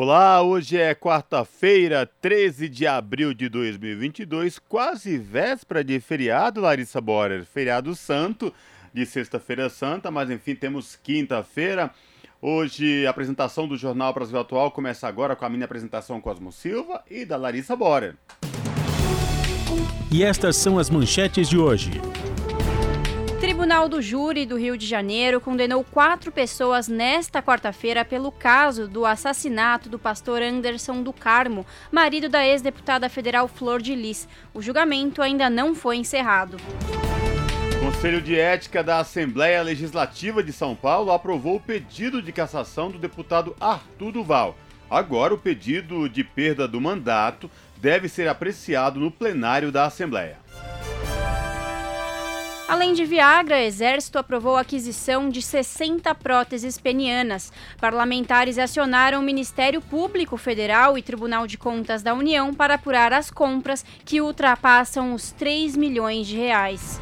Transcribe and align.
Olá, 0.00 0.40
hoje 0.40 0.78
é 0.78 0.94
quarta-feira, 0.94 2.08
13 2.20 2.68
de 2.68 2.86
abril 2.86 3.34
de 3.34 3.48
2022, 3.48 4.60
quase 4.60 5.18
véspera 5.18 5.82
de 5.82 5.98
feriado, 5.98 6.60
Larissa 6.60 7.00
Borer. 7.00 7.44
Feriado 7.44 7.92
santo 7.96 8.54
de 8.94 9.04
Sexta-feira 9.04 9.68
Santa, 9.68 10.08
mas 10.08 10.30
enfim, 10.30 10.54
temos 10.54 10.94
quinta-feira. 10.94 11.90
Hoje 12.40 13.08
a 13.08 13.10
apresentação 13.10 13.66
do 13.66 13.76
Jornal 13.76 14.14
Brasil 14.14 14.38
Atual 14.38 14.70
começa 14.70 15.08
agora 15.08 15.34
com 15.34 15.44
a 15.44 15.48
minha 15.48 15.64
apresentação 15.64 16.20
Cosmo 16.20 16.52
Silva 16.52 17.02
e 17.10 17.24
da 17.24 17.36
Larissa 17.36 17.74
Borer. 17.74 18.14
E 20.12 20.22
estas 20.22 20.54
são 20.54 20.78
as 20.78 20.88
manchetes 20.88 21.48
de 21.48 21.58
hoje. 21.58 21.90
Tribunal 23.40 23.88
do 23.88 24.02
Júri 24.02 24.44
do 24.44 24.56
Rio 24.56 24.76
de 24.76 24.84
Janeiro 24.84 25.40
condenou 25.40 25.84
quatro 25.84 26.32
pessoas 26.32 26.88
nesta 26.88 27.40
quarta-feira 27.40 28.04
pelo 28.04 28.32
caso 28.32 28.88
do 28.88 29.06
assassinato 29.06 29.88
do 29.88 29.96
pastor 29.96 30.42
Anderson 30.42 31.04
do 31.04 31.12
Carmo, 31.12 31.64
marido 31.92 32.28
da 32.28 32.44
ex-deputada 32.44 33.08
federal 33.08 33.46
Flor 33.46 33.80
de 33.80 33.94
Lis. 33.94 34.26
O 34.52 34.60
julgamento 34.60 35.22
ainda 35.22 35.48
não 35.48 35.72
foi 35.72 35.98
encerrado. 35.98 36.56
Conselho 37.80 38.20
de 38.20 38.36
Ética 38.36 38.82
da 38.82 38.98
Assembleia 38.98 39.62
Legislativa 39.62 40.42
de 40.42 40.52
São 40.52 40.74
Paulo 40.74 41.12
aprovou 41.12 41.56
o 41.56 41.60
pedido 41.60 42.20
de 42.20 42.32
cassação 42.32 42.90
do 42.90 42.98
deputado 42.98 43.54
Arthur 43.60 44.10
Duval. 44.10 44.56
Agora, 44.90 45.32
o 45.32 45.38
pedido 45.38 46.08
de 46.08 46.24
perda 46.24 46.66
do 46.66 46.80
mandato 46.80 47.48
deve 47.76 48.08
ser 48.08 48.26
apreciado 48.26 48.98
no 48.98 49.12
plenário 49.12 49.70
da 49.70 49.84
Assembleia. 49.84 50.38
Além 52.68 52.92
de 52.92 53.06
Viagra, 53.06 53.64
Exército 53.64 54.18
aprovou 54.18 54.54
a 54.54 54.60
aquisição 54.60 55.30
de 55.30 55.40
60 55.40 56.14
próteses 56.16 56.76
penianas. 56.76 57.50
Parlamentares 57.80 58.58
acionaram 58.58 59.20
o 59.20 59.22
Ministério 59.22 59.80
Público 59.80 60.36
Federal 60.36 60.98
e 60.98 61.02
Tribunal 61.02 61.46
de 61.46 61.56
Contas 61.56 62.02
da 62.02 62.12
União 62.12 62.52
para 62.52 62.74
apurar 62.74 63.10
as 63.10 63.30
compras 63.30 63.82
que 64.04 64.20
ultrapassam 64.20 65.14
os 65.14 65.30
3 65.32 65.76
milhões 65.76 66.26
de 66.26 66.36
reais. 66.36 67.00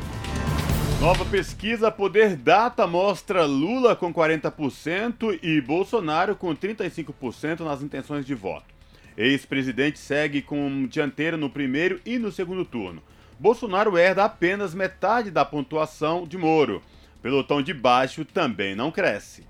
Nova 1.00 1.25
pesquisa 1.25 1.91
Poder 1.91 2.37
Data 2.37 2.87
mostra 2.87 3.44
Lula 3.44 3.97
com 3.97 4.14
40% 4.14 5.37
e 5.42 5.61
Bolsonaro 5.61 6.37
com 6.37 6.55
35% 6.55 7.64
nas 7.64 7.83
intenções 7.83 8.25
de 8.25 8.37
voto. 8.37 8.72
Ex-presidente 9.19 9.98
segue 9.98 10.42
com 10.42 10.87
dianteiro 10.87 11.37
no 11.37 11.50
primeiro 11.50 12.00
e 12.06 12.20
no 12.20 12.31
segundo 12.31 12.64
turno. 12.64 13.03
Bolsonaro 13.39 13.98
herda 13.98 14.25
apenas 14.25 14.75
metade 14.75 15.31
da 15.31 15.45
pontuação 15.45 16.27
de 16.27 16.39
Moro. 16.39 16.83
Pelotão 17.20 17.61
de 17.61 17.75
baixo 17.75 18.25
também 18.25 18.75
não 18.75 18.91
cresce. 18.91 19.47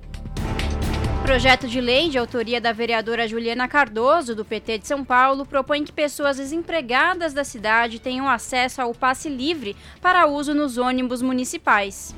Projeto 1.22 1.68
de 1.68 1.80
lei 1.80 2.08
de 2.08 2.18
autoria 2.18 2.60
da 2.60 2.72
vereadora 2.72 3.26
Juliana 3.26 3.66
Cardoso, 3.68 4.34
do 4.34 4.44
PT 4.44 4.78
de 4.78 4.86
São 4.86 5.04
Paulo, 5.04 5.44
propõe 5.44 5.84
que 5.84 5.92
pessoas 5.92 6.36
desempregadas 6.36 7.32
da 7.32 7.44
cidade 7.44 7.98
tenham 7.98 8.28
acesso 8.28 8.80
ao 8.80 8.94
passe 8.94 9.28
livre 9.28 9.76
para 10.00 10.26
uso 10.26 10.54
nos 10.54 10.78
ônibus 10.78 11.22
municipais. 11.22 12.14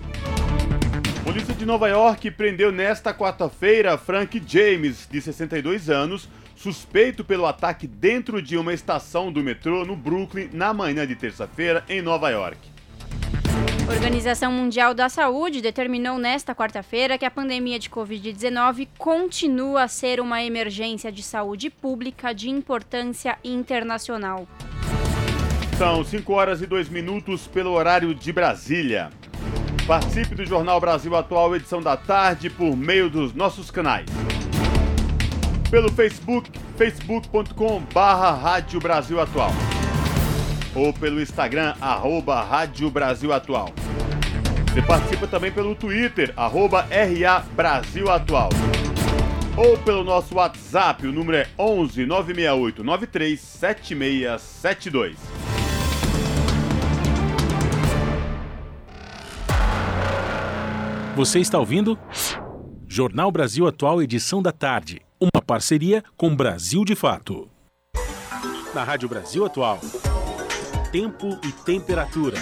Polícia 1.25 1.55
de 1.55 1.67
Nova 1.67 1.89
York 1.89 2.31
prendeu 2.31 2.73
nesta 2.73 3.13
quarta-feira 3.13 3.99
Frank 3.99 4.43
James, 4.47 5.07
de 5.11 5.21
62 5.21 5.91
anos, 5.91 6.29
suspeito 6.59 7.25
pelo 7.25 7.47
ataque 7.47 7.87
dentro 7.87 8.43
de 8.43 8.57
uma 8.57 8.75
estação 8.75 9.33
do 9.33 9.43
metrô 9.43 9.85
no 9.85 9.95
Brooklyn 9.95 10.51
na 10.53 10.75
manhã 10.75 11.07
de 11.07 11.15
terça-feira 11.15 11.85
em 11.89 12.03
Nova 12.03 12.29
York. 12.31 12.59
Organização 13.89 14.53
Mundial 14.53 14.93
da 14.93 15.09
Saúde 15.09 15.63
determinou 15.63 16.19
nesta 16.19 16.55
quarta-feira 16.55 17.17
que 17.17 17.25
a 17.25 17.31
pandemia 17.31 17.79
de 17.79 17.89
Covid-19 17.89 18.89
continua 18.99 19.85
a 19.85 19.89
ser 19.89 20.21
uma 20.21 20.43
emergência 20.43 21.11
de 21.11 21.23
saúde 21.23 21.71
pública 21.71 22.35
de 22.35 22.51
importância 22.51 23.39
internacional. 23.43 24.47
São 25.79 26.05
5 26.05 26.33
horas 26.33 26.61
e 26.61 26.67
2 26.67 26.89
minutos 26.89 27.47
pelo 27.47 27.71
horário 27.71 28.15
de 28.15 28.33
Brasília. 28.33 29.11
Participe 29.87 30.35
do 30.35 30.45
Jornal 30.45 30.79
Brasil 30.81 31.17
Atual, 31.17 31.57
edição 31.57 31.81
da 31.81 31.97
tarde, 31.97 32.51
por 32.51 32.77
meio 32.77 33.09
dos 33.09 33.33
nossos 33.33 33.71
canais. 33.71 34.07
Pelo 35.71 35.91
Facebook, 35.93 36.51
facebook.com 36.77 37.83
Rádio 37.95 38.81
Brasil 38.81 39.21
Atual 39.21 39.53
ou 40.75 40.93
pelo 40.93 41.21
Instagram, 41.21 41.75
arroba 41.81 42.43
Rádio 42.43 42.91
Brasil 42.91 43.33
Atual. 43.33 43.73
Você 44.71 44.83
participa 44.83 45.27
também 45.27 45.51
pelo 45.51 45.75
Twitter, 45.75 46.33
arroba 46.37 46.83
RA 46.83 47.41
Brasil 47.55 48.09
Atual. 48.11 48.51
Ou 49.57 49.77
pelo 49.79 50.05
nosso 50.05 50.37
WhatsApp, 50.37 51.05
o 51.07 51.13
número 51.13 51.39
é 51.39 51.49
11 51.59 52.07
968 52.07 52.85
93 52.85 53.41
7672. 53.41 55.17
Você 61.17 61.41
está 61.41 61.59
ouvindo? 61.59 61.99
Jornal 62.87 63.33
Brasil 63.33 63.67
Atual, 63.67 64.01
edição 64.01 64.41
da 64.41 64.53
tarde. 64.53 65.08
Uma 65.21 65.43
parceria 65.45 66.05
com 66.17 66.35
Brasil 66.35 66.85
de 66.85 66.95
Fato. 66.95 67.49
Na 68.73 68.85
Rádio 68.85 69.09
Brasil 69.09 69.45
Atual 69.45 69.81
tempo 70.93 71.39
e 71.45 71.53
temperatura. 71.53 72.39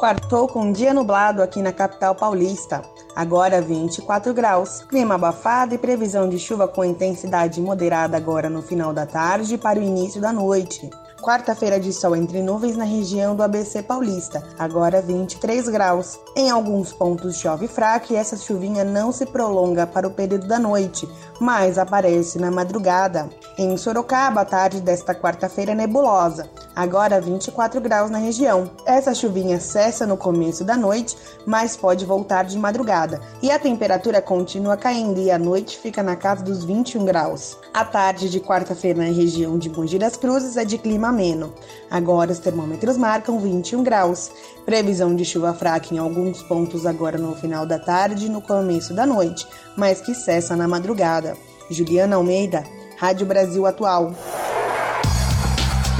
Quartou 0.00 0.48
com 0.48 0.72
dia 0.72 0.92
nublado 0.92 1.42
aqui 1.42 1.62
na 1.62 1.72
capital 1.72 2.14
paulista. 2.14 2.82
Agora 3.14 3.60
24 3.60 4.34
graus. 4.34 4.82
Clima 4.88 5.14
abafado 5.14 5.74
e 5.74 5.78
previsão 5.78 6.28
de 6.28 6.40
chuva 6.40 6.66
com 6.66 6.84
intensidade 6.84 7.60
moderada 7.60 8.16
agora 8.16 8.50
no 8.50 8.62
final 8.62 8.92
da 8.92 9.06
tarde 9.06 9.56
para 9.56 9.78
o 9.78 9.82
início 9.82 10.20
da 10.20 10.32
noite. 10.32 10.90
Quarta-feira 11.22 11.78
de 11.78 11.92
sol 11.92 12.16
entre 12.16 12.42
nuvens 12.42 12.76
na 12.76 12.82
região 12.82 13.36
do 13.36 13.44
ABC 13.44 13.80
Paulista, 13.80 14.42
agora 14.58 15.00
23 15.00 15.68
graus. 15.68 16.18
Em 16.34 16.50
alguns 16.50 16.92
pontos 16.92 17.36
chove 17.36 17.68
fraco 17.68 18.12
e 18.12 18.16
essa 18.16 18.36
chuvinha 18.36 18.82
não 18.82 19.12
se 19.12 19.24
prolonga 19.24 19.86
para 19.86 20.08
o 20.08 20.10
período 20.10 20.48
da 20.48 20.58
noite, 20.58 21.08
mas 21.38 21.78
aparece 21.78 22.40
na 22.40 22.50
madrugada. 22.50 23.30
Em 23.56 23.76
Sorocaba, 23.76 24.40
a 24.40 24.44
tarde 24.44 24.80
desta 24.80 25.14
quarta-feira 25.14 25.70
é 25.70 25.74
nebulosa, 25.76 26.50
agora 26.74 27.20
24 27.20 27.80
graus 27.80 28.10
na 28.10 28.18
região. 28.18 28.68
Essa 28.84 29.14
chuvinha 29.14 29.60
cessa 29.60 30.04
no 30.04 30.16
começo 30.16 30.64
da 30.64 30.76
noite, 30.76 31.16
mas 31.46 31.76
pode 31.76 32.04
voltar 32.04 32.46
de 32.46 32.58
madrugada. 32.58 33.20
E 33.40 33.48
a 33.48 33.60
temperatura 33.60 34.20
continua 34.20 34.76
caindo 34.76 35.20
e 35.20 35.30
a 35.30 35.38
noite 35.38 35.78
fica 35.78 36.02
na 36.02 36.16
casa 36.16 36.42
dos 36.42 36.64
21 36.64 37.04
graus. 37.04 37.56
A 37.72 37.84
tarde 37.84 38.28
de 38.28 38.40
quarta-feira 38.40 39.04
na 39.04 39.12
região 39.12 39.56
de 39.56 39.70
Mogi 39.70 40.00
das 40.00 40.16
Cruzes 40.16 40.56
é 40.56 40.64
de 40.64 40.76
clima 40.78 41.11
ameno. 41.12 41.52
Agora 41.90 42.32
os 42.32 42.38
termômetros 42.38 42.96
marcam 42.96 43.38
21 43.38 43.82
graus. 43.84 44.30
Previsão 44.64 45.14
de 45.14 45.24
chuva 45.24 45.52
fraca 45.54 45.94
em 45.94 45.98
alguns 45.98 46.42
pontos 46.42 46.86
agora 46.86 47.18
no 47.18 47.34
final 47.36 47.64
da 47.64 47.78
tarde 47.78 48.26
e 48.26 48.28
no 48.28 48.40
começo 48.40 48.94
da 48.94 49.06
noite, 49.06 49.46
mas 49.76 50.00
que 50.00 50.14
cessa 50.14 50.56
na 50.56 50.66
madrugada. 50.66 51.36
Juliana 51.70 52.16
Almeida, 52.16 52.64
Rádio 52.98 53.26
Brasil 53.26 53.66
Atual. 53.66 54.14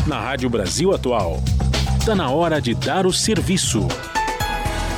Na 0.06 0.20
Rádio 0.20 0.50
Brasil 0.50 0.92
Atual, 0.92 1.40
está 1.98 2.14
na 2.14 2.30
hora 2.30 2.60
de 2.60 2.74
dar 2.74 3.06
o 3.06 3.12
serviço. 3.12 3.86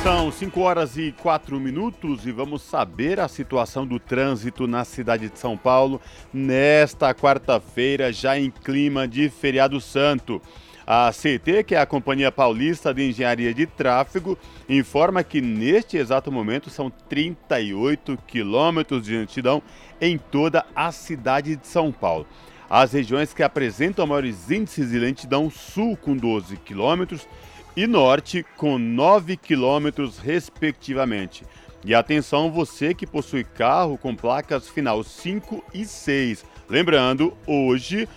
São 0.05 0.31
5 0.31 0.61
horas 0.61 0.97
e 0.97 1.11
4 1.13 1.59
minutos 1.59 2.27
e 2.27 2.31
vamos 2.31 2.61
saber 2.61 3.19
a 3.19 3.27
situação 3.27 3.87
do 3.87 3.99
trânsito 3.99 4.67
na 4.67 4.85
cidade 4.85 5.31
de 5.31 5.39
São 5.39 5.57
Paulo 5.57 5.99
nesta 6.31 7.11
quarta-feira, 7.11 8.13
já 8.13 8.37
em 8.37 8.51
clima 8.51 9.07
de 9.07 9.29
feriado 9.29 9.81
santo. 9.81 10.39
A 10.85 11.09
CT, 11.11 11.63
que 11.63 11.73
é 11.73 11.79
a 11.79 11.87
Companhia 11.87 12.31
Paulista 12.31 12.93
de 12.93 13.09
Engenharia 13.09 13.51
de 13.51 13.65
Tráfego, 13.65 14.37
informa 14.69 15.23
que 15.23 15.41
neste 15.41 15.97
exato 15.97 16.31
momento 16.31 16.69
são 16.69 16.91
38 17.09 18.15
quilômetros 18.27 19.05
de 19.05 19.17
lentidão 19.17 19.59
em 19.99 20.19
toda 20.19 20.67
a 20.75 20.91
cidade 20.91 21.55
de 21.55 21.65
São 21.65 21.91
Paulo. 21.91 22.27
As 22.69 22.93
regiões 22.93 23.33
que 23.33 23.41
apresentam 23.41 24.05
maiores 24.05 24.51
índices 24.51 24.91
de 24.91 24.99
lentidão, 24.99 25.49
sul 25.49 25.97
com 25.97 26.15
12 26.15 26.57
quilômetros 26.57 27.27
e 27.75 27.85
norte 27.85 28.45
com 28.55 28.77
9 28.77 29.37
quilômetros, 29.37 30.17
respectivamente. 30.17 31.43
E 31.83 31.93
atenção, 31.93 32.51
você 32.51 32.93
que 32.93 33.05
possui 33.05 33.43
carro 33.43 33.97
com 33.97 34.15
placas 34.15 34.67
final 34.67 35.03
5 35.03 35.63
e 35.73 35.85
6. 35.85 36.45
Lembrando, 36.67 37.35
hoje, 37.45 38.09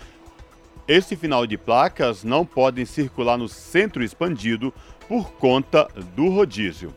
esse 0.87 1.15
final 1.15 1.47
de 1.47 1.59
placas 1.59 2.25
não 2.25 2.47
podem 2.47 2.87
circular 2.87 3.37
no 3.37 3.49
centro 3.49 4.03
expandido 4.03 4.73
por 5.07 5.33
conta 5.33 5.87
do 6.15 6.29
rodízio. 6.29 6.95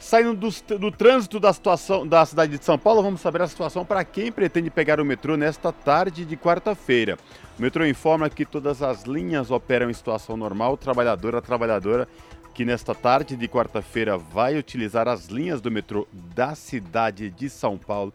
Saindo 0.00 0.34
do, 0.34 0.78
do, 0.78 0.90
trânsito 0.90 1.38
da 1.38 1.52
situação 1.52 2.06
da 2.06 2.24
cidade 2.24 2.56
de 2.56 2.64
São 2.64 2.78
Paulo, 2.78 3.02
vamos 3.02 3.20
saber 3.20 3.42
a 3.42 3.46
situação 3.46 3.84
para 3.84 4.02
quem 4.02 4.32
pretende 4.32 4.70
pegar 4.70 4.98
o 4.98 5.04
metrô 5.04 5.36
nesta 5.36 5.70
tarde 5.70 6.24
de 6.24 6.38
quarta-feira. 6.38 7.18
O 7.58 7.62
metrô 7.62 7.84
informa 7.84 8.30
que 8.30 8.46
todas 8.46 8.82
as 8.82 9.04
linhas 9.04 9.50
operam 9.50 9.90
em 9.90 9.92
situação 9.92 10.38
normal, 10.38 10.78
trabalhadora 10.78 11.38
a 11.38 11.42
trabalhadora 11.42 12.08
que 12.54 12.64
nesta 12.64 12.94
tarde 12.94 13.36
de 13.36 13.46
quarta-feira 13.46 14.16
vai 14.16 14.56
utilizar 14.56 15.06
as 15.06 15.26
linhas 15.26 15.60
do 15.60 15.70
metrô 15.70 16.08
da 16.34 16.54
cidade 16.54 17.30
de 17.30 17.50
São 17.50 17.76
Paulo 17.76 18.12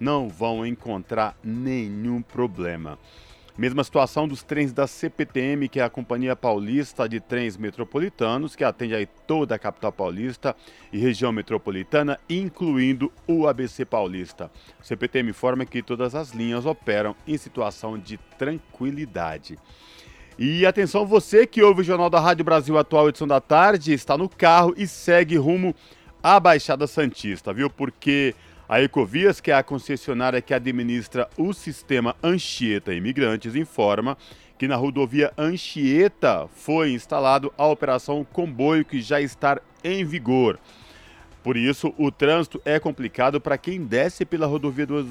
não 0.00 0.30
vão 0.30 0.66
encontrar 0.66 1.36
nenhum 1.44 2.22
problema. 2.22 2.98
Mesma 3.58 3.82
situação 3.82 4.28
dos 4.28 4.42
trens 4.42 4.70
da 4.70 4.86
CPTM, 4.86 5.66
que 5.70 5.80
é 5.80 5.82
a 5.82 5.88
Companhia 5.88 6.36
Paulista 6.36 7.08
de 7.08 7.20
Trens 7.20 7.56
Metropolitanos, 7.56 8.54
que 8.54 8.62
atende 8.62 8.94
aí 8.94 9.06
toda 9.26 9.54
a 9.54 9.58
capital 9.58 9.90
paulista 9.90 10.54
e 10.92 10.98
região 10.98 11.32
metropolitana, 11.32 12.20
incluindo 12.28 13.10
o 13.26 13.48
ABC 13.48 13.86
Paulista. 13.86 14.50
O 14.78 14.84
CPTM 14.84 15.30
informa 15.30 15.64
que 15.64 15.82
todas 15.82 16.14
as 16.14 16.32
linhas 16.32 16.66
operam 16.66 17.16
em 17.26 17.38
situação 17.38 17.98
de 17.98 18.18
tranquilidade. 18.38 19.58
E 20.38 20.66
atenção, 20.66 21.06
você 21.06 21.46
que 21.46 21.62
ouve 21.62 21.80
o 21.80 21.84
Jornal 21.84 22.10
da 22.10 22.20
Rádio 22.20 22.44
Brasil 22.44 22.76
Atual, 22.76 23.08
edição 23.08 23.26
da 23.26 23.40
tarde, 23.40 23.94
está 23.94 24.18
no 24.18 24.28
carro 24.28 24.74
e 24.76 24.86
segue 24.86 25.38
rumo 25.38 25.74
à 26.22 26.38
Baixada 26.38 26.86
Santista, 26.86 27.54
viu? 27.54 27.70
Porque 27.70 28.34
a 28.68 28.80
Ecovias, 28.80 29.40
que 29.40 29.50
é 29.50 29.54
a 29.54 29.62
concessionária 29.62 30.42
que 30.42 30.52
administra 30.52 31.28
o 31.36 31.52
sistema 31.52 32.16
Anchieta 32.22 32.92
Imigrantes, 32.92 33.54
informa 33.54 34.18
que 34.58 34.66
na 34.66 34.76
rodovia 34.76 35.32
Anchieta 35.36 36.48
foi 36.54 36.92
instalado 36.92 37.52
a 37.56 37.66
operação 37.66 38.24
Comboio 38.24 38.84
que 38.84 39.00
já 39.00 39.20
está 39.20 39.60
em 39.84 40.04
vigor. 40.04 40.58
Por 41.44 41.56
isso, 41.56 41.94
o 41.96 42.10
trânsito 42.10 42.60
é 42.64 42.80
complicado 42.80 43.40
para 43.40 43.56
quem 43.56 43.84
desce 43.84 44.24
pela 44.24 44.48
rodovia, 44.48 44.84
do, 44.84 45.08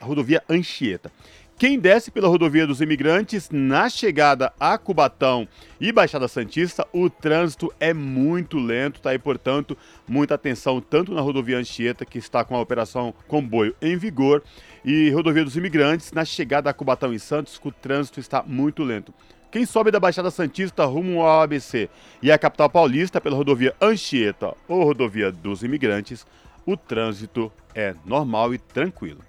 rodovia 0.00 0.42
Anchieta. 0.48 1.12
Quem 1.56 1.78
desce 1.78 2.10
pela 2.10 2.26
rodovia 2.26 2.66
dos 2.66 2.80
imigrantes, 2.80 3.48
na 3.48 3.88
chegada 3.88 4.52
a 4.58 4.76
Cubatão 4.76 5.46
e 5.80 5.92
Baixada 5.92 6.26
Santista, 6.26 6.84
o 6.92 7.08
trânsito 7.08 7.72
é 7.78 7.94
muito 7.94 8.58
lento, 8.58 9.00
tá? 9.00 9.14
E, 9.14 9.20
portanto, 9.20 9.78
muita 10.06 10.34
atenção 10.34 10.80
tanto 10.80 11.14
na 11.14 11.20
rodovia 11.20 11.56
Anchieta, 11.56 12.04
que 12.04 12.18
está 12.18 12.44
com 12.44 12.56
a 12.56 12.60
operação 12.60 13.14
comboio 13.28 13.74
em 13.80 13.96
vigor, 13.96 14.42
e 14.84 15.10
rodovia 15.10 15.44
dos 15.44 15.56
imigrantes, 15.56 16.10
na 16.10 16.24
chegada 16.24 16.68
a 16.68 16.74
Cubatão 16.74 17.14
e 17.14 17.20
Santos, 17.20 17.56
que 17.56 17.68
o 17.68 17.72
trânsito 17.72 18.18
está 18.18 18.42
muito 18.42 18.82
lento. 18.82 19.14
Quem 19.48 19.64
sobe 19.64 19.92
da 19.92 20.00
Baixada 20.00 20.32
Santista 20.32 20.84
rumo 20.84 21.22
ao 21.22 21.42
ABC 21.42 21.88
e 22.20 22.32
a 22.32 22.38
capital 22.38 22.68
paulista 22.68 23.20
pela 23.20 23.36
rodovia 23.36 23.76
Anchieta 23.80 24.52
ou 24.66 24.82
rodovia 24.82 25.30
dos 25.30 25.62
imigrantes, 25.62 26.26
o 26.66 26.76
trânsito 26.76 27.52
é 27.72 27.94
normal 28.04 28.52
e 28.52 28.58
tranquilo. 28.58 29.20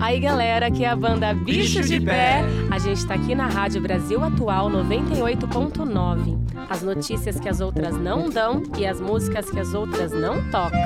Aí 0.00 0.18
galera, 0.20 0.66
aqui 0.66 0.84
é 0.84 0.88
a 0.88 0.96
banda 0.96 1.32
Bichos 1.34 1.88
de 1.88 2.00
Pé. 2.00 2.42
A 2.70 2.78
gente 2.78 3.06
tá 3.06 3.14
aqui 3.14 3.34
na 3.34 3.46
Rádio 3.46 3.80
Brasil 3.80 4.22
Atual 4.22 4.70
98.9. 4.70 6.38
As 6.68 6.82
notícias 6.82 7.38
que 7.38 7.48
as 7.48 7.60
outras 7.60 7.96
não 7.96 8.28
dão 8.28 8.62
e 8.76 8.86
as 8.86 9.00
músicas 9.00 9.50
que 9.50 9.60
as 9.60 9.74
outras 9.74 10.12
não 10.12 10.42
tocam. 10.50 10.78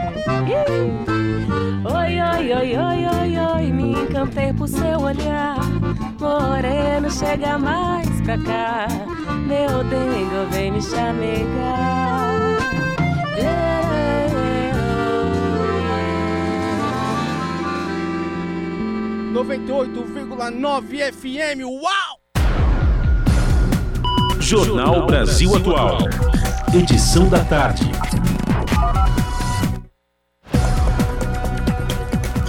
Oi, 1.85 2.21
oi, 2.21 2.53
oi, 2.53 2.77
oi, 2.77 3.07
oi, 3.07 3.39
oi, 3.39 3.73
me 3.73 3.93
encantei 3.93 4.53
por 4.53 4.69
seu 4.69 5.01
olhar. 5.01 5.59
Moreno, 6.21 7.11
chega 7.11 7.59
mais 7.59 8.09
pra 8.21 8.39
cá. 8.39 8.87
Meu 9.47 9.83
dengo, 9.85 10.51
vem 10.51 10.71
me 10.73 10.83
chamegar. 10.83 12.23
98,9 19.33 21.13
FM. 21.13 21.65
Uau! 21.65 22.21
Jornal 24.39 25.07
Brasil 25.07 25.57
Atual. 25.57 26.01
Edição 26.75 27.29
da 27.31 27.43
tarde. 27.43 27.85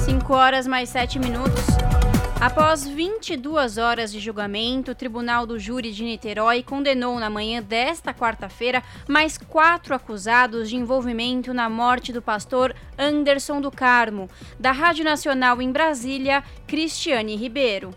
5 0.04 0.34
horas 0.34 0.68
mais 0.68 0.90
7 0.90 1.20
minutos. 1.20 1.73
Após 2.44 2.86
22 2.86 3.78
horas 3.78 4.12
de 4.12 4.20
julgamento, 4.20 4.92
o 4.92 4.96
Tribunal 4.96 5.46
do 5.46 5.58
Júri 5.58 5.94
de 5.94 6.04
Niterói 6.04 6.62
condenou 6.62 7.18
na 7.18 7.30
manhã 7.30 7.64
desta 7.64 8.14
quarta-feira 8.14 8.84
mais 9.08 9.38
quatro 9.38 9.96
acusados 9.96 10.70
de 10.70 10.76
envolvimento 10.76 11.54
na 11.54 11.70
morte 11.70 12.12
do 12.12 12.22
pastor 12.22 12.76
Anderson 13.00 13.62
do 13.62 13.72
Carmo. 13.72 14.30
Da 14.60 14.74
Rádio 14.74 15.06
Nacional 15.06 15.62
em 15.62 15.72
Brasília, 15.72 16.44
Cristiane 16.68 17.38
Ribeiro. 17.38 17.92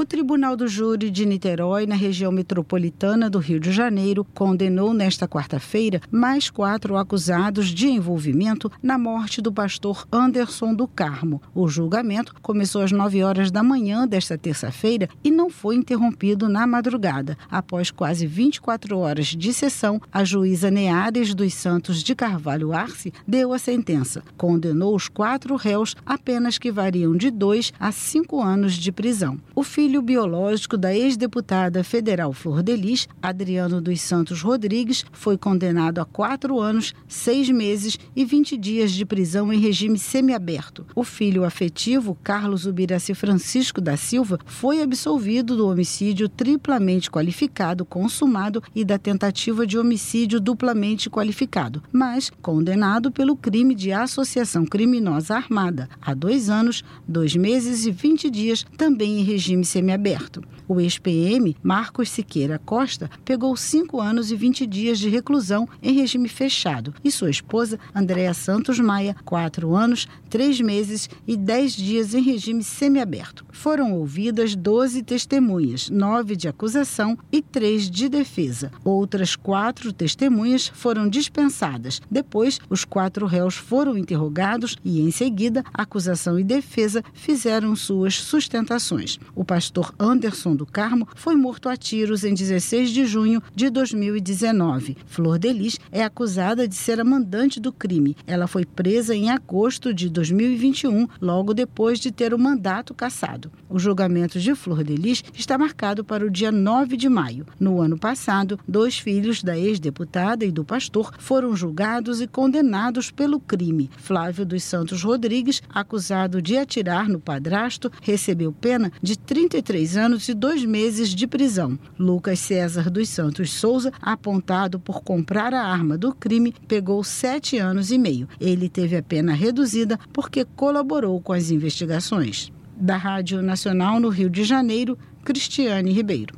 O 0.00 0.04
Tribunal 0.06 0.56
do 0.56 0.66
Júri 0.66 1.10
de 1.10 1.26
Niterói, 1.26 1.84
na 1.84 1.94
região 1.94 2.32
metropolitana 2.32 3.28
do 3.28 3.38
Rio 3.38 3.60
de 3.60 3.70
Janeiro, 3.70 4.26
condenou 4.32 4.94
nesta 4.94 5.28
quarta-feira 5.28 6.00
mais 6.10 6.48
quatro 6.48 6.96
acusados 6.96 7.68
de 7.68 7.86
envolvimento 7.86 8.72
na 8.82 8.96
morte 8.96 9.42
do 9.42 9.52
pastor 9.52 10.08
Anderson 10.10 10.72
do 10.72 10.88
Carmo. 10.88 11.42
O 11.54 11.68
julgamento 11.68 12.34
começou 12.40 12.80
às 12.80 12.90
9 12.90 13.22
horas 13.22 13.50
da 13.50 13.62
manhã 13.62 14.08
desta 14.08 14.38
terça-feira 14.38 15.06
e 15.22 15.30
não 15.30 15.50
foi 15.50 15.74
interrompido 15.74 16.48
na 16.48 16.66
madrugada. 16.66 17.36
Após 17.50 17.90
quase 17.90 18.26
24 18.26 18.96
horas 18.96 19.26
de 19.26 19.52
sessão, 19.52 20.00
a 20.10 20.24
juíza 20.24 20.70
Neares 20.70 21.34
dos 21.34 21.52
Santos 21.52 22.02
de 22.02 22.14
Carvalho 22.14 22.72
Arce 22.72 23.12
deu 23.28 23.52
a 23.52 23.58
sentença. 23.58 24.22
Condenou 24.38 24.96
os 24.96 25.08
quatro 25.08 25.56
réus 25.56 25.94
apenas 26.06 26.56
que 26.56 26.72
variam 26.72 27.14
de 27.14 27.30
dois 27.30 27.70
a 27.78 27.92
cinco 27.92 28.40
anos 28.40 28.72
de 28.72 28.90
prisão. 28.90 29.38
O 29.54 29.62
filho 29.62 29.89
filho 29.90 30.02
biológico 30.02 30.76
da 30.76 30.94
ex-deputada 30.94 31.82
federal 31.82 32.32
Flor 32.32 32.62
Delis, 32.62 33.08
Adriano 33.20 33.80
dos 33.80 34.00
Santos 34.00 34.40
Rodrigues, 34.40 35.04
foi 35.10 35.36
condenado 35.36 36.00
a 36.00 36.04
quatro 36.04 36.60
anos, 36.60 36.94
seis 37.08 37.50
meses 37.50 37.98
e 38.14 38.24
20 38.24 38.56
dias 38.56 38.92
de 38.92 39.04
prisão 39.04 39.52
em 39.52 39.58
regime 39.58 39.98
semiaberto. 39.98 40.86
O 40.94 41.02
filho 41.02 41.42
afetivo, 41.42 42.16
Carlos 42.22 42.66
Ubiraci 42.66 43.14
Francisco 43.14 43.80
da 43.80 43.96
Silva, 43.96 44.38
foi 44.46 44.80
absolvido 44.80 45.56
do 45.56 45.66
homicídio 45.66 46.28
triplamente 46.28 47.10
qualificado 47.10 47.84
consumado 47.84 48.62
e 48.72 48.84
da 48.84 48.96
tentativa 48.96 49.66
de 49.66 49.76
homicídio 49.76 50.38
duplamente 50.38 51.10
qualificado, 51.10 51.82
mas 51.90 52.30
condenado 52.40 53.10
pelo 53.10 53.34
crime 53.34 53.74
de 53.74 53.90
associação 53.90 54.64
criminosa 54.64 55.34
armada 55.34 55.88
a 56.00 56.14
dois 56.14 56.48
anos, 56.48 56.84
dois 57.08 57.34
meses 57.34 57.86
e 57.86 57.90
20 57.90 58.30
dias, 58.30 58.64
também 58.76 59.18
em 59.18 59.24
regime 59.24 59.64
semiaberto. 59.70 60.42
O 60.70 60.80
ex-PM, 60.80 61.56
Marcos 61.60 62.08
Siqueira 62.10 62.56
Costa, 62.56 63.10
pegou 63.24 63.56
cinco 63.56 64.00
anos 64.00 64.30
e 64.30 64.36
20 64.36 64.64
dias 64.68 65.00
de 65.00 65.08
reclusão 65.08 65.68
em 65.82 65.92
regime 65.92 66.28
fechado 66.28 66.94
e 67.02 67.10
sua 67.10 67.28
esposa, 67.28 67.76
Andréa 67.92 68.32
Santos 68.32 68.78
Maia, 68.78 69.16
quatro 69.24 69.74
anos, 69.74 70.06
três 70.28 70.60
meses 70.60 71.10
e 71.26 71.36
dez 71.36 71.72
dias 71.72 72.14
em 72.14 72.22
regime 72.22 72.62
semiaberto. 72.62 73.44
Foram 73.50 73.94
ouvidas 73.94 74.54
12 74.54 75.02
testemunhas, 75.02 75.90
nove 75.90 76.36
de 76.36 76.46
acusação 76.46 77.18
e 77.32 77.42
três 77.42 77.90
de 77.90 78.08
defesa. 78.08 78.70
Outras 78.84 79.34
quatro 79.34 79.92
testemunhas 79.92 80.68
foram 80.68 81.08
dispensadas. 81.08 82.00
Depois, 82.08 82.60
os 82.70 82.84
quatro 82.84 83.26
réus 83.26 83.56
foram 83.56 83.98
interrogados 83.98 84.76
e, 84.84 85.00
em 85.00 85.10
seguida, 85.10 85.64
acusação 85.74 86.38
e 86.38 86.44
defesa 86.44 87.02
fizeram 87.12 87.74
suas 87.74 88.14
sustentações. 88.14 89.18
O 89.34 89.44
pastor 89.44 89.92
Anderson 89.98 90.59
do 90.60 90.66
Carmo 90.66 91.08
foi 91.14 91.34
morto 91.34 91.68
a 91.68 91.76
tiros 91.76 92.24
em 92.24 92.34
16 92.34 92.90
de 92.90 93.06
junho 93.06 93.42
de 93.54 93.70
2019. 93.70 94.96
Flor 95.06 95.38
Delis 95.38 95.78
é 95.90 96.02
acusada 96.02 96.66
de 96.66 96.74
ser 96.74 97.00
a 97.00 97.04
mandante 97.04 97.58
do 97.58 97.72
crime. 97.72 98.16
Ela 98.26 98.46
foi 98.46 98.64
presa 98.64 99.14
em 99.14 99.30
agosto 99.30 99.92
de 99.92 100.08
2021, 100.08 101.06
logo 101.20 101.54
depois 101.54 101.98
de 101.98 102.10
ter 102.10 102.34
o 102.34 102.38
mandato 102.38 102.94
cassado. 102.94 103.50
O 103.68 103.78
julgamento 103.78 104.38
de 104.38 104.54
Flor 104.54 104.84
Delis 104.84 105.22
está 105.34 105.56
marcado 105.56 106.04
para 106.04 106.24
o 106.26 106.30
dia 106.30 106.52
9 106.52 106.96
de 106.96 107.08
maio. 107.08 107.46
No 107.58 107.80
ano 107.80 107.98
passado, 107.98 108.58
dois 108.66 108.98
filhos 108.98 109.42
da 109.42 109.58
ex-deputada 109.58 110.44
e 110.44 110.50
do 110.50 110.64
pastor 110.64 111.12
foram 111.18 111.56
julgados 111.56 112.20
e 112.20 112.26
condenados 112.26 113.10
pelo 113.10 113.40
crime. 113.40 113.90
Flávio 113.96 114.44
dos 114.44 114.62
Santos 114.62 115.02
Rodrigues, 115.02 115.62
acusado 115.68 116.42
de 116.42 116.56
atirar 116.56 117.08
no 117.08 117.18
padrasto, 117.18 117.90
recebeu 118.02 118.52
pena 118.52 118.92
de 119.02 119.18
30 119.18 119.60
33 119.60 119.96
anos 119.96 120.28
e 120.28 120.34
dois 120.40 120.64
meses 120.64 121.10
de 121.10 121.26
prisão. 121.26 121.78
Lucas 121.98 122.38
César 122.38 122.88
dos 122.88 123.10
Santos 123.10 123.52
Souza, 123.52 123.92
apontado 124.00 124.80
por 124.80 125.02
comprar 125.02 125.52
a 125.52 125.62
arma 125.62 125.98
do 125.98 126.14
crime, 126.14 126.54
pegou 126.66 127.04
sete 127.04 127.58
anos 127.58 127.92
e 127.92 127.98
meio. 127.98 128.26
Ele 128.40 128.66
teve 128.68 128.96
a 128.96 129.02
pena 129.02 129.34
reduzida 129.34 130.00
porque 130.14 130.46
colaborou 130.56 131.20
com 131.20 131.34
as 131.34 131.50
investigações. 131.50 132.50
Da 132.74 132.96
Rádio 132.96 133.42
Nacional 133.42 134.00
no 134.00 134.08
Rio 134.08 134.30
de 134.30 134.42
Janeiro, 134.42 134.98
Cristiane 135.22 135.92
Ribeiro. 135.92 136.34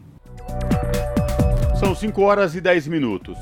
São 1.78 1.94
5 1.94 2.20
horas 2.20 2.56
e 2.56 2.60
10 2.60 2.88
minutos. 2.88 3.38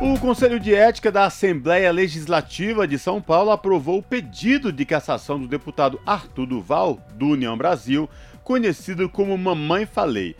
O 0.00 0.18
Conselho 0.18 0.58
de 0.58 0.74
Ética 0.74 1.12
da 1.12 1.26
Assembleia 1.26 1.92
Legislativa 1.92 2.88
de 2.88 2.98
São 2.98 3.20
Paulo 3.20 3.50
aprovou 3.50 3.98
o 3.98 4.02
pedido 4.02 4.72
de 4.72 4.86
cassação 4.86 5.38
do 5.38 5.46
deputado 5.46 6.00
Arthur 6.06 6.46
Duval, 6.46 6.98
do 7.16 7.26
União 7.26 7.54
Brasil, 7.54 8.08
conhecido 8.50 9.08
como 9.08 9.38
Mamãe 9.38 9.86
Falei. 9.86 10.34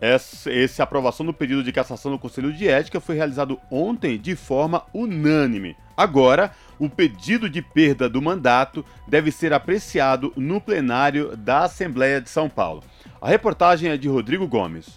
Essa, 0.00 0.50
essa 0.50 0.82
aprovação 0.82 1.24
do 1.24 1.32
pedido 1.32 1.62
de 1.62 1.70
cassação 1.70 2.10
do 2.10 2.18
Conselho 2.18 2.52
de 2.52 2.66
Ética 2.66 2.98
foi 2.98 3.14
realizado 3.14 3.60
ontem 3.70 4.18
de 4.18 4.34
forma 4.34 4.84
unânime. 4.92 5.76
Agora, 5.96 6.50
o 6.80 6.90
pedido 6.90 7.48
de 7.48 7.62
perda 7.62 8.08
do 8.08 8.20
mandato 8.20 8.84
deve 9.06 9.30
ser 9.30 9.52
apreciado 9.52 10.32
no 10.36 10.60
plenário 10.60 11.36
da 11.36 11.62
Assembleia 11.62 12.20
de 12.20 12.28
São 12.28 12.50
Paulo. 12.50 12.82
A 13.20 13.28
reportagem 13.28 13.88
é 13.88 13.96
de 13.96 14.08
Rodrigo 14.08 14.48
Gomes. 14.48 14.88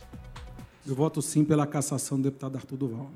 Eu 0.84 0.96
voto 0.96 1.22
sim 1.22 1.46
pela 1.46 1.68
cassação 1.68 2.18
do 2.18 2.24
deputado 2.24 2.56
Arthur 2.56 2.78
Duval. 2.78 3.12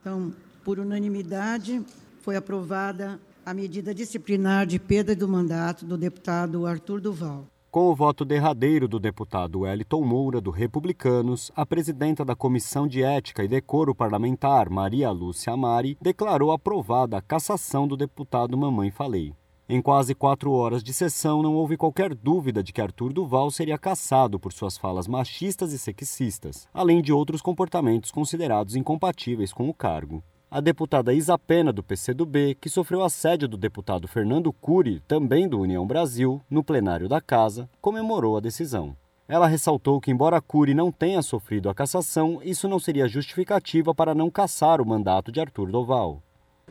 Então, 0.00 0.34
por 0.64 0.80
unanimidade, 0.80 1.80
foi 2.22 2.34
aprovada 2.34 3.20
a 3.46 3.54
medida 3.54 3.94
disciplinar 3.94 4.66
de 4.66 4.80
perda 4.80 5.14
do 5.14 5.28
mandato 5.28 5.86
do 5.86 5.96
deputado 5.96 6.66
Arthur 6.66 7.00
Duval. 7.00 7.53
Com 7.74 7.90
o 7.90 7.94
voto 7.96 8.24
derradeiro 8.24 8.86
do 8.86 9.00
deputado 9.00 9.62
Wellington 9.62 10.00
Moura, 10.02 10.40
do 10.40 10.52
Republicanos, 10.52 11.50
a 11.56 11.66
presidenta 11.66 12.24
da 12.24 12.36
Comissão 12.36 12.86
de 12.86 13.02
Ética 13.02 13.42
e 13.42 13.48
Decoro 13.48 13.92
Parlamentar, 13.92 14.70
Maria 14.70 15.10
Lúcia 15.10 15.52
Amari, 15.52 15.98
declarou 16.00 16.52
aprovada 16.52 17.16
a 17.16 17.20
cassação 17.20 17.88
do 17.88 17.96
deputado 17.96 18.56
Mamãe 18.56 18.92
Falei. 18.92 19.34
Em 19.68 19.82
quase 19.82 20.14
quatro 20.14 20.52
horas 20.52 20.84
de 20.84 20.94
sessão, 20.94 21.42
não 21.42 21.56
houve 21.56 21.76
qualquer 21.76 22.14
dúvida 22.14 22.62
de 22.62 22.72
que 22.72 22.80
Arthur 22.80 23.12
Duval 23.12 23.50
seria 23.50 23.76
cassado 23.76 24.38
por 24.38 24.52
suas 24.52 24.78
falas 24.78 25.08
machistas 25.08 25.72
e 25.72 25.78
sexistas, 25.80 26.68
além 26.72 27.02
de 27.02 27.12
outros 27.12 27.42
comportamentos 27.42 28.12
considerados 28.12 28.76
incompatíveis 28.76 29.52
com 29.52 29.68
o 29.68 29.74
cargo. 29.74 30.22
A 30.54 30.60
deputada 30.60 31.12
Isa 31.12 31.36
Pena, 31.36 31.72
do 31.72 31.82
PCdoB, 31.82 32.54
que 32.60 32.68
sofreu 32.68 33.02
assédio 33.02 33.48
do 33.48 33.56
deputado 33.56 34.06
Fernando 34.06 34.52
Cury, 34.52 35.00
também 35.00 35.48
do 35.48 35.58
União 35.58 35.84
Brasil, 35.84 36.40
no 36.48 36.62
plenário 36.62 37.08
da 37.08 37.20
Casa, 37.20 37.68
comemorou 37.80 38.36
a 38.36 38.40
decisão. 38.40 38.96
Ela 39.26 39.48
ressaltou 39.48 40.00
que, 40.00 40.12
embora 40.12 40.40
Cury 40.40 40.72
não 40.72 40.92
tenha 40.92 41.22
sofrido 41.22 41.68
a 41.68 41.74
cassação, 41.74 42.40
isso 42.40 42.68
não 42.68 42.78
seria 42.78 43.08
justificativa 43.08 43.92
para 43.92 44.14
não 44.14 44.30
cassar 44.30 44.80
o 44.80 44.86
mandato 44.86 45.32
de 45.32 45.40
Arthur 45.40 45.72
Duval. 45.72 46.22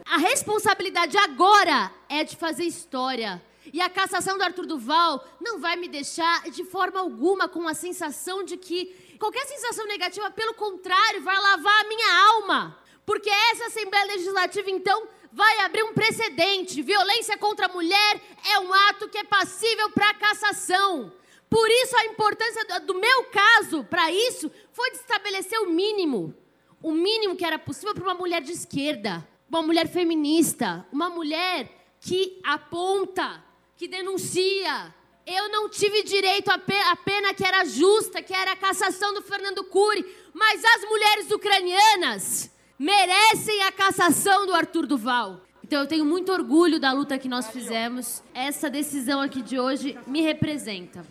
A 0.06 0.16
responsabilidade 0.16 1.18
agora 1.18 1.92
é 2.08 2.24
de 2.24 2.38
fazer 2.38 2.64
história. 2.64 3.42
E 3.74 3.82
a 3.82 3.90
cassação 3.90 4.38
do 4.38 4.46
Arthur 4.46 4.66
Duval 4.66 5.26
não 5.42 5.60
vai 5.60 5.76
me 5.76 5.90
deixar 5.90 6.50
de 6.50 6.64
forma 6.64 7.02
alguma 7.02 7.50
com 7.50 7.68
a 7.68 7.74
sensação 7.74 8.46
de 8.46 8.56
que 8.56 8.96
qualquer 9.20 9.46
sensação 9.46 9.86
negativa, 9.88 10.32
pelo 10.32 10.54
contrário, 10.54 11.22
vai 11.22 11.36
lavar 11.36 11.82
a 11.82 11.88
minha 11.90 12.28
alma. 12.30 12.83
Porque 13.06 13.30
essa 13.30 13.66
Assembleia 13.66 14.06
Legislativa, 14.06 14.70
então, 14.70 15.08
vai 15.32 15.60
abrir 15.60 15.84
um 15.84 15.94
precedente. 15.94 16.82
Violência 16.82 17.38
contra 17.38 17.66
a 17.66 17.74
mulher 17.74 18.22
é 18.52 18.60
um 18.60 18.74
ato 18.74 19.10
que 19.10 19.18
é 19.18 19.24
passível 19.24 19.90
para 19.92 20.14
cassação. 20.14 21.12
Por 21.50 21.70
isso, 21.70 21.98
a 21.98 22.06
importância 22.06 22.80
do 22.82 22.96
meu 22.96 23.26
caso 23.26 23.84
para 23.84 24.12
isso 24.12 24.52
foi 24.72 24.92
de 24.92 24.98
estabelecer 24.98 25.60
o 25.60 25.70
mínimo. 25.70 26.34
O 26.82 26.92
mínimo 26.92 27.36
que 27.36 27.46
era 27.46 27.60
possível 27.60 27.94
para 27.94 28.04
uma 28.04 28.16
mulher 28.16 28.42
de 28.42 28.52
esquerda 28.52 29.28
uma 29.54 29.62
mulher 29.62 29.88
feminista, 29.88 30.84
uma 30.92 31.10
mulher 31.10 31.70
que 32.02 32.40
aponta, 32.44 33.44
que 33.78 33.88
denuncia. 33.88 34.94
Eu 35.28 35.48
não 35.50 35.70
tive 35.70 36.02
direito 36.02 36.50
à 36.50 36.58
pena 36.58 37.34
que 37.36 37.46
era 37.46 37.64
justa, 37.64 38.22
que 38.22 38.34
era 38.34 38.54
a 38.54 38.56
cassação 38.56 39.14
do 39.14 39.22
Fernando 39.22 39.64
Cury, 39.66 40.04
mas 40.34 40.64
as 40.66 40.90
mulheres 40.90 41.32
ucranianas 41.32 42.52
merecem 42.84 43.64
a 43.64 43.72
cassação 43.72 44.46
do 44.46 44.54
Arthur 44.54 44.86
Duval. 44.86 45.40
Então 45.64 45.80
eu 45.80 45.88
tenho 45.88 46.04
muito 46.04 46.34
orgulho 46.34 46.82
da 46.82 46.92
luta 46.92 47.18
que 47.18 47.30
nós 47.30 47.48
fizemos. 47.48 48.22
Essa 48.34 48.70
decisão 48.70 49.22
aqui 49.22 49.42
de 49.42 49.58
hoje 49.58 49.98
me 50.06 50.22
representa. 50.22 51.06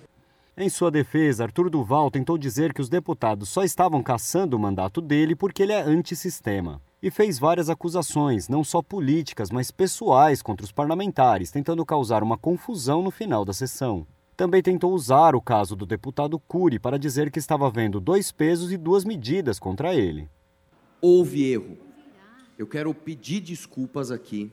Em 0.55 0.69
sua 0.69 0.91
defesa, 0.91 1.45
Arthur 1.45 1.71
Duval 1.71 2.11
tentou 2.11 2.37
dizer 2.37 2.75
que 2.75 2.83
os 2.83 2.91
deputados 2.91 3.49
só 3.49 3.65
estavam 3.65 4.03
caçando 4.03 4.55
o 4.55 4.61
mandato 4.61 5.01
dele 5.01 5.35
porque 5.35 5.63
ele 5.63 5.73
é 5.73 5.81
antissistema 5.81 6.79
e 7.03 7.11
fez 7.11 7.39
várias 7.39 7.71
acusações, 7.71 8.51
não 8.51 8.63
só 8.63 8.83
políticas, 8.83 9.51
mas 9.51 9.71
pessoais 9.71 10.43
contra 10.43 10.67
os 10.67 10.71
parlamentares, 10.71 11.51
tentando 11.51 11.87
causar 11.87 12.23
uma 12.23 12.37
confusão 12.37 13.01
no 13.03 13.11
final 13.11 13.47
da 13.47 13.55
sessão. 13.55 14.07
Também 14.37 14.61
tentou 14.63 14.93
usar 14.93 15.35
o 15.35 15.41
caso 15.41 15.75
do 15.75 15.87
deputado 15.87 16.39
Cury 16.39 16.79
para 16.79 16.99
dizer 16.99 17.31
que 17.31 17.39
estava 17.39 17.71
vendo 17.71 17.99
dois 17.99 18.31
pesos 18.31 18.71
e 18.71 18.77
duas 18.77 19.07
medidas 19.07 19.59
contra 19.59 19.95
ele. 19.95 20.29
Houve 21.05 21.51
erro. 21.51 21.77
Eu 22.57 22.65
quero 22.65 22.95
pedir 22.95 23.41
desculpas 23.41 24.13
aqui, 24.13 24.53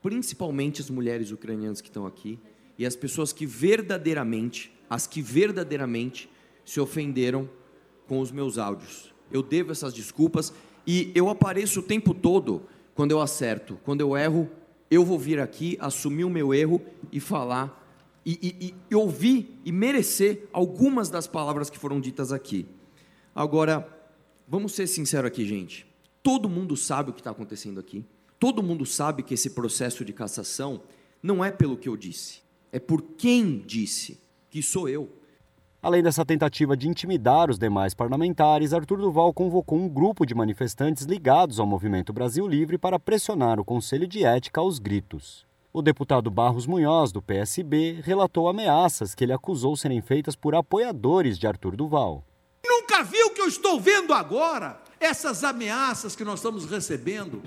principalmente 0.00 0.80
as 0.80 0.88
mulheres 0.88 1.32
ucranianas 1.32 1.80
que 1.80 1.88
estão 1.88 2.06
aqui 2.06 2.38
e 2.78 2.86
as 2.86 2.94
pessoas 2.94 3.32
que 3.32 3.44
verdadeiramente, 3.44 4.72
as 4.88 5.08
que 5.08 5.20
verdadeiramente 5.20 6.30
se 6.64 6.78
ofenderam 6.78 7.50
com 8.06 8.20
os 8.20 8.30
meus 8.30 8.58
áudios. 8.58 9.12
Eu 9.28 9.42
devo 9.42 9.72
essas 9.72 9.92
desculpas 9.92 10.52
e 10.86 11.10
eu 11.16 11.28
apareço 11.28 11.80
o 11.80 11.82
tempo 11.82 12.14
todo 12.14 12.62
quando 12.94 13.10
eu 13.10 13.20
acerto. 13.20 13.76
Quando 13.82 14.00
eu 14.00 14.16
erro, 14.16 14.48
eu 14.88 15.04
vou 15.04 15.18
vir 15.18 15.40
aqui, 15.40 15.76
assumir 15.80 16.22
o 16.22 16.30
meu 16.30 16.54
erro 16.54 16.80
e 17.10 17.18
falar, 17.18 17.74
e, 18.24 18.56
e, 18.60 18.74
e 18.88 18.94
ouvir 18.94 19.58
e 19.64 19.72
merecer 19.72 20.46
algumas 20.52 21.10
das 21.10 21.26
palavras 21.26 21.68
que 21.68 21.78
foram 21.78 22.00
ditas 22.00 22.30
aqui. 22.30 22.66
Agora, 23.34 23.84
vamos 24.46 24.74
ser 24.74 24.86
sinceros 24.86 25.26
aqui, 25.26 25.44
gente. 25.44 25.87
Todo 26.28 26.46
mundo 26.46 26.76
sabe 26.76 27.08
o 27.08 27.14
que 27.14 27.20
está 27.20 27.30
acontecendo 27.30 27.80
aqui. 27.80 28.04
Todo 28.38 28.62
mundo 28.62 28.84
sabe 28.84 29.22
que 29.22 29.32
esse 29.32 29.48
processo 29.48 30.04
de 30.04 30.12
cassação 30.12 30.82
não 31.22 31.42
é 31.42 31.50
pelo 31.50 31.74
que 31.74 31.88
eu 31.88 31.96
disse, 31.96 32.42
é 32.70 32.78
por 32.78 33.00
quem 33.00 33.60
disse, 33.66 34.20
que 34.50 34.62
sou 34.62 34.90
eu. 34.90 35.08
Além 35.80 36.02
dessa 36.02 36.26
tentativa 36.26 36.76
de 36.76 36.86
intimidar 36.86 37.48
os 37.48 37.58
demais 37.58 37.94
parlamentares, 37.94 38.74
Arthur 38.74 38.98
Duval 38.98 39.32
convocou 39.32 39.78
um 39.78 39.88
grupo 39.88 40.26
de 40.26 40.34
manifestantes 40.34 41.04
ligados 41.04 41.58
ao 41.58 41.66
Movimento 41.66 42.12
Brasil 42.12 42.46
Livre 42.46 42.76
para 42.76 42.98
pressionar 42.98 43.58
o 43.58 43.64
Conselho 43.64 44.06
de 44.06 44.22
Ética 44.22 44.60
aos 44.60 44.78
gritos. 44.78 45.46
O 45.72 45.80
deputado 45.80 46.30
Barros 46.30 46.66
Munhoz, 46.66 47.10
do 47.10 47.22
PSB, 47.22 48.02
relatou 48.04 48.50
ameaças 48.50 49.14
que 49.14 49.24
ele 49.24 49.32
acusou 49.32 49.74
serem 49.78 50.02
feitas 50.02 50.36
por 50.36 50.54
apoiadores 50.54 51.38
de 51.38 51.46
Arthur 51.46 51.74
Duval. 51.74 52.22
Nunca 52.66 53.02
viu 53.02 53.28
o 53.28 53.30
que 53.30 53.40
eu 53.40 53.48
estou 53.48 53.80
vendo 53.80 54.12
agora? 54.12 54.87
Essas 55.00 55.44
ameaças 55.44 56.16
que 56.16 56.24
nós 56.24 56.40
estamos 56.40 56.64
recebendo. 56.64 57.42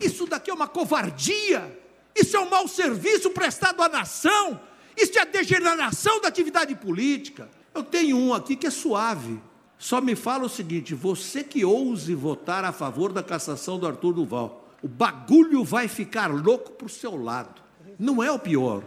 Isso 0.00 0.26
daqui 0.26 0.50
é 0.50 0.54
uma 0.54 0.68
covardia. 0.68 1.78
Isso 2.14 2.36
é 2.36 2.40
um 2.40 2.48
mau 2.48 2.66
serviço 2.66 3.30
prestado 3.30 3.82
à 3.82 3.88
nação. 3.88 4.60
Isso 4.96 5.18
é 5.18 5.22
a 5.22 5.26
degeneração 5.26 6.20
da 6.20 6.28
atividade 6.28 6.74
política. 6.74 7.48
Eu 7.74 7.82
tenho 7.82 8.16
um 8.16 8.32
aqui 8.32 8.56
que 8.56 8.66
é 8.66 8.70
suave. 8.70 9.40
Só 9.78 10.00
me 10.00 10.16
fala 10.16 10.44
o 10.44 10.48
seguinte: 10.48 10.94
você 10.94 11.44
que 11.44 11.64
ouse 11.64 12.14
votar 12.14 12.64
a 12.64 12.72
favor 12.72 13.12
da 13.12 13.22
cassação 13.22 13.78
do 13.78 13.86
Arthur 13.86 14.14
Duval, 14.14 14.66
o 14.82 14.88
bagulho 14.88 15.62
vai 15.62 15.88
ficar 15.88 16.28
louco 16.28 16.72
para 16.72 16.86
o 16.86 16.90
seu 16.90 17.20
lado. 17.22 17.60
Não 17.98 18.22
é 18.22 18.30
o 18.30 18.38
pior. 18.38 18.82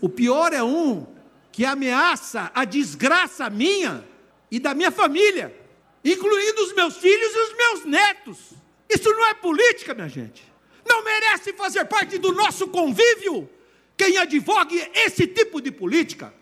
O 0.00 0.08
pior 0.08 0.52
é 0.52 0.62
um 0.62 1.06
que 1.50 1.64
ameaça 1.64 2.50
a 2.54 2.64
desgraça 2.64 3.48
minha 3.48 4.04
e 4.50 4.58
da 4.58 4.74
minha 4.74 4.90
família, 4.90 5.54
incluindo 6.04 6.62
os 6.62 6.74
meus 6.74 6.96
filhos 6.96 7.32
e 7.34 7.38
os 7.38 7.56
meus 7.56 7.84
netos. 7.84 8.52
Isso 8.88 9.08
não 9.10 9.26
é 9.28 9.34
política, 9.34 9.94
minha 9.94 10.08
gente. 10.08 10.42
Não 10.86 11.04
merece 11.04 11.52
fazer 11.52 11.84
parte 11.84 12.18
do 12.18 12.32
nosso 12.32 12.68
convívio 12.68 13.48
quem 13.96 14.18
advogue 14.18 14.76
esse 14.94 15.26
tipo 15.26 15.60
de 15.60 15.70
política. 15.70 16.32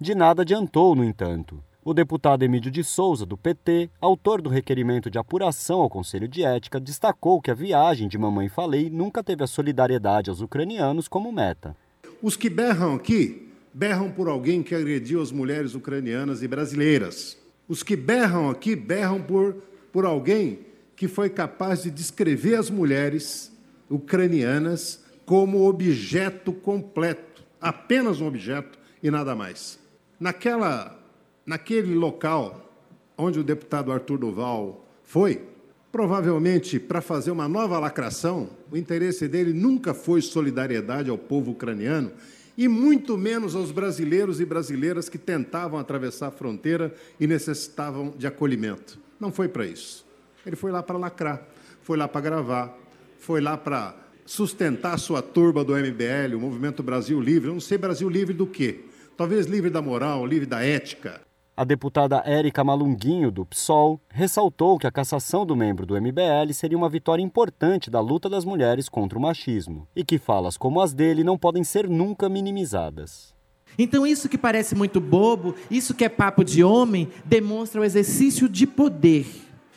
De 0.00 0.14
nada 0.14 0.42
adiantou, 0.42 0.94
no 0.94 1.04
entanto. 1.04 1.62
O 1.84 1.92
deputado 1.92 2.42
Emílio 2.42 2.70
de 2.70 2.82
Souza, 2.82 3.26
do 3.26 3.36
PT, 3.36 3.90
autor 4.00 4.40
do 4.40 4.48
requerimento 4.48 5.10
de 5.10 5.18
apuração 5.18 5.82
ao 5.82 5.90
Conselho 5.90 6.26
de 6.26 6.42
Ética, 6.42 6.80
destacou 6.80 7.42
que 7.42 7.50
a 7.50 7.54
viagem 7.54 8.08
de 8.08 8.16
Mamãe 8.16 8.48
Falei 8.48 8.88
nunca 8.88 9.22
teve 9.22 9.44
a 9.44 9.46
solidariedade 9.46 10.30
aos 10.30 10.40
ucranianos 10.40 11.08
como 11.08 11.30
meta. 11.30 11.76
Os 12.22 12.36
que 12.36 12.48
berram 12.48 12.94
aqui, 12.94 13.52
berram 13.72 14.10
por 14.10 14.28
alguém 14.28 14.62
que 14.62 14.74
agrediu 14.74 15.20
as 15.20 15.30
mulheres 15.30 15.74
ucranianas 15.74 16.42
e 16.42 16.48
brasileiras. 16.48 17.36
Os 17.68 17.82
que 17.82 17.96
berram 17.96 18.50
aqui, 18.50 18.76
berram 18.76 19.20
por, 19.20 19.54
por 19.92 20.04
alguém 20.04 20.60
que 20.96 21.08
foi 21.08 21.30
capaz 21.30 21.82
de 21.82 21.90
descrever 21.90 22.56
as 22.56 22.70
mulheres 22.70 23.52
ucranianas 23.90 25.02
como 25.24 25.66
objeto 25.66 26.52
completo, 26.52 27.42
apenas 27.60 28.20
um 28.20 28.26
objeto 28.26 28.78
e 29.02 29.10
nada 29.10 29.34
mais. 29.34 29.78
Naquela 30.20 31.00
naquele 31.46 31.94
local 31.94 32.72
onde 33.16 33.38
o 33.38 33.44
deputado 33.44 33.92
Arthur 33.92 34.18
Duval 34.18 34.86
foi, 35.04 35.42
provavelmente 35.92 36.80
para 36.80 37.00
fazer 37.00 37.30
uma 37.30 37.46
nova 37.46 37.78
lacração, 37.78 38.48
o 38.70 38.76
interesse 38.76 39.28
dele 39.28 39.52
nunca 39.52 39.94
foi 39.94 40.20
solidariedade 40.20 41.10
ao 41.10 41.18
povo 41.18 41.52
ucraniano 41.52 42.10
e 42.56 42.68
muito 42.68 43.16
menos 43.18 43.54
aos 43.54 43.70
brasileiros 43.70 44.40
e 44.40 44.44
brasileiras 44.44 45.08
que 45.08 45.18
tentavam 45.18 45.78
atravessar 45.78 46.28
a 46.28 46.30
fronteira 46.30 46.94
e 47.18 47.26
necessitavam 47.26 48.14
de 48.16 48.26
acolhimento. 48.26 48.98
Não 49.18 49.32
foi 49.32 49.48
para 49.48 49.66
isso. 49.66 50.04
Ele 50.46 50.56
foi 50.56 50.70
lá 50.70 50.82
para 50.82 50.98
lacrar, 50.98 51.46
foi 51.82 51.96
lá 51.96 52.06
para 52.06 52.20
gravar, 52.20 52.78
foi 53.18 53.40
lá 53.40 53.56
para 53.56 53.96
sustentar 54.26 54.94
a 54.94 54.98
sua 54.98 55.22
turba 55.22 55.64
do 55.64 55.74
MBL, 55.74 56.34
o 56.36 56.40
Movimento 56.40 56.82
Brasil 56.82 57.20
Livre. 57.20 57.48
Eu 57.48 57.54
não 57.54 57.60
sei 57.60 57.78
Brasil 57.78 58.08
livre 58.08 58.34
do 58.34 58.46
quê? 58.46 58.80
Talvez 59.16 59.46
livre 59.46 59.70
da 59.70 59.80
moral, 59.80 60.26
livre 60.26 60.46
da 60.46 60.62
ética. 60.62 61.20
A 61.56 61.62
deputada 61.62 62.20
Érica 62.26 62.64
Malunguinho, 62.64 63.30
do 63.30 63.46
PSOL, 63.46 64.00
ressaltou 64.08 64.76
que 64.76 64.88
a 64.88 64.90
cassação 64.90 65.46
do 65.46 65.54
membro 65.54 65.86
do 65.86 65.94
MBL 65.94 66.52
seria 66.52 66.76
uma 66.76 66.88
vitória 66.88 67.22
importante 67.22 67.88
da 67.88 68.00
luta 68.00 68.28
das 68.28 68.44
mulheres 68.44 68.88
contra 68.88 69.16
o 69.16 69.22
machismo 69.22 69.86
e 69.94 70.02
que 70.04 70.18
falas 70.18 70.56
como 70.56 70.80
as 70.80 70.92
dele 70.92 71.22
não 71.22 71.38
podem 71.38 71.62
ser 71.62 71.88
nunca 71.88 72.28
minimizadas. 72.28 73.32
Então, 73.78 74.04
isso 74.04 74.28
que 74.28 74.36
parece 74.36 74.74
muito 74.74 75.00
bobo, 75.00 75.54
isso 75.70 75.94
que 75.94 76.04
é 76.04 76.08
papo 76.08 76.42
de 76.42 76.64
homem, 76.64 77.08
demonstra 77.24 77.80
o 77.80 77.84
exercício 77.84 78.48
de 78.48 78.66
poder. 78.66 79.24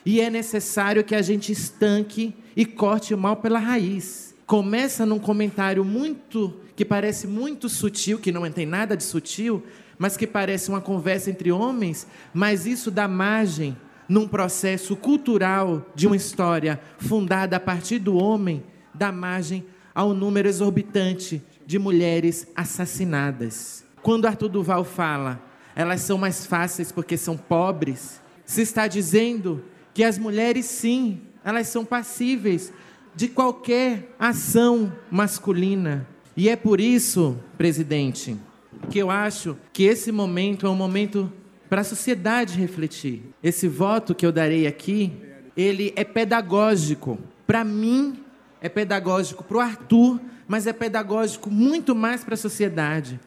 E 0.04 0.20
é 0.20 0.32
necessário 0.32 1.04
que 1.04 1.14
a 1.14 1.22
gente 1.22 1.52
estanque 1.52 2.34
e 2.56 2.66
corte 2.66 3.14
o 3.14 3.18
mal 3.20 3.36
pela 3.36 3.60
raiz. 3.60 4.36
Começa 4.48 5.06
num 5.06 5.20
comentário 5.20 5.86
muito 5.86 6.56
que 6.76 6.86
parece 6.86 7.28
muito 7.28 7.70
sutil, 7.70 8.18
que 8.18 8.32
não 8.32 8.50
tem 8.52 8.66
nada 8.66 8.96
de 8.96 9.04
sutil, 9.04 9.64
mas 9.98 10.16
que 10.16 10.28
parece 10.28 10.70
uma 10.70 10.82
conversa 10.82 11.30
entre 11.30 11.52
homens, 11.52 12.08
mas 12.34 12.66
isso 12.66 12.92
dá 12.92 13.08
margem 13.08 13.76
num 14.08 14.28
processo 14.28 14.96
cultural 14.96 15.86
de 15.94 16.08
uma 16.08 16.16
história 16.16 16.80
fundada 16.98 17.58
a 17.58 17.60
partir 17.60 18.00
do 18.00 18.16
homem, 18.16 18.64
dá 18.94 19.12
margem 19.12 19.66
ao 19.94 20.14
número 20.14 20.48
exorbitante 20.48 21.44
de 21.66 21.78
mulheres 21.78 22.48
assassinadas. 22.56 23.84
Quando 24.02 24.26
Arthur 24.26 24.50
Duval 24.50 24.84
fala, 24.84 25.42
elas 25.76 26.02
são 26.02 26.18
mais 26.18 26.46
fáceis 26.46 26.92
porque 26.92 27.18
são 27.18 27.36
pobres, 27.36 28.22
se 28.46 28.62
está 28.62 28.88
dizendo 28.88 29.64
que 29.94 30.04
as 30.04 30.18
mulheres 30.18 30.66
sim, 30.66 31.22
elas 31.44 31.68
são 31.68 31.84
passíveis 31.84 32.72
de 33.16 33.28
qualquer 33.28 34.16
ação 34.20 34.94
masculina. 35.10 36.08
E 36.36 36.48
é 36.50 36.56
por 36.56 36.80
isso, 36.80 37.38
presidente, 37.58 38.38
que 38.90 39.00
eu 39.00 39.10
acho 39.10 39.58
que 39.74 39.84
esse 39.84 40.12
momento 40.12 40.66
é 40.66 40.70
um 40.70 40.76
momento 40.76 41.32
para 41.70 41.82
a 41.82 41.84
sociedade 41.84 42.58
refletir. 42.58 43.24
Esse 43.44 43.68
voto 43.68 44.16
que 44.16 44.26
eu 44.26 44.32
darei 44.32 44.68
aqui, 44.68 45.14
ele 45.56 45.94
é 45.96 46.04
pedagógico. 46.04 47.18
Para 47.46 47.64
mim, 47.64 48.24
é 48.62 48.70
pedagógico 48.70 49.44
para 49.44 49.58
o 49.58 49.60
Arthur, 49.60 50.20
mas 50.48 50.66
é 50.68 50.74
pedagógico 50.74 51.50
muito 51.50 51.96
mais 51.96 52.24
para 52.24 52.34
a 52.34 52.38
sociedade. 52.38 53.20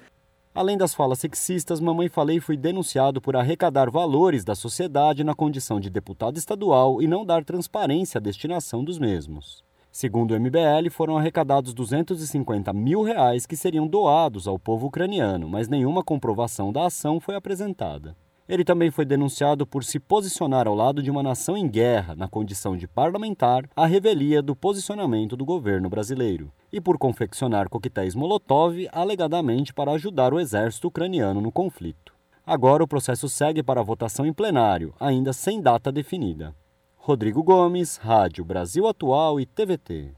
Além 0.52 0.76
das 0.76 0.92
falas 0.92 1.21
sexistas, 1.21 1.78
Mamãe 1.78 2.09
Falei 2.09 2.40
foi 2.40 2.57
denunciado 2.57 3.21
por 3.21 3.37
arrecadar 3.37 3.88
valores 3.88 4.45
da 4.45 4.54
sociedade 4.54 5.23
na 5.23 5.35
condição 5.35 5.78
de 5.78 5.88
deputado 5.88 6.38
estadual 6.38 7.00
e 7.00 7.07
não 7.07 7.25
dar 7.25 7.45
transparência 7.45 8.19
à 8.19 8.21
destinação 8.21 8.83
dos 8.83 8.99
mesmos. 8.99 9.62
Segundo 9.93 10.31
o 10.31 10.41
MBL, 10.41 10.89
foram 10.91 11.19
arrecadados 11.19 11.75
250 11.75 12.73
mil 12.73 13.03
reais 13.03 13.45
que 13.45 13.57
seriam 13.57 13.89
doados 13.89 14.47
ao 14.47 14.59
povo 14.59 14.87
ucraniano, 14.87 15.49
mas 15.49 15.69
nenhuma 15.69 16.05
comprovação 16.05 16.73
da 16.73 16.87
ação 16.87 17.19
foi 17.19 17.35
apresentada. 17.35 18.17
Ele 18.49 18.65
também 18.65 18.91
foi 18.91 19.05
denunciado 19.05 19.67
por 19.67 19.85
se 19.85 20.01
posicionar 20.01 20.67
ao 20.67 20.75
lado 20.75 21.03
de 21.03 21.11
uma 21.11 21.23
nação 21.23 21.57
em 21.57 21.69
guerra, 21.69 22.17
na 22.17 22.29
condição 22.29 22.77
de 22.77 22.87
parlamentar, 22.87 23.69
à 23.77 23.87
revelia 23.87 24.41
do 24.43 24.57
posicionamento 24.57 25.37
do 25.37 25.45
governo 25.45 25.89
brasileiro, 25.89 26.53
e 26.73 26.81
por 26.81 26.99
confeccionar 26.99 27.69
coquetéis 27.69 28.15
Molotov 28.15 28.89
alegadamente 28.93 29.73
para 29.75 29.93
ajudar 29.93 30.33
o 30.33 30.41
exército 30.41 30.89
ucraniano 30.89 31.41
no 31.41 31.53
conflito. 31.53 32.13
Agora 32.45 32.83
o 32.83 32.89
processo 32.89 33.29
segue 33.29 33.63
para 33.63 33.81
a 33.81 33.85
votação 33.85 34.26
em 34.26 34.33
plenário, 34.33 34.95
ainda 34.99 35.33
sem 35.33 35.61
data 35.61 35.93
definida. 35.93 36.53
Rodrigo 37.02 37.43
Gomes, 37.43 37.97
Rádio 37.97 38.45
Brasil 38.45 38.86
Atual 38.86 39.41
e 39.41 39.47
TVT. 39.47 40.13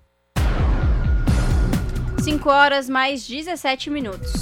5 2.21 2.51
horas 2.51 2.89
mais 2.89 3.25
17 3.25 3.89
minutos. 3.89 4.33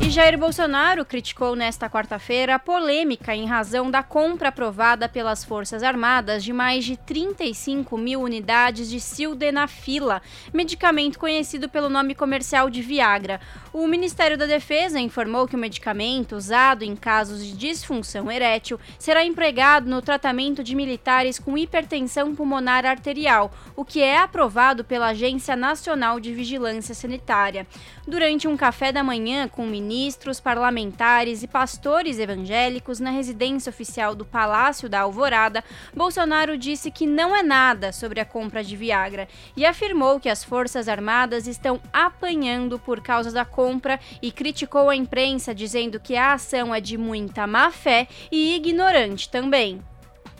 E 0.00 0.10
Jair 0.10 0.38
Bolsonaro 0.38 1.04
criticou 1.04 1.56
nesta 1.56 1.90
quarta-feira 1.90 2.54
a 2.54 2.58
polêmica 2.58 3.34
em 3.34 3.46
razão 3.46 3.90
da 3.90 4.00
compra 4.00 4.48
aprovada 4.48 5.08
pelas 5.08 5.44
Forças 5.44 5.82
Armadas 5.82 6.44
de 6.44 6.52
mais 6.52 6.84
de 6.84 6.96
35 6.96 7.98
mil 7.98 8.22
unidades 8.22 8.88
de 8.88 9.00
sildenafila, 9.00 10.22
medicamento 10.54 11.18
conhecido 11.18 11.68
pelo 11.68 11.88
nome 11.88 12.14
comercial 12.14 12.70
de 12.70 12.80
Viagra. 12.80 13.40
O 13.72 13.86
Ministério 13.88 14.38
da 14.38 14.46
Defesa 14.46 15.00
informou 15.00 15.46
que 15.48 15.56
o 15.56 15.58
medicamento, 15.58 16.36
usado 16.36 16.84
em 16.84 16.94
casos 16.96 17.44
de 17.44 17.52
disfunção 17.52 18.30
erétil, 18.30 18.80
será 18.98 19.24
empregado 19.24 19.90
no 19.90 20.00
tratamento 20.00 20.62
de 20.62 20.76
militares 20.76 21.38
com 21.38 21.58
hipertensão 21.58 22.34
pulmonar 22.34 22.86
arterial, 22.86 23.52
o 23.76 23.84
que 23.84 24.00
é 24.00 24.18
aprovado 24.18 24.84
pela 24.84 25.08
Agência 25.08 25.56
Nacional 25.56 26.20
de 26.20 26.32
Vigilância 26.32 26.94
Sanitária. 26.94 27.66
Durante 28.06 28.48
um 28.48 28.56
café 28.56 28.90
da 28.90 29.04
manhã 29.04 29.48
com 29.48 29.64
o 29.64 29.70
ministros, 29.88 30.38
parlamentares 30.38 31.42
e 31.42 31.48
pastores 31.48 32.18
evangélicos 32.18 33.00
na 33.00 33.10
residência 33.10 33.70
oficial 33.70 34.14
do 34.14 34.22
Palácio 34.22 34.86
da 34.86 35.00
Alvorada, 35.00 35.64
Bolsonaro 35.94 36.58
disse 36.58 36.90
que 36.90 37.06
não 37.06 37.34
é 37.34 37.42
nada 37.42 37.90
sobre 37.90 38.20
a 38.20 38.24
compra 38.26 38.62
de 38.62 38.76
Viagra 38.76 39.26
e 39.56 39.64
afirmou 39.64 40.20
que 40.20 40.28
as 40.28 40.44
Forças 40.44 40.88
Armadas 40.88 41.46
estão 41.46 41.80
apanhando 41.90 42.78
por 42.78 43.00
causa 43.00 43.32
da 43.32 43.46
compra 43.46 43.98
e 44.20 44.30
criticou 44.30 44.90
a 44.90 44.96
imprensa, 44.96 45.54
dizendo 45.54 45.98
que 45.98 46.16
a 46.16 46.34
ação 46.34 46.74
é 46.74 46.82
de 46.82 46.98
muita 46.98 47.46
má 47.46 47.70
fé 47.70 48.06
e 48.30 48.56
ignorante 48.56 49.30
também. 49.30 49.82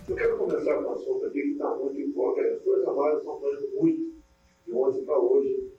Eu 0.07 0.15
quero 0.15 0.37
começar 0.37 0.75
com 0.75 0.91
um 0.91 0.93
assunto 0.93 1.25
aqui 1.25 1.41
que 1.41 1.53
está 1.53 1.75
muito 1.75 1.99
em 1.99 2.13
voga. 2.13 2.43
As 2.43 2.63
Forças 2.63 2.87
Armadas 2.87 3.19
estão 3.21 3.41
fazendo 3.41 3.81
muito 3.81 4.13
de 4.67 4.75
ontem 4.75 5.05
para 5.07 5.19
hoje. 5.19 5.73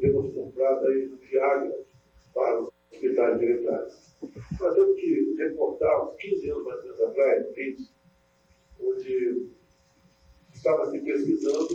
Temos 0.00 0.34
comprado 0.34 0.86
aí 0.86 1.12
Viagra 1.30 1.91
para 2.34 2.62
os 2.62 2.70
hospitais 2.92 3.38
militares. 3.38 4.16
Nós 4.60 4.74
temos 4.74 5.00
que 5.00 5.34
reportar 5.38 6.08
uns 6.08 6.16
15 6.16 6.50
anos 6.50 6.64
mais 6.64 6.78
ou 6.78 6.84
menos 6.84 7.00
atrás, 7.00 7.54
20, 7.54 7.90
onde 8.80 9.48
estava 10.52 10.90
se 10.90 10.98
pesquisando 11.00 11.68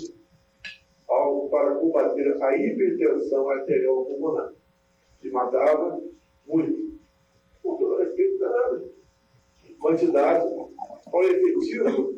algo 1.07 1.49
para 1.49 1.75
combater 1.75 2.41
a 2.41 2.57
hipertensão 2.57 3.49
arterial 3.49 4.05
pulmonar, 4.05 4.53
que 5.19 5.29
matava 5.29 6.01
muito. 6.45 6.97
Com 7.61 7.77
todo 7.77 7.97
respeito, 7.97 8.39
nada. 8.39 8.89
Quantidade, 9.79 10.45
olha 11.11 11.27
efetivo 11.27 12.15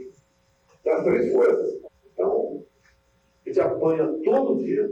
das 0.83 1.03
três 1.03 1.33
coisas. 1.33 1.81
Então, 2.13 2.65
a 3.45 3.49
gente 3.49 3.59
apanha 3.59 4.19
todo 4.23 4.63
dia 4.63 4.89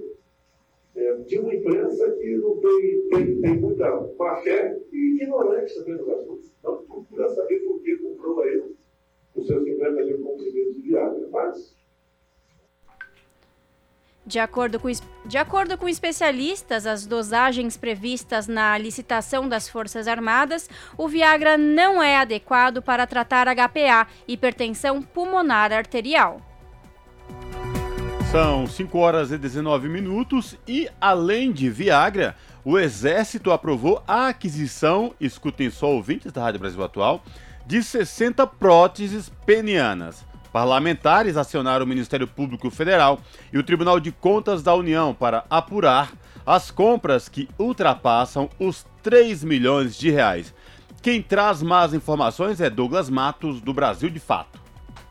é, 0.98 1.16
de 1.16 1.40
uma 1.40 1.54
imprensa 1.54 2.12
que 2.14 2.36
não 2.38 2.58
tem, 2.58 3.08
tem, 3.10 3.42
tem 3.42 3.58
muita 3.60 3.90
má 4.18 4.38
fé 4.38 4.78
e 4.92 5.22
ignorante 5.22 5.76
também 5.76 5.96
nos 5.96 6.10
assuntos. 6.10 6.52
Não 6.64 6.78
procura 6.86 7.30
saber 7.30 7.60
por 7.60 7.82
que 7.82 7.98
comprou 7.98 8.42
a 8.42 8.48
ele 8.48 8.76
os 9.36 9.46
seus 9.46 9.64
50 9.64 9.92
mil 10.06 10.24
comprimidos 10.24 10.76
de 10.76 10.82
Viagra. 10.82 11.28
Mas 11.32 11.78
de 14.26 14.40
acordo, 14.40 14.78
com, 14.78 14.90
de 15.26 15.38
acordo 15.38 15.78
com 15.78 15.88
especialistas, 15.88 16.86
as 16.86 17.06
dosagens 17.06 17.78
previstas 17.78 18.46
na 18.46 18.78
licitação 18.78 19.48
das 19.48 19.70
Forças 19.70 20.06
Armadas, 20.06 20.70
o 20.98 21.08
Viagra 21.08 21.58
não 21.58 22.04
é 22.04 22.18
adequado 22.18 22.82
para 22.82 23.08
tratar 23.08 23.48
HPA, 23.48 24.06
hipertensão 24.28 25.02
pulmonar 25.02 25.72
arterial. 25.72 26.42
São 28.32 28.68
5 28.68 28.98
horas 28.98 29.32
e 29.32 29.38
19 29.38 29.88
minutos 29.88 30.58
e, 30.68 30.90
além 31.00 31.50
de 31.50 31.70
Viagra, 31.70 32.36
o 32.63 32.78
Exército 32.78 33.52
aprovou 33.54 34.04
a 34.06 34.28
aquisição, 34.28 35.13
escutem 35.18 35.70
só 35.70 35.88
ouvintes 35.88 36.34
da 36.34 36.42
Rádio 36.42 36.60
Brasil 36.60 36.84
Atual, 36.84 37.24
de 37.66 37.82
60 37.82 38.46
próteses 38.46 39.32
penianas. 39.46 40.26
Parlamentares 40.52 41.38
acionaram 41.38 41.86
o 41.86 41.88
Ministério 41.88 42.28
Público 42.28 42.70
Federal 42.70 43.22
e 43.52 43.58
o 43.58 43.63
Tribunal 43.63 43.98
de 43.98 44.12
Contas 44.12 44.62
da 44.62 44.76
União 44.76 45.13
para 45.13 45.46
apurar 45.50 46.12
as 46.46 46.70
compras 46.70 47.30
que 47.30 47.48
ultrapassam 47.58 48.50
os 48.60 48.86
3 49.04 49.42
milhões 49.46 49.96
de 49.96 50.10
reais. 50.10 50.54
Quem 51.02 51.22
traz 51.22 51.63
mais 51.63 51.94
informações 51.94 52.60
é 52.60 52.70
Douglas 52.70 53.10
Matos, 53.10 53.62
do 53.62 53.74
Brasil 53.74 54.10
de 54.10 54.20
Fato. 54.20 54.67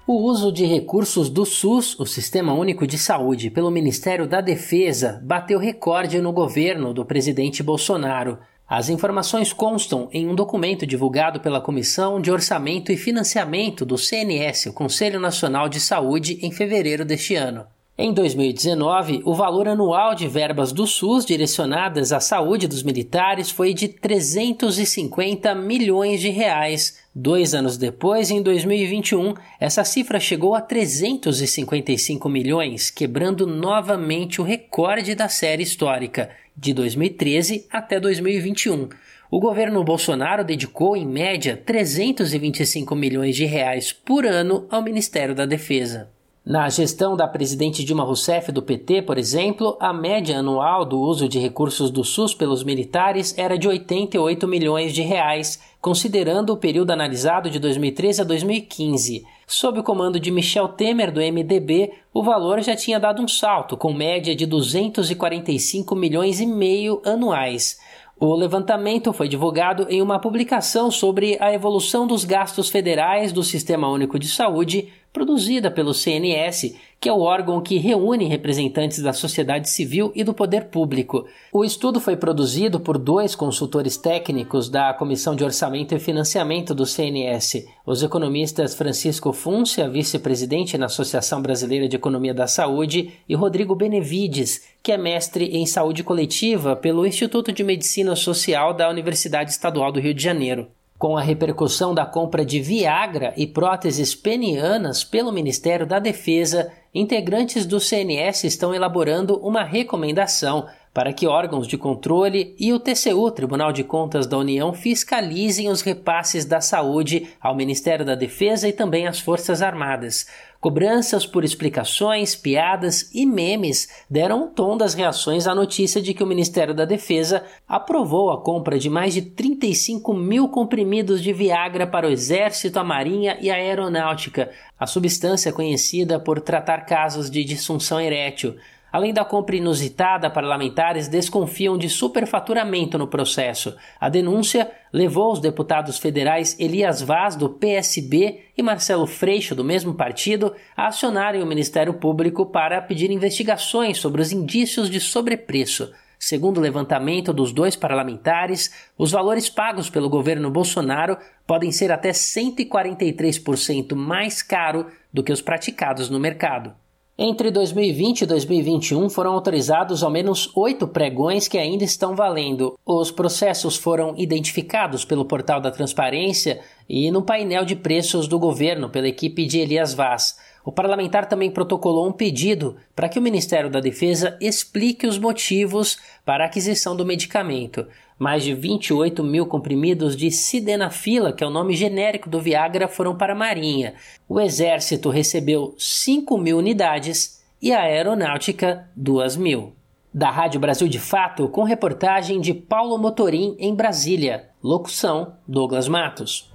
O 0.08 0.22
uso 0.22 0.52
de 0.52 0.64
recursos 0.64 1.28
do 1.28 1.44
SUS, 1.44 1.98
o 1.98 2.06
Sistema 2.06 2.54
Único 2.54 2.86
de 2.86 2.96
Saúde, 2.96 3.50
pelo 3.50 3.72
Ministério 3.72 4.24
da 4.24 4.40
Defesa, 4.40 5.20
bateu 5.24 5.58
recorde 5.58 6.20
no 6.20 6.32
governo 6.32 6.94
do 6.94 7.04
presidente 7.04 7.60
Bolsonaro. 7.60 8.38
As 8.68 8.88
informações 8.88 9.52
constam 9.52 10.08
em 10.12 10.28
um 10.28 10.34
documento 10.36 10.86
divulgado 10.86 11.40
pela 11.40 11.60
Comissão 11.60 12.20
de 12.20 12.30
Orçamento 12.30 12.92
e 12.92 12.96
Financiamento 12.96 13.84
do 13.84 13.98
CNS, 13.98 14.66
o 14.66 14.72
Conselho 14.72 15.18
Nacional 15.18 15.68
de 15.68 15.80
Saúde, 15.80 16.38
em 16.40 16.52
fevereiro 16.52 17.04
deste 17.04 17.34
ano. 17.34 17.66
Em 17.98 18.12
2019, 18.12 19.22
o 19.24 19.32
valor 19.32 19.66
anual 19.66 20.14
de 20.14 20.28
verbas 20.28 20.70
do 20.70 20.86
SUS 20.86 21.24
direcionadas 21.24 22.12
à 22.12 22.20
saúde 22.20 22.68
dos 22.68 22.82
militares 22.82 23.50
foi 23.50 23.72
de 23.72 23.88
350 23.88 25.54
milhões 25.54 26.20
de 26.20 26.28
reais. 26.28 26.98
Dois 27.14 27.54
anos 27.54 27.78
depois, 27.78 28.30
em 28.30 28.42
2021, 28.42 29.32
essa 29.58 29.82
cifra 29.82 30.20
chegou 30.20 30.54
a 30.54 30.60
355 30.60 32.28
milhões, 32.28 32.90
quebrando 32.90 33.46
novamente 33.46 34.42
o 34.42 34.44
recorde 34.44 35.14
da 35.14 35.30
série 35.30 35.62
histórica 35.62 36.28
de 36.54 36.74
2013 36.74 37.66
até 37.72 37.98
2021. 37.98 38.90
O 39.30 39.40
governo 39.40 39.82
Bolsonaro 39.82 40.44
dedicou, 40.44 40.98
em 40.98 41.06
média, 41.06 41.56
325 41.64 42.94
milhões 42.94 43.34
de 43.34 43.46
reais 43.46 43.90
por 43.90 44.26
ano 44.26 44.66
ao 44.70 44.82
Ministério 44.82 45.34
da 45.34 45.46
Defesa. 45.46 46.14
Na 46.46 46.68
gestão 46.68 47.16
da 47.16 47.26
presidente 47.26 47.82
Dilma 47.82 48.04
Rousseff 48.04 48.52
do 48.52 48.62
PT, 48.62 49.02
por 49.02 49.18
exemplo, 49.18 49.76
a 49.80 49.92
média 49.92 50.38
anual 50.38 50.84
do 50.84 50.96
uso 51.00 51.28
de 51.28 51.40
recursos 51.40 51.90
do 51.90 52.04
SUS 52.04 52.34
pelos 52.34 52.62
militares 52.62 53.36
era 53.36 53.58
de 53.58 53.66
88 53.66 54.46
milhões 54.46 54.94
de 54.94 55.02
reais, 55.02 55.60
considerando 55.80 56.52
o 56.52 56.56
período 56.56 56.92
analisado 56.92 57.50
de 57.50 57.58
2013 57.58 58.20
a 58.20 58.24
2015. 58.24 59.26
Sob 59.44 59.80
o 59.80 59.82
comando 59.82 60.20
de 60.20 60.30
Michel 60.30 60.68
Temer 60.68 61.10
do 61.10 61.18
MDB, 61.20 61.90
o 62.14 62.22
valor 62.22 62.60
já 62.60 62.76
tinha 62.76 63.00
dado 63.00 63.20
um 63.20 63.26
salto, 63.26 63.76
com 63.76 63.92
média 63.92 64.36
de 64.36 64.46
245 64.46 65.96
milhões 65.96 66.38
e 66.38 66.46
meio 66.46 67.02
anuais. 67.04 67.76
O 68.18 68.34
levantamento 68.34 69.12
foi 69.12 69.28
divulgado 69.28 69.88
em 69.90 70.00
uma 70.00 70.18
publicação 70.18 70.90
sobre 70.90 71.36
a 71.38 71.52
evolução 71.52 72.06
dos 72.06 72.24
gastos 72.24 72.70
federais 72.70 73.30
do 73.30 73.42
Sistema 73.42 73.90
Único 73.90 74.18
de 74.18 74.26
Saúde, 74.26 74.88
produzida 75.16 75.70
pelo 75.70 75.94
CNS, 75.94 76.76
que 77.00 77.08
é 77.08 77.12
o 77.12 77.22
órgão 77.22 77.62
que 77.62 77.78
reúne 77.78 78.26
representantes 78.26 79.00
da 79.00 79.14
sociedade 79.14 79.70
civil 79.70 80.12
e 80.14 80.22
do 80.22 80.34
poder 80.34 80.66
público. 80.66 81.24
O 81.50 81.64
estudo 81.64 81.98
foi 81.98 82.18
produzido 82.18 82.78
por 82.78 82.98
dois 82.98 83.34
consultores 83.34 83.96
técnicos 83.96 84.68
da 84.68 84.92
Comissão 84.92 85.34
de 85.34 85.42
Orçamento 85.42 85.94
e 85.94 85.98
Financiamento 85.98 86.74
do 86.74 86.84
CNS, 86.84 87.66
os 87.86 88.02
economistas 88.02 88.74
Francisco 88.74 89.32
Fúncia, 89.32 89.88
vice-presidente 89.88 90.76
na 90.76 90.84
Associação 90.84 91.40
Brasileira 91.40 91.88
de 91.88 91.96
Economia 91.96 92.34
da 92.34 92.46
Saúde, 92.46 93.14
e 93.26 93.34
Rodrigo 93.34 93.74
Benevides, 93.74 94.64
que 94.82 94.92
é 94.92 94.98
mestre 94.98 95.46
em 95.46 95.64
saúde 95.64 96.04
coletiva 96.04 96.76
pelo 96.76 97.06
Instituto 97.06 97.52
de 97.52 97.64
Medicina 97.64 98.14
Social 98.14 98.74
da 98.74 98.90
Universidade 98.90 99.50
Estadual 99.50 99.90
do 99.90 99.98
Rio 99.98 100.12
de 100.12 100.22
Janeiro. 100.22 100.68
Com 100.98 101.14
a 101.14 101.20
repercussão 101.20 101.94
da 101.94 102.06
compra 102.06 102.44
de 102.44 102.58
Viagra 102.58 103.34
e 103.36 103.46
próteses 103.46 104.14
penianas 104.14 105.04
pelo 105.04 105.30
Ministério 105.30 105.86
da 105.86 105.98
Defesa, 105.98 106.72
integrantes 106.94 107.66
do 107.66 107.78
CNS 107.78 108.44
estão 108.44 108.74
elaborando 108.74 109.36
uma 109.36 109.62
recomendação 109.62 110.66
para 110.94 111.12
que 111.12 111.26
órgãos 111.26 111.68
de 111.68 111.76
controle 111.76 112.56
e 112.58 112.72
o 112.72 112.80
TCU, 112.80 113.30
Tribunal 113.30 113.70
de 113.70 113.84
Contas 113.84 114.26
da 114.26 114.38
União, 114.38 114.72
fiscalizem 114.72 115.68
os 115.68 115.82
repasses 115.82 116.46
da 116.46 116.62
saúde 116.62 117.28
ao 117.38 117.54
Ministério 117.54 118.02
da 118.02 118.14
Defesa 118.14 118.66
e 118.66 118.72
também 118.72 119.06
às 119.06 119.20
Forças 119.20 119.60
Armadas. 119.60 120.26
Cobranças 120.60 121.26
por 121.26 121.44
explicações, 121.44 122.34
piadas 122.34 123.10
e 123.14 123.26
memes 123.26 123.88
deram 124.08 124.44
um 124.44 124.48
tom 124.48 124.76
das 124.76 124.94
reações 124.94 125.46
à 125.46 125.54
notícia 125.54 126.00
de 126.00 126.14
que 126.14 126.22
o 126.22 126.26
Ministério 126.26 126.74
da 126.74 126.84
Defesa 126.84 127.44
aprovou 127.68 128.30
a 128.30 128.40
compra 128.40 128.78
de 128.78 128.88
mais 128.88 129.14
de 129.14 129.22
35 129.22 130.14
mil 130.14 130.48
comprimidos 130.48 131.22
de 131.22 131.32
Viagra 131.32 131.86
para 131.86 132.06
o 132.06 132.10
Exército, 132.10 132.78
a 132.78 132.84
Marinha 132.84 133.36
e 133.40 133.50
a 133.50 133.54
Aeronáutica, 133.54 134.50
a 134.78 134.86
substância 134.86 135.52
conhecida 135.52 136.18
por 136.18 136.40
tratar 136.40 136.86
casos 136.86 137.30
de 137.30 137.44
disfunção 137.44 138.00
erétil. 138.00 138.56
Além 138.92 139.12
da 139.12 139.24
compra 139.24 139.56
inusitada, 139.56 140.30
parlamentares 140.30 141.08
desconfiam 141.08 141.76
de 141.76 141.88
superfaturamento 141.88 142.96
no 142.96 143.06
processo. 143.06 143.76
A 144.00 144.08
denúncia 144.08 144.70
levou 144.92 145.32
os 145.32 145.40
deputados 145.40 145.98
federais 145.98 146.58
Elias 146.58 147.02
Vaz, 147.02 147.36
do 147.36 147.50
PSB, 147.50 148.40
e 148.56 148.62
Marcelo 148.62 149.06
Freixo, 149.06 149.54
do 149.54 149.64
mesmo 149.64 149.94
partido, 149.94 150.54
a 150.76 150.86
acionarem 150.86 151.42
o 151.42 151.46
Ministério 151.46 151.94
Público 151.94 152.46
para 152.46 152.80
pedir 152.80 153.10
investigações 153.10 153.98
sobre 153.98 154.22
os 154.22 154.32
indícios 154.32 154.88
de 154.88 155.00
sobrepreço. 155.00 155.92
Segundo 156.18 156.56
o 156.58 156.62
levantamento 156.62 157.32
dos 157.32 157.52
dois 157.52 157.76
parlamentares, 157.76 158.72
os 158.96 159.12
valores 159.12 159.50
pagos 159.50 159.90
pelo 159.90 160.08
governo 160.08 160.50
Bolsonaro 160.50 161.18
podem 161.46 161.70
ser 161.70 161.92
até 161.92 162.10
143% 162.10 163.94
mais 163.94 164.42
caro 164.42 164.86
do 165.12 165.22
que 165.22 165.32
os 165.32 165.42
praticados 165.42 166.08
no 166.08 166.18
mercado. 166.18 166.74
Entre 167.18 167.50
2020 167.50 168.20
e 168.22 168.26
2021 168.26 169.08
foram 169.08 169.32
autorizados 169.32 170.02
ao 170.02 170.10
menos 170.10 170.54
oito 170.54 170.86
pregões 170.86 171.48
que 171.48 171.56
ainda 171.56 171.82
estão 171.82 172.14
valendo. 172.14 172.78
Os 172.84 173.10
processos 173.10 173.74
foram 173.74 174.14
identificados 174.18 175.02
pelo 175.02 175.24
portal 175.24 175.58
da 175.58 175.70
Transparência 175.70 176.60
e 176.86 177.10
no 177.10 177.22
painel 177.22 177.64
de 177.64 177.74
preços 177.74 178.28
do 178.28 178.38
governo 178.38 178.90
pela 178.90 179.08
equipe 179.08 179.46
de 179.46 179.58
Elias 179.58 179.94
Vaz. 179.94 180.36
O 180.66 180.72
parlamentar 180.72 181.26
também 181.26 181.48
protocolou 181.48 182.08
um 182.08 182.12
pedido 182.12 182.76
para 182.92 183.08
que 183.08 183.20
o 183.20 183.22
Ministério 183.22 183.70
da 183.70 183.78
Defesa 183.78 184.36
explique 184.40 185.06
os 185.06 185.16
motivos 185.16 185.96
para 186.24 186.42
a 186.42 186.48
aquisição 186.48 186.96
do 186.96 187.06
medicamento. 187.06 187.86
Mais 188.18 188.42
de 188.42 188.52
28 188.52 189.22
mil 189.22 189.46
comprimidos 189.46 190.16
de 190.16 190.28
Sidenafila, 190.28 191.32
que 191.32 191.44
é 191.44 191.46
o 191.46 191.50
nome 191.50 191.76
genérico 191.76 192.28
do 192.28 192.40
Viagra, 192.40 192.88
foram 192.88 193.16
para 193.16 193.32
a 193.32 193.36
Marinha. 193.36 193.94
O 194.28 194.40
Exército 194.40 195.08
recebeu 195.08 195.72
5 195.78 196.36
mil 196.36 196.58
unidades 196.58 197.40
e 197.62 197.72
a 197.72 197.82
Aeronáutica 197.82 198.88
2 198.96 199.36
mil. 199.36 199.72
Da 200.12 200.32
Rádio 200.32 200.58
Brasil 200.58 200.88
de 200.88 200.98
Fato, 200.98 201.48
com 201.48 201.62
reportagem 201.62 202.40
de 202.40 202.52
Paulo 202.52 202.98
Motorim 202.98 203.54
em 203.60 203.72
Brasília. 203.72 204.48
Locução: 204.60 205.34
Douglas 205.46 205.86
Matos. 205.86 206.50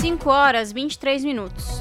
5 0.00 0.30
horas 0.30 0.72
23 0.72 1.24
minutos. 1.24 1.78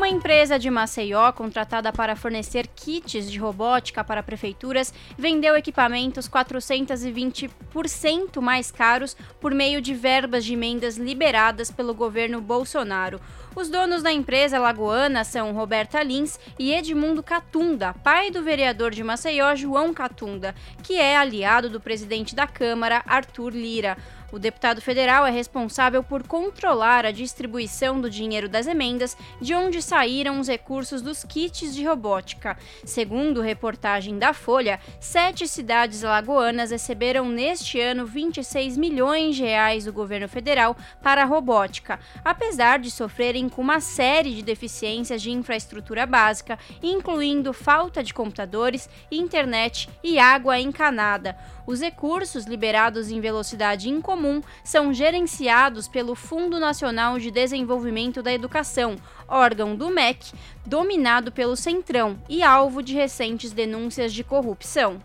Uma 0.00 0.08
empresa 0.08 0.58
de 0.58 0.70
Maceió, 0.70 1.30
contratada 1.30 1.92
para 1.92 2.16
fornecer 2.16 2.66
kits 2.68 3.30
de 3.30 3.38
robótica 3.38 4.02
para 4.02 4.22
prefeituras, 4.22 4.94
vendeu 5.18 5.54
equipamentos 5.54 6.26
420% 6.26 8.40
mais 8.40 8.70
caros 8.70 9.14
por 9.38 9.52
meio 9.52 9.82
de 9.82 9.92
verbas 9.92 10.46
de 10.46 10.54
emendas 10.54 10.96
liberadas 10.96 11.70
pelo 11.70 11.92
governo 11.92 12.40
Bolsonaro. 12.40 13.20
Os 13.54 13.68
donos 13.68 14.02
da 14.02 14.10
empresa 14.10 14.58
lagoana 14.58 15.22
são 15.22 15.52
Roberta 15.52 16.02
Lins 16.02 16.40
e 16.58 16.72
Edmundo 16.72 17.22
Catunda, 17.22 17.92
pai 17.92 18.30
do 18.30 18.42
vereador 18.42 18.92
de 18.92 19.04
Maceió, 19.04 19.54
João 19.54 19.92
Catunda, 19.92 20.54
que 20.82 20.94
é 20.94 21.14
aliado 21.14 21.68
do 21.68 21.78
presidente 21.78 22.34
da 22.34 22.46
Câmara, 22.46 23.02
Arthur 23.06 23.52
Lira. 23.52 23.98
O 24.32 24.38
deputado 24.38 24.80
federal 24.80 25.26
é 25.26 25.30
responsável 25.30 26.04
por 26.04 26.26
controlar 26.26 27.04
a 27.04 27.10
distribuição 27.10 28.00
do 28.00 28.08
dinheiro 28.08 28.48
das 28.48 28.66
emendas, 28.66 29.16
de 29.40 29.54
onde 29.54 29.82
saíram 29.82 30.38
os 30.38 30.46
recursos 30.46 31.02
dos 31.02 31.24
kits 31.24 31.74
de 31.74 31.84
robótica. 31.84 32.56
Segundo 32.84 33.40
reportagem 33.40 34.18
da 34.18 34.32
Folha, 34.32 34.78
sete 35.00 35.48
cidades 35.48 36.02
lagoanas 36.02 36.70
receberam 36.70 37.28
neste 37.28 37.80
ano 37.80 38.06
26 38.06 38.76
milhões 38.76 39.34
de 39.34 39.42
reais 39.42 39.84
do 39.84 39.92
governo 39.92 40.28
federal 40.28 40.76
para 41.02 41.22
a 41.22 41.26
robótica, 41.26 41.98
apesar 42.24 42.78
de 42.78 42.90
sofrerem 42.90 43.48
com 43.48 43.60
uma 43.60 43.80
série 43.80 44.34
de 44.34 44.42
deficiências 44.42 45.20
de 45.20 45.30
infraestrutura 45.30 46.06
básica, 46.06 46.58
incluindo 46.82 47.52
falta 47.52 48.02
de 48.02 48.14
computadores, 48.14 48.88
internet 49.10 49.88
e 50.04 50.18
água 50.18 50.58
encanada. 50.58 51.36
Os 51.70 51.80
recursos 51.80 52.46
liberados 52.46 53.12
em 53.12 53.20
velocidade 53.20 53.88
incomum 53.88 54.40
são 54.64 54.92
gerenciados 54.92 55.86
pelo 55.86 56.16
Fundo 56.16 56.58
Nacional 56.58 57.16
de 57.16 57.30
Desenvolvimento 57.30 58.24
da 58.24 58.32
Educação, 58.32 58.96
órgão 59.28 59.76
do 59.76 59.88
MEC, 59.88 60.32
dominado 60.66 61.30
pelo 61.30 61.54
Centrão 61.54 62.18
e 62.28 62.42
alvo 62.42 62.82
de 62.82 62.92
recentes 62.92 63.52
denúncias 63.52 64.12
de 64.12 64.24
corrupção. 64.24 65.00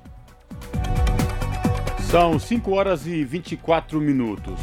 São 2.09 2.39
5 2.39 2.71
horas 2.71 3.05
e 3.05 3.23
24 3.23 4.01
minutos. 4.01 4.59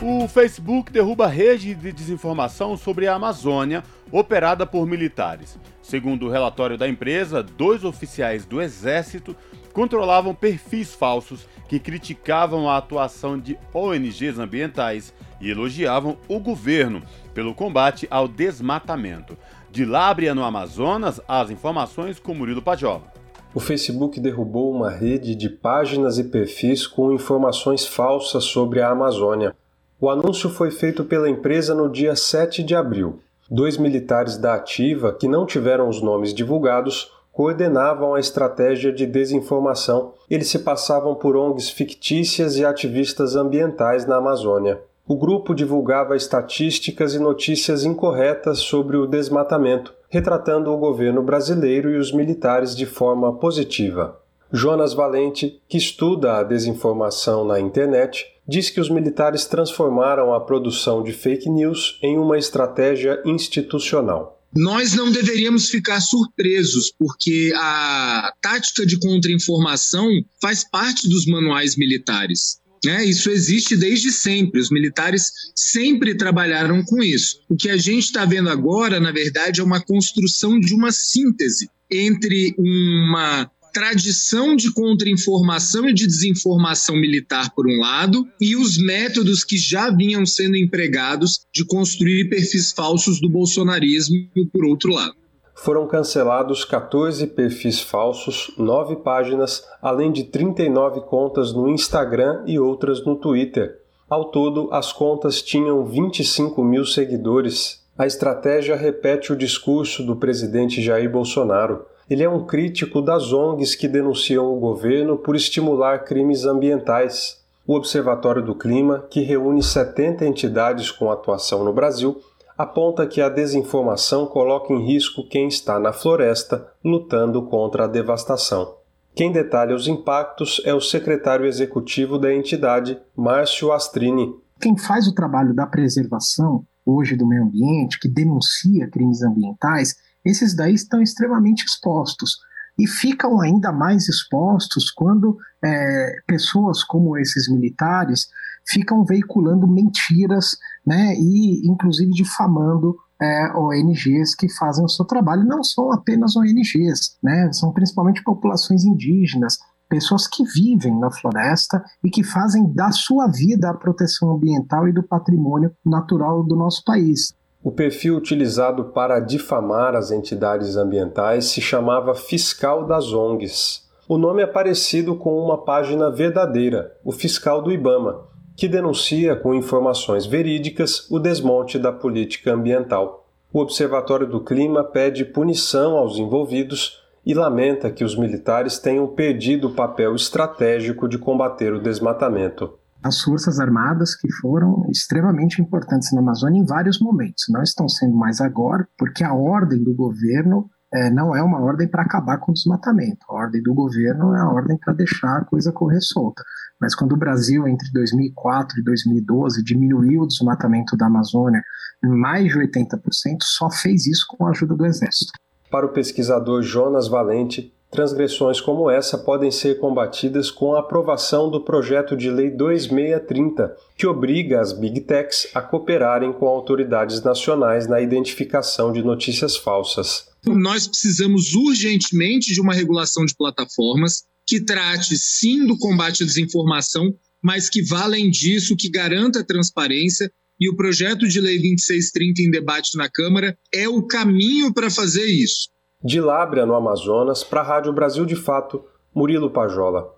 O 0.00 0.26
Facebook 0.26 0.90
derruba 0.90 1.26
rede 1.26 1.74
de 1.74 1.92
desinformação 1.92 2.74
sobre 2.74 3.06
a 3.06 3.14
Amazônia 3.16 3.84
operada 4.10 4.66
por 4.66 4.86
militares. 4.86 5.58
Segundo 5.82 6.26
o 6.26 6.30
relatório 6.30 6.78
da 6.78 6.88
empresa, 6.88 7.42
dois 7.42 7.84
oficiais 7.84 8.44
do 8.46 8.62
Exército 8.62 9.36
controlavam 9.72 10.34
perfis 10.34 10.94
falsos 10.94 11.46
que 11.68 11.78
criticavam 11.78 12.68
a 12.68 12.76
atuação 12.76 13.38
de 13.38 13.58
ONGs 13.72 14.38
ambientais 14.38 15.12
e 15.40 15.50
elogiavam 15.50 16.16
o 16.28 16.38
governo 16.38 17.02
pelo 17.32 17.54
combate 17.54 18.06
ao 18.10 18.28
desmatamento. 18.28 19.36
De 19.70 19.84
Lábria, 19.84 20.34
no 20.34 20.44
Amazonas, 20.44 21.20
as 21.26 21.50
informações 21.50 22.18
com 22.18 22.34
Murilo 22.34 22.60
Pajola. 22.60 23.10
o 23.54 23.60
Facebook 23.60 24.20
derrubou 24.20 24.70
uma 24.70 24.90
rede 24.90 25.34
de 25.34 25.48
páginas 25.48 26.18
e 26.18 26.24
perfis 26.24 26.86
com 26.86 27.12
informações 27.12 27.86
falsas 27.86 28.44
sobre 28.44 28.80
a 28.80 28.90
Amazônia. 28.90 29.54
O 30.00 30.10
anúncio 30.10 30.50
foi 30.50 30.70
feito 30.70 31.04
pela 31.04 31.28
empresa 31.28 31.74
no 31.74 31.88
dia 31.88 32.16
7 32.16 32.62
de 32.62 32.74
abril. 32.74 33.20
Dois 33.50 33.76
militares 33.76 34.36
da 34.36 34.54
Ativa, 34.54 35.12
que 35.12 35.28
não 35.28 35.46
tiveram 35.46 35.88
os 35.88 36.02
nomes 36.02 36.34
divulgados, 36.34 37.10
coordenavam 37.32 38.14
a 38.14 38.20
estratégia 38.20 38.92
de 38.92 39.06
desinformação. 39.06 40.12
Eles 40.30 40.48
se 40.48 40.58
passavam 40.58 41.14
por 41.14 41.34
ONGs 41.34 41.70
fictícias 41.70 42.56
e 42.56 42.64
ativistas 42.64 43.34
ambientais 43.34 44.06
na 44.06 44.16
Amazônia. 44.16 44.80
O 45.08 45.16
grupo 45.16 45.54
divulgava 45.54 46.14
estatísticas 46.14 47.14
e 47.14 47.18
notícias 47.18 47.84
incorretas 47.84 48.60
sobre 48.60 48.96
o 48.96 49.06
desmatamento, 49.06 49.92
retratando 50.08 50.72
o 50.72 50.78
governo 50.78 51.22
brasileiro 51.22 51.90
e 51.90 51.96
os 51.96 52.12
militares 52.12 52.76
de 52.76 52.86
forma 52.86 53.32
positiva. 53.32 54.20
Jonas 54.52 54.92
Valente, 54.92 55.60
que 55.66 55.78
estuda 55.78 56.34
a 56.34 56.42
desinformação 56.42 57.44
na 57.44 57.58
internet, 57.58 58.26
diz 58.46 58.68
que 58.68 58.80
os 58.80 58.90
militares 58.90 59.46
transformaram 59.46 60.34
a 60.34 60.40
produção 60.40 61.02
de 61.02 61.12
fake 61.12 61.48
news 61.48 61.98
em 62.02 62.18
uma 62.18 62.36
estratégia 62.36 63.20
institucional. 63.24 64.41
Nós 64.54 64.92
não 64.92 65.10
deveríamos 65.10 65.70
ficar 65.70 66.00
surpresos, 66.00 66.92
porque 66.98 67.52
a 67.56 68.32
tática 68.40 68.84
de 68.84 68.98
contra-informação 68.98 70.08
faz 70.40 70.62
parte 70.62 71.08
dos 71.08 71.26
manuais 71.26 71.76
militares. 71.76 72.60
Né? 72.84 73.04
Isso 73.04 73.30
existe 73.30 73.76
desde 73.76 74.10
sempre, 74.10 74.60
os 74.60 74.70
militares 74.70 75.30
sempre 75.54 76.16
trabalharam 76.16 76.84
com 76.84 77.02
isso. 77.02 77.40
O 77.48 77.56
que 77.56 77.70
a 77.70 77.76
gente 77.76 78.04
está 78.04 78.24
vendo 78.24 78.50
agora, 78.50 78.98
na 78.98 79.12
verdade, 79.12 79.60
é 79.60 79.64
uma 79.64 79.80
construção 79.80 80.58
de 80.58 80.74
uma 80.74 80.90
síntese 80.90 81.70
entre 81.90 82.54
uma 82.58 83.50
tradição 83.72 84.54
de 84.54 84.72
contra-informação 84.72 85.88
e 85.88 85.94
de 85.94 86.06
desinformação 86.06 86.94
militar, 86.94 87.52
por 87.54 87.66
um 87.66 87.80
lado, 87.80 88.26
e 88.40 88.54
os 88.54 88.76
métodos 88.78 89.42
que 89.42 89.56
já 89.56 89.90
vinham 89.90 90.26
sendo 90.26 90.56
empregados 90.56 91.40
de 91.52 91.64
construir 91.64 92.28
perfis 92.28 92.72
falsos 92.72 93.20
do 93.20 93.28
bolsonarismo, 93.28 94.28
por 94.52 94.64
outro 94.64 94.92
lado. 94.92 95.14
Foram 95.54 95.86
cancelados 95.86 96.64
14 96.64 97.26
perfis 97.28 97.80
falsos, 97.80 98.52
9 98.58 98.96
páginas, 98.96 99.64
além 99.80 100.10
de 100.10 100.24
39 100.24 101.02
contas 101.02 101.52
no 101.52 101.68
Instagram 101.68 102.42
e 102.46 102.58
outras 102.58 103.04
no 103.04 103.14
Twitter. 103.14 103.78
Ao 104.10 104.26
todo, 104.26 104.68
as 104.72 104.92
contas 104.92 105.40
tinham 105.40 105.86
25 105.86 106.62
mil 106.64 106.84
seguidores. 106.84 107.80
A 107.96 108.06
estratégia 108.06 108.74
repete 108.74 109.32
o 109.32 109.36
discurso 109.36 110.02
do 110.02 110.16
presidente 110.16 110.82
Jair 110.82 111.10
Bolsonaro. 111.10 111.86
Ele 112.08 112.22
é 112.22 112.28
um 112.28 112.44
crítico 112.44 113.00
das 113.00 113.32
ONGs 113.32 113.74
que 113.74 113.88
denunciam 113.88 114.52
o 114.52 114.58
governo 114.58 115.16
por 115.16 115.36
estimular 115.36 116.04
crimes 116.04 116.44
ambientais. 116.44 117.40
O 117.66 117.74
Observatório 117.74 118.42
do 118.42 118.54
Clima, 118.54 119.06
que 119.08 119.20
reúne 119.20 119.62
70 119.62 120.26
entidades 120.26 120.90
com 120.90 121.10
atuação 121.10 121.64
no 121.64 121.72
Brasil, 121.72 122.20
aponta 122.58 123.06
que 123.06 123.20
a 123.20 123.28
desinformação 123.28 124.26
coloca 124.26 124.72
em 124.72 124.84
risco 124.84 125.28
quem 125.28 125.48
está 125.48 125.78
na 125.78 125.92
floresta 125.92 126.68
lutando 126.84 127.42
contra 127.42 127.84
a 127.84 127.88
devastação. 127.88 128.76
Quem 129.14 129.30
detalha 129.30 129.74
os 129.74 129.86
impactos 129.86 130.60
é 130.64 130.72
o 130.72 130.80
secretário 130.80 131.46
executivo 131.46 132.18
da 132.18 132.32
entidade, 132.32 132.98
Márcio 133.16 133.70
Astrini. 133.70 134.34
Quem 134.60 134.76
faz 134.78 135.06
o 135.06 135.14
trabalho 135.14 135.54
da 135.54 135.66
preservação 135.66 136.64
hoje 136.84 137.14
do 137.16 137.26
meio 137.26 137.44
ambiente, 137.44 137.98
que 138.00 138.08
denuncia 138.08 138.88
crimes 138.88 139.22
ambientais, 139.22 139.94
esses 140.24 140.54
daí 140.54 140.74
estão 140.74 141.02
extremamente 141.02 141.64
expostos 141.64 142.36
e 142.78 142.86
ficam 142.86 143.40
ainda 143.40 143.70
mais 143.70 144.08
expostos 144.08 144.90
quando 144.90 145.36
é, 145.62 146.16
pessoas 146.26 146.82
como 146.82 147.18
esses 147.18 147.50
militares 147.50 148.28
ficam 148.66 149.04
veiculando 149.04 149.66
mentiras, 149.66 150.56
né, 150.86 151.14
e 151.16 151.66
inclusive 151.68 152.10
difamando 152.12 152.96
é, 153.20 153.52
ONGs 153.56 154.34
que 154.34 154.48
fazem 154.48 154.84
o 154.84 154.88
seu 154.88 155.04
trabalho. 155.04 155.44
Não 155.44 155.62
são 155.62 155.92
apenas 155.92 156.36
ONGs, 156.36 157.18
né, 157.22 157.52
são 157.52 157.72
principalmente 157.72 158.22
populações 158.22 158.84
indígenas, 158.84 159.58
pessoas 159.88 160.26
que 160.26 160.44
vivem 160.44 160.98
na 160.98 161.10
floresta 161.10 161.82
e 162.02 162.08
que 162.08 162.24
fazem 162.24 162.72
da 162.72 162.90
sua 162.90 163.26
vida 163.26 163.68
a 163.68 163.74
proteção 163.74 164.30
ambiental 164.30 164.88
e 164.88 164.92
do 164.92 165.02
patrimônio 165.02 165.70
natural 165.84 166.42
do 166.42 166.56
nosso 166.56 166.82
país. 166.84 167.34
O 167.64 167.70
perfil 167.70 168.16
utilizado 168.16 168.86
para 168.86 169.20
difamar 169.20 169.94
as 169.94 170.10
entidades 170.10 170.76
ambientais 170.76 171.44
se 171.44 171.60
chamava 171.60 172.12
Fiscal 172.12 172.84
das 172.84 173.12
ONGs. 173.12 173.88
O 174.08 174.18
nome 174.18 174.42
é 174.42 174.46
parecido 174.48 175.14
com 175.14 175.38
uma 175.38 175.56
página 175.56 176.10
verdadeira, 176.10 176.96
o 177.04 177.12
Fiscal 177.12 177.62
do 177.62 177.70
Ibama, 177.70 178.26
que 178.56 178.66
denuncia 178.66 179.36
com 179.36 179.54
informações 179.54 180.26
verídicas 180.26 181.08
o 181.08 181.20
desmonte 181.20 181.78
da 181.78 181.92
política 181.92 182.52
ambiental. 182.52 183.28
O 183.52 183.60
Observatório 183.60 184.26
do 184.26 184.42
Clima 184.42 184.82
pede 184.82 185.24
punição 185.24 185.96
aos 185.96 186.18
envolvidos 186.18 187.00
e 187.24 187.32
lamenta 187.32 187.92
que 187.92 188.02
os 188.02 188.16
militares 188.16 188.80
tenham 188.80 189.06
perdido 189.06 189.68
o 189.68 189.74
papel 189.74 190.16
estratégico 190.16 191.06
de 191.06 191.16
combater 191.16 191.72
o 191.72 191.80
desmatamento. 191.80 192.76
As 193.02 193.20
Forças 193.20 193.58
Armadas, 193.58 194.14
que 194.14 194.30
foram 194.34 194.86
extremamente 194.88 195.60
importantes 195.60 196.12
na 196.12 196.20
Amazônia 196.20 196.60
em 196.60 196.64
vários 196.64 197.00
momentos, 197.00 197.44
não 197.48 197.62
estão 197.62 197.88
sendo 197.88 198.14
mais 198.14 198.40
agora, 198.40 198.86
porque 198.96 199.24
a 199.24 199.34
ordem 199.34 199.82
do 199.82 199.92
governo 199.92 200.70
é, 200.94 201.10
não 201.10 201.34
é 201.34 201.42
uma 201.42 201.60
ordem 201.60 201.88
para 201.88 202.02
acabar 202.02 202.38
com 202.38 202.52
o 202.52 202.54
desmatamento. 202.54 203.24
A 203.28 203.34
ordem 203.34 203.62
do 203.62 203.74
governo 203.74 204.34
é 204.34 204.40
a 204.40 204.48
ordem 204.48 204.78
para 204.78 204.92
deixar 204.92 205.38
a 205.38 205.44
coisa 205.44 205.72
correr 205.72 206.00
solta. 206.00 206.44
Mas 206.80 206.94
quando 206.94 207.12
o 207.12 207.16
Brasil, 207.16 207.66
entre 207.66 207.90
2004 207.92 208.78
e 208.78 208.84
2012, 208.84 209.64
diminuiu 209.64 210.22
o 210.22 210.26
desmatamento 210.26 210.96
da 210.96 211.06
Amazônia 211.06 211.62
em 212.04 212.08
mais 212.08 212.52
de 212.52 212.58
80%, 212.58 212.98
só 213.42 213.70
fez 213.70 214.06
isso 214.06 214.26
com 214.28 214.46
a 214.46 214.50
ajuda 214.50 214.76
do 214.76 214.86
Exército. 214.86 215.32
Para 215.70 215.86
o 215.86 215.92
pesquisador 215.92 216.62
Jonas 216.62 217.08
Valente, 217.08 217.72
transgressões 217.92 218.58
como 218.58 218.90
essa 218.90 219.18
podem 219.18 219.50
ser 219.50 219.78
combatidas 219.78 220.50
com 220.50 220.74
a 220.74 220.80
aprovação 220.80 221.50
do 221.50 221.60
projeto 221.60 222.16
de 222.16 222.30
lei 222.30 222.50
2630, 222.50 223.76
que 223.98 224.06
obriga 224.06 224.62
as 224.62 224.72
Big 224.72 225.02
Techs 225.02 225.46
a 225.54 225.60
cooperarem 225.60 226.32
com 226.32 226.48
autoridades 226.48 227.22
nacionais 227.22 227.86
na 227.86 228.00
identificação 228.00 228.90
de 228.92 229.02
notícias 229.02 229.58
falsas. 229.58 230.24
Nós 230.46 230.88
precisamos 230.88 231.54
urgentemente 231.54 232.54
de 232.54 232.62
uma 232.62 232.72
regulação 232.72 233.26
de 233.26 233.36
plataformas 233.36 234.22
que 234.46 234.64
trate 234.64 235.16
sim 235.18 235.66
do 235.66 235.76
combate 235.76 236.22
à 236.22 236.26
desinformação, 236.26 237.14
mas 237.42 237.68
que 237.68 237.82
vá 237.82 238.04
além 238.04 238.30
disso, 238.30 238.74
que 238.74 238.88
garanta 238.88 239.40
a 239.40 239.44
transparência. 239.44 240.32
E 240.58 240.70
o 240.70 240.76
projeto 240.76 241.28
de 241.28 241.40
lei 241.40 241.58
2630 241.58 242.42
em 242.42 242.50
debate 242.50 242.96
na 242.96 243.08
Câmara 243.10 243.56
é 243.72 243.88
o 243.88 244.02
caminho 244.06 244.72
para 244.72 244.90
fazer 244.90 245.26
isso. 245.26 245.72
De 246.04 246.20
Lábrea, 246.20 246.66
no 246.66 246.74
Amazonas, 246.74 247.44
para 247.44 247.60
a 247.60 247.64
Rádio 247.64 247.92
Brasil 247.92 248.26
de 248.26 248.34
Fato, 248.34 248.84
Murilo 249.14 249.48
Pajola. 249.48 250.12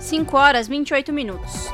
5 0.00 0.36
horas 0.36 0.66
28 0.66 1.12
minutos. 1.12 1.68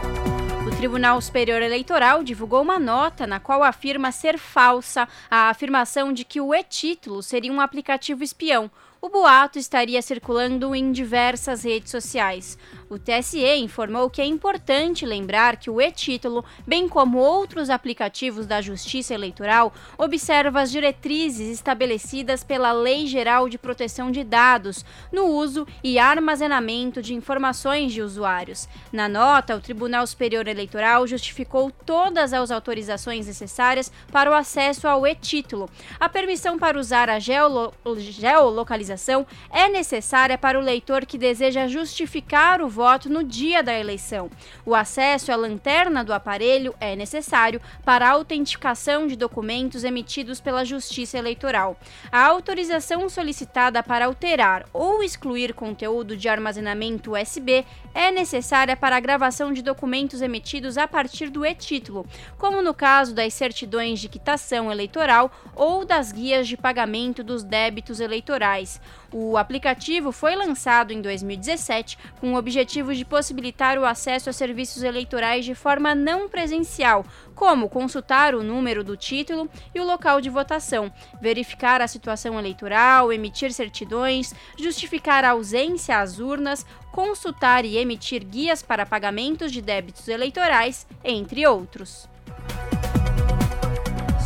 O 0.68 0.76
Tribunal 0.76 1.18
Superior 1.22 1.62
Eleitoral 1.62 2.22
divulgou 2.22 2.60
uma 2.60 2.78
nota 2.78 3.26
na 3.26 3.40
qual 3.40 3.62
afirma 3.62 4.12
ser 4.12 4.38
falsa 4.38 5.08
a 5.30 5.48
afirmação 5.48 6.12
de 6.12 6.26
que 6.26 6.42
o 6.42 6.54
e-título 6.54 7.22
seria 7.22 7.50
um 7.50 7.60
aplicativo 7.60 8.22
espião. 8.22 8.70
O 9.00 9.08
boato 9.08 9.58
estaria 9.58 10.02
circulando 10.02 10.74
em 10.74 10.92
diversas 10.92 11.64
redes 11.64 11.90
sociais. 11.90 12.58
O 12.94 12.98
TSE 12.98 13.44
informou 13.57 14.09
que 14.09 14.22
é 14.22 14.24
importante 14.24 15.04
lembrar 15.04 15.57
que 15.57 15.68
o 15.68 15.80
e-título, 15.80 16.44
bem 16.64 16.88
como 16.88 17.18
outros 17.18 17.68
aplicativos 17.68 18.46
da 18.46 18.62
Justiça 18.62 19.12
Eleitoral, 19.12 19.74
observa 19.98 20.61
as 20.61 20.70
diretrizes 20.70 21.48
estabelecidas 21.48 22.44
pela 22.44 22.70
Lei 22.70 23.09
Geral 23.09 23.48
de 23.48 23.59
Proteção 23.59 24.12
de 24.12 24.22
Dados 24.22 24.85
no 25.11 25.24
uso 25.24 25.66
e 25.83 25.98
armazenamento 25.98 27.02
de 27.02 27.14
informações 27.14 27.92
de 27.92 28.00
usuários. 28.00 28.68
Na 28.92 29.09
nota, 29.09 29.57
o 29.57 29.61
Tribunal 29.61 30.07
Superior 30.07 30.46
Eleitoral 30.46 31.04
justificou 31.04 31.72
todas 31.72 32.33
as 32.33 32.52
autorizações 32.52 33.26
necessárias 33.26 33.90
para 34.12 34.30
o 34.30 34.35
acesso 34.35 34.87
ao 34.87 35.04
e-título. 35.04 35.68
A 35.98 36.09
permissão 36.09 36.61
para 36.61 36.78
usar 36.78 37.11
a 37.11 37.18
geolo 37.18 37.74
geolocalização 37.98 39.26
é 39.50 39.68
necessária 39.68 40.38
para 40.38 40.57
o 40.57 40.62
leitor 40.62 41.04
que 41.04 41.18
deseja 41.18 41.66
justificar 41.66 42.62
o 42.62 42.68
voto 42.68 42.83
voto 42.84 43.08
no 43.08 43.24
dia 43.24 43.62
da 43.62 43.72
eleição. 43.72 44.30
O 44.62 44.74
acesso 44.74 45.32
à 45.32 45.36
lanterna 45.36 46.04
do 46.04 46.12
aparelho 46.12 46.74
é 46.78 46.94
necessário 46.94 47.58
para 47.82 48.06
a 48.06 48.10
autenticação 48.10 49.06
de 49.06 49.16
documentos 49.16 49.84
emitidos 49.84 50.38
pela 50.38 50.66
Justiça 50.66 51.16
Eleitoral. 51.16 51.78
A 52.12 52.26
autorização 52.26 53.08
solicitada 53.08 53.82
para 53.82 54.04
alterar 54.04 54.66
ou 54.70 55.02
excluir 55.02 55.54
conteúdo 55.54 56.14
de 56.14 56.28
armazenamento 56.28 57.12
USB 57.12 57.64
é 57.94 58.11
necessária 58.11 58.76
para 58.76 58.96
a 58.96 59.00
gravação 59.00 59.52
de 59.52 59.62
documentos 59.62 60.20
emitidos 60.20 60.76
a 60.76 60.88
partir 60.88 61.30
do 61.30 61.46
e-título, 61.46 62.04
como 62.37 62.61
no 62.61 62.74
caso 62.74 63.14
das 63.14 63.33
certidões 63.33 64.00
de 64.00 64.09
quitação 64.09 64.70
eleitoral 64.70 65.30
ou 65.54 65.85
das 65.85 66.11
guias 66.11 66.48
de 66.48 66.57
pagamento 66.57 67.22
dos 67.22 67.44
débitos 67.44 68.00
eleitorais. 68.00 68.80
O 69.12 69.37
aplicativo 69.37 70.11
foi 70.11 70.35
lançado 70.35 70.92
em 70.92 71.00
2017 71.00 71.96
com 72.20 72.35
o 72.35 72.37
objetivo 72.37 72.92
de 72.92 73.04
possibilitar 73.04 73.78
o 73.78 73.85
acesso 73.85 74.28
a 74.28 74.33
serviços 74.33 74.83
eleitorais 74.83 75.44
de 75.44 75.54
forma 75.54 75.94
não 75.94 76.28
presencial, 76.28 77.07
como 77.34 77.68
consultar 77.68 78.34
o 78.34 78.42
número 78.42 78.84
do 78.84 78.96
título 78.96 79.48
e 79.74 79.80
o 79.80 79.84
local 79.84 80.20
de 80.20 80.30
votação, 80.30 80.90
verificar 81.20 81.80
a 81.80 81.88
situação 81.88 82.38
eleitoral, 82.38 83.12
emitir 83.12 83.52
certidões, 83.52 84.34
justificar 84.58 85.24
a 85.24 85.30
ausência 85.30 85.98
às 85.98 86.18
urnas, 86.18 86.64
consultar 86.92 87.64
e 87.64 87.76
emitir 87.76 88.24
guias 88.24 88.62
para 88.62 88.86
pagamentos 88.86 89.50
de 89.50 89.60
débitos 89.60 90.08
eleitorais, 90.08 90.86
entre 91.02 91.46
outros. 91.46 92.08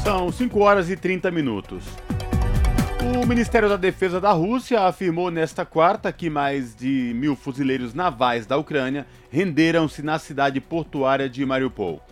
São 0.03 0.31
5 0.31 0.61
horas 0.61 0.91
e 0.91 0.97
30 0.97 1.31
minutos. 1.31 1.85
O 3.01 3.27
Ministério 3.27 3.69
da 3.69 3.77
Defesa 3.77 4.21
da 4.21 4.33
Rússia 4.33 4.83
afirmou 4.83 5.31
nesta 5.31 5.65
quarta 5.65 6.13
que 6.13 6.29
mais 6.29 6.75
de 6.75 7.13
mil 7.15 7.37
fuzileiros 7.37 7.95
navais 7.95 8.45
da 8.45 8.57
Ucrânia 8.57 9.07
renderam-se 9.31 10.03
na 10.03 10.19
cidade 10.19 10.61
portuária 10.61 11.29
de 11.29 11.45
Mariupol. 11.47 12.03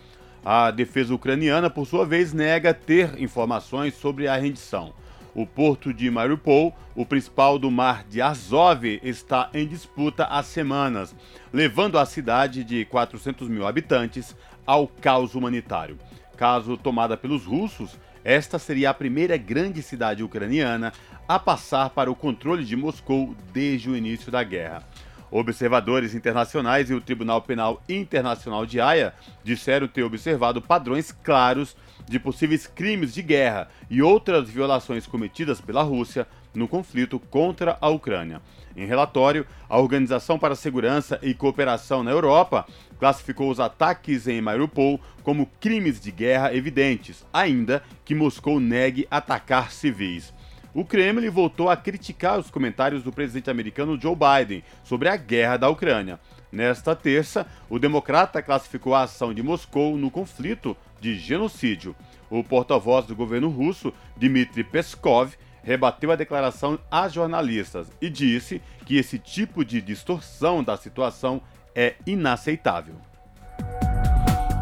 A 0.48 0.70
defesa 0.70 1.12
ucraniana, 1.12 1.68
por 1.68 1.88
sua 1.88 2.06
vez, 2.06 2.32
nega 2.32 2.72
ter 2.72 3.20
informações 3.20 3.94
sobre 3.94 4.28
a 4.28 4.36
rendição. 4.36 4.94
O 5.34 5.44
porto 5.44 5.92
de 5.92 6.08
Mariupol, 6.08 6.72
o 6.94 7.04
principal 7.04 7.58
do 7.58 7.68
mar 7.68 8.04
de 8.08 8.22
Azov, 8.22 8.84
está 9.02 9.50
em 9.52 9.66
disputa 9.66 10.24
há 10.26 10.44
semanas, 10.44 11.16
levando 11.52 11.98
a 11.98 12.06
cidade 12.06 12.62
de 12.62 12.84
400 12.84 13.48
mil 13.48 13.66
habitantes 13.66 14.36
ao 14.64 14.86
caos 14.86 15.34
humanitário. 15.34 15.98
Caso 16.36 16.76
tomada 16.76 17.16
pelos 17.16 17.44
russos, 17.44 17.98
esta 18.22 18.56
seria 18.56 18.90
a 18.90 18.94
primeira 18.94 19.36
grande 19.36 19.82
cidade 19.82 20.22
ucraniana 20.22 20.92
a 21.26 21.40
passar 21.40 21.90
para 21.90 22.08
o 22.08 22.14
controle 22.14 22.64
de 22.64 22.76
Moscou 22.76 23.34
desde 23.52 23.90
o 23.90 23.96
início 23.96 24.30
da 24.30 24.44
guerra. 24.44 24.84
Observadores 25.30 26.14
internacionais 26.14 26.88
e 26.88 26.94
o 26.94 27.00
Tribunal 27.00 27.42
Penal 27.42 27.82
Internacional 27.88 28.64
de 28.64 28.80
Haia 28.80 29.12
disseram 29.42 29.88
ter 29.88 30.02
observado 30.04 30.62
padrões 30.62 31.10
claros 31.10 31.76
de 32.08 32.18
possíveis 32.18 32.66
crimes 32.66 33.12
de 33.12 33.22
guerra 33.22 33.68
e 33.90 34.00
outras 34.00 34.48
violações 34.48 35.06
cometidas 35.06 35.60
pela 35.60 35.82
Rússia 35.82 36.26
no 36.54 36.68
conflito 36.68 37.18
contra 37.18 37.76
a 37.80 37.88
Ucrânia. 37.88 38.40
Em 38.76 38.86
relatório, 38.86 39.46
a 39.68 39.78
Organização 39.78 40.38
para 40.38 40.54
a 40.54 40.56
Segurança 40.56 41.18
e 41.22 41.34
Cooperação 41.34 42.02
na 42.02 42.10
Europa 42.10 42.66
classificou 42.98 43.50
os 43.50 43.58
ataques 43.58 44.26
em 44.28 44.40
Mariupol 44.40 45.00
como 45.22 45.50
crimes 45.60 46.00
de 46.00 46.10
guerra 46.10 46.54
evidentes, 46.54 47.26
ainda 47.32 47.82
que 48.04 48.14
Moscou 48.14 48.60
negue 48.60 49.06
atacar 49.10 49.72
civis 49.72 50.32
o 50.76 50.84
Kremlin 50.84 51.30
voltou 51.30 51.70
a 51.70 51.76
criticar 51.76 52.38
os 52.38 52.50
comentários 52.50 53.02
do 53.02 53.10
presidente 53.10 53.48
americano 53.48 53.98
Joe 53.98 54.14
Biden 54.14 54.62
sobre 54.84 55.08
a 55.08 55.16
guerra 55.16 55.56
da 55.56 55.70
Ucrânia. 55.70 56.20
Nesta 56.52 56.94
terça, 56.94 57.46
o 57.70 57.78
democrata 57.78 58.42
classificou 58.42 58.94
a 58.94 59.04
ação 59.04 59.32
de 59.32 59.42
Moscou 59.42 59.96
no 59.96 60.10
conflito 60.10 60.76
de 61.00 61.18
genocídio. 61.18 61.96
O 62.28 62.44
porta-voz 62.44 63.06
do 63.06 63.16
governo 63.16 63.48
russo, 63.48 63.90
Dmitry 64.18 64.64
Peskov, 64.64 65.32
rebateu 65.62 66.12
a 66.12 66.16
declaração 66.16 66.78
a 66.90 67.08
jornalistas 67.08 67.90
e 67.98 68.10
disse 68.10 68.60
que 68.84 68.98
esse 68.98 69.18
tipo 69.18 69.64
de 69.64 69.80
distorção 69.80 70.62
da 70.62 70.76
situação 70.76 71.40
é 71.74 71.94
inaceitável. 72.06 72.96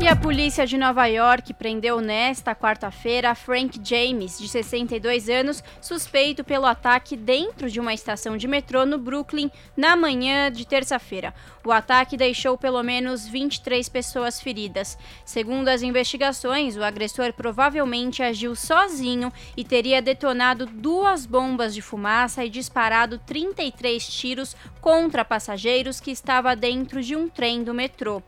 E 0.04 0.06
a 0.06 0.14
polícia 0.14 0.66
de 0.66 0.76
Nova 0.76 1.06
York 1.06 1.54
prendeu 1.54 1.98
nesta 1.98 2.54
quarta-feira 2.54 3.34
Frank 3.34 3.80
James, 3.82 4.38
de 4.38 4.46
62 4.46 5.30
anos, 5.30 5.64
suspeito 5.80 6.44
pelo 6.44 6.66
ataque 6.66 7.16
dentro 7.16 7.70
de 7.70 7.80
uma 7.80 7.94
estação 7.94 8.36
de 8.36 8.46
metrô 8.46 8.84
no 8.84 8.98
Brooklyn 8.98 9.50
na 9.74 9.96
manhã 9.96 10.52
de 10.52 10.66
terça-feira. 10.66 11.32
O 11.64 11.72
ataque 11.72 12.18
deixou 12.18 12.58
pelo 12.58 12.82
menos 12.82 13.26
23 13.26 13.88
pessoas 13.88 14.38
feridas. 14.38 14.98
Segundo 15.24 15.68
as 15.68 15.80
investigações, 15.80 16.76
o 16.76 16.84
agressor 16.84 17.32
provavelmente 17.32 18.22
agiu 18.22 18.54
sozinho 18.54 19.32
e 19.56 19.64
teria 19.64 20.02
detonado 20.02 20.66
duas 20.66 21.24
bombas 21.24 21.72
de 21.72 21.80
fumaça 21.80 22.44
e 22.44 22.50
disparado 22.50 23.18
33 23.20 24.06
tiros 24.06 24.54
contra 24.82 25.24
passageiros 25.24 25.98
que 25.98 26.10
estava 26.10 26.54
dentro 26.54 27.02
de 27.02 27.16
um 27.16 27.26
trem 27.26 27.64
do 27.64 27.72
metrô. 27.72 28.22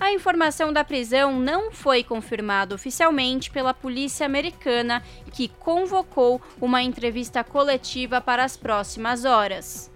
A 0.00 0.12
informação 0.12 0.72
da 0.72 0.84
prisão 0.84 1.40
não 1.40 1.72
foi 1.72 2.04
confirmada 2.04 2.74
oficialmente 2.74 3.50
pela 3.50 3.74
polícia 3.74 4.24
americana, 4.24 5.02
que 5.32 5.48
convocou 5.48 6.40
uma 6.60 6.82
entrevista 6.82 7.42
coletiva 7.42 8.20
para 8.20 8.44
as 8.44 8.56
próximas 8.56 9.24
horas. 9.24 9.90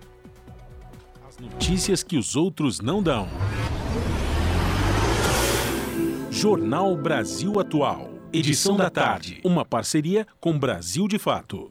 As 1.29 1.39
notícias 1.39 2.03
que 2.03 2.19
os 2.19 2.35
outros 2.35 2.81
não 2.81 3.03
dão. 3.03 3.29
Jornal 6.31 6.97
Brasil 6.97 7.61
Atual. 7.61 8.11
Edição 8.33 8.77
da 8.77 8.91
tarde. 8.91 9.41
Uma 9.45 9.65
parceria 9.65 10.27
com 10.41 10.59
Brasil 10.59 11.07
de 11.07 11.19
Fato. 11.19 11.71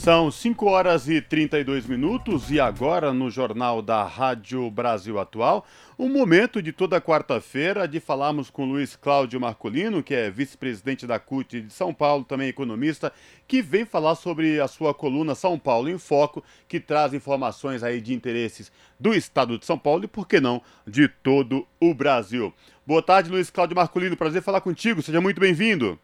São 0.00 0.30
5 0.30 0.66
horas 0.66 1.10
e 1.10 1.20
32 1.20 1.86
minutos 1.86 2.50
e 2.50 2.58
agora 2.58 3.12
no 3.12 3.28
Jornal 3.28 3.82
da 3.82 4.02
Rádio 4.02 4.70
Brasil 4.70 5.20
Atual, 5.20 5.62
o 5.98 6.06
um 6.06 6.08
momento 6.08 6.62
de 6.62 6.72
toda 6.72 7.02
quarta-feira 7.02 7.86
de 7.86 8.00
falarmos 8.00 8.48
com 8.48 8.64
Luiz 8.64 8.96
Cláudio 8.96 9.38
Marcolino, 9.38 10.02
que 10.02 10.14
é 10.14 10.30
vice-presidente 10.30 11.06
da 11.06 11.18
CUT 11.18 11.60
de 11.60 11.70
São 11.70 11.92
Paulo, 11.92 12.24
também 12.24 12.48
economista, 12.48 13.12
que 13.46 13.60
vem 13.60 13.84
falar 13.84 14.14
sobre 14.14 14.58
a 14.58 14.66
sua 14.66 14.94
coluna 14.94 15.34
São 15.34 15.58
Paulo 15.58 15.90
em 15.90 15.98
Foco, 15.98 16.42
que 16.66 16.80
traz 16.80 17.12
informações 17.12 17.82
aí 17.82 18.00
de 18.00 18.14
interesses 18.14 18.72
do 18.98 19.12
estado 19.12 19.58
de 19.58 19.66
São 19.66 19.78
Paulo 19.78 20.04
e, 20.04 20.08
por 20.08 20.26
que 20.26 20.40
não, 20.40 20.62
de 20.86 21.08
todo 21.08 21.66
o 21.78 21.92
Brasil. 21.92 22.54
Boa 22.86 23.02
tarde, 23.02 23.30
Luiz 23.30 23.50
Cláudio 23.50 23.76
Marcolino, 23.76 24.16
prazer 24.16 24.40
falar 24.40 24.62
contigo, 24.62 25.02
seja 25.02 25.20
muito 25.20 25.38
bem-vindo. 25.38 25.98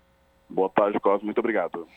Boa 0.51 0.69
tarde, 0.69 1.01
Cosmo, 1.01 1.25
muito 1.25 1.39
obrigado. 1.39 1.89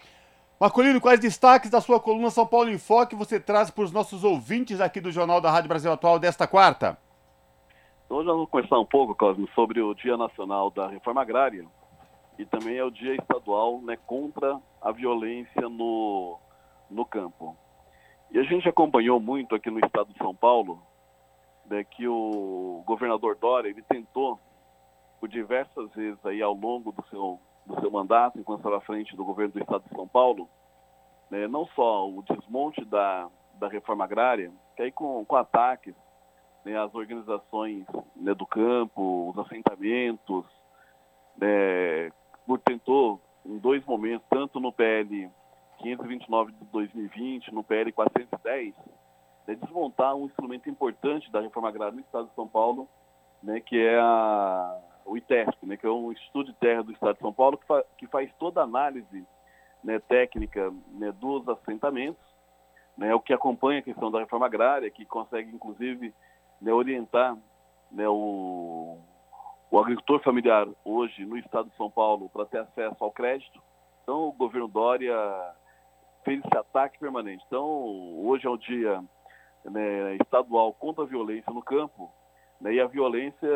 Marcolino, 0.59 0.99
quais 0.99 1.21
destaques 1.21 1.69
da 1.69 1.79
sua 1.79 2.01
coluna 2.01 2.29
São 2.29 2.45
Paulo 2.45 2.69
em 2.69 2.77
Foque 2.77 3.15
você 3.15 3.39
traz 3.39 3.71
para 3.71 3.85
os 3.85 3.93
nossos 3.93 4.25
ouvintes 4.25 4.81
aqui 4.81 4.99
do 4.99 5.09
Jornal 5.09 5.39
da 5.39 5.49
Rádio 5.49 5.69
Brasil 5.69 5.89
Atual 5.89 6.19
desta 6.19 6.45
quarta? 6.45 6.97
Hoje 8.09 8.27
vamos 8.27 8.49
conversar 8.49 8.77
um 8.77 8.85
pouco, 8.85 9.15
Cosmo, 9.15 9.47
sobre 9.55 9.79
o 9.79 9.93
Dia 9.93 10.17
Nacional 10.17 10.69
da 10.69 10.89
Reforma 10.89 11.21
Agrária 11.21 11.65
e 12.37 12.45
também 12.45 12.75
é 12.75 12.83
o 12.83 12.91
Dia 12.91 13.15
Estadual 13.15 13.79
né, 13.83 13.97
contra 14.05 14.59
a 14.81 14.91
violência 14.91 15.69
no, 15.69 16.37
no 16.91 17.05
campo. 17.05 17.55
E 18.29 18.37
a 18.37 18.43
gente 18.43 18.67
acompanhou 18.67 19.17
muito 19.17 19.55
aqui 19.55 19.71
no 19.71 19.79
estado 19.79 20.11
de 20.11 20.17
São 20.17 20.35
Paulo 20.35 20.83
né, 21.67 21.85
que 21.85 22.05
o 22.05 22.83
governador 22.85 23.37
Dória 23.39 23.69
ele 23.69 23.81
tentou 23.83 24.37
por 25.21 25.29
diversas 25.29 25.89
vezes 25.93 26.19
aí 26.25 26.41
ao 26.41 26.53
longo 26.53 26.91
do 26.91 27.01
seu 27.07 27.39
do 27.65 27.79
seu 27.79 27.91
mandato, 27.91 28.39
enquanto 28.39 28.59
estava 28.59 28.77
à 28.77 28.81
frente 28.81 29.15
do 29.15 29.23
governo 29.23 29.53
do 29.53 29.59
Estado 29.59 29.83
de 29.83 29.95
São 29.95 30.07
Paulo, 30.07 30.49
né, 31.29 31.47
não 31.47 31.65
só 31.67 32.09
o 32.09 32.23
desmonte 32.23 32.83
da, 32.85 33.29
da 33.55 33.67
reforma 33.67 34.03
agrária, 34.03 34.51
que 34.75 34.81
aí 34.83 34.91
com, 34.91 35.23
com 35.25 35.35
ataques 35.35 35.93
né, 36.65 36.77
às 36.77 36.93
organizações 36.93 37.85
né, 38.15 38.33
do 38.33 38.45
campo, 38.45 39.29
os 39.29 39.37
assentamentos, 39.37 40.45
né, 41.37 42.11
tentou 42.65 43.21
em 43.45 43.57
dois 43.57 43.85
momentos, 43.85 44.25
tanto 44.29 44.59
no 44.59 44.71
PL 44.71 45.29
529 45.77 46.51
de 46.51 46.65
2020, 46.65 47.53
no 47.53 47.63
PL 47.63 47.91
410, 47.91 48.75
né, 49.47 49.55
desmontar 49.55 50.15
um 50.15 50.25
instrumento 50.25 50.69
importante 50.69 51.31
da 51.31 51.41
reforma 51.41 51.69
agrária 51.69 51.93
no 51.93 52.01
Estado 52.01 52.27
de 52.27 52.35
São 52.35 52.47
Paulo, 52.47 52.87
né, 53.41 53.59
que 53.59 53.77
é 53.79 53.99
a 53.99 54.77
o 55.09 55.17
ITESP, 55.17 55.65
né, 55.65 55.75
que 55.75 55.87
é 55.87 55.89
um 55.89 56.11
Instituto 56.11 56.51
de 56.51 56.53
Terra 56.59 56.83
do 56.83 56.91
Estado 56.91 57.15
de 57.15 57.21
São 57.21 57.33
Paulo, 57.33 57.57
que, 57.57 57.65
fa 57.65 57.83
que 57.97 58.07
faz 58.07 58.31
toda 58.37 58.61
a 58.61 58.63
análise 58.63 59.25
né, 59.83 59.99
técnica 59.99 60.71
né, 60.91 61.11
dos 61.13 61.47
assentamentos, 61.49 62.23
né, 62.95 63.13
o 63.15 63.19
que 63.19 63.33
acompanha 63.33 63.79
a 63.79 63.83
questão 63.83 64.11
da 64.11 64.19
reforma 64.19 64.45
agrária, 64.45 64.89
que 64.91 65.05
consegue, 65.05 65.53
inclusive, 65.53 66.13
né, 66.61 66.71
orientar 66.71 67.35
né, 67.91 68.07
o, 68.07 68.99
o 69.71 69.79
agricultor 69.79 70.21
familiar 70.21 70.67
hoje 70.85 71.25
no 71.25 71.37
Estado 71.37 71.69
de 71.69 71.75
São 71.75 71.89
Paulo 71.89 72.29
para 72.29 72.45
ter 72.45 72.59
acesso 72.59 73.03
ao 73.03 73.11
crédito. 73.11 73.59
Então, 74.03 74.27
o 74.27 74.33
governo 74.33 74.67
Dória 74.67 75.15
fez 76.23 76.39
esse 76.45 76.57
ataque 76.57 76.99
permanente. 76.99 77.43
Então, 77.47 77.65
hoje 78.25 78.45
é 78.45 78.49
o 78.49 78.57
dia 78.57 79.03
né, 79.65 80.17
estadual 80.17 80.71
contra 80.73 81.03
a 81.03 81.07
violência 81.07 81.51
no 81.51 81.63
campo, 81.63 82.11
e 82.61 82.79
a 82.79 82.87
violência, 82.87 83.49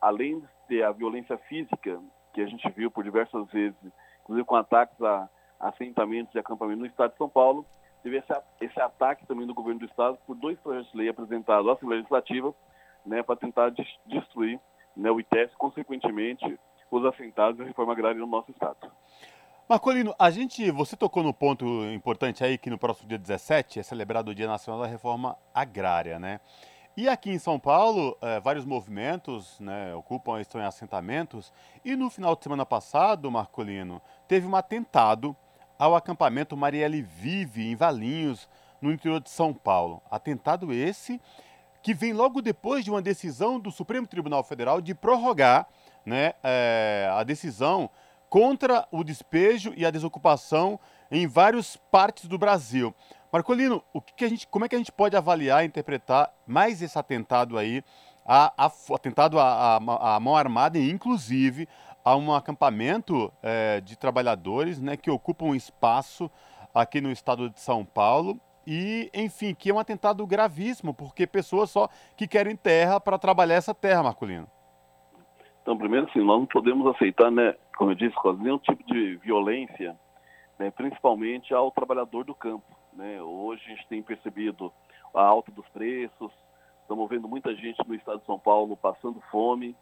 além 0.00 0.40
de 0.40 0.55
ter 0.68 0.82
a 0.82 0.92
violência 0.92 1.36
física, 1.38 2.00
que 2.32 2.40
a 2.40 2.46
gente 2.46 2.68
viu 2.70 2.90
por 2.90 3.04
diversas 3.04 3.46
vezes, 3.50 3.76
inclusive 4.22 4.46
com 4.46 4.56
ataques 4.56 5.00
a 5.02 5.28
assentamentos 5.58 6.34
e 6.34 6.38
acampamentos 6.38 6.80
no 6.80 6.86
estado 6.86 7.12
de 7.12 7.18
São 7.18 7.28
Paulo, 7.28 7.64
teve 8.02 8.18
esse, 8.18 8.32
esse 8.60 8.80
ataque 8.80 9.26
também 9.26 9.46
do 9.46 9.54
governo 9.54 9.80
do 9.80 9.86
estado 9.86 10.18
por 10.26 10.36
dois 10.36 10.58
projetos 10.60 10.90
de 10.92 10.98
lei 10.98 11.08
apresentados 11.08 11.68
à 11.68 11.72
Assembleia 11.72 12.00
Legislativa 12.00 12.54
né, 13.04 13.22
para 13.22 13.36
tentar 13.36 13.72
destruir 14.04 14.60
né, 14.96 15.10
o 15.10 15.20
ITES, 15.20 15.54
consequentemente, 15.56 16.58
os 16.90 17.04
assentados 17.04 17.58
e 17.58 17.62
a 17.62 17.66
reforma 17.66 17.92
agrária 17.92 18.18
no 18.18 18.26
nosso 18.26 18.50
estado. 18.50 18.90
Marcolino, 19.68 20.14
a 20.16 20.30
gente, 20.30 20.70
você 20.70 20.96
tocou 20.96 21.22
no 21.22 21.34
ponto 21.34 21.64
importante 21.86 22.44
aí 22.44 22.56
que 22.56 22.70
no 22.70 22.78
próximo 22.78 23.08
dia 23.08 23.18
17 23.18 23.80
é 23.80 23.82
celebrado 23.82 24.30
o 24.30 24.34
Dia 24.34 24.46
Nacional 24.46 24.82
da 24.82 24.86
Reforma 24.86 25.36
Agrária, 25.52 26.20
né? 26.20 26.40
E 26.96 27.10
aqui 27.10 27.30
em 27.30 27.38
São 27.38 27.58
Paulo, 27.58 28.16
é, 28.22 28.40
vários 28.40 28.64
movimentos 28.64 29.60
né, 29.60 29.94
ocupam, 29.94 30.40
estão 30.40 30.58
em 30.58 30.64
assentamentos. 30.64 31.52
E 31.84 31.94
no 31.94 32.08
final 32.08 32.34
de 32.34 32.42
semana 32.42 32.64
passado, 32.64 33.30
Marcolino, 33.30 34.00
teve 34.26 34.46
um 34.46 34.56
atentado 34.56 35.36
ao 35.78 35.94
acampamento 35.94 36.56
Marielle 36.56 37.02
Vive, 37.02 37.70
em 37.70 37.76
Valinhos, 37.76 38.48
no 38.80 38.90
interior 38.90 39.20
de 39.20 39.28
São 39.28 39.52
Paulo. 39.52 40.00
Atentado 40.10 40.72
esse 40.72 41.20
que 41.82 41.92
vem 41.92 42.14
logo 42.14 42.40
depois 42.40 42.82
de 42.82 42.90
uma 42.90 43.02
decisão 43.02 43.60
do 43.60 43.70
Supremo 43.70 44.06
Tribunal 44.06 44.42
Federal 44.42 44.80
de 44.80 44.94
prorrogar 44.94 45.68
né, 46.02 46.32
é, 46.42 47.10
a 47.12 47.22
decisão 47.24 47.90
contra 48.30 48.88
o 48.90 49.04
despejo 49.04 49.74
e 49.76 49.84
a 49.84 49.90
desocupação 49.90 50.80
em 51.10 51.26
várias 51.26 51.76
partes 51.76 52.26
do 52.26 52.38
Brasil. 52.38 52.94
Marcolino, 53.32 53.82
o 53.92 54.00
que, 54.00 54.14
que 54.14 54.24
a 54.24 54.28
gente, 54.28 54.46
como 54.46 54.64
é 54.64 54.68
que 54.68 54.74
a 54.74 54.78
gente 54.78 54.92
pode 54.92 55.16
avaliar 55.16 55.64
e 55.64 55.66
interpretar 55.66 56.32
mais 56.46 56.80
esse 56.80 56.98
atentado 56.98 57.58
aí, 57.58 57.82
a, 58.24 58.52
a, 58.64 58.70
atentado 58.94 59.38
à, 59.38 60.18
mão 60.20 60.36
armada 60.36 60.78
e 60.78 60.90
inclusive 60.90 61.68
a 62.04 62.16
um 62.16 62.34
acampamento 62.34 63.32
é, 63.42 63.80
de 63.80 63.96
trabalhadores 63.96 64.80
né, 64.80 64.96
que 64.96 65.10
ocupam 65.10 65.46
um 65.46 65.54
espaço 65.54 66.30
aqui 66.74 67.00
no 67.00 67.10
estado 67.10 67.50
de 67.50 67.60
São 67.60 67.84
Paulo 67.84 68.40
e, 68.66 69.10
enfim, 69.14 69.54
que 69.54 69.70
é 69.70 69.74
um 69.74 69.78
atentado 69.78 70.26
gravíssimo, 70.26 70.92
porque 70.92 71.26
pessoas 71.26 71.70
só 71.70 71.88
que 72.16 72.26
querem 72.26 72.56
terra 72.56 73.00
para 73.00 73.18
trabalhar 73.18 73.54
essa 73.54 73.74
terra, 73.74 74.02
Marcolino. 74.02 74.48
Então, 75.62 75.76
primeiro, 75.76 76.06
assim, 76.08 76.20
nós 76.20 76.38
não 76.38 76.46
podemos 76.46 76.86
aceitar, 76.94 77.30
né, 77.30 77.54
como 77.76 77.92
eu 77.92 77.94
disse, 77.94 78.14
nenhum 78.38 78.58
tipo 78.58 78.84
de 78.86 79.16
violência, 79.16 79.96
né, 80.58 80.70
principalmente 80.70 81.52
ao 81.54 81.70
trabalhador 81.70 82.24
do 82.24 82.34
campo. 82.34 82.75
Né? 82.96 83.20
Hoje 83.22 83.62
a 83.66 83.68
gente 83.68 83.86
tem 83.88 84.02
percebido 84.02 84.72
a 85.14 85.22
alta 85.22 85.52
dos 85.52 85.68
preços, 85.68 86.32
estamos 86.80 87.08
vendo 87.08 87.28
muita 87.28 87.54
gente 87.54 87.86
no 87.86 87.94
estado 87.94 88.20
de 88.20 88.26
São 88.26 88.38
Paulo 88.38 88.76
passando 88.76 89.20
fome, 89.30 89.76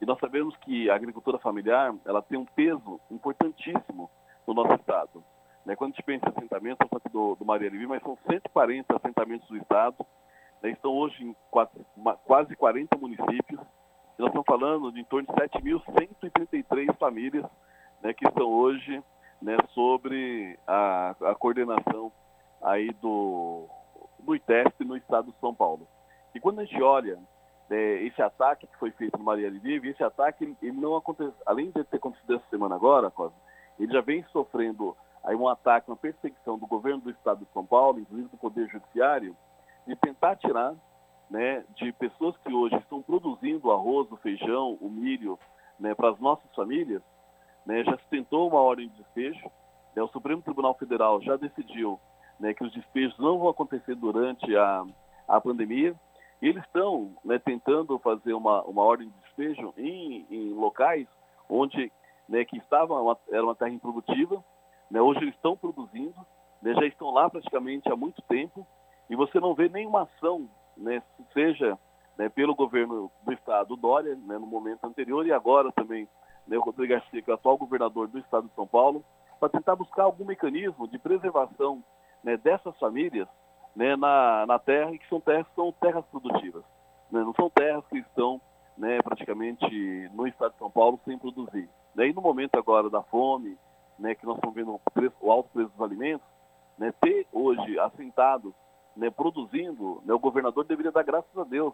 e 0.00 0.04
nós 0.04 0.18
sabemos 0.18 0.54
que 0.58 0.90
a 0.90 0.94
agricultura 0.94 1.38
familiar 1.38 1.94
ela 2.04 2.20
tem 2.20 2.38
um 2.38 2.44
peso 2.44 3.00
importantíssimo 3.10 4.10
no 4.46 4.52
nosso 4.52 4.74
estado. 4.74 5.24
Né? 5.64 5.76
Quando 5.76 5.92
a 5.92 5.94
gente 5.94 6.04
pensa 6.04 6.26
em 6.26 6.30
assentamentos, 6.30 6.86
eu 6.90 6.98
aqui 6.98 7.08
do, 7.08 7.36
do 7.36 7.44
Maria 7.44 7.70
Levi, 7.70 7.86
mas 7.86 8.02
são 8.02 8.18
140 8.28 8.96
assentamentos 8.96 9.48
do 9.48 9.56
estado, 9.56 10.04
né? 10.60 10.70
estão 10.70 10.92
hoje 10.92 11.24
em 11.24 11.36
quase, 11.50 11.70
quase 12.24 12.56
40 12.56 12.98
municípios, 12.98 13.60
e 14.18 14.22
nós 14.22 14.28
estamos 14.28 14.46
falando 14.46 14.90
de 14.90 15.00
em 15.00 15.04
torno 15.04 15.28
de 15.28 15.34
7.133 15.34 16.96
famílias 16.96 17.44
né, 18.02 18.12
que 18.12 18.26
estão 18.26 18.48
hoje 18.48 19.02
né, 19.42 19.56
sobre 19.72 20.58
a, 20.66 21.14
a 21.20 21.34
coordenação 21.34 22.10
aí 22.66 22.92
do, 23.00 23.68
do 24.18 24.34
ITESP 24.34 24.84
no 24.84 24.96
estado 24.96 25.30
de 25.30 25.38
São 25.38 25.54
Paulo. 25.54 25.86
E 26.34 26.40
quando 26.40 26.58
a 26.58 26.64
gente 26.64 26.82
olha 26.82 27.16
é, 27.70 28.02
esse 28.02 28.20
ataque 28.20 28.66
que 28.66 28.76
foi 28.76 28.90
feito 28.90 29.16
no 29.16 29.24
Maria 29.24 29.48
Vive, 29.50 29.90
esse 29.90 30.02
ataque 30.02 30.56
ele 30.60 30.76
não 30.76 30.96
acontece, 30.96 31.32
além 31.46 31.70
de 31.70 31.84
ter 31.84 31.96
acontecido 31.96 32.34
essa 32.34 32.44
semana 32.50 32.74
agora, 32.74 33.12
ele 33.78 33.92
já 33.92 34.00
vem 34.00 34.24
sofrendo 34.32 34.96
aí 35.22 35.36
um 35.36 35.46
ataque, 35.48 35.88
uma 35.88 35.96
perseguição 35.96 36.58
do 36.58 36.66
governo 36.66 37.00
do 37.02 37.10
estado 37.10 37.44
de 37.44 37.52
São 37.52 37.64
Paulo, 37.64 38.00
inclusive 38.00 38.28
do 38.28 38.36
Poder 38.36 38.68
Judiciário, 38.68 39.36
de 39.86 39.94
tentar 39.94 40.34
tirar 40.34 40.74
né, 41.30 41.64
de 41.76 41.92
pessoas 41.92 42.36
que 42.38 42.52
hoje 42.52 42.74
estão 42.76 43.00
produzindo 43.00 43.70
arroz, 43.70 44.10
o 44.10 44.16
feijão, 44.16 44.76
o 44.80 44.90
milho 44.90 45.38
né, 45.78 45.94
para 45.94 46.10
as 46.10 46.18
nossas 46.18 46.52
famílias, 46.54 47.02
né, 47.64 47.84
já 47.84 47.96
se 47.96 48.08
tentou 48.10 48.48
uma 48.48 48.60
ordem 48.60 48.88
de 48.88 48.96
despejo, 48.96 49.50
né, 49.94 50.02
o 50.02 50.08
Supremo 50.08 50.42
Tribunal 50.42 50.74
Federal 50.74 51.20
já 51.22 51.36
decidiu 51.36 52.00
né, 52.38 52.54
que 52.54 52.64
os 52.64 52.72
despejos 52.72 53.18
não 53.18 53.38
vão 53.38 53.48
acontecer 53.48 53.94
durante 53.94 54.56
a, 54.56 54.84
a 55.28 55.40
pandemia. 55.40 55.94
E 56.40 56.48
eles 56.48 56.62
estão 56.64 57.14
né, 57.24 57.38
tentando 57.38 57.98
fazer 57.98 58.34
uma, 58.34 58.62
uma 58.62 58.82
ordem 58.82 59.08
de 59.08 59.14
despejo 59.22 59.72
em, 59.76 60.26
em 60.30 60.52
locais 60.52 61.06
onde 61.48 61.90
né, 62.28 62.44
que 62.44 62.58
estava 62.58 63.00
uma, 63.00 63.16
era 63.30 63.42
uma 63.42 63.54
terra 63.54 63.70
improdutiva. 63.70 64.44
Né, 64.90 65.00
hoje 65.00 65.20
eles 65.20 65.34
estão 65.34 65.56
produzindo, 65.56 66.14
né, 66.62 66.74
já 66.74 66.86
estão 66.86 67.10
lá 67.10 67.28
praticamente 67.28 67.90
há 67.90 67.96
muito 67.96 68.22
tempo 68.22 68.66
e 69.08 69.16
você 69.16 69.40
não 69.40 69.54
vê 69.54 69.68
nenhuma 69.68 70.02
ação, 70.02 70.48
né, 70.76 71.02
seja 71.32 71.78
né, 72.18 72.28
pelo 72.28 72.54
governo 72.54 73.10
do 73.22 73.32
estado 73.32 73.76
Dória, 73.76 74.16
no 74.16 74.46
momento 74.46 74.84
anterior, 74.84 75.26
e 75.26 75.32
agora 75.32 75.70
também 75.72 76.08
o 76.48 76.60
Rodrigo 76.60 76.92
Garcia, 76.92 77.22
que 77.22 77.30
é 77.30 77.32
o 77.32 77.36
atual 77.36 77.58
governador 77.58 78.08
do 78.08 78.18
estado 78.18 78.48
de 78.48 78.54
São 78.54 78.66
Paulo, 78.66 79.04
para 79.38 79.48
tentar 79.48 79.76
buscar 79.76 80.04
algum 80.04 80.24
mecanismo 80.24 80.88
de 80.88 80.98
preservação 80.98 81.82
né, 82.26 82.36
dessas 82.36 82.76
famílias 82.78 83.28
né, 83.76 83.94
na, 83.94 84.44
na 84.46 84.58
terra 84.58 84.90
e 84.90 84.98
que 84.98 85.08
são 85.08 85.20
terras 85.20 85.46
são 85.54 85.70
terras 85.70 86.04
produtivas. 86.06 86.64
Né, 87.08 87.20
não 87.20 87.32
são 87.34 87.48
terras 87.48 87.86
que 87.86 87.98
estão 87.98 88.40
né, 88.76 88.98
praticamente 89.00 90.10
no 90.12 90.26
estado 90.26 90.50
de 90.52 90.58
São 90.58 90.68
Paulo 90.68 90.98
sem 91.04 91.16
produzir. 91.16 91.68
Né, 91.94 92.08
e 92.08 92.12
no 92.12 92.20
momento 92.20 92.58
agora 92.58 92.90
da 92.90 93.00
fome, 93.04 93.56
né, 93.96 94.16
que 94.16 94.26
nós 94.26 94.34
estamos 94.34 94.56
vendo 94.56 94.74
o, 94.74 94.80
preço, 94.90 95.14
o 95.20 95.30
alto 95.30 95.48
preço 95.50 95.70
dos 95.70 95.80
alimentos, 95.80 96.26
né, 96.76 96.92
ter 97.00 97.28
hoje 97.32 97.78
assentados 97.78 98.52
né, 98.96 99.08
produzindo, 99.08 100.02
né, 100.04 100.12
o 100.12 100.18
governador 100.18 100.64
deveria 100.64 100.90
dar 100.90 101.04
graças 101.04 101.38
a 101.38 101.44
Deus 101.44 101.72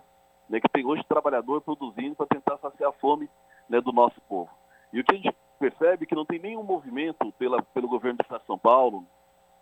né, 0.51 0.61
que 0.61 0.69
tem 0.69 0.85
hoje 0.85 1.03
trabalhador 1.09 1.63
produzindo 1.63 2.15
para 2.15 2.27
tentar 2.27 2.59
saciar 2.59 2.91
a 2.91 2.93
fome 3.01 3.27
né, 3.71 3.81
do 3.81 3.91
nosso 3.91 4.21
povo. 4.29 4.51
E 4.93 5.01
o 5.01 5.05
que 5.05 5.15
a 5.15 5.19
gente 5.19 5.35
percebe 5.59 6.05
é 6.05 6.07
que 6.07 6.15
não 6.15 6.27
tem 6.27 6.39
nenhum 6.39 6.63
movimento 6.63 7.33
pela, 7.39 7.63
pelo 7.63 7.89
governo 7.89 8.19
do 8.19 8.23
Estado 8.23 8.43
de 8.43 8.47
São 8.47 8.59
Paulo, 8.59 9.07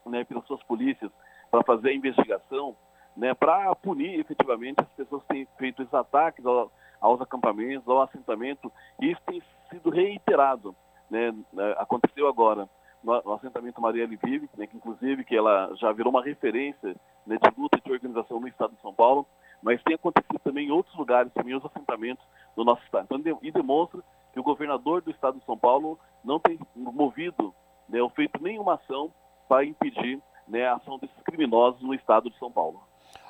né, 0.07 0.25
pelas 0.25 0.45
suas 0.47 0.63
polícias 0.65 1.11
para 1.51 1.63
fazer 1.65 1.91
a 1.91 1.95
investigação, 1.95 2.77
né, 3.17 3.35
para 3.35 3.75
punir 3.77 4.19
efetivamente 4.21 4.81
as 4.81 4.89
pessoas 4.91 5.23
que 5.23 5.29
têm 5.29 5.49
feito 5.59 5.83
esses 5.83 5.95
ataques 5.95 6.45
ao, 6.45 6.71
aos 7.01 7.21
acampamentos, 7.21 7.89
ao 7.89 8.03
assentamento, 8.03 8.73
e 9.01 9.11
isso 9.11 9.21
tem 9.27 9.43
sido 9.71 9.91
reiterado. 9.91 10.75
Né, 11.11 11.33
né 11.53 11.75
aconteceu 11.79 12.29
agora 12.29 12.69
no, 13.03 13.21
no 13.23 13.33
assentamento 13.33 13.81
Marielle 13.81 14.19
Vive, 14.23 14.49
né, 14.57 14.67
que 14.67 14.77
inclusive 14.77 15.25
que 15.25 15.37
ela 15.37 15.75
já 15.77 15.93
virou 15.93 16.13
uma 16.13 16.23
referência 16.23 16.95
né, 17.27 17.37
de 17.37 17.61
luta 17.61 17.79
e 17.79 17.81
de 17.81 17.93
organização 17.93 18.41
no 18.41 18.49
estado 18.49 18.75
de 18.75 18.81
São 18.81 18.95
Paulo, 18.95 19.27
mas 19.63 19.83
tem 19.83 19.95
acontecido 19.95 20.39
também 20.43 20.69
em 20.69 20.71
outros 20.71 20.97
lugares, 20.97 21.33
também 21.33 21.55
os 21.55 21.65
assentamentos 21.65 22.25
do 22.57 22.65
nosso 22.65 22.83
estado. 22.85 23.07
Então, 23.11 23.39
e 23.43 23.51
demonstra 23.51 24.01
que 24.33 24.41
o 24.41 24.43
governador 24.43 25.03
do 25.03 25.11
estado 25.11 25.39
de 25.39 25.45
São 25.45 25.59
Paulo 25.59 25.99
não 26.25 26.39
tem 26.39 26.59
movido 26.75 27.55
né, 27.89 28.01
ou 28.01 28.09
feito 28.11 28.43
nenhuma 28.43 28.75
ação 28.75 29.13
para 29.51 29.65
impedir 29.65 30.23
né, 30.47 30.65
a 30.65 30.77
ação 30.77 30.97
desses 30.97 31.21
criminosos 31.25 31.83
no 31.83 31.93
estado 31.93 32.31
de 32.31 32.39
São 32.39 32.53
Paulo. 32.53 32.81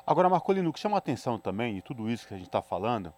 Agora, 0.07 0.29
Marcolino, 0.29 0.69
o 0.69 0.73
que 0.73 0.79
chama 0.79 0.97
a 0.97 0.99
atenção 0.99 1.39
também, 1.39 1.79
e 1.79 1.83
tudo 1.83 2.11
isso 2.11 2.29
que 2.29 2.35
a 2.35 2.37
gente 2.37 2.47
está 2.47 2.61
falando, 2.61 3.11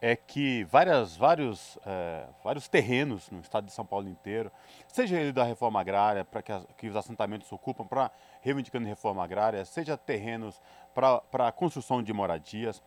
é 0.00 0.16
que 0.16 0.64
várias, 0.64 1.14
vários, 1.14 1.78
é, 1.84 2.24
vários 2.42 2.66
terrenos 2.66 3.30
no 3.30 3.40
estado 3.40 3.66
de 3.66 3.72
São 3.72 3.84
Paulo 3.84 4.08
inteiro, 4.08 4.50
seja 4.86 5.20
ele 5.20 5.30
da 5.30 5.44
reforma 5.44 5.78
agrária, 5.78 6.24
para 6.24 6.40
que, 6.40 6.52
que, 6.78 6.88
os 6.88 6.96
assentamentos 6.96 7.52
ocupam, 7.52 7.84
para 7.84 8.10
reivindicando 8.40 8.86
reforma 8.86 9.22
agrária, 9.22 9.62
seja 9.66 9.98
terrenos 9.98 10.58
para 10.94 11.48
a 11.48 11.52
construção 11.52 12.02
de 12.02 12.14
moradias, 12.14 12.82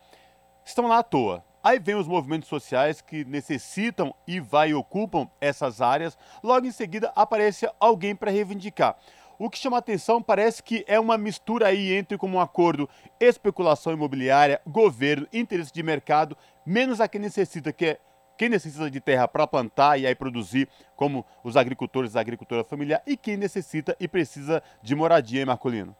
estão 0.64 0.88
lá 0.88 0.98
à 0.98 1.02
toa. 1.04 1.44
Aí 1.62 1.78
vem 1.78 1.94
os 1.94 2.08
movimentos 2.08 2.48
sociais 2.48 3.00
que 3.00 3.24
necessitam 3.24 4.12
e 4.26 4.40
vai 4.40 4.70
e 4.70 4.74
ocupam 4.74 5.28
essas 5.40 5.80
áreas. 5.80 6.18
Logo 6.42 6.66
em 6.66 6.72
seguida 6.72 7.12
aparece 7.14 7.70
alguém 7.78 8.16
para 8.16 8.32
reivindicar. 8.32 8.96
O 9.44 9.50
que 9.50 9.58
chama 9.58 9.76
atenção 9.76 10.22
parece 10.22 10.62
que 10.62 10.84
é 10.86 11.00
uma 11.00 11.18
mistura 11.18 11.66
aí 11.66 11.94
entre 11.94 12.16
como 12.16 12.36
um 12.36 12.40
acordo 12.40 12.88
especulação 13.18 13.92
imobiliária, 13.92 14.60
governo, 14.64 15.26
interesse 15.32 15.72
de 15.72 15.82
mercado, 15.82 16.36
menos 16.64 17.00
a 17.00 17.08
quem 17.08 17.20
necessita, 17.20 17.72
que 17.72 17.86
é 17.86 18.00
quem 18.38 18.48
necessita 18.48 18.88
de 18.88 19.00
terra 19.00 19.26
para 19.26 19.44
plantar 19.44 19.98
e 19.98 20.06
aí 20.06 20.14
produzir, 20.14 20.68
como 20.94 21.26
os 21.42 21.56
agricultores 21.56 22.12
da 22.12 22.20
agricultura 22.20 22.62
familiar, 22.62 23.02
e 23.04 23.16
quem 23.16 23.36
necessita 23.36 23.96
e 23.98 24.06
precisa 24.06 24.62
de 24.80 24.94
moradia, 24.94 25.40
hein, 25.40 25.46
Marcolino? 25.46 25.96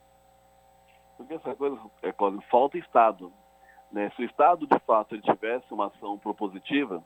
Porque 1.16 1.34
essa 1.34 1.52
coisa 1.56 1.76
é 2.00 2.12
quando 2.12 2.40
falta 2.42 2.78
Estado. 2.78 3.32
Né? 3.90 4.08
Se 4.14 4.22
o 4.22 4.24
Estado, 4.24 4.68
de 4.68 4.78
fato, 4.86 5.16
ele 5.16 5.22
tivesse 5.22 5.66
uma 5.74 5.88
ação 5.88 6.16
propositiva, 6.16 7.02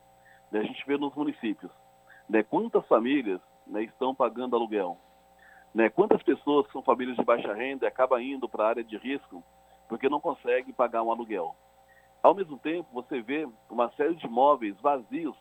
né, 0.53 0.61
a 0.61 0.65
gente 0.65 0.85
vê 0.87 0.99
nos 0.99 1.15
municípios 1.15 1.73
né, 2.29 2.43
quantas 2.43 2.87
famílias 2.87 3.41
né, 3.67 3.85
estão 3.85 4.15
pagando 4.15 4.55
aluguel. 4.55 4.99
Né, 5.77 5.91
quantas 5.91 6.23
pessoas 6.23 6.67
são 6.73 6.81
famílias 6.81 7.19
de 7.19 7.23
baixa 7.23 7.53
renda 7.53 7.87
acabam 7.87 8.19
indo 8.19 8.49
para 8.49 8.65
a 8.65 8.69
área 8.69 8.83
de 8.83 8.97
risco 8.97 9.45
porque 9.91 10.09
não 10.09 10.19
consegue 10.19 10.73
pagar 10.73 11.03
um 11.03 11.11
aluguel. 11.11 11.55
Ao 12.23 12.35
mesmo 12.35 12.59
tempo, 12.59 12.89
você 12.95 13.21
vê 13.21 13.47
uma 13.69 13.91
série 13.91 14.15
de 14.15 14.25
imóveis 14.25 14.75
vazios, 14.81 15.37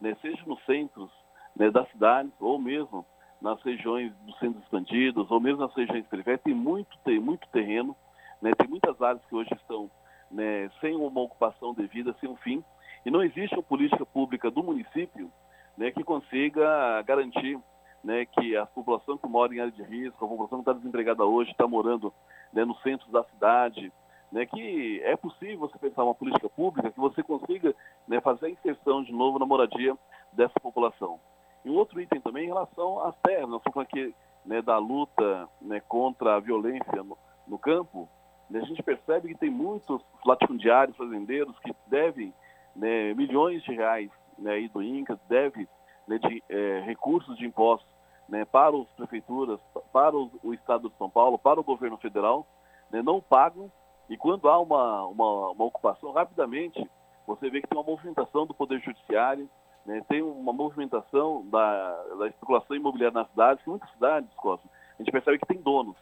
né, 0.00 0.16
seja 0.20 0.42
nos 0.44 0.60
centros 0.64 1.08
né, 1.54 1.70
das 1.70 1.88
cidades 1.90 2.32
ou 2.40 2.58
mesmo 2.58 3.06
nas 3.40 3.62
regiões 3.62 4.12
dos 4.22 4.36
centros 4.40 4.60
expandidos 4.64 5.30
ou 5.30 5.38
mesmo 5.38 5.60
nas 5.60 5.72
regiões 5.76 6.04
periféricas, 6.08 6.42
tem 6.42 6.52
muito, 6.52 6.98
tem 7.04 7.20
muito 7.20 7.46
terreno, 7.50 7.94
né, 8.42 8.50
tem 8.58 8.66
muitas 8.66 9.00
áreas 9.00 9.24
que 9.26 9.36
hoje 9.36 9.50
estão 9.54 9.88
né, 10.32 10.68
sem 10.80 10.96
uma 10.96 11.20
ocupação 11.20 11.72
devida, 11.72 12.12
sem 12.18 12.28
um 12.28 12.34
fim, 12.34 12.60
e 13.04 13.10
não 13.12 13.22
existe 13.22 13.54
uma 13.54 13.62
política 13.62 14.04
pública 14.04 14.50
do 14.50 14.64
município 14.64 15.30
né, 15.78 15.92
que 15.92 16.02
consiga 16.02 17.02
garantir 17.02 17.56
né, 18.06 18.24
que 18.24 18.56
a 18.56 18.64
população 18.64 19.18
que 19.18 19.26
mora 19.26 19.52
em 19.52 19.58
área 19.58 19.72
de 19.72 19.82
risco, 19.82 20.24
a 20.24 20.28
população 20.28 20.58
que 20.58 20.62
está 20.62 20.72
desempregada 20.72 21.24
hoje, 21.24 21.50
está 21.50 21.66
morando 21.66 22.14
né, 22.52 22.64
no 22.64 22.76
centro 22.76 23.10
da 23.10 23.24
cidade, 23.24 23.92
né, 24.30 24.46
que 24.46 25.00
é 25.02 25.16
possível 25.16 25.58
você 25.58 25.76
pensar 25.76 26.04
uma 26.04 26.14
política 26.14 26.48
pública 26.48 26.92
que 26.92 27.00
você 27.00 27.20
consiga 27.20 27.74
né, 28.06 28.20
fazer 28.20 28.46
a 28.46 28.50
inserção 28.50 29.02
de 29.02 29.12
novo 29.12 29.40
na 29.40 29.44
moradia 29.44 29.98
dessa 30.32 30.54
população. 30.60 31.18
E 31.64 31.68
um 31.68 31.74
outro 31.74 32.00
item 32.00 32.20
também 32.20 32.44
em 32.44 32.46
relação 32.46 33.02
às 33.02 33.16
terras, 33.16 33.48
nós 33.48 33.60
estamos 33.60 33.88
aqui 33.88 34.14
né, 34.44 34.62
da 34.62 34.78
luta 34.78 35.48
né, 35.60 35.82
contra 35.88 36.36
a 36.36 36.40
violência 36.40 37.02
no, 37.02 37.18
no 37.44 37.58
campo, 37.58 38.08
né, 38.48 38.60
a 38.60 38.66
gente 38.66 38.84
percebe 38.84 39.34
que 39.34 39.40
tem 39.40 39.50
muitos 39.50 40.00
latifundiários, 40.24 40.96
fazendeiros 40.96 41.58
que 41.58 41.74
devem 41.88 42.32
né, 42.76 43.12
milhões 43.14 43.64
de 43.64 43.72
reais 43.72 44.12
né, 44.38 44.68
do 44.72 44.80
INCA, 44.80 45.18
deve 45.28 45.68
né, 46.06 46.18
de 46.18 46.40
é, 46.48 46.84
recursos 46.86 47.36
de 47.36 47.44
impostos 47.44 47.95
né, 48.28 48.44
para 48.44 48.76
as 48.76 48.88
prefeituras, 48.96 49.60
para 49.92 50.16
o, 50.16 50.52
Estado 50.54 50.90
de 50.90 50.96
São 50.96 51.08
Paulo, 51.08 51.38
para 51.38 51.60
o 51.60 51.64
governo 51.64 51.96
federal, 51.98 52.46
né, 52.90 53.02
não 53.02 53.20
pagam 53.20 53.70
e 54.08 54.16
quando 54.16 54.48
há 54.48 54.58
uma, 54.58 55.06
uma, 55.06 55.50
uma, 55.50 55.64
ocupação, 55.64 56.12
rapidamente 56.12 56.88
você 57.26 57.50
vê 57.50 57.60
que 57.60 57.68
tem 57.68 57.78
uma 57.78 57.86
movimentação 57.86 58.46
do 58.46 58.54
Poder 58.54 58.80
Judiciário, 58.80 59.48
né, 59.84 60.02
tem 60.08 60.22
uma 60.22 60.52
movimentação 60.52 61.44
da, 61.48 62.02
da 62.18 62.28
especulação 62.28 62.76
imobiliária 62.76 63.14
nas 63.14 63.28
cidades, 63.30 63.62
que 63.62 63.70
muitas 63.70 63.90
cidades, 63.92 64.32
Costa, 64.34 64.68
a 64.94 65.02
gente 65.02 65.12
percebe 65.12 65.38
que 65.38 65.46
tem 65.46 65.60
donos. 65.60 65.96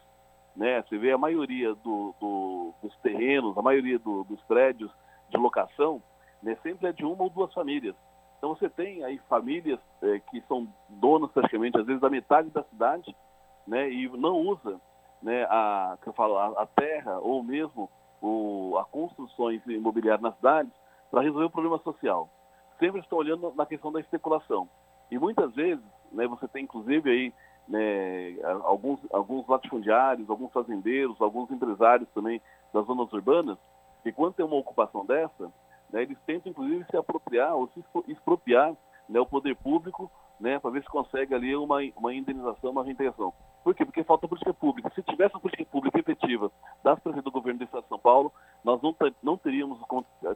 Né? 0.57 0.83
Você 0.83 0.99
vê 0.99 1.13
a 1.13 1.19
maioria 1.19 1.75
do, 1.75 2.15
do, 2.21 2.75
dos 2.83 2.97
terrenos, 2.99 3.57
a 3.57 3.63
maioria 3.63 3.99
do, 3.99 4.25
dos 4.25 4.41
prédios 4.43 4.91
de 5.31 5.37
locação, 5.37 6.03
né, 6.43 6.57
sempre 6.63 6.89
é 6.89 6.93
de 6.93 7.05
uma 7.05 7.25
ou 7.25 7.31
duas 7.31 7.53
famílias. 7.53 7.97
Então 8.45 8.55
você 8.55 8.69
tem 8.69 9.03
aí 9.03 9.17
famílias 9.27 9.81
é, 10.03 10.19
que 10.19 10.39
são 10.43 10.69
donas 10.91 11.31
praticamente, 11.33 11.79
às 11.79 11.87
vezes, 11.87 12.03
da 12.03 12.11
metade 12.11 12.51
da 12.51 12.63
cidade, 12.65 13.17
né, 13.67 13.91
e 13.91 14.07
não 14.19 14.37
usa 14.37 14.79
né, 15.23 15.45
a, 15.45 15.97
que 16.03 16.11
eu 16.11 16.13
falo, 16.13 16.37
a, 16.37 16.49
a 16.49 16.67
terra 16.67 17.19
ou 17.21 17.43
mesmo 17.43 17.89
o, 18.21 18.77
a 18.79 18.85
construções 18.85 19.63
imobiliárias 19.67 20.21
nas 20.21 20.37
cidades 20.37 20.71
para 21.11 21.23
resolver 21.23 21.47
o 21.47 21.51
problema 21.51 21.79
social. 21.79 22.29
Sempre 22.79 23.01
estão 23.01 23.17
olhando 23.17 23.51
na 23.57 23.65
questão 23.65 23.91
da 23.91 24.01
especulação. 24.01 24.69
E 25.11 25.19
muitas 25.19 25.51
vezes, 25.55 25.83
né, 26.13 26.27
você 26.27 26.47
tem 26.47 26.65
inclusive 26.65 27.11
aí 27.11 27.33
né, 27.67 28.37
alguns, 28.65 29.01
alguns 29.11 29.49
latifundiários, 29.49 30.29
alguns 30.29 30.53
fazendeiros, 30.53 31.19
alguns 31.19 31.51
empresários 31.51 32.11
também 32.11 32.43
das 32.75 32.85
zonas 32.85 33.11
urbanas, 33.11 33.57
que 34.03 34.13
quando 34.13 34.35
tem 34.35 34.45
uma 34.45 34.57
ocupação 34.57 35.07
dessa, 35.07 35.51
né, 35.95 36.03
eles 36.03 36.19
tentam 36.27 36.51
inclusive 36.51 36.85
se 36.91 36.97
apropriar 36.97 37.55
ou 37.55 37.69
se 37.69 37.85
expropriar 38.09 38.75
né, 39.09 39.21
o 39.21 39.27
poder 39.27 39.55
público 39.55 40.11
né, 40.41 40.59
para 40.59 40.71
ver 40.71 40.83
se 40.83 40.89
consegue 40.89 41.33
ali 41.33 41.55
uma, 41.55 41.79
uma 41.97 42.13
indenização, 42.13 42.73
uma 42.73 42.83
reintegração. 42.83 43.33
Por 43.63 43.77
quê? 43.77 43.85
Porque 43.85 44.03
falta 44.03 44.27
política 44.27 44.53
pública. 44.53 44.91
Se 44.93 45.03
tivesse 45.05 45.37
uma 45.37 45.41
política 45.41 45.65
pública 45.71 46.01
efetiva 46.01 46.51
das 46.83 46.99
prefeitas 46.99 47.23
do 47.23 47.31
governo 47.31 47.61
do 47.61 47.65
Estado 47.65 47.85
de 47.85 47.89
São 47.89 47.99
Paulo, 47.99 48.33
nós 48.65 48.83
não, 48.83 48.95
não 49.23 49.39
teríamos, 49.39 49.79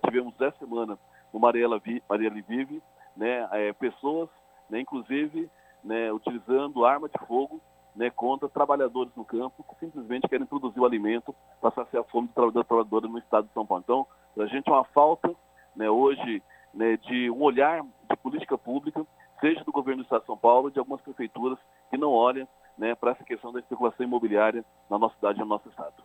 tivemos 0.05 0.41
essa 0.41 0.57
semana 0.59 0.97
no 1.33 1.41
Mariela, 1.41 1.81
Vi, 1.81 2.01
Mariela 2.09 2.41
Vive, 2.47 2.81
né, 3.17 3.49
é, 3.51 3.73
pessoas, 3.73 4.29
né, 4.71 4.81
inclusive, 4.81 5.51
né, 5.83 6.13
utilizando 6.13 6.85
arma 6.85 7.09
de 7.09 7.19
fogo 7.27 7.61
né, 7.97 8.11
contra 8.11 8.49
trabalhadores 8.49 9.13
no 9.17 9.25
campo 9.25 9.65
que 9.65 9.85
simplesmente 9.85 10.29
querem 10.29 10.47
produzir 10.47 10.79
o 10.79 10.87
alimento 10.87 11.35
para 11.61 11.73
saciar 11.73 12.05
a 12.05 12.07
fome 12.07 12.29
do 12.29 12.33
trabalhador 12.33 12.65
trabalhadora 12.65 13.09
no 13.09 13.19
estado 13.19 13.49
de 13.49 13.53
São 13.53 13.67
Paulo. 13.67 13.83
Então, 13.85 14.07
a 14.41 14.47
gente 14.47 14.69
é 14.69 14.73
uma 14.73 14.85
falta 14.85 15.35
né, 15.79 15.89
hoje 15.89 16.43
né, 16.75 16.97
de 16.97 17.31
um 17.31 17.41
olhar 17.41 17.83
de 17.83 18.17
política 18.17 18.59
pública, 18.59 19.07
seja 19.41 19.63
do 19.63 19.71
governo 19.71 20.03
do 20.03 20.05
estado 20.05 20.23
de 20.23 20.27
São 20.27 20.37
Paulo, 20.37 20.71
de 20.71 20.79
algumas 20.79 21.01
prefeituras 21.01 21.59
que 21.89 21.97
não 21.97 22.11
olham 22.11 22.47
né, 22.77 22.95
para 22.97 23.13
essa 23.13 23.25
questão 23.25 23.53
da 23.53 23.61
especulação 23.61 24.05
imobiliária 24.05 24.65
na 24.91 24.99
nossa 24.99 25.15
cidade 25.15 25.39
e 25.39 25.43
no 25.43 25.47
nosso 25.47 25.69
estado. 25.69 26.03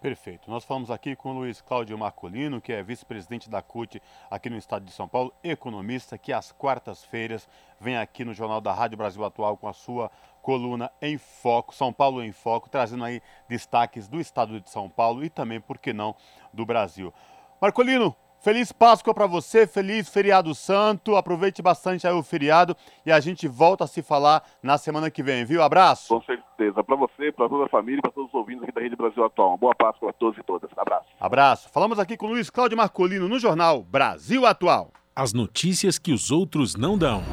Perfeito. 0.00 0.48
Nós 0.48 0.64
falamos 0.64 0.92
aqui 0.92 1.16
com 1.16 1.30
o 1.30 1.34
Luiz 1.34 1.60
Cláudio 1.60 1.98
Marcolino, 1.98 2.60
que 2.60 2.72
é 2.72 2.84
vice-presidente 2.84 3.50
da 3.50 3.60
CUT 3.60 4.00
aqui 4.30 4.48
no 4.48 4.56
estado 4.56 4.84
de 4.84 4.92
São 4.92 5.08
Paulo, 5.08 5.34
economista, 5.42 6.16
que 6.16 6.32
às 6.32 6.52
quartas-feiras 6.52 7.48
vem 7.80 7.96
aqui 7.96 8.24
no 8.24 8.32
Jornal 8.32 8.60
da 8.60 8.72
Rádio 8.72 8.96
Brasil 8.96 9.24
Atual 9.24 9.56
com 9.56 9.66
a 9.66 9.72
sua 9.72 10.08
coluna 10.40 10.88
em 11.02 11.18
foco, 11.18 11.74
São 11.74 11.92
Paulo 11.92 12.22
em 12.22 12.30
foco, 12.30 12.70
trazendo 12.70 13.02
aí 13.02 13.20
destaques 13.48 14.06
do 14.06 14.20
estado 14.20 14.60
de 14.60 14.70
São 14.70 14.88
Paulo 14.88 15.24
e 15.24 15.28
também, 15.28 15.60
por 15.60 15.78
que 15.78 15.92
não, 15.92 16.14
do 16.52 16.64
Brasil. 16.64 17.12
Marcolino, 17.60 18.14
Feliz 18.40 18.70
Páscoa 18.70 19.12
para 19.12 19.26
você, 19.26 19.66
feliz 19.66 20.08
feriado 20.08 20.54
santo. 20.54 21.16
Aproveite 21.16 21.60
bastante 21.60 22.06
aí 22.06 22.12
o 22.12 22.22
feriado 22.22 22.76
e 23.04 23.10
a 23.10 23.18
gente 23.18 23.48
volta 23.48 23.84
a 23.84 23.86
se 23.86 24.00
falar 24.00 24.42
na 24.62 24.78
semana 24.78 25.10
que 25.10 25.22
vem, 25.22 25.44
viu? 25.44 25.62
Abraço. 25.62 26.08
Com 26.08 26.22
certeza. 26.22 26.84
Para 26.84 26.96
você, 26.96 27.32
para 27.32 27.48
toda 27.48 27.64
a 27.64 27.68
família, 27.68 28.00
para 28.00 28.12
todos 28.12 28.28
os 28.28 28.34
ouvintes 28.34 28.62
aqui 28.62 28.72
da 28.72 28.80
Rede 28.80 28.96
Brasil 28.96 29.24
Atual. 29.24 29.56
boa 29.58 29.74
Páscoa 29.74 30.10
a 30.10 30.12
todos 30.12 30.38
e 30.38 30.42
todas. 30.44 30.70
Abraço. 30.76 31.06
Abraço. 31.20 31.68
Falamos 31.70 31.98
aqui 31.98 32.16
com 32.16 32.26
o 32.26 32.30
Luiz 32.30 32.48
Cláudio 32.48 32.78
Marcolino 32.78 33.28
no 33.28 33.38
jornal 33.38 33.82
Brasil 33.82 34.46
Atual. 34.46 34.92
As 35.14 35.32
notícias 35.32 35.98
que 35.98 36.12
os 36.12 36.30
outros 36.30 36.76
não 36.76 36.96
dão. 36.96 37.24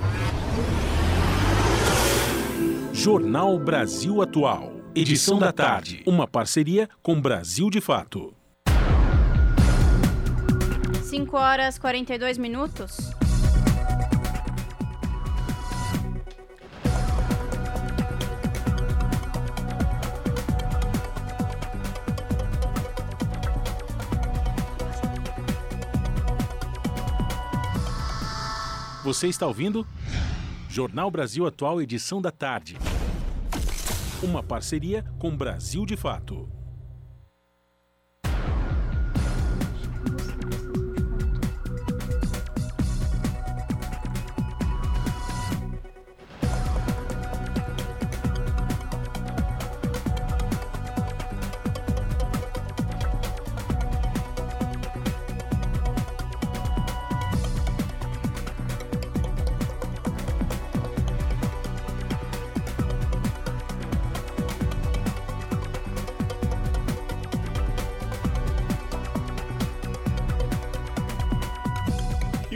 Jornal 2.92 3.60
Brasil 3.60 4.22
Atual. 4.24 4.72
Edição 4.96 5.38
da 5.38 5.52
tarde. 5.52 6.02
Uma 6.08 6.28
parceria 6.28 6.90
com 7.04 7.22
Brasil 7.22 7.70
de 7.70 7.80
Fato. 7.80 8.35
5 11.16 11.38
horas 11.38 11.80
42 11.80 12.38
minutos. 12.38 12.98
Você 29.06 29.30
está 29.30 29.48
ouvindo? 29.48 29.88
Jornal 30.68 31.10
Brasil 31.10 31.48
Atual, 31.48 31.82
edição 31.82 32.22
da 32.22 32.30
tarde. 32.30 32.76
Uma 34.22 34.44
parceria 34.44 35.06
com 35.18 35.34
Brasil 35.34 35.86
de 35.86 35.96
Fato. 35.96 36.55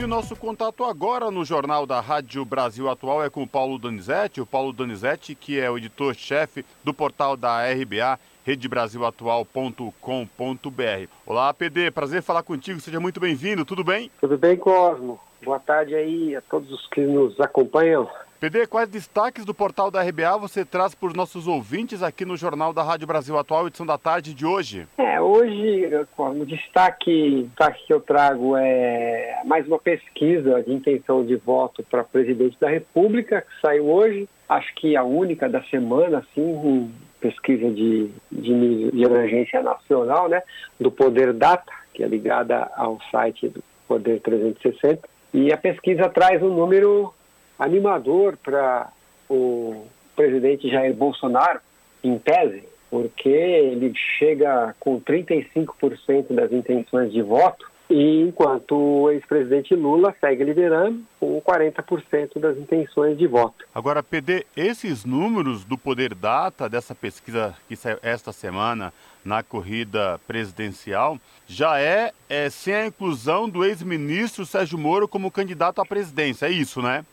Nosso 0.09 0.35
contato 0.35 0.83
agora 0.83 1.29
no 1.29 1.45
Jornal 1.45 1.85
da 1.85 2.01
Rádio 2.01 2.43
Brasil 2.43 2.89
Atual 2.89 3.23
é 3.23 3.29
com 3.29 3.43
o 3.43 3.47
Paulo 3.47 3.77
Donizete. 3.77 4.41
O 4.41 4.45
Paulo 4.45 4.73
Donizete, 4.73 5.35
que 5.35 5.59
é 5.59 5.69
o 5.69 5.77
editor-chefe 5.77 6.65
do 6.83 6.91
portal 6.91 7.37
da 7.37 7.61
RBA, 7.71 8.19
redebrasilatual.com.br. 8.43 11.11
Olá, 11.27 11.53
PD, 11.53 11.91
prazer 11.91 12.23
falar 12.23 12.41
contigo, 12.41 12.79
seja 12.79 12.99
muito 12.99 13.19
bem-vindo, 13.19 13.63
tudo 13.63 13.83
bem? 13.83 14.09
Tudo 14.19 14.35
bem, 14.35 14.57
Cosmo. 14.57 15.19
Boa 15.43 15.59
tarde 15.59 15.93
aí 15.93 16.35
a 16.35 16.41
todos 16.41 16.71
os 16.71 16.87
que 16.87 17.01
nos 17.01 17.39
acompanham. 17.39 18.09
PD, 18.39 18.65
quais 18.67 18.87
destaques 18.87 19.43
do 19.43 19.53
portal 19.53 19.91
da 19.91 20.01
RBA 20.01 20.37
você 20.37 20.63
traz 20.63 20.95
para 20.95 21.07
os 21.07 21.13
nossos 21.13 21.45
ouvintes 21.45 22.01
aqui 22.01 22.23
no 22.23 22.37
Jornal 22.37 22.71
da 22.71 22.81
Rádio 22.81 23.05
Brasil 23.05 23.37
Atual, 23.37 23.67
edição 23.67 23.85
da 23.85 23.97
tarde 23.97 24.33
de 24.33 24.45
hoje? 24.45 24.87
É, 24.97 25.19
hoje 25.19 25.89
o 26.17 26.45
destaque, 26.45 27.43
destaque 27.49 27.85
que 27.85 27.91
eu 27.91 27.99
trago 27.99 28.55
é 28.55 29.41
mais 29.43 29.67
uma 29.67 29.77
pesquisa 29.77 30.63
de 30.63 30.71
intenção 30.71 31.25
de 31.25 31.35
voto 31.35 31.83
para 31.83 32.01
presidente 32.01 32.57
da 32.61 32.69
República, 32.69 33.41
que 33.41 33.59
saiu 33.59 33.89
hoje, 33.89 34.29
acho 34.47 34.73
que 34.75 34.95
a 34.95 35.03
única 35.03 35.49
da 35.49 35.61
semana, 35.63 36.19
assim, 36.19 36.93
pesquisa 37.19 37.69
de, 37.69 38.09
de, 38.31 38.91
de 38.91 39.61
nacional, 39.61 40.29
né, 40.29 40.41
do 40.79 40.89
Poder 40.89 41.33
Data, 41.33 41.73
que 41.93 42.01
é 42.01 42.07
ligada 42.07 42.71
ao 42.77 43.01
site 43.11 43.49
do 43.49 43.61
Poder 43.85 44.21
360, 44.21 45.09
e 45.33 45.51
a 45.51 45.57
pesquisa 45.57 46.07
traz 46.07 46.41
um 46.41 46.55
número 46.55 47.13
animador 47.59 48.37
para 48.37 48.89
o 49.29 49.85
presidente 50.15 50.69
Jair 50.69 50.93
Bolsonaro, 50.93 51.59
em 52.03 52.17
tese, 52.17 52.63
porque 52.89 53.29
ele 53.29 53.93
chega 54.17 54.75
com 54.79 54.99
35% 54.99 56.33
das 56.33 56.51
intenções 56.51 57.11
de 57.11 57.21
voto, 57.21 57.69
e 57.89 58.21
enquanto 58.21 58.75
o 58.75 59.09
ex-presidente 59.09 59.75
Lula 59.75 60.15
segue 60.21 60.43
liderando 60.43 61.01
com 61.19 61.41
40% 61.41 62.39
das 62.39 62.55
intenções 62.57 63.17
de 63.17 63.25
voto. 63.25 63.65
Agora, 63.73 64.03
PD, 64.03 64.45
esses 64.55 65.03
números 65.03 65.63
do 65.63 65.75
Poder 65.75 66.13
Data, 66.13 66.69
dessa 66.69 66.93
pesquisa 66.93 67.55
que 67.67 67.75
saiu 67.75 67.97
esta 68.03 68.31
semana 68.31 68.93
na 69.25 69.41
corrida 69.41 70.19
presidencial, 70.27 71.17
já 71.47 71.79
é, 71.79 72.11
é 72.29 72.49
sem 72.49 72.75
a 72.75 72.85
inclusão 72.85 73.49
do 73.49 73.65
ex-ministro 73.65 74.45
Sérgio 74.45 74.77
Moro 74.77 75.07
como 75.07 75.31
candidato 75.31 75.81
à 75.81 75.85
presidência, 75.85 76.45
é 76.45 76.51
isso, 76.51 76.81
né? 76.81 77.03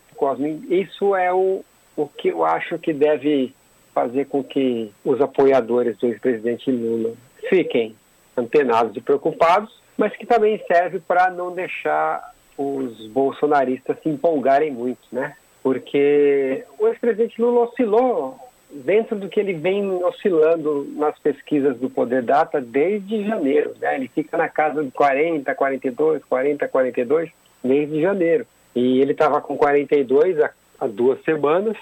Isso 0.68 1.14
é 1.14 1.32
o, 1.32 1.64
o 1.96 2.06
que 2.06 2.28
eu 2.28 2.44
acho 2.44 2.78
que 2.78 2.92
deve 2.92 3.54
fazer 3.94 4.26
com 4.26 4.44
que 4.44 4.92
os 5.04 5.20
apoiadores 5.20 5.96
do 5.98 6.06
ex-presidente 6.06 6.70
Lula 6.70 7.14
fiquem 7.48 7.94
antenados 8.36 8.94
e 8.96 9.00
preocupados, 9.00 9.80
mas 9.96 10.14
que 10.14 10.26
também 10.26 10.62
serve 10.66 11.00
para 11.00 11.30
não 11.30 11.54
deixar 11.54 12.34
os 12.58 13.06
bolsonaristas 13.08 13.96
se 14.02 14.08
empolgarem 14.08 14.70
muito, 14.70 15.00
né? 15.10 15.34
Porque 15.62 16.64
o 16.78 16.86
ex-presidente 16.88 17.40
Lula 17.40 17.62
oscilou 17.62 18.38
dentro 18.70 19.16
do 19.16 19.28
que 19.28 19.40
ele 19.40 19.54
vem 19.54 19.88
oscilando 20.04 20.86
nas 20.96 21.18
pesquisas 21.18 21.78
do 21.78 21.88
Poder 21.88 22.22
Data 22.22 22.60
desde 22.60 23.26
janeiro, 23.26 23.74
né? 23.80 23.94
Ele 23.94 24.08
fica 24.08 24.36
na 24.36 24.48
casa 24.48 24.84
de 24.84 24.90
40, 24.90 25.54
42, 25.54 26.24
40, 26.24 26.68
42 26.68 27.30
desde 27.62 28.00
janeiro. 28.00 28.46
E 28.76 29.00
ele 29.00 29.12
estava 29.12 29.40
com 29.40 29.56
42 29.56 30.38
há, 30.38 30.50
há 30.78 30.86
duas 30.86 31.22
semanas 31.24 31.76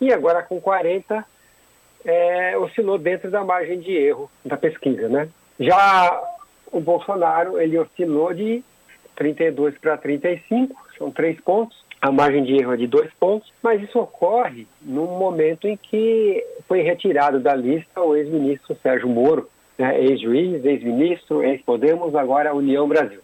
e 0.00 0.12
agora 0.12 0.44
com 0.44 0.60
40 0.60 1.24
é, 2.04 2.56
oscilou 2.56 2.98
dentro 2.98 3.30
da 3.32 3.42
margem 3.42 3.80
de 3.80 3.92
erro 3.92 4.30
da 4.44 4.56
pesquisa, 4.56 5.08
né? 5.08 5.28
Já 5.58 6.22
o 6.70 6.80
Bolsonaro 6.80 7.60
ele 7.60 7.76
oscilou 7.76 8.32
de 8.32 8.62
32 9.16 9.76
para 9.78 9.96
35, 9.96 10.74
são 10.96 11.10
três 11.10 11.40
pontos. 11.40 11.82
A 12.00 12.12
margem 12.12 12.44
de 12.44 12.54
erro 12.54 12.74
é 12.74 12.76
de 12.76 12.86
dois 12.86 13.10
pontos, 13.18 13.50
mas 13.62 13.82
isso 13.82 13.98
ocorre 13.98 14.66
no 14.82 15.06
momento 15.06 15.66
em 15.66 15.76
que 15.76 16.44
foi 16.68 16.82
retirado 16.82 17.40
da 17.40 17.54
lista 17.54 18.00
o 18.00 18.14
ex-ministro 18.14 18.76
Sérgio 18.82 19.08
Moro, 19.08 19.48
né, 19.78 19.98
ex-juiz, 20.00 20.64
ex-ministro, 20.64 21.42
ex-Podemos, 21.42 22.14
agora 22.14 22.54
União 22.54 22.86
Brasil. 22.86 23.20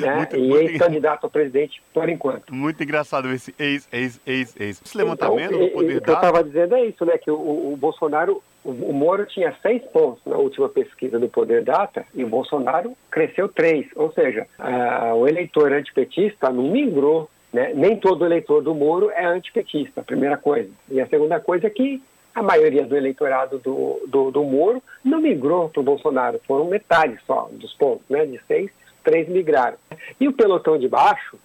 Né? 0.00 0.16
muito, 0.16 0.36
e 0.36 0.52
ex-candidato 0.54 1.26
a 1.26 1.30
presidente 1.30 1.82
por 1.92 2.08
enquanto. 2.08 2.54
Muito 2.54 2.82
engraçado 2.82 3.30
esse 3.32 3.54
ex, 3.58 3.88
ex, 3.92 4.20
ex, 4.26 4.56
ex. 4.58 4.82
Esse 4.84 4.96
levantamento 4.96 5.54
então, 5.54 5.66
do 5.66 5.72
poder 5.72 5.96
O 5.98 6.02
que 6.02 6.10
eu 6.10 6.14
estava 6.14 6.44
dizendo 6.44 6.74
é 6.74 6.86
isso, 6.86 7.04
né? 7.04 7.18
Que 7.18 7.30
o, 7.30 7.72
o 7.72 7.76
Bolsonaro, 7.76 8.42
o, 8.64 8.70
o, 8.70 8.92
Moro 8.92 9.26
tinha 9.26 9.54
seis 9.62 9.82
pontos 9.84 10.22
na 10.26 10.36
última 10.36 10.68
pesquisa 10.68 11.18
do 11.18 11.28
Poder 11.28 11.62
Data 11.62 12.04
e 12.14 12.24
o 12.24 12.28
Bolsonaro 12.28 12.96
cresceu 13.10 13.48
três. 13.48 13.86
Ou 13.94 14.12
seja, 14.12 14.46
a, 14.58 15.14
o 15.14 15.26
eleitor 15.26 15.72
antipetista 15.72 16.50
não 16.50 16.70
migrou. 16.70 17.30
Né? 17.52 17.72
Nem 17.74 17.96
todo 17.96 18.24
eleitor 18.24 18.62
do 18.62 18.74
Moro 18.74 19.10
é 19.10 19.24
antipetista, 19.24 20.00
a 20.00 20.04
primeira 20.04 20.36
coisa. 20.36 20.70
E 20.90 21.00
a 21.00 21.06
segunda 21.06 21.40
coisa 21.40 21.68
é 21.68 21.70
que 21.70 22.02
a 22.36 22.42
maioria 22.42 22.84
do 22.84 22.94
eleitorado 22.94 23.58
do, 23.58 24.02
do, 24.06 24.30
do 24.30 24.44
Moro 24.44 24.82
não 25.02 25.22
migrou 25.22 25.70
para 25.70 25.80
o 25.80 25.82
Bolsonaro, 25.82 26.38
foram 26.46 26.66
metade 26.66 27.18
só 27.26 27.48
dos 27.50 27.72
pontos, 27.72 28.04
né? 28.10 28.26
De 28.26 28.38
seis 28.46 28.70
três 29.06 29.28
migraram. 29.28 29.78
E 30.20 30.26
o 30.26 30.32
pelotão 30.32 30.76
de 30.76 30.88
baixo, 30.88 31.38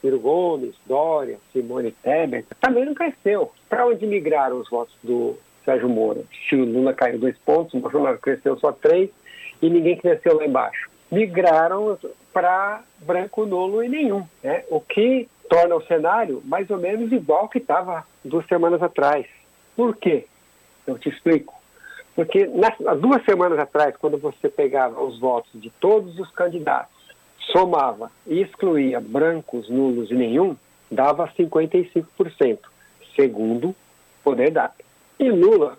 Ciro 0.00 0.18
Gomes, 0.18 0.74
Dória, 0.86 1.38
Simone 1.52 1.92
Tebet, 1.92 2.46
também 2.58 2.86
não 2.86 2.94
cresceu. 2.94 3.52
Para 3.68 3.86
onde 3.86 4.06
migraram 4.06 4.58
os 4.58 4.70
votos 4.70 4.94
do 5.02 5.36
Sérgio 5.62 5.90
Moro? 5.90 6.26
Se 6.48 6.56
o 6.56 6.64
Lula 6.64 6.94
caiu 6.94 7.18
dois 7.18 7.36
pontos, 7.44 7.74
o 7.74 7.80
Bolsonaro 7.80 8.18
cresceu 8.18 8.58
só 8.58 8.72
três 8.72 9.10
e 9.60 9.68
ninguém 9.68 9.98
cresceu 9.98 10.38
lá 10.38 10.46
embaixo. 10.46 10.90
Migraram 11.10 11.98
para 12.32 12.82
branco, 13.00 13.44
nulo 13.44 13.84
e 13.84 13.88
nenhum. 13.90 14.26
Né? 14.42 14.64
O 14.70 14.80
que 14.80 15.28
torna 15.50 15.76
o 15.76 15.84
cenário 15.84 16.40
mais 16.46 16.70
ou 16.70 16.78
menos 16.78 17.12
igual 17.12 17.46
que 17.46 17.58
estava 17.58 18.06
duas 18.24 18.46
semanas 18.46 18.82
atrás. 18.82 19.26
Por 19.76 19.94
quê? 19.96 20.24
Eu 20.86 20.98
te 20.98 21.10
explico. 21.10 21.54
Porque 22.16 22.46
nas, 22.46 22.74
duas 22.98 23.22
semanas 23.24 23.58
atrás, 23.58 23.94
quando 23.98 24.16
você 24.16 24.48
pegava 24.48 25.02
os 25.02 25.20
votos 25.20 25.50
de 25.54 25.68
todos 25.68 26.18
os 26.18 26.30
candidatos 26.30 26.91
somava 27.50 28.10
e 28.26 28.40
excluía 28.40 29.00
brancos, 29.00 29.68
nulos 29.68 30.10
e 30.10 30.14
nenhum, 30.14 30.56
dava 30.90 31.28
55%, 31.28 32.58
segundo 33.16 33.74
Poder 34.22 34.50
Data. 34.50 34.84
E 35.18 35.30
Lula, 35.30 35.78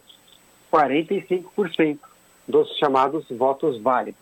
45% 0.71 1.99
dos 2.47 2.77
chamados 2.77 3.25
votos 3.29 3.79
válidos. 3.81 4.19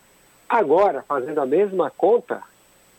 Agora, 0.47 1.03
fazendo 1.07 1.39
a 1.39 1.45
mesma 1.45 1.89
conta, 1.89 2.41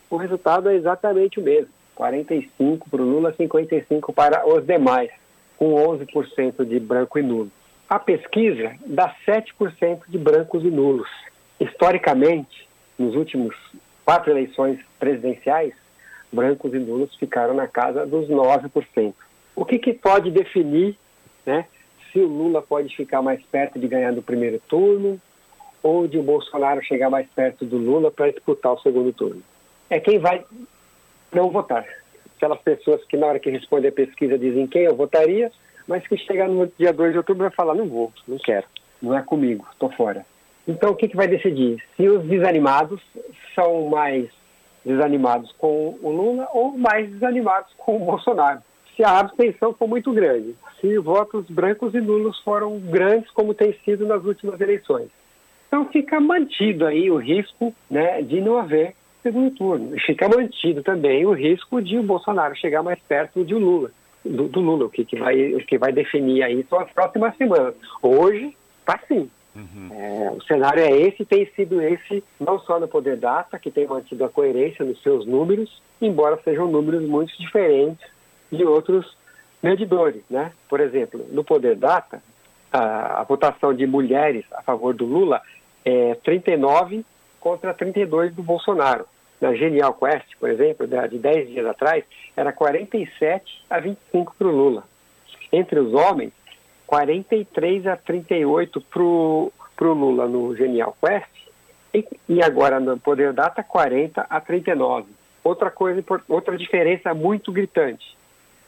o 0.09 0.17
resultado 0.17 0.69
é 0.69 0.75
exatamente 0.75 1.39
o 1.39 1.43
mesmo. 1.43 1.71
45 1.95 2.89
para 2.89 3.03
o 3.03 3.05
Lula, 3.05 3.35
55 3.35 4.13
para 4.13 4.49
os 4.49 4.65
demais, 4.65 5.11
com 5.59 5.75
11% 5.75 6.65
de 6.65 6.81
branco 6.81 7.19
e 7.19 7.23
nulo. 7.23 7.51
A 7.89 7.99
pesquisa 7.99 8.75
dá 8.87 9.15
7% 9.27 10.01
de 10.09 10.17
brancos 10.17 10.65
e 10.65 10.69
nulos. 10.69 11.09
Historicamente, 11.61 12.67
nos 12.99 13.15
últimos 13.15 13.55
quatro 14.05 14.31
eleições 14.31 14.79
presidenciais, 14.99 15.75
brancos 16.33 16.73
e 16.75 16.79
nulos 16.79 17.15
ficaram 17.17 17.55
na 17.55 17.67
casa 17.67 18.07
dos 18.07 18.29
9%. 18.29 19.15
O 19.55 19.65
que, 19.65 19.79
que 19.79 19.93
pode 19.93 20.31
definir 20.31 20.97
né, 21.45 21.67
se 22.11 22.19
o 22.19 22.27
Lula 22.27 22.63
pode 22.63 22.95
ficar 22.97 23.23
mais 23.23 23.43
perto 23.43 23.79
de 23.79 23.87
ganhar 23.87 24.13
no 24.13 24.23
primeiro 24.23 24.61
turno 24.69 25.21
ou 25.83 26.07
de 26.07 26.19
o 26.19 26.23
Bolsonaro 26.23 26.83
chegar 26.83 27.11
mais 27.11 27.27
perto 27.29 27.65
do 27.65 27.77
Lula 27.77 28.11
para 28.11 28.31
disputar 28.31 28.73
o 28.73 28.81
segundo 28.81 29.13
turno? 29.13 29.43
É 29.91 30.01
quem 30.01 30.19
vai 30.19 30.45
não 31.33 31.51
votar. 31.51 31.87
Aquelas 32.37 32.61
pessoas 32.61 33.05
que 33.05 33.17
na 33.17 33.27
hora 33.27 33.39
que 33.39 33.51
respondem 33.51 33.89
a 33.89 33.93
pesquisa 33.93 34.39
dizem 34.39 34.67
quem 34.67 34.83
eu 34.83 34.97
votaria, 34.97 35.51
mas 35.87 36.07
que 36.07 36.17
chegar 36.17 36.49
no 36.49 36.67
dia 36.79 36.93
2 36.93 37.13
de 37.13 37.19
outubro 37.19 37.43
vai 37.43 37.51
falar 37.51 37.75
não 37.75 37.87
vou, 37.87 38.13
não 38.27 38.39
quero, 38.39 38.67
não 39.01 39.17
é 39.17 39.23
comigo, 39.23 39.67
estou 39.73 39.91
fora. 39.91 40.25
Então, 40.67 40.91
o 40.91 40.97
que, 40.97 41.09
que 41.09 41.17
vai 41.17 41.27
decidir? 41.27 41.83
Se 41.97 42.09
os 42.09 42.25
desanimados 42.25 43.01
são 43.55 43.89
mais 43.89 44.29
desanimados 44.85 45.53
com 45.59 45.97
o 46.03 46.11
Lula 46.11 46.49
ou 46.53 46.77
mais 46.77 47.09
desanimados 47.11 47.73
com 47.79 47.97
o 47.97 48.05
Bolsonaro. 48.05 48.61
Se 48.97 49.05
a 49.05 49.21
abstenção 49.21 49.73
for 49.73 49.89
muito 49.89 50.13
grande, 50.13 50.55
se 50.81 50.99
votos 50.99 51.47
brancos 51.49 51.95
e 51.95 52.01
nulos 52.01 52.39
foram 52.41 52.79
grandes, 52.79 53.31
como 53.31 53.55
tem 53.55 53.73
sido 53.85 54.07
nas 54.07 54.25
últimas 54.25 54.61
eleições. 54.61 55.09
Então, 55.67 55.87
fica 55.87 56.21
mantido 56.21 56.85
aí 56.85 57.11
o 57.11 57.17
risco 57.17 57.75
né, 57.91 58.21
de 58.23 58.41
não 58.41 58.59
haver 58.59 58.95
segundo 59.23 59.51
turno. 59.53 59.97
E 59.97 60.01
fica 60.01 60.29
mantido 60.29 60.83
também 60.83 61.25
o 61.25 61.33
risco 61.33 61.81
de 61.81 61.97
o 61.97 62.03
Bolsonaro 62.03 62.55
chegar 62.57 62.83
mais 62.83 62.99
perto 63.01 63.45
de 63.45 63.55
Lula, 63.55 63.91
do, 64.25 64.49
do 64.49 64.61
Lula, 64.61 64.87
o 64.87 64.91
que, 64.91 65.05
que, 65.05 65.17
vai, 65.17 65.55
o 65.55 65.65
que 65.65 65.79
vai 65.79 65.93
definir 65.93 66.43
aí 66.43 66.67
as 66.71 66.93
próximas 66.93 67.35
semanas. 67.37 67.75
Hoje, 68.03 68.55
está 68.81 68.99
sim. 69.09 69.31
Uhum. 69.55 69.89
É, 69.93 70.31
o 70.31 70.41
cenário 70.43 70.83
é 70.83 70.91
esse, 70.91 71.25
tem 71.25 71.47
sido 71.55 71.81
esse, 71.81 72.25
não 72.41 72.59
só 72.61 72.81
no 72.81 72.89
Poder 72.89 73.17
Data, 73.17 73.59
que 73.59 73.71
tem 73.71 73.87
mantido 73.87 74.25
a 74.25 74.29
coerência 74.29 74.85
nos 74.85 75.03
seus 75.03 75.27
números, 75.27 75.83
embora 76.01 76.41
sejam 76.43 76.71
números 76.71 77.03
muito 77.03 77.37
diferentes 77.39 78.07
de 78.51 78.65
outros 78.65 79.17
medidores. 79.63 80.23
Né? 80.31 80.53
Por 80.69 80.81
exemplo, 80.81 81.27
no 81.31 81.45
Poder 81.45 81.77
Data, 81.77 82.23
a, 82.73 83.21
a 83.21 83.25
votação 83.25 83.75
de 83.75 83.87
mulheres 83.87 84.45
a 84.53 84.63
favor 84.63 84.95
do 84.95 85.05
Lula 85.05 85.43
é 85.85 86.15
39 86.25 87.05
contra 87.39 87.75
32 87.75 88.35
do 88.35 88.43
Bolsonaro. 88.43 89.07
Na 89.41 89.53
Genial 89.55 89.93
Quest, 89.95 90.37
por 90.39 90.49
exemplo, 90.49 90.87
de 90.87 91.19
10 91.19 91.49
dias 91.49 91.67
atrás, 91.67 92.05
era 92.37 92.53
47 92.53 93.65
a 93.69 93.81
25 93.81 94.37
para 94.39 94.47
o 94.47 94.51
Lula. 94.51 94.85
Entre 95.53 95.81
os 95.81 95.93
homens, 95.93 96.33
43 96.93 97.87
a 97.87 97.97
38 97.97 98.79
para 98.83 99.03
o 99.03 99.51
Lula 99.81 100.29
no 100.29 100.55
Genial 100.55 100.95
Quest 101.01 101.49
e, 101.95 102.07
e, 102.29 102.43
agora 102.43 102.79
no 102.79 102.99
Poder 102.99 103.33
Data 103.33 103.63
40 103.63 104.27
a 104.29 104.41
39. 104.43 105.07
Outra 105.43 105.71
coisa, 105.71 106.05
outra 106.29 106.55
diferença 106.55 107.15
muito 107.15 107.51
gritante. 107.51 108.15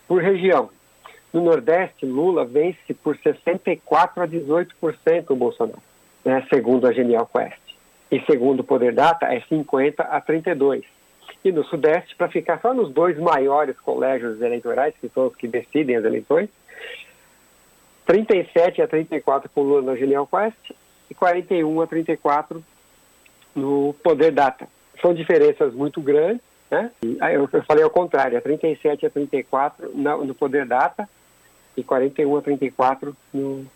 Por 0.08 0.22
região, 0.22 0.70
no 1.34 1.42
Nordeste, 1.42 2.06
Lula 2.06 2.46
vence 2.46 2.94
por 2.94 3.14
64 3.14 4.22
a 4.22 4.26
18% 4.26 5.24
o 5.28 5.36
Bolsonaro, 5.36 5.82
né, 6.24 6.46
segundo 6.48 6.86
a 6.86 6.92
Genial 6.94 7.28
Quest. 7.30 7.60
E 8.10 8.22
segundo 8.22 8.60
o 8.60 8.64
Poder 8.64 8.94
Data, 8.94 9.26
é 9.26 9.40
50 9.40 10.02
a 10.02 10.18
32. 10.18 10.82
E 11.44 11.52
no 11.52 11.62
Sudeste, 11.64 12.16
para 12.16 12.28
ficar 12.28 12.58
só 12.62 12.72
nos 12.72 12.90
dois 12.90 13.18
maiores 13.18 13.78
colégios 13.80 14.40
eleitorais, 14.40 14.94
que 14.98 15.10
são 15.10 15.26
os 15.26 15.36
que 15.36 15.46
decidem 15.46 15.96
as 15.96 16.04
eleições, 16.06 16.48
37 18.06 18.82
a 18.82 18.88
34 18.88 19.50
com 19.54 19.62
Lula 19.62 19.82
na 19.82 19.96
Genial 19.96 20.26
Quest 20.26 20.76
e 21.10 21.14
41 21.14 21.80
a 21.80 21.86
34 21.86 22.64
no 23.54 23.94
Poder 24.02 24.32
Data. 24.32 24.68
São 25.00 25.14
diferenças 25.14 25.72
muito 25.74 26.00
grandes, 26.00 26.42
né? 26.70 26.90
Eu, 27.32 27.48
falei 27.64 27.84
ao 27.84 27.90
contrário, 27.90 28.36
é 28.36 28.40
37 28.40 29.06
a 29.06 29.10
34 29.10 29.90
no, 29.94 30.34
Poder 30.34 30.66
Data 30.66 31.08
e 31.76 31.82
41 31.82 32.36
a 32.36 32.42
34 32.42 33.16
no, 33.32 33.66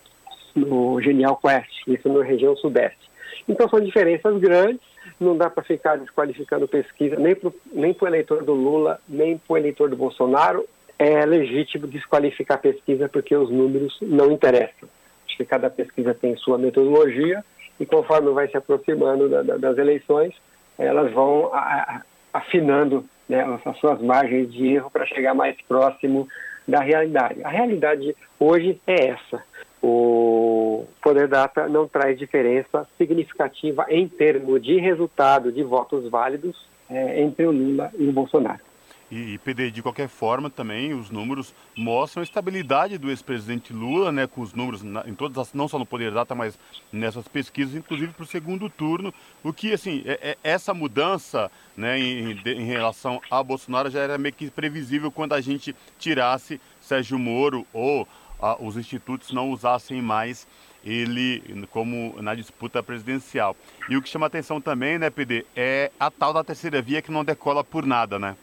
no 0.55 1.01
Genial 1.01 1.37
Quest, 1.37 1.87
isso 1.87 2.09
na 2.09 2.25
região 2.25 2.57
sudeste. 2.57 3.09
Então 3.49 3.69
são 3.69 3.81
diferenças 3.81 4.37
grandes, 4.39 4.81
não 5.19 5.37
dá 5.37 5.49
para 5.49 5.63
ficar 5.63 5.97
desqualificando 5.97 6.69
pesquisa 6.69 7.17
nem 7.17 7.95
para 7.95 8.05
o 8.05 8.09
eleitor 8.09 8.45
do 8.45 8.53
Lula, 8.53 9.01
nem 9.09 9.39
para 9.39 9.55
o 9.55 9.57
eleitor 9.57 9.89
do 9.89 9.97
Bolsonaro. 9.97 10.67
É 10.99 11.25
legítimo 11.25 11.87
desqualificar 11.87 12.61
pesquisa 12.61 13.09
porque 13.09 13.35
os 13.37 13.51
números 13.51 13.97
não 14.03 14.33
interessam. 14.33 14.89
Acho 15.27 15.37
que 15.37 15.45
cada 15.45 15.71
pesquisa 15.71 16.13
tem 16.15 16.37
sua 16.37 16.59
metodologia 16.59 17.45
e 17.79 17.87
conforme 17.87 18.31
vai 18.33 18.49
se 18.49 18.57
aproximando 18.57 19.29
da, 19.29 19.43
da, 19.43 19.57
das 19.57 19.79
eleições, 19.79 20.35
elas 20.77 21.13
vão 21.13 21.53
a, 21.55 21.59
a, 21.59 22.03
afinando 22.33 23.05
né, 23.29 23.45
as 23.65 23.77
suas 23.79 24.01
margens 24.01 24.53
de 24.53 24.75
erro 24.75 24.91
para 24.91 25.07
chegar 25.07 25.35
mais 25.35 25.57
próximo 25.63 26.27
da 26.67 26.81
realidade. 26.81 27.43
A 27.45 27.49
realidade 27.49 28.17
hoje 28.39 28.81
é 28.87 29.11
essa. 29.11 29.43
O 29.83 30.87
Poder 31.01 31.29
Data 31.29 31.69
não 31.69 31.87
traz 31.87 32.19
diferença 32.19 32.87
significativa 32.99 33.87
em 33.89 34.09
termos 34.09 34.61
de 34.63 34.79
resultado 34.79 35.53
de 35.53 35.63
votos 35.63 36.09
válidos 36.11 36.67
é, 36.91 37.21
entre 37.21 37.47
o 37.47 37.53
Lula 37.53 37.91
e 37.97 38.09
o 38.09 38.13
Bolsonaro. 38.13 38.68
E, 39.11 39.35
e 39.35 39.39
PD, 39.39 39.71
de 39.71 39.83
qualquer 39.83 40.09
forma, 40.09 40.51
também 40.51 40.93
os 40.93 41.11
números 41.11 41.55
mostram 41.77 42.21
a 42.21 42.25
estabilidade 42.25 42.99
do 42.99 43.09
ex-presidente 43.09 43.73
Lula, 43.73 44.13
né, 44.13 44.27
com 44.27 44.41
os 44.41 44.53
números 44.53 44.83
na, 44.83 45.09
em 45.09 45.15
todas 45.15 45.39
as, 45.39 45.55
não 45.55 45.67
só 45.67 45.79
no 45.79 45.87
Poder 45.87 46.13
Data, 46.13 46.35
mas 46.35 46.59
nessas 46.93 47.27
pesquisas, 47.27 47.75
inclusive 47.75 48.13
para 48.13 48.25
o 48.25 48.27
segundo 48.27 48.69
turno. 48.69 49.13
O 49.43 49.53
que, 49.53 49.73
assim, 49.73 50.03
é, 50.05 50.31
é, 50.31 50.39
essa 50.43 50.75
mudança 50.75 51.51
né, 51.77 51.99
em, 51.99 52.39
em 52.45 52.65
relação 52.65 53.21
a 53.31 53.43
Bolsonaro 53.43 53.91
já 53.91 54.01
era 54.01 54.19
meio 54.19 54.35
que 54.35 54.51
previsível 54.51 55.11
quando 55.11 55.33
a 55.33 55.41
gente 55.41 55.75
tirasse 55.99 56.61
Sérgio 56.81 57.19
Moro 57.19 57.67
ou 57.73 58.07
a, 58.41 58.63
os 58.63 58.77
institutos 58.77 59.33
não 59.33 59.51
usassem 59.51 60.03
mais 60.03 60.47
ele 60.85 61.67
como 61.71 62.21
na 62.23 62.35
disputa 62.35 62.83
presidencial. 62.83 63.57
E 63.89 63.97
o 63.97 64.03
que 64.03 64.09
chama 64.09 64.27
atenção 64.27 64.61
também, 64.61 64.99
né, 64.99 65.11
PD, 65.11 65.45
é 65.57 65.91
a 65.99 66.11
tal 66.11 66.33
da 66.33 66.45
terceira 66.45 66.81
via 66.81 67.03
que 67.03 67.11
não 67.11 67.25
decola 67.25 67.65
por 67.65 67.85
nada, 67.85 68.19
né? 68.19 68.37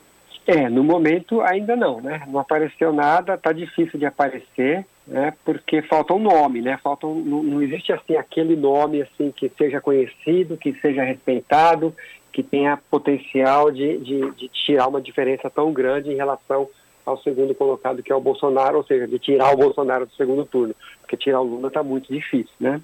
É, 0.47 0.69
no 0.69 0.83
momento 0.83 1.41
ainda 1.41 1.75
não, 1.75 1.99
né? 1.99 2.23
Não 2.27 2.39
apareceu 2.39 2.93
nada, 2.93 3.35
tá 3.35 3.51
difícil 3.51 3.97
de 3.97 4.05
aparecer, 4.05 4.85
né? 5.07 5.33
Porque 5.43 5.81
falta 5.81 6.13
um 6.13 6.19
nome, 6.19 6.61
né? 6.61 6.79
Falta 6.83 7.07
um, 7.07 7.15
não, 7.15 7.61
existe 7.63 7.91
assim 7.91 8.15
aquele 8.15 8.55
nome 8.55 9.01
assim 9.01 9.31
que 9.31 9.51
seja 9.57 9.81
conhecido, 9.81 10.55
que 10.55 10.73
seja 10.81 11.03
respeitado, 11.03 11.95
que 12.31 12.43
tenha 12.43 12.77
potencial 12.91 13.71
de, 13.71 13.97
de, 13.97 14.31
de 14.31 14.47
tirar 14.49 14.87
uma 14.87 15.01
diferença 15.01 15.49
tão 15.49 15.73
grande 15.73 16.11
em 16.11 16.15
relação 16.15 16.69
ao 17.03 17.17
segundo 17.21 17.55
colocado, 17.55 18.03
que 18.03 18.11
é 18.11 18.15
o 18.15 18.21
Bolsonaro, 18.21 18.77
ou 18.77 18.83
seja, 18.83 19.07
de 19.07 19.17
tirar 19.17 19.51
o 19.51 19.57
Bolsonaro 19.57 20.05
do 20.05 20.13
segundo 20.13 20.45
turno, 20.45 20.75
porque 21.01 21.17
tirar 21.17 21.41
o 21.41 21.43
Lula 21.43 21.69
está 21.69 21.81
muito 21.81 22.11
difícil, 22.11 22.53
né? 22.59 22.81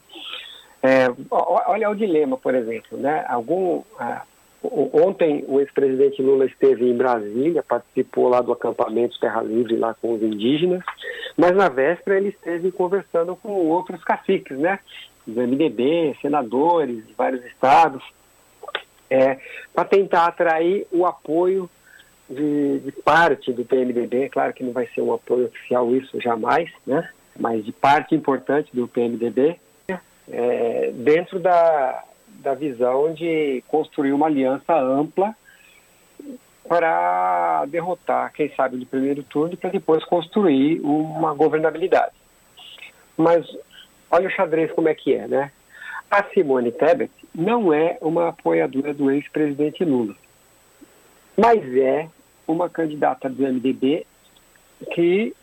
É, 0.83 1.07
olha 1.29 1.89
o 1.91 1.95
dilema, 1.95 2.37
por 2.37 2.55
exemplo, 2.55 2.97
né? 2.97 3.23
Algum, 3.27 3.83
ah, 3.99 4.23
Ontem 4.63 5.43
o 5.47 5.59
ex-presidente 5.59 6.21
Lula 6.21 6.45
esteve 6.45 6.87
em 6.87 6.95
Brasília, 6.95 7.63
participou 7.63 8.29
lá 8.29 8.41
do 8.41 8.51
acampamento 8.51 9.19
Terra 9.19 9.41
Livre 9.41 9.75
lá 9.75 9.95
com 9.95 10.13
os 10.13 10.21
indígenas, 10.21 10.83
mas 11.35 11.55
na 11.55 11.67
véspera 11.67 12.17
ele 12.17 12.29
esteve 12.29 12.71
conversando 12.71 13.35
com 13.35 13.49
outros 13.49 14.03
caciques, 14.03 14.57
né? 14.57 14.79
Do 15.25 15.41
MDB, 15.41 16.15
senadores 16.21 17.07
de 17.07 17.13
vários 17.13 17.43
estados, 17.45 18.03
é, 19.09 19.39
para 19.73 19.85
tentar 19.85 20.27
atrair 20.27 20.85
o 20.91 21.07
apoio 21.07 21.67
de, 22.29 22.79
de, 22.79 22.91
parte 22.91 23.51
do 23.51 23.65
PMDB. 23.65 24.29
Claro 24.29 24.53
que 24.53 24.63
não 24.63 24.71
vai 24.71 24.87
ser 24.93 25.01
um 25.01 25.13
apoio 25.13 25.45
oficial 25.45 25.93
isso 25.95 26.21
jamais, 26.21 26.69
né? 26.85 27.09
Mas 27.37 27.65
de 27.65 27.71
parte 27.71 28.13
importante 28.13 28.69
do 28.73 28.87
PMDB 28.87 29.57
é, 30.29 30.91
dentro 30.93 31.39
da 31.39 32.03
da 32.41 32.53
visão 32.53 33.13
de 33.13 33.63
construir 33.67 34.11
uma 34.13 34.27
aliança 34.27 34.73
ampla 34.73 35.35
para 36.67 37.65
derrotar, 37.65 38.31
quem 38.33 38.53
sabe, 38.55 38.77
no 38.77 38.85
primeiro 38.85 39.23
turno, 39.23 39.57
para 39.57 39.69
depois 39.69 40.03
construir 40.05 40.79
uma 40.81 41.33
governabilidade. 41.33 42.13
Mas 43.17 43.45
olha 44.09 44.27
o 44.27 44.31
xadrez 44.31 44.71
como 44.71 44.87
é 44.87 44.93
que 44.93 45.13
é, 45.13 45.27
né? 45.27 45.51
A 46.09 46.23
Simone 46.33 46.71
Tebet 46.71 47.11
não 47.33 47.73
é 47.73 47.97
uma 48.01 48.29
apoiadora 48.29 48.93
do 48.93 49.09
ex-presidente 49.11 49.83
Lula, 49.85 50.15
mas 51.37 51.61
é 51.77 52.09
uma 52.47 52.69
candidata 52.69 53.29
do 53.29 53.43
MDB 53.43 54.05
que 54.93 55.33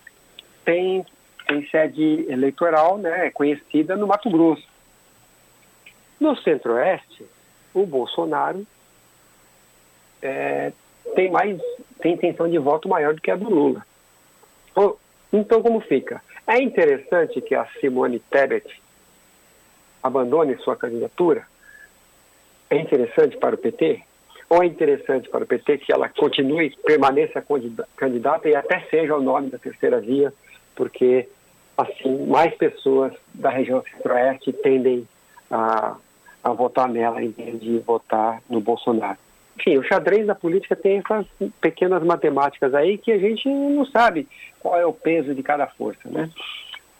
tem, 0.64 1.04
tem 1.46 1.66
sede 1.68 2.26
eleitoral, 2.28 2.98
né, 2.98 3.26
é 3.26 3.30
conhecida 3.30 3.96
no 3.96 4.06
Mato 4.06 4.28
Grosso. 4.28 4.66
No 6.20 6.36
Centro-Oeste, 6.36 7.24
o 7.74 7.86
Bolsonaro 7.86 8.66
é, 10.20 10.72
tem 11.14 11.30
mais 11.30 11.60
tem 12.00 12.14
intenção 12.14 12.48
de 12.48 12.58
voto 12.58 12.88
maior 12.88 13.14
do 13.14 13.20
que 13.20 13.30
a 13.30 13.36
do 13.36 13.48
Lula. 13.48 13.84
Então, 15.32 15.62
como 15.62 15.80
fica? 15.80 16.22
É 16.46 16.62
interessante 16.62 17.40
que 17.40 17.54
a 17.54 17.66
Simone 17.80 18.18
Tebet 18.18 18.80
abandone 20.02 20.56
sua 20.58 20.76
candidatura? 20.76 21.46
É 22.70 22.76
interessante 22.76 23.36
para 23.36 23.54
o 23.54 23.58
PT? 23.58 24.02
Ou 24.48 24.62
é 24.62 24.66
interessante 24.66 25.28
para 25.28 25.44
o 25.44 25.46
PT 25.46 25.78
que 25.78 25.92
ela 25.92 26.08
continue, 26.08 26.74
permaneça 26.84 27.44
candidata 27.96 28.48
e 28.48 28.54
até 28.54 28.80
seja 28.88 29.16
o 29.16 29.20
nome 29.20 29.50
da 29.50 29.58
terceira 29.58 30.00
via, 30.00 30.32
porque 30.74 31.28
assim 31.76 32.26
mais 32.26 32.54
pessoas 32.54 33.12
da 33.34 33.50
região 33.50 33.82
centro-oeste 33.82 34.52
tendem 34.52 35.06
a 35.50 35.96
a 36.42 36.52
votar 36.52 36.88
nela 36.88 37.22
em 37.22 37.30
vez 37.30 37.60
de 37.60 37.78
votar 37.80 38.42
no 38.48 38.60
Bolsonaro. 38.60 39.18
Enfim, 39.58 39.76
o 39.76 39.82
xadrez 39.82 40.26
da 40.26 40.34
política 40.34 40.76
tem 40.76 40.98
essas 40.98 41.26
pequenas 41.60 42.02
matemáticas 42.04 42.72
aí 42.74 42.96
que 42.96 43.10
a 43.10 43.18
gente 43.18 43.48
não 43.48 43.84
sabe 43.86 44.28
qual 44.60 44.78
é 44.78 44.86
o 44.86 44.92
peso 44.92 45.34
de 45.34 45.42
cada 45.42 45.66
força, 45.66 46.08
né? 46.08 46.30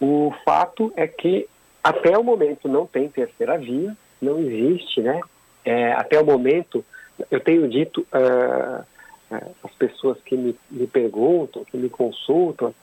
O 0.01 0.33
fato 0.45 0.93
é 0.97 1.07
que 1.07 1.47
até 1.83 2.19
o 2.19 2.25
momento 2.25 2.69
não 2.69 2.87
tem 2.87 3.09
terceira 3.09 3.57
via, 3.57 3.97
não 4.21 4.41
existe, 4.41 5.01
né? 5.01 5.21
É, 5.65 5.93
até 5.93 6.21
o 6.21 6.25
momento, 6.25 6.85
eu 7.31 7.41
tenho 7.41 7.69
dito 7.69 8.01
uh, 8.13 8.85
as 9.31 9.73
pessoas 9.79 10.19
que 10.25 10.37
me, 10.37 10.57
me 10.71 10.87
perguntam, 10.87 11.65
que 11.65 11.77
me 11.77 11.89
consultam, 11.89 12.75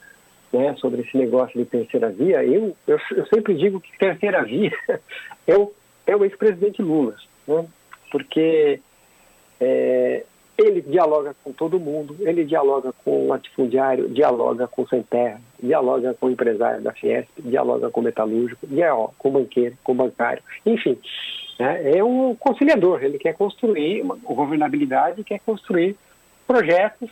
né, 0.53 0.75
sobre 0.77 1.01
esse 1.01 1.17
negócio 1.17 1.57
de 1.59 1.65
terceira 1.65 2.09
via, 2.09 2.43
eu, 2.43 2.75
eu, 2.87 2.99
eu 3.11 3.25
sempre 3.27 3.55
digo 3.55 3.81
que 3.81 3.97
terceira 3.97 4.43
via 4.43 4.71
é 5.45 5.57
o 5.57 5.71
é 6.05 6.15
o 6.15 6.23
ex-presidente 6.23 6.81
Lula, 6.81 7.15
né? 7.47 7.65
porque 8.11 8.79
é, 9.59 10.23
ele 10.57 10.81
dialoga 10.81 11.35
com 11.43 11.51
todo 11.51 11.79
mundo, 11.79 12.15
ele 12.19 12.45
dialoga 12.45 12.93
com 13.03 13.25
o 13.25 13.27
latifundiário, 13.27 14.09
dialoga 14.09 14.67
com 14.67 14.83
o 14.83 14.87
sem 14.87 15.03
terra, 15.03 15.41
dialoga 15.61 16.13
com 16.13 16.27
o 16.27 16.31
empresário 16.31 16.81
da 16.81 16.93
Fiesp, 16.93 17.29
dialoga 17.39 17.89
com 17.89 17.99
o 17.99 18.03
metalúrgico, 18.03 18.65
dialoga 18.65 19.13
com 19.17 19.29
o 19.29 19.31
banqueiro, 19.33 19.77
com 19.83 19.91
o 19.91 19.95
bancário, 19.95 20.41
enfim, 20.65 20.97
né? 21.59 21.97
é 21.97 22.03
um 22.03 22.35
conciliador, 22.35 23.03
ele 23.03 23.17
quer 23.17 23.33
construir 23.33 24.01
uma 24.01 24.15
governabilidade, 24.15 25.23
quer 25.23 25.39
construir 25.39 25.97
projetos 26.47 27.09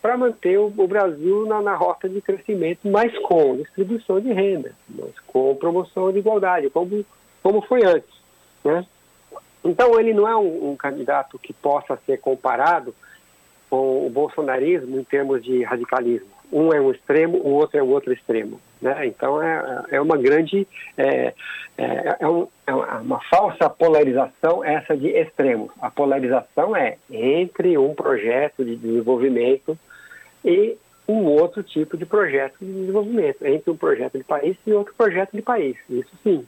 para 0.00 0.16
manter 0.16 0.58
o, 0.58 0.66
o 0.66 0.86
Brasil 0.86 1.46
na, 1.46 1.60
na, 1.60 1.74
rota 1.74 2.08
de 2.08 2.20
crescimento, 2.20 2.88
mas 2.88 3.16
com 3.18 3.56
distribuição 3.56 4.20
de 4.20 4.32
renda, 4.32 4.72
mas 4.88 5.18
com 5.26 5.54
promoção 5.56 6.12
de 6.12 6.18
igualdade, 6.18 6.70
como, 6.70 7.04
como 7.42 7.60
foi 7.62 7.84
antes. 7.84 8.17
Né? 8.68 8.84
Então, 9.64 9.98
ele 9.98 10.12
não 10.12 10.28
é 10.28 10.36
um, 10.36 10.70
um, 10.70 10.76
candidato 10.76 11.38
que 11.38 11.54
possa 11.54 11.98
ser 12.04 12.20
comparado 12.20 12.94
com 13.70 14.06
o 14.06 14.10
bolsonarismo 14.10 14.98
em 14.98 15.04
termos 15.04 15.42
de 15.42 15.62
radicalismo. 15.62 16.28
Um 16.52 16.72
é 16.72 16.80
um 16.80 16.90
extremo, 16.90 17.38
o 17.38 17.54
outro 17.54 17.78
é 17.78 17.82
o 17.82 17.88
outro 17.88 18.12
extremo. 18.12 18.60
Né? 18.80 19.06
Então, 19.06 19.42
é, 19.42 19.84
é 19.92 20.00
uma 20.00 20.16
grande. 20.18 20.66
É, 20.96 21.32
é, 21.78 22.16
é, 22.20 22.28
um, 22.28 22.46
é 22.66 22.72
uma 22.74 23.20
falsa 23.30 23.70
polarização 23.70 24.62
essa 24.62 24.96
de 24.96 25.08
extremos. 25.08 25.70
A 25.80 25.90
polarização 25.90 26.76
é 26.76 26.98
entre 27.10 27.78
um 27.78 27.94
projeto 27.94 28.64
de 28.64 28.76
desenvolvimento 28.76 29.78
e 30.44 30.76
um 31.06 31.24
outro 31.24 31.62
tipo 31.62 31.96
de 31.96 32.04
projeto 32.04 32.56
de 32.60 32.70
desenvolvimento, 32.70 33.46
entre 33.46 33.70
um 33.70 33.76
projeto 33.76 34.18
de 34.18 34.24
país 34.24 34.56
e 34.66 34.72
outro 34.72 34.94
projeto 34.94 35.32
de 35.32 35.40
país. 35.40 35.76
Isso 35.88 36.10
sim. 36.22 36.46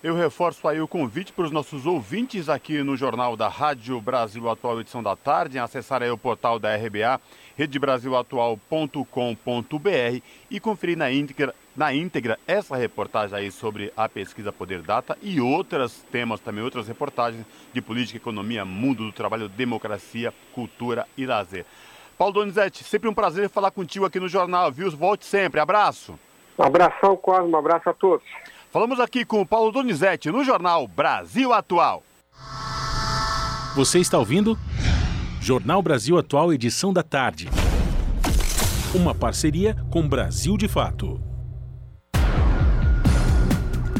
Eu 0.00 0.14
reforço 0.14 0.68
aí 0.68 0.80
o 0.80 0.86
convite 0.86 1.32
para 1.32 1.44
os 1.44 1.50
nossos 1.50 1.84
ouvintes 1.84 2.48
aqui 2.48 2.84
no 2.84 2.96
Jornal 2.96 3.36
da 3.36 3.48
Rádio 3.48 4.00
Brasil 4.00 4.48
Atual, 4.48 4.80
edição 4.80 5.02
da 5.02 5.16
tarde, 5.16 5.58
acessar 5.58 6.04
aí 6.04 6.10
o 6.10 6.16
portal 6.16 6.56
da 6.56 6.72
RBA, 6.76 7.20
redebrasilatual.com.br 7.56 10.22
e 10.48 10.60
conferir 10.60 10.96
na 10.96 11.10
íntegra 11.10 11.52
na 11.74 11.92
íntegra 11.92 12.38
essa 12.46 12.76
reportagem 12.76 13.36
aí 13.36 13.50
sobre 13.50 13.92
a 13.96 14.08
pesquisa 14.08 14.52
Poder 14.52 14.82
Data 14.82 15.18
e 15.20 15.40
outros 15.40 16.04
temas 16.12 16.38
também, 16.38 16.62
outras 16.62 16.86
reportagens 16.86 17.44
de 17.72 17.82
política, 17.82 18.18
economia, 18.18 18.64
mundo 18.64 19.04
do 19.04 19.12
trabalho, 19.12 19.48
democracia, 19.48 20.32
cultura 20.54 21.08
e 21.16 21.26
lazer. 21.26 21.66
Paulo 22.16 22.34
Donizete, 22.34 22.84
sempre 22.84 23.08
um 23.08 23.14
prazer 23.14 23.48
falar 23.48 23.72
contigo 23.72 24.04
aqui 24.04 24.20
no 24.20 24.28
jornal, 24.28 24.70
viu? 24.70 24.88
Volte 24.92 25.24
sempre. 25.24 25.58
Abraço. 25.58 26.16
Um 26.56 26.64
abração, 26.64 27.16
Cosmo. 27.16 27.48
Um 27.48 27.58
abraço 27.58 27.88
a 27.88 27.94
todos. 27.94 28.24
Falamos 28.70 29.00
aqui 29.00 29.24
com 29.24 29.40
o 29.40 29.46
Paulo 29.46 29.72
Donizete 29.72 30.30
no 30.30 30.44
jornal 30.44 30.86
Brasil 30.86 31.54
Atual. 31.54 32.02
Você 33.74 33.98
está 33.98 34.18
ouvindo? 34.18 34.58
Jornal 35.40 35.80
Brasil 35.80 36.18
Atual, 36.18 36.52
edição 36.52 36.92
da 36.92 37.02
tarde. 37.02 37.48
Uma 38.94 39.14
parceria 39.14 39.74
com 39.90 40.06
Brasil 40.06 40.58
de 40.58 40.68
Fato. 40.68 41.27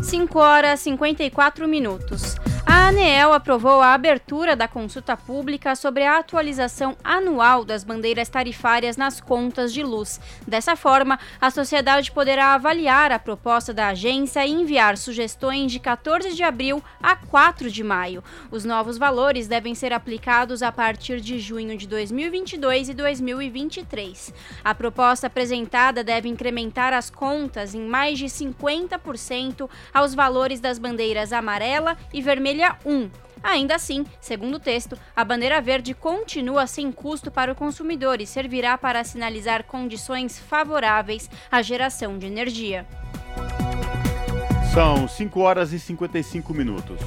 5 0.09 0.39
horas 0.39 0.81
e 0.81 0.85
54 0.85 1.69
minutos. 1.69 2.35
A 2.71 2.89
ANEEL 2.89 3.33
aprovou 3.33 3.81
a 3.81 3.95
abertura 3.95 4.55
da 4.55 4.69
consulta 4.69 5.17
pública 5.17 5.75
sobre 5.75 6.05
a 6.05 6.19
atualização 6.19 6.95
anual 7.03 7.65
das 7.65 7.83
bandeiras 7.83 8.29
tarifárias 8.29 8.95
nas 8.95 9.23
contas 9.23 9.73
de 9.73 9.83
luz. 9.83 10.21
Dessa 10.47 10.77
forma, 10.77 11.19
a 11.41 11.51
sociedade 11.51 12.13
poderá 12.13 12.53
avaliar 12.53 13.11
a 13.11 13.19
proposta 13.19 13.73
da 13.73 13.89
agência 13.89 14.47
e 14.47 14.53
enviar 14.53 14.99
sugestões 14.99 15.73
de 15.73 15.79
14 15.79 16.35
de 16.35 16.43
abril 16.43 16.85
a 17.03 17.17
4 17.17 17.71
de 17.71 17.83
maio. 17.83 18.23
Os 18.51 18.67
novos 18.67 18.99
valores 18.99 19.49
devem 19.49 19.75
ser 19.75 19.95
aplicados 19.95 20.63
a 20.63 20.71
partir 20.71 21.23
de 21.23 21.39
junho 21.39 21.75
de 21.75 21.89
2022 21.89 22.91
e 22.91 22.95
2023. 22.95 24.35
A 24.63 24.75
proposta 24.75 25.27
apresentada 25.27 26.05
deve 26.05 26.29
incrementar 26.29 26.93
as 26.93 27.09
contas 27.09 27.75
em 27.75 27.87
mais 27.87 28.19
de 28.19 28.27
50% 28.27 29.71
aos 29.99 30.14
valores 30.14 30.61
das 30.61 30.78
bandeiras 30.78 31.32
amarela 31.32 31.96
e 32.12 32.22
vermelha 32.22 32.76
1. 32.86 33.11
Ainda 33.42 33.74
assim, 33.74 34.05
segundo 34.20 34.55
o 34.55 34.61
texto, 34.61 34.96
a 35.14 35.24
bandeira 35.24 35.61
verde 35.61 35.92
continua 35.92 36.66
sem 36.66 36.90
custo 36.92 37.30
para 37.30 37.51
o 37.51 37.55
consumidor 37.55 38.20
e 38.20 38.26
servirá 38.26 38.78
para 38.78 39.03
sinalizar 39.03 39.64
condições 39.64 40.38
favoráveis 40.38 41.28
à 41.51 41.62
geração 41.62 42.16
de 42.16 42.26
energia. 42.26 42.86
São 44.72 45.09
5 45.09 45.40
horas 45.40 45.72
e 45.72 45.80
55 45.80 46.55
minutos. 46.55 47.01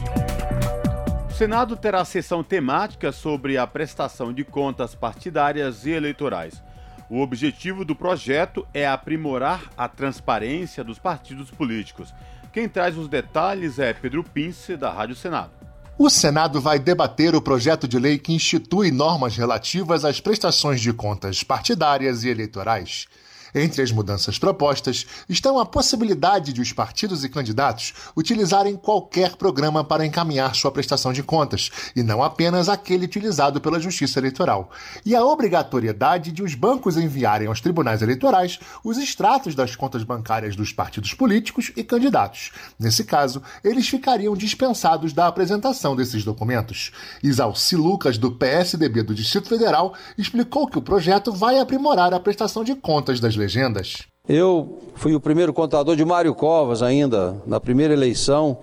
O 1.29 1.33
Senado 1.33 1.77
terá 1.77 2.03
sessão 2.03 2.43
temática 2.43 3.13
sobre 3.13 3.57
a 3.57 3.65
prestação 3.65 4.33
de 4.33 4.43
contas 4.43 4.93
partidárias 4.93 5.85
e 5.85 5.91
eleitorais. 5.91 6.61
O 7.09 7.21
objetivo 7.21 7.83
do 7.83 7.95
projeto 7.95 8.67
é 8.73 8.87
aprimorar 8.87 9.69
a 9.77 9.87
transparência 9.87 10.83
dos 10.83 10.99
partidos 10.99 11.49
políticos. 11.51 12.13
Quem 12.54 12.68
traz 12.68 12.97
os 12.97 13.08
detalhes 13.08 13.80
é 13.80 13.93
Pedro 13.93 14.24
Pince, 14.24 14.76
da 14.76 14.91
Rádio 14.91 15.16
Senado. 15.16 15.52
O 15.97 16.10
Senado 16.10 16.60
vai 16.60 16.80
debater 16.80 17.34
o 17.34 17.41
projeto 17.41 17.88
de 17.88 17.97
lei 17.97 18.18
que 18.18 18.34
institui 18.34 18.91
normas 18.91 19.38
relativas 19.38 20.04
às 20.04 20.20
prestações 20.20 20.82
de 20.82 20.91
contas 20.91 21.43
partidárias 21.43 22.24
e 22.24 22.30
eleitorais. 22.30 23.08
Entre 23.54 23.82
as 23.82 23.91
mudanças 23.91 24.39
propostas 24.39 25.06
estão 25.28 25.60
a 25.60 25.66
possibilidade 25.66 26.54
de 26.54 26.62
os 26.62 26.72
partidos 26.72 27.24
e 27.24 27.30
candidatos 27.30 27.93
utilizarem 28.16 28.76
qualquer 28.76 29.36
programa 29.36 29.84
para 29.84 30.06
encaminhar 30.06 30.56
sua 30.56 30.72
prestação 30.72 31.12
de 31.12 31.24
contas, 31.24 31.70
e 31.95 32.04
não 32.04 32.24
apenas 32.24 32.70
aquele 32.70 33.06
utilizado 33.06 33.60
pela 33.60 33.80
Justiça 33.80 34.20
Eleitoral, 34.20 34.72
e 35.06 35.16
a 35.16 35.24
obrigatoriedade 35.24 36.32
de 36.32 36.43
os 36.43 36.56
bancos 36.56 36.97
enviarem 36.97 37.47
aos 37.47 37.62
tribunais 37.62 38.02
eleitorais 38.02 38.60
os 38.84 38.97
extratos 38.97 39.56
das 39.56 39.76
contas 39.76 40.04
bancárias 40.04 40.56
dos 40.56 40.72
partidos 40.72 41.14
políticos 41.14 41.72
e 41.76 41.84
candidatos. 41.84 42.52
Nesse 42.80 43.04
caso, 43.04 43.41
eles 43.64 43.88
ficariam 43.88 44.36
dispensados 44.36 45.14
da 45.14 45.28
apresentação 45.28 45.95
desses 45.95 46.24
documentos. 46.24 46.91
Isalci 47.22 47.76
Lucas, 47.76 48.18
do 48.18 48.32
PSDB 48.32 49.04
do 49.04 49.16
Distrito 49.16 49.49
Federal, 49.49 49.93
explicou 50.18 50.68
que 50.68 50.78
o 50.78 50.82
projeto 50.82 51.32
vai 51.32 51.60
aprimorar 51.60 52.14
a 52.14 52.20
prestação 52.20 52.64
de 52.64 52.76
contas 52.76 53.20
das 53.20 53.36
legendas. 53.41 54.03
Eu 54.29 54.79
fui 54.95 55.15
o 55.15 55.19
primeiro 55.19 55.51
contador 55.51 55.95
de 55.95 56.05
Mário 56.05 56.33
Covas 56.33 56.81
ainda 56.83 57.41
na 57.45 57.59
primeira 57.59 57.93
eleição, 57.93 58.57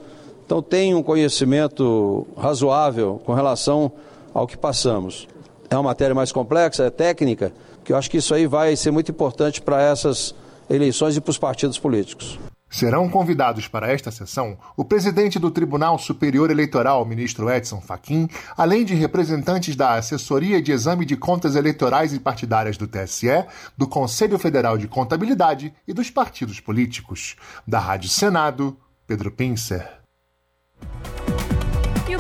então 0.47 0.63
tenho 0.63 0.99
um 0.99 1.03
conhecimento 1.03 2.27
razoável 2.37 3.21
com 3.25 3.35
relação 3.35 3.93
ao 4.33 4.47
que 4.47 4.57
passamos. 4.57 5.29
É 5.69 5.77
uma 5.77 5.83
matéria 5.83 6.15
mais 6.15 6.33
complexa, 6.33 6.85
é 6.85 6.91
técnica, 6.91 7.53
que 7.85 7.93
eu 7.93 7.97
acho 7.97 8.11
que 8.11 8.19
isso 8.19 8.33
aí 8.33 8.47
vai 8.47 8.75
ser 8.77 8.91
muito 8.91 9.11
importante 9.11 9.61
para 9.61 9.83
essas 9.83 10.35
eleições 10.71 11.17
e 11.17 11.21
para 11.21 11.31
os 11.31 11.39
partidos 11.39 11.79
políticos. 11.79 12.39
Serão 12.71 13.09
convidados 13.09 13.67
para 13.67 13.91
esta 13.91 14.11
sessão 14.11 14.59
o 14.77 14.85
presidente 14.85 15.39
do 15.39 15.51
Tribunal 15.51 15.99
Superior 15.99 16.51
Eleitoral, 16.51 17.05
ministro 17.05 17.51
Edson 17.51 17.81
Fachin, 17.81 18.29
além 18.57 18.85
de 18.85 18.95
representantes 18.95 19.75
da 19.75 19.95
Assessoria 19.95 20.61
de 20.61 20.73
Exame 20.73 21.05
de 21.05 21.17
Contas 21.17 21.57
Eleitorais 21.57 22.13
e 22.13 22.21
Partidárias 22.21 22.77
do 22.77 22.87
TSE, 22.87 23.45
do 23.77 23.87
Conselho 23.87 24.39
Federal 24.39 24.77
de 24.77 24.87
Contabilidade 24.87 25.73
e 25.87 25.93
dos 25.93 26.11
partidos 26.11 26.61
políticos. 26.61 27.37
Da 27.67 27.79
Rádio 27.79 28.11
Senado, 28.11 28.77
Pedro 29.07 29.31
Pincer 29.31 29.99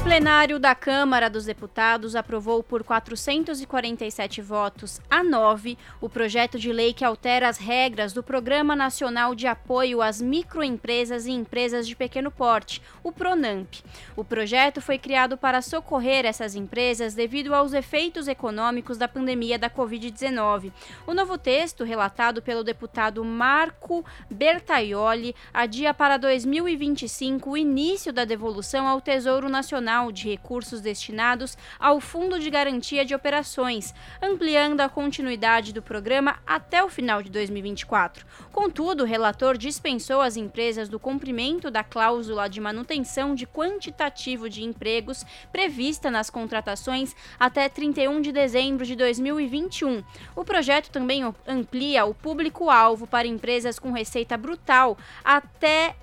plenário 0.09 0.59
da 0.59 0.75
Câmara 0.75 1.29
dos 1.29 1.45
Deputados 1.45 2.17
aprovou 2.17 2.63
por 2.63 2.83
447 2.83 4.41
votos 4.41 5.03
a 5.11 5.23
9 5.23 5.77
o 6.01 6.09
projeto 6.09 6.59
de 6.59 6.73
lei 6.73 6.95
que 6.95 7.05
altera 7.05 7.47
as 7.47 7.59
regras 7.59 8.15
do 8.15 8.23
Programa 8.23 8.75
Nacional 8.75 9.35
de 9.35 9.47
Apoio 9.47 10.01
às 10.01 10.23
Microempresas 10.23 11.27
e 11.27 11.33
Empresas 11.33 11.87
de 11.87 11.95
Pequeno 11.95 12.31
Porte, 12.31 12.81
o 13.05 13.13
PRONAMP. 13.13 13.85
O 14.17 14.25
projeto 14.25 14.81
foi 14.81 14.97
criado 14.97 15.37
para 15.37 15.61
socorrer 15.61 16.25
essas 16.25 16.55
empresas 16.55 17.15
devido 17.15 17.55
aos 17.55 17.75
efeitos 17.75 18.29
econômicos 18.29 18.97
da 18.97 19.09
pandemia 19.09 19.59
da 19.59 19.69
Covid-19. 19.69 20.73
O 21.07 21.13
novo 21.13 21.37
texto, 21.37 21.85
relatado 21.85 22.41
pelo 22.41 22.65
deputado 22.65 23.23
Marco 23.23 24.03
Bertaioli, 24.31 25.35
adia 25.53 25.93
para 25.93 26.17
2025 26.17 27.51
o 27.51 27.59
início 27.59 28.11
da 28.11 28.25
devolução 28.25 28.89
ao 28.89 29.03
Tesouro 29.03 29.51
Nacional 29.51 29.98
de 30.13 30.29
Recursos 30.29 30.81
destinados 30.81 31.59
ao 31.81 32.01
Fundo 32.01 32.39
de 32.39 32.49
Garantia 32.49 33.05
de 33.05 33.15
Operações, 33.15 33.93
ampliando 34.23 34.81
a 34.81 34.89
continuidade 34.89 35.73
do 35.73 35.83
programa 35.83 36.37
até 36.47 36.83
o 36.85 36.89
final 36.89 37.21
de 37.23 37.31
2024. 37.31 38.25
Contudo, 38.53 39.03
o 39.03 39.07
relator 39.07 39.59
dispensou 39.59 40.21
as 40.21 40.37
empresas 40.37 40.89
do 40.89 41.01
cumprimento 41.01 41.73
da 41.73 41.83
cláusula 41.83 42.49
de 42.49 42.61
manutenção 42.61 43.35
de 43.35 43.47
quantitativo 43.47 44.49
de 44.49 44.63
empregos 44.63 45.25
prevista 45.51 46.11
nas 46.11 46.31
contratações 46.31 47.17
até 47.39 47.69
31 47.69 48.21
de 48.21 48.31
dezembro 48.31 48.87
de 48.87 48.95
2021. 48.95 50.05
O 50.37 50.45
projeto 50.45 50.91
também 50.91 51.23
amplia 51.47 52.05
o 52.05 52.15
público-alvo 52.15 53.07
para 53.07 53.27
empresas 53.27 53.79
com 53.79 53.91
receita 53.91 54.37
brutal 54.37 54.97
até 55.25 55.97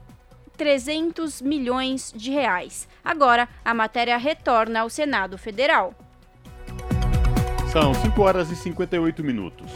300 0.56 1.42
milhões 1.42 2.14
de 2.16 2.32
reais. 2.32 2.88
Agora, 3.04 3.48
a 3.64 3.74
matéria 3.74 4.18
retorna 4.18 4.82
ao 4.82 4.90
Senado 4.90 5.38
Federal. 5.38 5.94
São 7.72 7.94
5 7.94 8.22
horas 8.22 8.50
e 8.50 8.56
58 8.56 9.24
minutos. 9.24 9.70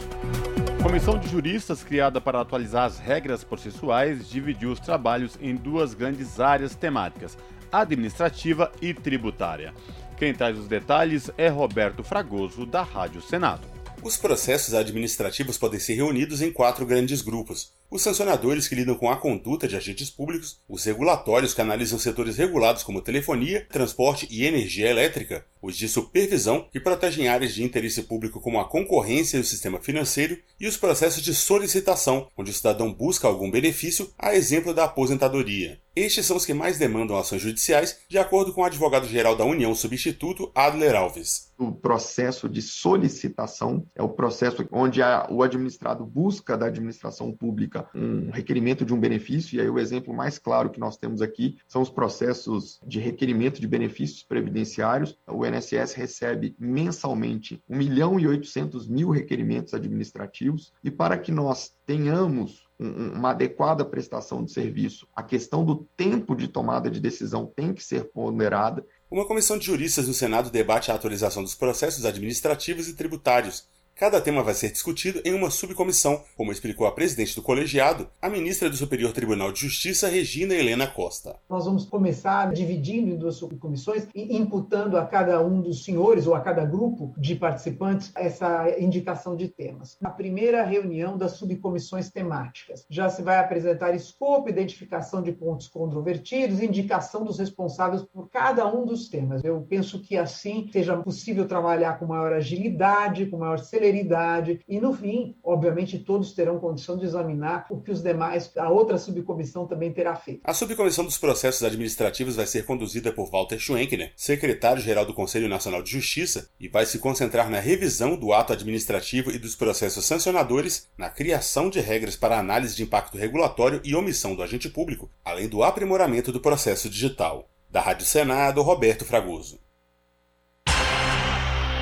A 0.78 0.82
comissão 0.82 1.18
de 1.18 1.28
juristas 1.28 1.84
criada 1.84 2.20
para 2.20 2.40
atualizar 2.40 2.84
as 2.84 2.98
regras 2.98 3.44
processuais 3.44 4.26
dividiu 4.28 4.72
os 4.72 4.80
trabalhos 4.80 5.36
em 5.38 5.54
duas 5.54 5.92
grandes 5.92 6.40
áreas 6.40 6.74
temáticas, 6.74 7.36
administrativa 7.70 8.72
e 8.80 8.94
tributária. 8.94 9.74
Quem 10.16 10.34
traz 10.34 10.58
os 10.58 10.66
detalhes 10.66 11.30
é 11.36 11.48
Roberto 11.48 12.02
Fragoso, 12.02 12.64
da 12.64 12.82
Rádio 12.82 13.20
Senado. 13.20 13.66
Os 14.02 14.16
processos 14.16 14.72
administrativos 14.72 15.58
podem 15.58 15.78
ser 15.78 15.94
reunidos 15.94 16.40
em 16.40 16.50
quatro 16.50 16.86
grandes 16.86 17.20
grupos: 17.20 17.72
os 17.90 18.02
sancionadores 18.02 18.68
que 18.68 18.74
lidam 18.74 18.94
com 18.94 19.10
a 19.10 19.16
conduta 19.16 19.66
de 19.66 19.76
agentes 19.76 20.08
públicos, 20.08 20.60
os 20.68 20.84
regulatórios 20.84 21.52
que 21.52 21.60
analisam 21.60 21.98
setores 21.98 22.36
regulados 22.36 22.84
como 22.84 23.02
telefonia, 23.02 23.66
transporte 23.68 24.28
e 24.30 24.44
energia 24.44 24.88
elétrica, 24.88 25.44
os 25.60 25.76
de 25.76 25.88
supervisão 25.88 26.66
que 26.72 26.80
protegem 26.80 27.28
áreas 27.28 27.52
de 27.52 27.64
interesse 27.64 28.04
público 28.04 28.40
como 28.40 28.60
a 28.60 28.68
concorrência 28.68 29.36
e 29.36 29.40
o 29.40 29.44
sistema 29.44 29.80
financeiro, 29.80 30.38
e 30.58 30.66
os 30.66 30.76
processos 30.76 31.22
de 31.22 31.34
solicitação, 31.34 32.28
onde 32.36 32.50
o 32.50 32.54
cidadão 32.54 32.92
busca 32.92 33.26
algum 33.26 33.50
benefício, 33.50 34.10
a 34.18 34.34
exemplo 34.34 34.72
da 34.72 34.84
aposentadoria. 34.84 35.80
Estes 35.94 36.24
são 36.24 36.36
os 36.36 36.46
que 36.46 36.54
mais 36.54 36.78
demandam 36.78 37.18
ações 37.18 37.42
judiciais, 37.42 37.98
de 38.08 38.16
acordo 38.16 38.54
com 38.54 38.62
o 38.62 38.64
advogado-geral 38.64 39.36
da 39.36 39.44
União 39.44 39.74
Substituto, 39.74 40.50
Adler 40.54 40.94
Alves. 40.94 41.50
O 41.58 41.72
processo 41.72 42.48
de 42.48 42.62
solicitação 42.62 43.84
é 43.94 44.02
o 44.02 44.08
processo 44.08 44.66
onde 44.70 45.02
a, 45.02 45.26
o 45.30 45.42
administrado 45.42 46.06
busca 46.06 46.56
da 46.56 46.66
administração 46.66 47.32
pública 47.32 47.79
um 47.94 48.30
requerimento 48.30 48.84
de 48.84 48.94
um 48.94 49.00
benefício, 49.00 49.56
e 49.56 49.60
aí 49.60 49.68
o 49.68 49.78
exemplo 49.78 50.14
mais 50.14 50.38
claro 50.38 50.70
que 50.70 50.80
nós 50.80 50.96
temos 50.96 51.22
aqui 51.22 51.56
são 51.66 51.82
os 51.82 51.90
processos 51.90 52.80
de 52.86 52.98
requerimento 52.98 53.60
de 53.60 53.66
benefícios 53.66 54.22
previdenciários. 54.22 55.16
O 55.26 55.46
INSS 55.46 55.94
recebe 55.94 56.54
mensalmente 56.58 57.62
1 57.68 57.76
milhão 57.76 58.18
e 58.18 58.26
800 58.26 58.88
mil 58.88 59.10
requerimentos 59.10 59.74
administrativos, 59.74 60.72
e 60.82 60.90
para 60.90 61.16
que 61.18 61.32
nós 61.32 61.72
tenhamos 61.86 62.68
uma 62.78 63.30
adequada 63.30 63.84
prestação 63.84 64.42
de 64.42 64.52
serviço, 64.52 65.06
a 65.14 65.22
questão 65.22 65.64
do 65.64 65.86
tempo 65.96 66.34
de 66.34 66.48
tomada 66.48 66.90
de 66.90 66.98
decisão 66.98 67.44
tem 67.44 67.74
que 67.74 67.84
ser 67.84 68.04
ponderada. 68.04 68.84
Uma 69.10 69.26
comissão 69.26 69.58
de 69.58 69.66
juristas 69.66 70.08
no 70.08 70.14
Senado 70.14 70.50
debate 70.50 70.90
a 70.90 70.94
atualização 70.94 71.42
dos 71.42 71.54
processos 71.54 72.06
administrativos 72.06 72.88
e 72.88 72.96
tributários, 72.96 73.68
Cada 74.00 74.18
tema 74.18 74.42
vai 74.42 74.54
ser 74.54 74.72
discutido 74.72 75.20
em 75.26 75.34
uma 75.34 75.50
subcomissão, 75.50 76.22
como 76.34 76.50
explicou 76.50 76.86
a 76.86 76.92
presidente 76.92 77.36
do 77.36 77.42
colegiado, 77.42 78.08
a 78.22 78.30
ministra 78.30 78.70
do 78.70 78.74
Superior 78.74 79.12
Tribunal 79.12 79.52
de 79.52 79.60
Justiça, 79.60 80.08
Regina 80.08 80.54
Helena 80.54 80.86
Costa. 80.86 81.36
Nós 81.50 81.66
vamos 81.66 81.84
começar 81.84 82.50
dividindo 82.50 83.10
em 83.10 83.18
duas 83.18 83.34
subcomissões 83.34 84.06
e 84.14 84.38
imputando 84.38 84.96
a 84.96 85.04
cada 85.04 85.44
um 85.44 85.60
dos 85.60 85.84
senhores 85.84 86.26
ou 86.26 86.34
a 86.34 86.40
cada 86.40 86.64
grupo 86.64 87.12
de 87.18 87.34
participantes 87.34 88.10
essa 88.16 88.74
indicação 88.80 89.36
de 89.36 89.48
temas. 89.48 89.98
Na 90.00 90.08
primeira 90.08 90.64
reunião 90.64 91.18
das 91.18 91.32
subcomissões 91.32 92.08
temáticas, 92.08 92.86
já 92.88 93.10
se 93.10 93.20
vai 93.20 93.36
apresentar 93.36 93.94
escopo, 93.94 94.48
identificação 94.48 95.20
de 95.20 95.30
pontos 95.30 95.68
controvertidos, 95.68 96.62
indicação 96.62 97.22
dos 97.22 97.38
responsáveis 97.38 98.02
por 98.02 98.30
cada 98.30 98.66
um 98.66 98.86
dos 98.86 99.10
temas. 99.10 99.44
Eu 99.44 99.60
penso 99.68 100.00
que 100.00 100.16
assim 100.16 100.70
seja 100.72 100.96
possível 100.96 101.46
trabalhar 101.46 101.98
com 101.98 102.06
maior 102.06 102.32
agilidade, 102.32 103.26
com 103.26 103.36
maior 103.36 103.58
celeridade 103.58 103.89
celeridade 103.90 104.60
e, 104.68 104.80
no 104.80 104.94
fim, 104.94 105.36
obviamente, 105.42 105.98
todos 105.98 106.32
terão 106.32 106.58
condição 106.58 106.96
de 106.96 107.04
examinar 107.04 107.66
o 107.70 107.80
que 107.80 107.90
os 107.90 108.02
demais, 108.02 108.52
a 108.56 108.70
outra 108.70 108.96
subcomissão 108.96 109.66
também 109.66 109.92
terá 109.92 110.14
feito. 110.14 110.40
A 110.44 110.54
subcomissão 110.54 111.04
dos 111.04 111.18
processos 111.18 111.62
administrativos 111.62 112.36
vai 112.36 112.46
ser 112.46 112.64
conduzida 112.64 113.12
por 113.12 113.30
Walter 113.30 113.58
Schwenkner, 113.58 114.12
secretário-geral 114.16 115.04
do 115.04 115.14
Conselho 115.14 115.48
Nacional 115.48 115.82
de 115.82 115.90
Justiça, 115.90 116.48
e 116.58 116.68
vai 116.68 116.86
se 116.86 116.98
concentrar 116.98 117.50
na 117.50 117.58
revisão 117.58 118.16
do 118.16 118.32
ato 118.32 118.52
administrativo 118.52 119.30
e 119.30 119.38
dos 119.38 119.56
processos 119.56 120.04
sancionadores, 120.04 120.88
na 120.96 121.10
criação 121.10 121.68
de 121.68 121.80
regras 121.80 122.16
para 122.16 122.38
análise 122.38 122.76
de 122.76 122.82
impacto 122.82 123.18
regulatório 123.18 123.80
e 123.84 123.94
omissão 123.94 124.34
do 124.34 124.42
agente 124.42 124.68
público, 124.68 125.10
além 125.24 125.48
do 125.48 125.62
aprimoramento 125.62 126.32
do 126.32 126.40
processo 126.40 126.88
digital. 126.88 127.48
Da 127.68 127.80
Rádio 127.80 128.06
Senado, 128.06 128.62
Roberto 128.62 129.04
Fragoso. 129.04 129.60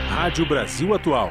Rádio 0.08 0.46
Brasil 0.46 0.92
Atual. 0.94 1.30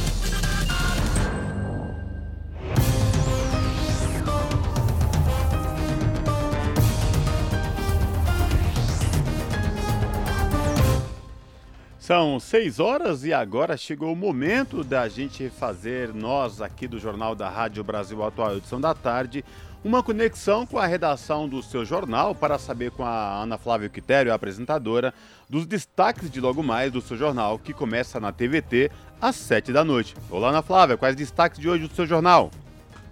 São 12.01 12.39
seis 12.39 12.79
horas 12.79 13.23
e 13.25 13.31
agora 13.31 13.77
chegou 13.77 14.11
o 14.11 14.15
momento 14.15 14.83
da 14.83 15.07
gente 15.07 15.51
fazer, 15.51 16.11
nós 16.11 16.59
aqui 16.59 16.87
do 16.87 16.97
Jornal 16.97 17.35
da 17.35 17.47
Rádio 17.47 17.83
Brasil 17.83 18.23
Atual, 18.23 18.57
edição 18.57 18.81
da 18.81 18.95
tarde, 18.95 19.45
uma 19.83 20.01
conexão 20.01 20.65
com 20.65 20.79
a 20.79 20.87
redação 20.87 21.47
do 21.47 21.61
seu 21.61 21.85
jornal 21.85 22.33
para 22.33 22.57
saber 22.57 22.89
com 22.89 23.05
a 23.05 23.43
Ana 23.43 23.55
Flávia 23.55 23.87
Quitério, 23.87 24.31
a 24.31 24.35
apresentadora, 24.35 25.13
dos 25.47 25.67
destaques 25.67 26.31
de 26.31 26.41
logo 26.41 26.63
mais 26.63 26.91
do 26.91 27.01
seu 27.01 27.15
jornal, 27.15 27.59
que 27.59 27.71
começa 27.71 28.19
na 28.19 28.31
TVT 28.31 28.89
às 29.21 29.35
sete 29.35 29.71
da 29.71 29.83
noite. 29.83 30.15
Olá, 30.27 30.49
Ana 30.49 30.63
Flávia, 30.63 30.97
quais 30.97 31.15
destaques 31.15 31.59
de 31.59 31.69
hoje 31.69 31.87
do 31.87 31.93
seu 31.93 32.07
jornal? 32.07 32.49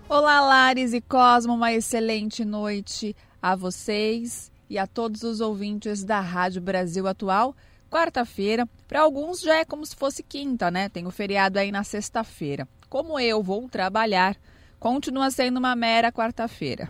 Olá, 0.09 0.41
Lares 0.41 0.93
e 0.93 0.99
Cosmo, 0.99 1.53
uma 1.53 1.71
excelente 1.71 2.43
noite 2.43 3.15
a 3.39 3.55
vocês 3.55 4.51
e 4.67 4.79
a 4.79 4.87
todos 4.87 5.21
os 5.21 5.41
ouvintes 5.41 6.03
da 6.03 6.19
Rádio 6.19 6.59
Brasil 6.59 7.07
Atual 7.07 7.55
quarta-feira. 7.89 8.67
Para 8.87 9.01
alguns 9.01 9.41
já 9.41 9.57
é 9.57 9.65
como 9.65 9.85
se 9.85 9.95
fosse 9.95 10.23
quinta, 10.23 10.71
né? 10.71 10.87
Tem 10.89 11.05
o 11.05 11.11
feriado 11.11 11.59
aí 11.59 11.71
na 11.71 11.83
sexta-feira. 11.83 12.67
Como 12.87 13.19
eu 13.19 13.43
vou 13.43 13.67
trabalhar, 13.67 14.37
continua 14.79 15.29
sendo 15.31 15.57
uma 15.57 15.75
mera 15.75 16.11
quarta-feira. 16.11 16.89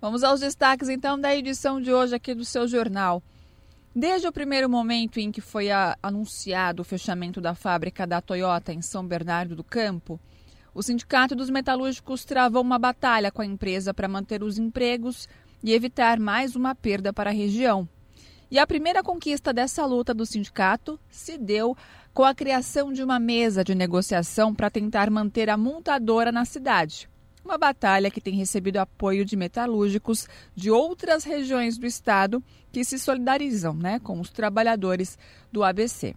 Vamos 0.00 0.22
aos 0.22 0.40
destaques 0.40 0.88
então 0.88 1.20
da 1.20 1.34
edição 1.34 1.80
de 1.80 1.92
hoje 1.92 2.14
aqui 2.14 2.34
do 2.34 2.44
seu 2.44 2.68
jornal. 2.68 3.22
Desde 3.94 4.28
o 4.28 4.32
primeiro 4.32 4.68
momento 4.68 5.18
em 5.18 5.32
que 5.32 5.40
foi 5.40 5.70
a, 5.70 5.98
anunciado 6.00 6.82
o 6.82 6.84
fechamento 6.84 7.40
da 7.40 7.54
fábrica 7.54 8.06
da 8.06 8.20
Toyota 8.20 8.72
em 8.72 8.80
São 8.80 9.04
Bernardo 9.04 9.56
do 9.56 9.64
Campo, 9.64 10.20
o 10.72 10.82
Sindicato 10.82 11.34
dos 11.34 11.50
Metalúrgicos 11.50 12.24
travou 12.24 12.62
uma 12.62 12.78
batalha 12.78 13.32
com 13.32 13.42
a 13.42 13.46
empresa 13.46 13.92
para 13.92 14.06
manter 14.06 14.42
os 14.44 14.56
empregos 14.56 15.28
e 15.64 15.72
evitar 15.72 16.20
mais 16.20 16.54
uma 16.54 16.74
perda 16.74 17.12
para 17.12 17.30
a 17.30 17.32
região. 17.32 17.88
E 18.50 18.58
a 18.58 18.66
primeira 18.66 19.02
conquista 19.02 19.52
dessa 19.52 19.84
luta 19.84 20.14
do 20.14 20.24
sindicato 20.24 20.98
se 21.10 21.36
deu 21.36 21.76
com 22.14 22.24
a 22.24 22.34
criação 22.34 22.92
de 22.92 23.02
uma 23.02 23.18
mesa 23.18 23.62
de 23.62 23.74
negociação 23.74 24.54
para 24.54 24.70
tentar 24.70 25.10
manter 25.10 25.50
a 25.50 25.56
montadora 25.56 26.32
na 26.32 26.44
cidade. 26.44 27.08
Uma 27.44 27.58
batalha 27.58 28.10
que 28.10 28.20
tem 28.20 28.34
recebido 28.34 28.78
apoio 28.78 29.24
de 29.24 29.36
metalúrgicos 29.36 30.26
de 30.54 30.70
outras 30.70 31.24
regiões 31.24 31.78
do 31.78 31.86
estado 31.86 32.42
que 32.72 32.84
se 32.84 32.98
solidarizam 32.98 33.74
né, 33.74 33.98
com 34.00 34.18
os 34.18 34.30
trabalhadores 34.30 35.18
do 35.52 35.62
ABC. 35.62 36.14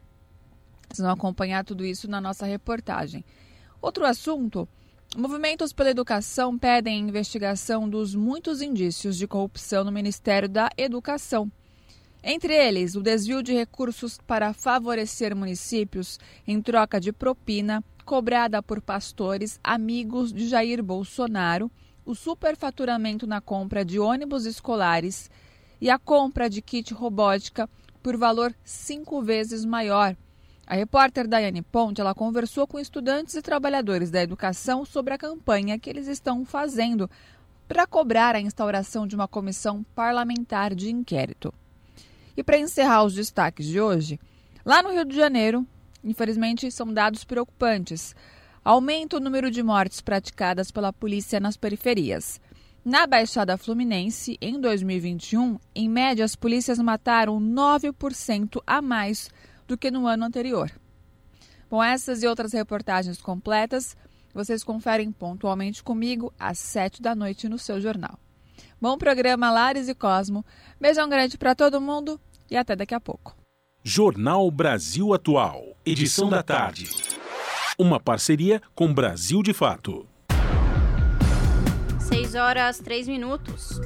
Vocês 0.89 1.05
vão 1.05 1.11
acompanhar 1.11 1.63
tudo 1.63 1.85
isso 1.85 2.09
na 2.09 2.19
nossa 2.19 2.45
reportagem. 2.45 3.23
Outro 3.81 4.05
assunto 4.05 4.67
Movimentos 5.17 5.73
pela 5.73 5.89
Educação 5.89 6.57
pedem 6.57 7.09
investigação 7.09 7.89
dos 7.89 8.15
muitos 8.15 8.61
indícios 8.61 9.17
de 9.17 9.27
corrupção 9.27 9.83
no 9.83 9.91
Ministério 9.91 10.47
da 10.47 10.69
Educação. 10.77 11.51
Entre 12.23 12.53
eles, 12.53 12.95
o 12.95 13.01
desvio 13.01 13.41
de 13.41 13.51
recursos 13.51 14.19
para 14.27 14.53
favorecer 14.53 15.35
municípios 15.35 16.19
em 16.47 16.61
troca 16.61 16.99
de 16.99 17.11
propina 17.11 17.83
cobrada 18.05 18.61
por 18.61 18.79
pastores 18.79 19.59
amigos 19.63 20.31
de 20.31 20.47
Jair 20.47 20.83
Bolsonaro, 20.83 21.71
o 22.05 22.13
superfaturamento 22.13 23.25
na 23.25 23.41
compra 23.41 23.83
de 23.83 23.99
ônibus 23.99 24.45
escolares 24.45 25.31
e 25.79 25.89
a 25.89 25.97
compra 25.97 26.47
de 26.47 26.61
kit 26.61 26.93
robótica 26.93 27.67
por 28.03 28.15
valor 28.17 28.53
cinco 28.63 29.21
vezes 29.23 29.65
maior. 29.65 30.15
A 30.67 30.75
repórter 30.75 31.27
Daiane 31.27 31.63
Ponte 31.63 32.01
ela 32.01 32.13
conversou 32.13 32.67
com 32.67 32.79
estudantes 32.79 33.33
e 33.33 33.41
trabalhadores 33.41 34.11
da 34.11 34.21
educação 34.21 34.85
sobre 34.85 35.13
a 35.13 35.17
campanha 35.17 35.79
que 35.79 35.89
eles 35.89 36.07
estão 36.07 36.45
fazendo 36.45 37.09
para 37.67 37.87
cobrar 37.87 38.35
a 38.35 38.41
instauração 38.41 39.07
de 39.07 39.15
uma 39.15 39.27
comissão 39.27 39.83
parlamentar 39.95 40.75
de 40.75 40.91
inquérito. 40.91 41.51
E 42.35 42.43
para 42.43 42.57
encerrar 42.57 43.03
os 43.03 43.13
destaques 43.13 43.65
de 43.65 43.79
hoje, 43.79 44.19
lá 44.65 44.81
no 44.81 44.91
Rio 44.91 45.05
de 45.05 45.15
Janeiro, 45.15 45.65
infelizmente 46.03 46.71
são 46.71 46.93
dados 46.93 47.23
preocupantes. 47.23 48.15
Aumenta 48.63 49.17
o 49.17 49.19
número 49.19 49.49
de 49.49 49.61
mortes 49.63 50.01
praticadas 50.01 50.71
pela 50.71 50.93
polícia 50.93 51.39
nas 51.39 51.57
periferias. 51.57 52.39
Na 52.83 53.05
Baixada 53.05 53.57
Fluminense, 53.57 54.37
em 54.41 54.59
2021, 54.59 55.59
em 55.75 55.87
média, 55.87 56.25
as 56.25 56.35
polícias 56.35 56.79
mataram 56.79 57.39
9% 57.39 58.61
a 58.65 58.81
mais 58.81 59.29
do 59.67 59.77
que 59.77 59.91
no 59.91 60.07
ano 60.07 60.25
anterior. 60.25 60.71
Com 61.69 61.83
essas 61.83 62.23
e 62.23 62.27
outras 62.27 62.53
reportagens 62.53 63.21
completas, 63.21 63.95
vocês 64.33 64.63
conferem 64.63 65.11
pontualmente 65.11 65.83
comigo 65.83 66.33
às 66.39 66.57
7 66.57 67.01
da 67.01 67.13
noite 67.13 67.47
no 67.47 67.59
seu 67.59 67.79
jornal. 67.79 68.17
Bom 68.81 68.97
programa, 68.97 69.51
Lares 69.51 69.87
e 69.87 69.93
Cosmo. 69.93 70.43
Beijão 70.79 71.07
grande 71.07 71.37
para 71.37 71.53
todo 71.53 71.79
mundo 71.79 72.19
e 72.49 72.57
até 72.57 72.75
daqui 72.75 72.95
a 72.95 72.99
pouco. 72.99 73.37
Jornal 73.83 74.49
Brasil 74.49 75.13
Atual, 75.13 75.77
edição 75.85 76.27
da 76.27 76.41
tarde. 76.41 76.89
Uma 77.77 77.99
parceria 77.99 78.59
com 78.73 78.91
Brasil 78.91 79.43
de 79.43 79.53
Fato. 79.53 80.07
6 82.31 82.35
horas 82.35 82.79
3 82.79 83.09
minutos. 83.09 83.81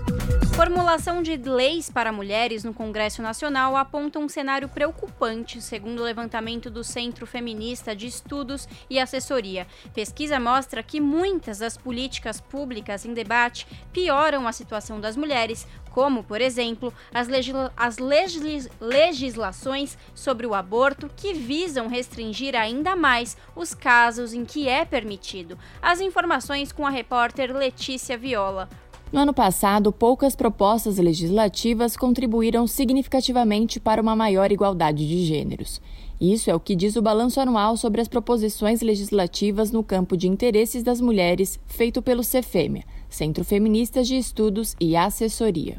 Formulação 0.55 1.23
de 1.23 1.35
leis 1.35 1.89
para 1.89 2.11
mulheres 2.11 2.63
no 2.63 2.75
Congresso 2.75 3.21
Nacional 3.23 3.75
aponta 3.75 4.19
um 4.19 4.29
cenário 4.29 4.69
preocupante, 4.69 5.59
segundo 5.59 5.99
o 5.99 6.03
levantamento 6.03 6.69
do 6.69 6.83
Centro 6.83 7.25
Feminista 7.25 7.95
de 7.95 8.05
Estudos 8.05 8.67
e 8.87 8.99
Assessoria. 8.99 9.65
Pesquisa 9.95 10.39
mostra 10.39 10.83
que 10.83 11.01
muitas 11.01 11.57
das 11.57 11.75
políticas 11.75 12.39
públicas 12.39 13.03
em 13.03 13.15
debate 13.15 13.65
pioram 13.91 14.47
a 14.47 14.51
situação 14.51 15.01
das 15.01 15.17
mulheres, 15.17 15.65
como, 15.95 16.25
por 16.25 16.41
exemplo, 16.41 16.93
as, 17.13 17.29
legisla 17.29 17.71
as 17.77 17.99
legis 17.99 18.67
legislações 18.81 19.97
sobre 20.13 20.45
o 20.45 20.53
aborto 20.53 21.09
que 21.15 21.33
visam 21.33 21.87
restringir 21.87 22.53
ainda 22.53 22.97
mais 22.97 23.37
os 23.55 23.73
casos 23.73 24.33
em 24.33 24.43
que 24.43 24.67
é 24.67 24.83
permitido. 24.83 25.57
As 25.81 26.01
informações 26.01 26.73
com 26.73 26.85
a 26.85 26.89
repórter 26.89 27.55
Letícia 27.55 28.17
Viola. 28.17 28.67
No 29.09 29.21
ano 29.21 29.33
passado, 29.33 29.93
poucas 29.93 30.35
propostas 30.35 30.97
legislativas 30.97 31.95
contribuíram 31.95 32.67
significativamente 32.67 33.79
para 33.79 34.01
uma 34.01 34.17
maior 34.17 34.51
igualdade 34.51 35.07
de 35.07 35.23
gêneros. 35.23 35.81
Isso 36.19 36.49
é 36.49 36.55
o 36.55 36.59
que 36.59 36.75
diz 36.75 36.97
o 36.97 37.01
balanço 37.01 37.39
anual 37.39 37.77
sobre 37.77 38.01
as 38.01 38.09
proposições 38.09 38.81
legislativas 38.81 39.71
no 39.71 39.81
campo 39.81 40.17
de 40.17 40.27
interesses 40.27 40.83
das 40.83 40.99
mulheres, 40.99 41.57
feito 41.67 42.01
pelo 42.01 42.23
CEFEMEA, 42.23 42.83
Centro 43.15 43.45
Feminista 43.45 44.03
de 44.03 44.17
Estudos 44.17 44.75
e 44.77 44.93
Assessoria. 44.93 45.77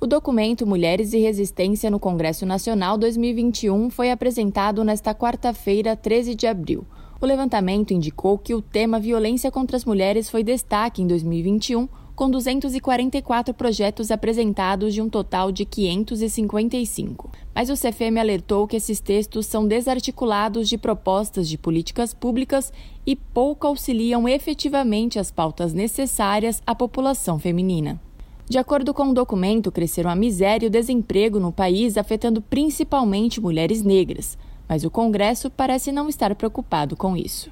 O 0.00 0.06
documento 0.06 0.64
Mulheres 0.64 1.12
e 1.12 1.18
Resistência 1.18 1.90
no 1.90 1.98
Congresso 1.98 2.46
Nacional 2.46 2.96
2021 2.96 3.90
foi 3.90 4.12
apresentado 4.12 4.84
nesta 4.84 5.12
quarta-feira, 5.12 5.96
13 5.96 6.36
de 6.36 6.46
abril. 6.46 6.86
O 7.20 7.26
levantamento 7.26 7.90
indicou 7.90 8.38
que 8.38 8.54
o 8.54 8.62
tema 8.62 9.00
violência 9.00 9.50
contra 9.50 9.76
as 9.76 9.84
mulheres 9.84 10.30
foi 10.30 10.44
destaque 10.44 11.02
em 11.02 11.06
2021, 11.08 11.88
com 12.14 12.30
244 12.30 13.52
projetos 13.54 14.12
apresentados 14.12 14.94
de 14.94 15.02
um 15.02 15.08
total 15.08 15.50
de 15.50 15.64
555. 15.64 17.28
Mas 17.54 17.68
o 17.68 17.74
CFM 17.74 18.18
alertou 18.18 18.66
que 18.66 18.76
esses 18.76 18.98
textos 18.98 19.46
são 19.46 19.66
desarticulados 19.66 20.68
de 20.68 20.78
propostas 20.78 21.48
de 21.48 21.58
políticas 21.58 22.14
públicas 22.14 22.72
e 23.06 23.14
pouco 23.14 23.66
auxiliam 23.66 24.26
efetivamente 24.26 25.18
as 25.18 25.30
pautas 25.30 25.74
necessárias 25.74 26.62
à 26.66 26.74
população 26.74 27.38
feminina. 27.38 28.00
De 28.48 28.58
acordo 28.58 28.92
com 28.92 29.08
o 29.08 29.14
documento, 29.14 29.70
cresceram 29.70 30.10
a 30.10 30.16
miséria 30.16 30.66
e 30.66 30.68
o 30.68 30.70
desemprego 30.70 31.38
no 31.38 31.52
país, 31.52 31.96
afetando 31.96 32.42
principalmente 32.42 33.40
mulheres 33.40 33.82
negras, 33.82 34.36
mas 34.68 34.84
o 34.84 34.90
Congresso 34.90 35.50
parece 35.50 35.92
não 35.92 36.08
estar 36.08 36.34
preocupado 36.34 36.96
com 36.96 37.16
isso. 37.16 37.50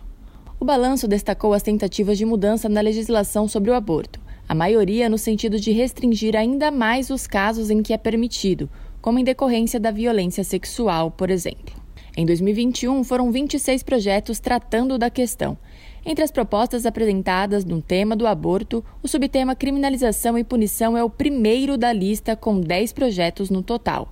O 0.58 0.64
balanço 0.64 1.08
destacou 1.08 1.54
as 1.54 1.62
tentativas 1.62 2.18
de 2.18 2.26
mudança 2.26 2.68
na 2.68 2.80
legislação 2.80 3.48
sobre 3.48 3.70
o 3.70 3.74
aborto, 3.74 4.20
a 4.46 4.54
maioria 4.54 5.08
no 5.08 5.16
sentido 5.16 5.60
de 5.60 5.70
restringir 5.70 6.36
ainda 6.36 6.70
mais 6.70 7.08
os 7.08 7.26
casos 7.26 7.70
em 7.70 7.82
que 7.82 7.92
é 7.92 7.96
permitido, 7.96 8.68
como 9.00 9.18
em 9.18 9.24
decorrência 9.24 9.80
da 9.80 9.90
violência 9.90 10.44
sexual, 10.44 11.10
por 11.10 11.30
exemplo. 11.30 11.80
Em 12.16 12.26
2021, 12.26 13.04
foram 13.04 13.30
26 13.30 13.82
projetos 13.82 14.40
tratando 14.40 14.98
da 14.98 15.08
questão, 15.08 15.56
entre 16.04 16.24
as 16.24 16.30
propostas 16.30 16.86
apresentadas 16.86 17.64
no 17.64 17.82
tema 17.82 18.16
do 18.16 18.26
aborto, 18.26 18.82
o 19.02 19.08
subtema 19.08 19.54
criminalização 19.54 20.38
e 20.38 20.44
punição 20.44 20.96
é 20.96 21.04
o 21.04 21.10
primeiro 21.10 21.76
da 21.76 21.92
lista, 21.92 22.34
com 22.34 22.58
10 22.58 22.92
projetos 22.94 23.50
no 23.50 23.62
total. 23.62 24.10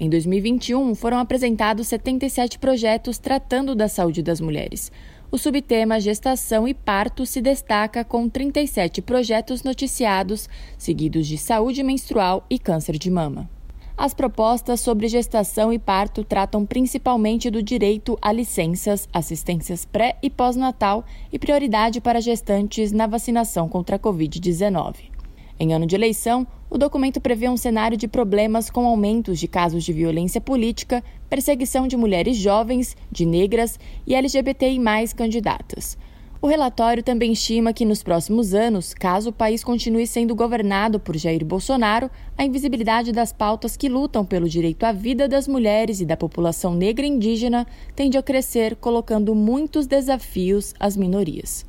Em 0.00 0.10
2021, 0.10 0.94
foram 0.96 1.18
apresentados 1.18 1.86
77 1.88 2.58
projetos 2.58 3.18
tratando 3.18 3.74
da 3.74 3.88
saúde 3.88 4.20
das 4.20 4.40
mulheres. 4.40 4.90
O 5.30 5.38
subtema 5.38 6.00
gestação 6.00 6.66
e 6.66 6.74
parto 6.74 7.24
se 7.24 7.40
destaca 7.40 8.04
com 8.04 8.28
37 8.28 9.02
projetos 9.02 9.62
noticiados, 9.62 10.48
seguidos 10.76 11.26
de 11.26 11.38
saúde 11.38 11.82
menstrual 11.82 12.44
e 12.50 12.58
câncer 12.58 12.98
de 12.98 13.10
mama. 13.10 13.48
As 13.98 14.14
propostas 14.14 14.80
sobre 14.80 15.08
gestação 15.08 15.72
e 15.72 15.78
parto 15.78 16.22
tratam 16.22 16.64
principalmente 16.64 17.50
do 17.50 17.60
direito 17.60 18.16
a 18.22 18.30
licenças, 18.30 19.08
assistências 19.12 19.84
pré 19.84 20.16
e 20.22 20.30
pós-natal 20.30 21.04
e 21.32 21.38
prioridade 21.38 22.00
para 22.00 22.20
gestantes 22.20 22.92
na 22.92 23.08
vacinação 23.08 23.68
contra 23.68 23.96
a 23.96 23.98
Covid-19. 23.98 25.10
Em 25.58 25.74
ano 25.74 25.84
de 25.84 25.96
eleição, 25.96 26.46
o 26.70 26.78
documento 26.78 27.20
prevê 27.20 27.48
um 27.48 27.56
cenário 27.56 27.96
de 27.96 28.06
problemas 28.06 28.70
com 28.70 28.86
aumentos 28.86 29.40
de 29.40 29.48
casos 29.48 29.82
de 29.82 29.92
violência 29.92 30.40
política, 30.40 31.02
perseguição 31.28 31.88
de 31.88 31.96
mulheres 31.96 32.36
jovens, 32.36 32.96
de 33.10 33.26
negras 33.26 33.80
e 34.06 34.14
LGBTI 34.14 34.78
candidatas. 35.16 35.98
O 36.40 36.46
relatório 36.46 37.02
também 37.02 37.32
estima 37.32 37.72
que 37.72 37.84
nos 37.84 38.00
próximos 38.00 38.54
anos, 38.54 38.94
caso 38.94 39.30
o 39.30 39.32
país 39.32 39.64
continue 39.64 40.06
sendo 40.06 40.36
governado 40.36 41.00
por 41.00 41.16
Jair 41.16 41.44
Bolsonaro, 41.44 42.08
a 42.36 42.44
invisibilidade 42.44 43.10
das 43.10 43.32
pautas 43.32 43.76
que 43.76 43.88
lutam 43.88 44.24
pelo 44.24 44.48
direito 44.48 44.84
à 44.84 44.92
vida 44.92 45.26
das 45.26 45.48
mulheres 45.48 46.00
e 46.00 46.06
da 46.06 46.16
população 46.16 46.76
negra 46.76 47.04
e 47.04 47.08
indígena 47.08 47.66
tende 47.96 48.16
a 48.16 48.22
crescer, 48.22 48.76
colocando 48.76 49.34
muitos 49.34 49.88
desafios 49.88 50.74
às 50.78 50.96
minorias. 50.96 51.66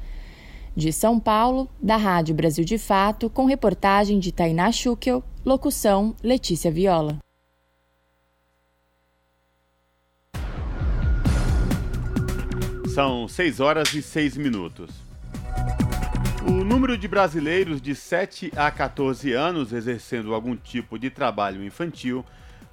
De 0.76 0.94
São 0.94 1.20
Paulo, 1.20 1.68
da 1.82 1.98
Rádio 1.98 2.36
Brasil 2.36 2.64
de 2.64 2.78
Fato, 2.78 3.28
com 3.28 3.46
reportagem 3.46 4.20
de 4.20 4.32
Tainá 4.32 4.72
Schukel, 4.72 5.24
locução 5.44 6.14
Letícia 6.22 6.70
Viola. 6.70 7.18
São 12.94 13.28
6 13.28 13.60
horas 13.60 13.94
e 13.94 14.02
6 14.02 14.36
minutos. 14.36 14.90
O 16.48 16.64
número 16.64 16.98
de 16.98 17.08
brasileiros 17.08 17.80
de 17.80 17.94
7 17.94 18.52
a 18.56 18.72
14 18.72 19.32
anos 19.32 19.72
exercendo 19.72 20.34
algum 20.34 20.56
tipo 20.56 20.98
de 20.98 21.12
trabalho 21.12 21.64
infantil 21.64 22.26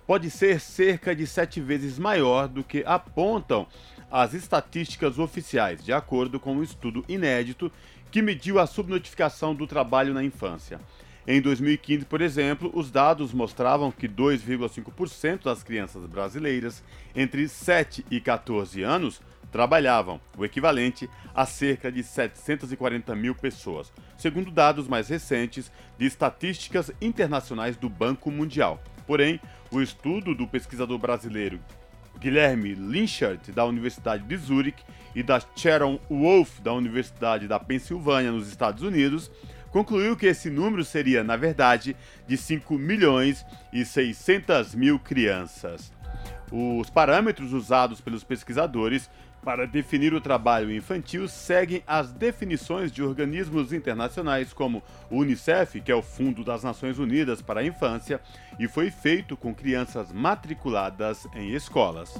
pode 0.06 0.30
ser 0.30 0.58
cerca 0.58 1.14
de 1.14 1.26
sete 1.26 1.60
vezes 1.60 1.98
maior 1.98 2.48
do 2.48 2.64
que 2.64 2.82
apontam 2.86 3.66
as 4.10 4.32
estatísticas 4.32 5.18
oficiais, 5.18 5.84
de 5.84 5.92
acordo 5.92 6.40
com 6.40 6.54
um 6.54 6.62
estudo 6.62 7.04
inédito 7.08 7.70
que 8.10 8.22
mediu 8.22 8.58
a 8.58 8.66
subnotificação 8.66 9.54
do 9.54 9.66
trabalho 9.66 10.14
na 10.14 10.24
infância. 10.24 10.80
Em 11.26 11.42
2015, 11.42 12.04
por 12.04 12.22
exemplo, 12.22 12.70
os 12.72 12.90
dados 12.90 13.32
mostravam 13.32 13.90
que 13.90 14.08
2,5% 14.08 15.42
das 15.42 15.62
crianças 15.62 16.06
brasileiras 16.06 16.84
entre 17.14 17.48
7 17.48 18.06
e 18.10 18.20
14 18.20 18.82
anos 18.82 19.20
trabalhavam, 19.50 20.20
o 20.36 20.44
equivalente 20.44 21.08
a 21.34 21.46
cerca 21.46 21.90
de 21.90 22.02
740 22.02 23.14
mil 23.14 23.34
pessoas, 23.34 23.92
segundo 24.16 24.50
dados 24.50 24.88
mais 24.88 25.08
recentes 25.08 25.70
de 25.98 26.06
estatísticas 26.06 26.90
internacionais 27.00 27.76
do 27.76 27.88
Banco 27.88 28.30
Mundial. 28.30 28.82
Porém, 29.06 29.40
o 29.70 29.80
estudo 29.80 30.34
do 30.34 30.46
pesquisador 30.46 30.98
brasileiro 30.98 31.60
Guilherme 32.18 32.74
Linchard, 32.74 33.52
da 33.52 33.64
Universidade 33.64 34.24
de 34.24 34.36
Zurich, 34.36 34.82
e 35.14 35.22
da 35.22 35.40
Sharon 35.54 35.98
Wolf, 36.10 36.60
da 36.60 36.72
Universidade 36.72 37.48
da 37.48 37.58
Pensilvânia, 37.58 38.32
nos 38.32 38.48
Estados 38.48 38.82
Unidos, 38.82 39.30
concluiu 39.70 40.16
que 40.16 40.26
esse 40.26 40.50
número 40.50 40.84
seria, 40.84 41.22
na 41.22 41.36
verdade, 41.36 41.96
de 42.26 42.36
5 42.36 42.78
milhões 42.78 43.44
e 43.72 43.84
600 43.84 44.74
mil 44.74 44.98
crianças. 44.98 45.92
Os 46.50 46.88
parâmetros 46.90 47.52
usados 47.52 48.00
pelos 48.00 48.22
pesquisadores 48.22 49.10
para 49.46 49.64
definir 49.64 50.12
o 50.12 50.20
trabalho 50.20 50.72
infantil 50.72 51.28
seguem 51.28 51.80
as 51.86 52.10
definições 52.10 52.90
de 52.90 53.00
organismos 53.00 53.72
internacionais 53.72 54.52
como 54.52 54.82
o 55.08 55.18
Unicef, 55.18 55.80
que 55.80 55.92
é 55.92 55.94
o 55.94 56.02
Fundo 56.02 56.42
das 56.42 56.64
Nações 56.64 56.98
Unidas 56.98 57.40
para 57.40 57.60
a 57.60 57.64
Infância, 57.64 58.20
e 58.58 58.66
foi 58.66 58.90
feito 58.90 59.36
com 59.36 59.54
crianças 59.54 60.12
matriculadas 60.12 61.28
em 61.32 61.54
escolas. 61.54 62.12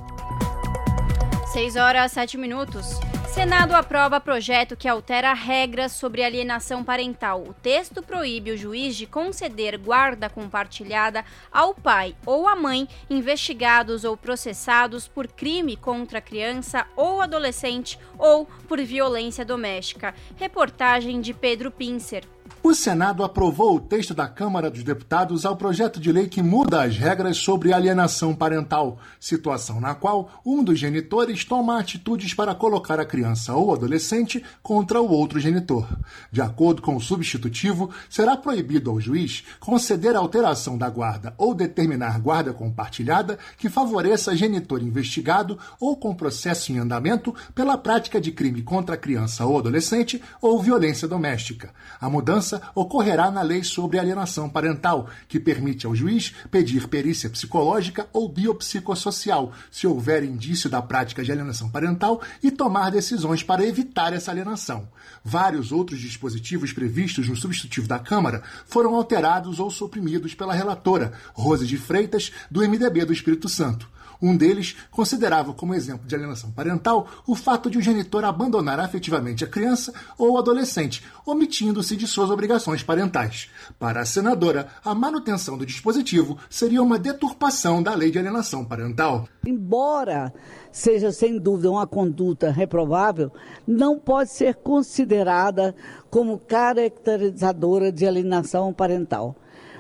6 1.53 1.75
horas 1.75 2.13
7 2.13 2.39
minutos. 2.39 3.01
Senado 3.37 3.75
aprova 3.75 4.19
projeto 4.19 4.75
que 4.75 4.89
altera 4.89 5.35
regras 5.35 5.93
sobre 5.93 6.25
alienação 6.25 6.83
parental. 6.83 7.43
O 7.43 7.53
texto 7.53 8.03
proíbe 8.03 8.51
o 8.51 8.57
juiz 8.57 8.97
de 8.97 9.07
conceder 9.07 9.79
guarda 9.79 10.31
compartilhada 10.31 11.23
ao 11.53 11.75
pai 11.75 12.17
ou 12.25 12.49
à 12.49 12.57
mãe 12.57 12.89
investigados 13.11 14.05
ou 14.05 14.17
processados 14.17 15.07
por 15.07 15.29
crime 15.29 15.77
contra 15.77 16.19
criança 16.19 16.87
ou 16.97 17.21
adolescente 17.21 17.99
ou 18.19 18.47
por 18.67 18.81
violência 18.81 19.45
doméstica. 19.45 20.15
Reportagem 20.37 21.21
de 21.21 21.35
Pedro 21.35 21.71
Pincer. 21.71 22.25
O 22.69 22.75
Senado 22.75 23.23
aprovou 23.23 23.77
o 23.77 23.81
texto 23.81 24.13
da 24.13 24.27
Câmara 24.27 24.69
dos 24.69 24.83
Deputados 24.83 25.47
ao 25.47 25.57
projeto 25.57 26.01
de 26.01 26.11
lei 26.11 26.27
que 26.27 26.43
muda 26.43 26.83
as 26.83 26.97
regras 26.97 27.37
sobre 27.37 27.73
alienação 27.73 28.35
parental, 28.35 28.99
situação 29.21 29.81
na 29.81 29.95
qual 29.95 30.43
um 30.45 30.65
dos 30.65 30.77
genitores 30.77 31.45
toma 31.45 31.79
atitudes 31.79 32.35
para 32.35 32.57
colocar 32.57 32.99
a 32.99 33.05
criança 33.05 33.55
ou 33.55 33.73
adolescente 33.73 34.43
contra 34.65 35.01
o 35.01 35.09
outro 35.09 35.39
genitor. 35.39 35.87
De 36.33 36.41
acordo 36.41 36.83
com 36.83 36.97
o 36.97 37.01
substitutivo, 37.01 37.89
será 38.11 38.37
proibido 38.37 38.91
ao 38.91 39.01
juiz 39.01 39.45
conceder 39.61 40.17
alteração 40.17 40.77
da 40.77 40.91
guarda 40.91 41.35
ou 41.39 41.55
determinar 41.55 42.19
guarda 42.19 42.53
compartilhada 42.53 43.39
que 43.57 43.69
favoreça 43.69 44.35
genitor 44.35 44.83
investigado 44.83 45.57
ou 45.79 45.97
com 45.97 46.13
processo 46.13 46.73
em 46.73 46.79
andamento 46.79 47.33
pela 47.55 47.79
prática 47.79 48.21
de 48.21 48.33
crime 48.33 48.61
contra 48.61 48.97
criança 48.97 49.47
ou 49.47 49.57
adolescente 49.57 50.21
ou 50.43 50.61
violência 50.61 51.07
doméstica. 51.07 51.73
A 52.01 52.11
mudança 52.11 52.56
ocorrerá 52.75 53.31
na 53.31 53.43
lei 53.43 53.63
sobre 53.63 53.99
alienação 53.99 54.49
parental, 54.49 55.09
que 55.29 55.41
permite 55.41 55.87
ao 55.87 55.95
juiz 55.95 56.35
pedir 56.51 56.89
perícia 56.89 57.31
psicológica 57.31 58.09
ou 58.13 58.29
biopsicossocial, 58.29 59.53
se 59.71 59.87
houver 59.87 60.23
indício 60.23 60.69
da 60.69 60.83
prática 60.83 61.23
de 61.23 61.33
alienação 61.33 61.69
parental, 61.69 62.21
e 62.43 62.51
tomar 62.51 62.91
decisões 62.91 63.43
para 63.43 63.67
evitar 63.67 64.13
essa 64.13 64.31
alienação. 64.31 64.89
Vários 65.25 65.73
outros 65.73 66.01
dispositivos 66.01 66.73
previstos 66.73 67.29
no 67.29 67.37
substitutivo 67.37 67.89
da 67.89 67.99
Câmara 67.99 68.43
foram 68.67 68.95
alterados 68.95 69.59
ou 69.59 69.71
suprimidos 69.71 70.35
pela 70.35 70.55
relatora, 70.55 71.13
Rose 71.33 71.67
de 71.67 71.77
Freitas, 71.77 72.33
do 72.51 72.61
MDB 72.61 73.05
do 73.05 73.13
Espírito 73.13 73.49
Santo. 73.49 73.96
Um 74.21 74.37
deles 74.37 74.77
considerava 74.91 75.53
como 75.53 75.75
exemplo 75.75 76.07
de 76.07 76.15
alienação 76.15 76.51
parental 76.51 77.09
o 77.27 77.35
fato 77.35 77.71
de 77.71 77.79
o 77.79 77.83
genitor 77.83 78.25
abandonar 78.25 78.81
afetivamente 78.81 79.45
a 79.45 79.49
criança 79.49 79.93
ou 80.19 80.39
adolescente, 80.39 81.03
omitindo-se 81.25 81.97
de 81.97 82.07
suas 82.07 82.31
obrigações 82.31 82.83
parentais. 82.83 83.51
Para 83.79 84.01
a 84.01 84.07
senadora, 84.07 84.69
a 84.85 84.95
manutenção 84.95 85.59
do 85.59 85.67
dispositivo 85.67 86.39
seria 86.49 86.83
uma 86.83 86.99
deturpação 86.99 87.83
da 87.83 87.95
lei 87.95 88.11
de 88.11 88.19
alienação 88.19 88.65
parental. 88.65 89.29
Embora 89.45 90.33
seja 90.73 91.11
sem 91.13 91.39
dúvida 91.39 91.71
uma 91.71 91.87
conduta 91.87 92.51
reprovável, 92.51 93.33
não 93.67 93.99
pode 93.99 94.31
ser 94.31 94.57
considerada 94.57 95.75
como 96.11 96.39
caracterizadora 96.39 97.91
de 97.91 98.07
alienação 98.07 98.73
parental 98.73 99.37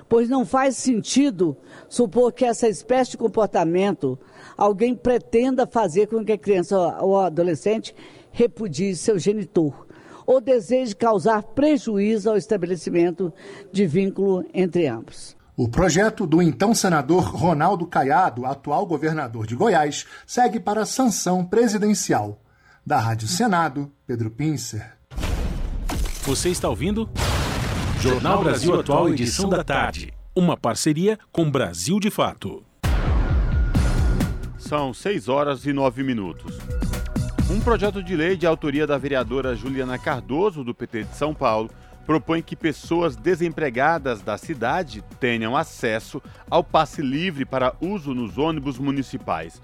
pois 0.08 0.28
não 0.28 0.44
faz 0.44 0.76
sentido 0.76 1.56
supor 1.88 2.32
que 2.32 2.44
essa 2.44 2.68
espécie 2.68 3.12
de 3.12 3.16
comportamento 3.16 4.18
alguém 4.56 4.94
pretenda 4.94 5.66
fazer 5.66 6.06
com 6.06 6.24
que 6.24 6.32
a 6.32 6.38
criança 6.38 6.76
ou 7.00 7.18
adolescente 7.18 7.94
repudie 8.30 8.94
seu 8.94 9.18
genitor 9.18 9.86
ou 10.26 10.40
deseje 10.40 10.94
causar 10.94 11.42
prejuízo 11.42 12.28
ao 12.28 12.36
estabelecimento 12.36 13.32
de 13.72 13.86
vínculo 13.86 14.44
entre 14.52 14.86
ambos. 14.86 15.36
O 15.56 15.68
projeto 15.68 16.26
do 16.26 16.42
então 16.42 16.74
senador 16.74 17.22
Ronaldo 17.34 17.86
Caiado, 17.86 18.44
atual 18.44 18.84
governador 18.84 19.46
de 19.46 19.56
Goiás, 19.56 20.04
segue 20.26 20.60
para 20.60 20.84
sanção 20.84 21.44
presidencial. 21.44 22.42
Da 22.84 23.00
Rádio 23.00 23.26
Senado, 23.26 23.90
Pedro 24.06 24.30
Pincer. 24.30 24.96
Você 26.24 26.50
está 26.50 26.68
ouvindo? 26.68 27.08
Jornal 28.06 28.44
Brasil 28.44 28.78
Atual, 28.78 29.08
edição 29.08 29.48
da 29.48 29.64
tarde. 29.64 30.14
Uma 30.32 30.56
parceria 30.56 31.18
com 31.32 31.50
Brasil 31.50 31.98
de 31.98 32.08
Fato. 32.08 32.64
São 34.56 34.94
6 34.94 35.28
horas 35.28 35.66
e 35.66 35.72
9 35.72 36.04
minutos. 36.04 36.56
Um 37.50 37.58
projeto 37.58 38.00
de 38.00 38.14
lei 38.14 38.36
de 38.36 38.46
autoria 38.46 38.86
da 38.86 38.96
vereadora 38.96 39.56
Juliana 39.56 39.98
Cardoso, 39.98 40.62
do 40.62 40.72
PT 40.72 41.02
de 41.02 41.16
São 41.16 41.34
Paulo, 41.34 41.68
propõe 42.06 42.42
que 42.42 42.54
pessoas 42.54 43.16
desempregadas 43.16 44.22
da 44.22 44.38
cidade 44.38 45.02
tenham 45.18 45.56
acesso 45.56 46.22
ao 46.48 46.62
passe 46.62 47.02
livre 47.02 47.44
para 47.44 47.74
uso 47.80 48.14
nos 48.14 48.38
ônibus 48.38 48.78
municipais. 48.78 49.60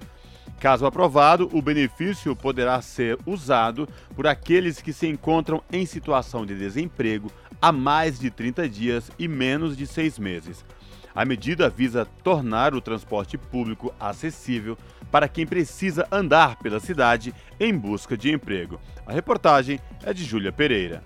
Caso 0.59 0.87
aprovado, 0.87 1.49
o 1.53 1.63
benefício 1.63 2.37
poderá 2.37 2.81
ser 2.83 3.19
usado 3.25 3.89
por 4.17 4.27
aqueles 4.27 4.81
que 4.81 4.93
se 4.93 5.07
encontram 5.07 5.61
em 5.73 5.87
situação 5.87 6.45
de 6.45 6.57
desemprego 6.57 7.31
há 7.63 7.71
mais 7.71 8.19
de 8.19 8.29
30 8.29 8.69
dias 8.69 9.09
e 9.17 9.29
menos 9.29 9.77
de 9.77 9.87
seis 9.87 10.19
meses. 10.19 10.65
A 11.15 11.25
medida 11.25 11.71
visa 11.71 12.05
tornar 12.25 12.75
o 12.75 12.81
transporte 12.81 13.39
público 13.39 13.95
acessível 14.01 14.77
para 15.13 15.29
quem 15.29 15.47
precisa 15.47 16.09
andar 16.11 16.59
pela 16.59 16.81
cidade 16.81 17.33
em 17.61 17.77
busca 17.77 18.17
de 18.17 18.33
emprego. 18.33 18.81
A 19.07 19.13
reportagem 19.13 19.79
é 20.05 20.13
de 20.13 20.25
Júlia 20.25 20.51
Pereira. 20.51 21.05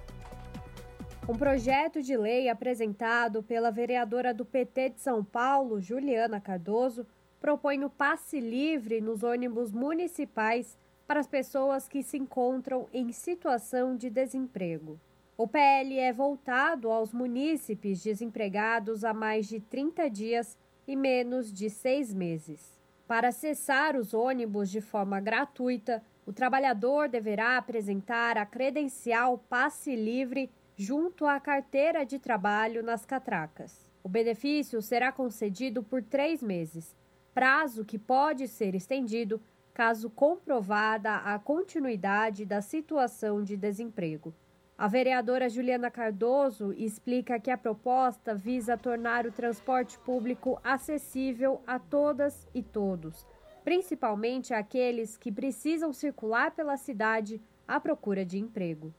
Um 1.28 1.36
projeto 1.36 2.00
de 2.00 2.16
lei 2.16 2.48
apresentado 2.48 3.42
pela 3.42 3.70
vereadora 3.70 4.32
do 4.32 4.44
PT 4.44 4.90
de 4.90 5.00
São 5.00 5.24
Paulo, 5.24 5.80
Juliana 5.80 6.40
Cardoso, 6.40 7.04
propõe 7.40 7.84
o 7.84 7.90
passe 7.90 8.40
livre 8.40 9.00
nos 9.00 9.22
ônibus 9.22 9.72
municipais 9.72 10.78
para 11.06 11.20
as 11.20 11.26
pessoas 11.26 11.88
que 11.88 12.02
se 12.02 12.16
encontram 12.16 12.86
em 12.92 13.12
situação 13.12 13.96
de 13.96 14.08
desemprego. 14.08 14.98
O 15.38 15.46
PL 15.46 15.98
é 15.98 16.14
voltado 16.14 16.90
aos 16.90 17.12
munícipes 17.12 18.02
desempregados 18.02 19.04
há 19.04 19.12
mais 19.12 19.46
de 19.46 19.60
30 19.60 20.08
dias 20.08 20.56
e 20.88 20.96
menos 20.96 21.52
de 21.52 21.68
seis 21.68 22.14
meses. 22.14 22.80
Para 23.06 23.28
acessar 23.28 23.96
os 23.96 24.14
ônibus 24.14 24.70
de 24.70 24.80
forma 24.80 25.20
gratuita, 25.20 26.02
o 26.24 26.32
trabalhador 26.32 27.08
deverá 27.08 27.58
apresentar 27.58 28.38
a 28.38 28.46
credencial 28.46 29.36
passe 29.36 29.94
livre 29.94 30.50
junto 30.74 31.26
à 31.26 31.38
carteira 31.38 32.06
de 32.06 32.18
trabalho 32.18 32.82
nas 32.82 33.04
catracas. 33.04 33.86
O 34.02 34.08
benefício 34.08 34.80
será 34.80 35.12
concedido 35.12 35.82
por 35.82 36.02
três 36.02 36.42
meses 36.42 36.96
prazo 37.34 37.84
que 37.84 37.98
pode 37.98 38.48
ser 38.48 38.74
estendido 38.74 39.38
caso 39.74 40.08
comprovada 40.08 41.16
a 41.16 41.38
continuidade 41.38 42.46
da 42.46 42.62
situação 42.62 43.44
de 43.44 43.58
desemprego. 43.58 44.32
A 44.78 44.88
vereadora 44.88 45.48
Juliana 45.48 45.90
Cardoso 45.90 46.72
explica 46.74 47.40
que 47.40 47.50
a 47.50 47.56
proposta 47.56 48.34
visa 48.34 48.76
tornar 48.76 49.26
o 49.26 49.32
transporte 49.32 49.98
público 49.98 50.60
acessível 50.62 51.62
a 51.66 51.78
todas 51.78 52.46
e 52.54 52.62
todos, 52.62 53.26
principalmente 53.64 54.52
aqueles 54.52 55.16
que 55.16 55.32
precisam 55.32 55.92
circular 55.92 56.50
pela 56.50 56.76
cidade 56.76 57.40
à 57.66 57.80
procura 57.80 58.24
de 58.24 58.38
emprego. 58.38 58.92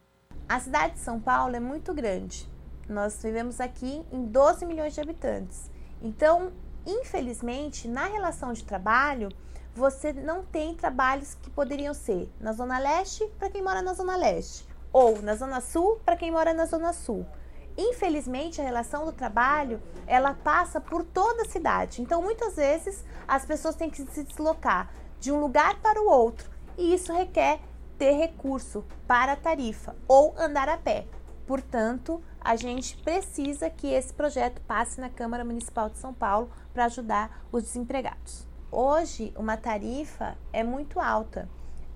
A 0.50 0.60
cidade 0.60 0.94
de 0.94 1.00
São 1.00 1.20
Paulo 1.20 1.56
é 1.56 1.60
muito 1.60 1.94
grande. 1.94 2.50
Nós 2.90 3.22
vivemos 3.22 3.60
aqui 3.62 4.04
em 4.12 4.26
12 4.26 4.66
milhões 4.66 4.94
de 4.94 5.02
habitantes. 5.02 5.70
Então, 6.02 6.52
Infelizmente, 6.88 7.86
na 7.86 8.06
relação 8.06 8.54
de 8.54 8.64
trabalho, 8.64 9.28
você 9.76 10.14
não 10.14 10.46
tem 10.46 10.74
trabalhos 10.74 11.36
que 11.36 11.50
poderiam 11.50 11.94
ser 11.94 12.32
na 12.40 12.54
Zona 12.54 12.80
Leste 12.80 13.30
para 13.38 13.50
quem 13.50 13.62
mora 13.62 13.82
na 13.82 13.94
Zona 13.94 14.16
Leste, 14.16 14.66
ou 14.92 15.22
na 15.22 15.36
Zona 15.36 15.62
Sul 15.62 16.00
para 16.06 16.18
quem 16.18 16.32
mora 16.32 16.54
na 16.54 16.66
Zona 16.66 16.94
Sul. 16.94 17.26
Infelizmente, 17.78 18.60
a 18.60 18.64
relação 18.64 19.06
do 19.06 19.12
trabalho, 19.12 19.82
ela 20.08 20.34
passa 20.34 20.82
por 20.82 21.04
toda 21.04 21.44
a 21.44 21.50
cidade. 21.50 22.02
Então, 22.02 22.22
muitas 22.22 22.56
vezes, 22.56 23.06
as 23.28 23.46
pessoas 23.46 23.76
têm 23.76 23.90
que 23.90 24.04
se 24.12 24.24
deslocar 24.24 24.90
de 25.20 25.32
um 25.32 25.40
lugar 25.40 25.80
para 25.80 26.02
o 26.02 26.10
outro, 26.10 26.50
e 26.78 26.94
isso 26.94 27.14
requer 27.14 27.60
ter 27.98 28.12
recurso 28.12 28.84
para 29.08 29.34
a 29.34 29.36
tarifa 29.36 29.96
ou 30.08 30.34
andar 30.38 30.70
a 30.70 30.78
pé. 30.78 31.06
Portanto, 31.46 32.22
a 32.42 32.56
gente 32.56 32.98
precisa 32.98 33.70
que 33.70 33.88
esse 33.88 34.14
projeto 34.14 34.62
passe 34.62 35.00
na 35.00 35.10
Câmara 35.10 35.46
Municipal 35.46 35.90
de 35.90 35.98
São 35.98 36.14
Paulo 36.14 36.50
para 36.74 36.86
ajudar 36.86 37.46
os 37.52 37.64
desempregados. 37.64 38.48
Hoje, 38.72 39.34
uma 39.36 39.56
tarifa 39.56 40.38
é 40.52 40.64
muito 40.64 41.00
alta. 41.00 41.50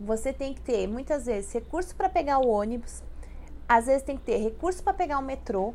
Você 0.05 0.33
tem 0.33 0.53
que 0.53 0.61
ter, 0.61 0.87
muitas 0.87 1.25
vezes, 1.25 1.53
recurso 1.53 1.95
para 1.95 2.09
pegar 2.09 2.39
o 2.39 2.47
ônibus, 2.47 3.03
às 3.67 3.85
vezes 3.85 4.03
tem 4.03 4.17
que 4.17 4.23
ter 4.23 4.37
recurso 4.37 4.83
para 4.83 4.93
pegar 4.93 5.19
o 5.19 5.21
metrô, 5.21 5.73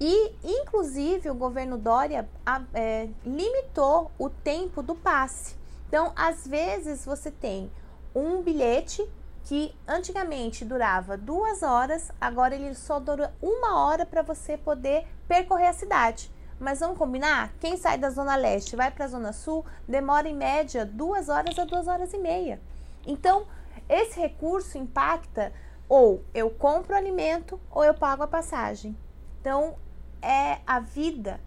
e, 0.00 0.34
inclusive, 0.42 1.30
o 1.30 1.34
governo 1.34 1.78
Dória 1.78 2.28
é, 2.74 3.08
limitou 3.24 4.10
o 4.18 4.28
tempo 4.28 4.82
do 4.82 4.96
passe. 4.96 5.54
Então, 5.86 6.12
às 6.16 6.44
vezes, 6.46 7.04
você 7.04 7.30
tem 7.30 7.70
um 8.14 8.42
bilhete 8.42 9.08
que 9.44 9.74
antigamente 9.86 10.64
durava 10.64 11.16
duas 11.16 11.62
horas, 11.62 12.10
agora 12.20 12.54
ele 12.54 12.74
só 12.74 12.98
dura 12.98 13.34
uma 13.40 13.84
hora 13.84 14.06
para 14.06 14.22
você 14.22 14.56
poder 14.56 15.06
percorrer 15.28 15.68
a 15.68 15.72
cidade. 15.72 16.32
Mas 16.58 16.80
vamos 16.80 16.98
combinar? 16.98 17.52
Quem 17.60 17.76
sai 17.76 17.98
da 17.98 18.10
Zona 18.10 18.36
Leste 18.36 18.76
vai 18.76 18.90
para 18.90 19.04
a 19.04 19.08
Zona 19.08 19.32
Sul 19.32 19.64
demora 19.86 20.28
em 20.28 20.34
média 20.34 20.86
duas 20.86 21.28
horas 21.28 21.58
a 21.58 21.64
duas 21.64 21.86
horas 21.86 22.12
e 22.12 22.18
meia. 22.18 22.60
Então, 23.06 23.46
esse 23.88 24.18
recurso 24.18 24.78
impacta 24.78 25.52
ou 25.88 26.24
eu 26.32 26.48
compro 26.50 26.96
alimento 26.96 27.60
ou 27.70 27.84
eu 27.84 27.94
pago 27.94 28.22
a 28.22 28.28
passagem. 28.28 28.96
Então, 29.40 29.76
é 30.20 30.60
a 30.66 30.80
vida 30.80 31.40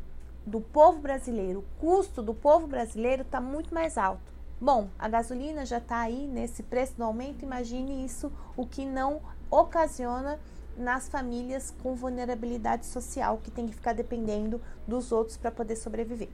do 0.45 0.61
povo 0.61 0.99
brasileiro, 0.99 1.59
o 1.59 1.79
custo 1.79 2.21
do 2.21 2.33
povo 2.33 2.67
brasileiro 2.67 3.23
está 3.23 3.41
muito 3.41 3.73
mais 3.73 3.97
alto. 3.97 4.31
Bom, 4.61 4.89
a 4.99 5.09
gasolina 5.09 5.65
já 5.65 5.79
está 5.79 5.99
aí 5.99 6.27
nesse 6.27 6.61
preço 6.61 6.95
do 6.95 7.03
aumento, 7.03 7.43
imagine 7.43 8.05
isso, 8.05 8.31
o 8.55 8.65
que 8.65 8.85
não 8.85 9.21
ocasiona 9.49 10.39
nas 10.77 11.09
famílias 11.09 11.73
com 11.81 11.95
vulnerabilidade 11.95 12.85
social 12.85 13.39
que 13.43 13.49
tem 13.49 13.65
que 13.65 13.73
ficar 13.73 13.93
dependendo 13.93 14.61
dos 14.87 15.11
outros 15.11 15.37
para 15.37 15.51
poder 15.51 15.75
sobreviver. 15.75 16.29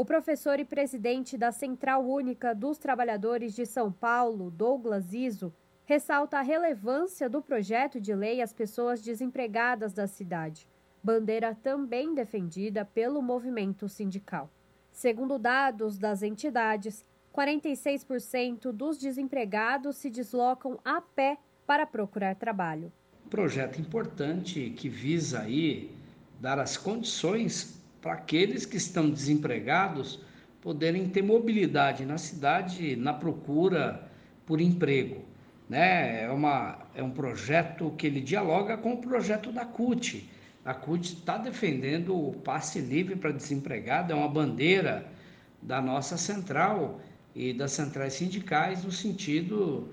O 0.00 0.04
professor 0.06 0.58
e 0.58 0.64
presidente 0.64 1.36
da 1.36 1.52
Central 1.52 2.02
Única 2.02 2.54
dos 2.54 2.78
Trabalhadores 2.78 3.54
de 3.54 3.66
São 3.66 3.92
Paulo, 3.92 4.50
Douglas 4.50 5.12
Iso, 5.12 5.52
ressalta 5.84 6.38
a 6.38 6.40
relevância 6.40 7.28
do 7.28 7.42
projeto 7.42 8.00
de 8.00 8.14
lei 8.14 8.40
às 8.40 8.50
pessoas 8.50 9.02
desempregadas 9.02 9.92
da 9.92 10.06
cidade, 10.06 10.66
bandeira 11.04 11.54
também 11.54 12.14
defendida 12.14 12.82
pelo 12.82 13.20
movimento 13.20 13.90
sindical. 13.90 14.48
Segundo 14.90 15.38
dados 15.38 15.98
das 15.98 16.22
entidades, 16.22 17.04
46% 17.34 18.72
dos 18.72 18.96
desempregados 18.96 19.98
se 19.98 20.08
deslocam 20.08 20.80
a 20.82 21.02
pé 21.02 21.36
para 21.66 21.84
procurar 21.84 22.36
trabalho. 22.36 22.90
Projeto 23.28 23.78
importante 23.78 24.70
que 24.70 24.88
visa 24.88 25.40
aí 25.40 25.94
dar 26.40 26.58
as 26.58 26.78
condições 26.78 27.78
para 28.00 28.14
aqueles 28.14 28.64
que 28.64 28.76
estão 28.76 29.10
desempregados 29.10 30.20
poderem 30.60 31.08
ter 31.08 31.22
mobilidade 31.22 32.04
na 32.04 32.18
cidade 32.18 32.96
na 32.96 33.12
procura 33.12 34.08
por 34.44 34.60
emprego. 34.60 35.24
Né? 35.68 36.24
É, 36.24 36.30
uma, 36.30 36.78
é 36.94 37.02
um 37.02 37.10
projeto 37.10 37.90
que 37.96 38.06
ele 38.06 38.20
dialoga 38.20 38.76
com 38.76 38.94
o 38.94 38.98
projeto 38.98 39.52
da 39.52 39.64
CUT. 39.64 40.28
A 40.64 40.74
CUT 40.74 41.14
está 41.14 41.38
defendendo 41.38 42.14
o 42.14 42.32
passe 42.32 42.80
livre 42.80 43.16
para 43.16 43.32
desempregado, 43.32 44.12
é 44.12 44.16
uma 44.16 44.28
bandeira 44.28 45.06
da 45.62 45.80
nossa 45.80 46.16
central 46.16 47.00
e 47.34 47.52
das 47.52 47.72
centrais 47.72 48.14
sindicais 48.14 48.84
no 48.84 48.92
sentido 48.92 49.88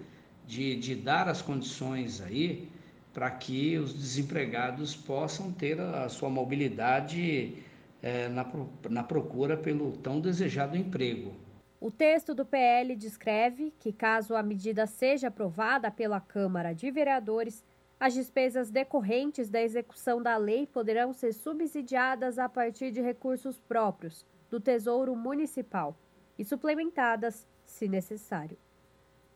de, 0.45 0.75
de 0.75 0.95
dar 0.95 1.27
as 1.27 1.41
condições 1.41 2.21
aí 2.21 2.67
para 3.13 3.29
que 3.31 3.77
os 3.77 3.93
desempregados 3.93 4.95
possam 4.95 5.51
ter 5.51 5.79
a 5.79 6.09
sua 6.09 6.29
mobilidade 6.29 7.53
é, 8.01 8.27
na, 8.29 8.45
na 8.89 9.03
procura 9.03 9.57
pelo 9.57 9.97
tão 9.97 10.19
desejado 10.19 10.77
emprego. 10.77 11.33
O 11.79 11.91
texto 11.91 12.33
do 12.33 12.45
PL 12.45 12.95
descreve 12.95 13.71
que, 13.79 13.93
caso 13.93 14.35
a 14.35 14.41
medida 14.41 14.87
seja 14.87 15.27
aprovada 15.27 15.91
pela 15.91 16.19
Câmara 16.19 16.73
de 16.73 16.89
Vereadores, 16.89 17.63
as 17.99 18.13
despesas 18.13 18.69
decorrentes 18.69 19.49
da 19.49 19.61
execução 19.61 20.21
da 20.21 20.37
lei 20.37 20.65
poderão 20.67 21.13
ser 21.13 21.33
subsidiadas 21.33 22.39
a 22.39 22.47
partir 22.49 22.91
de 22.91 23.01
recursos 23.01 23.59
próprios 23.59 24.25
do 24.49 24.59
Tesouro 24.59 25.15
Municipal 25.15 25.95
e 26.37 26.43
suplementadas, 26.43 27.47
se 27.65 27.87
necessário. 27.87 28.57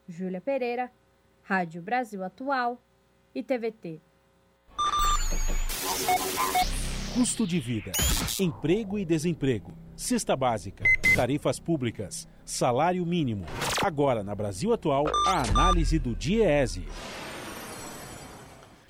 Júlia 0.07 0.41
Pereira, 0.41 0.91
Rádio 1.43 1.81
Brasil 1.81 2.23
Atual 2.23 2.81
e 3.33 3.43
TVT. 3.43 4.01
Custo 7.13 7.45
de 7.45 7.59
vida, 7.59 7.91
emprego 8.39 8.97
e 8.97 9.03
desemprego, 9.03 9.73
cesta 9.97 10.33
básica, 10.33 10.85
tarifas 11.13 11.59
públicas, 11.59 12.25
salário 12.45 13.05
mínimo. 13.05 13.43
Agora, 13.83 14.23
na 14.23 14.33
Brasil 14.33 14.71
Atual, 14.71 15.03
a 15.27 15.41
análise 15.41 15.99
do 15.99 16.15
DIEESE. 16.15 16.87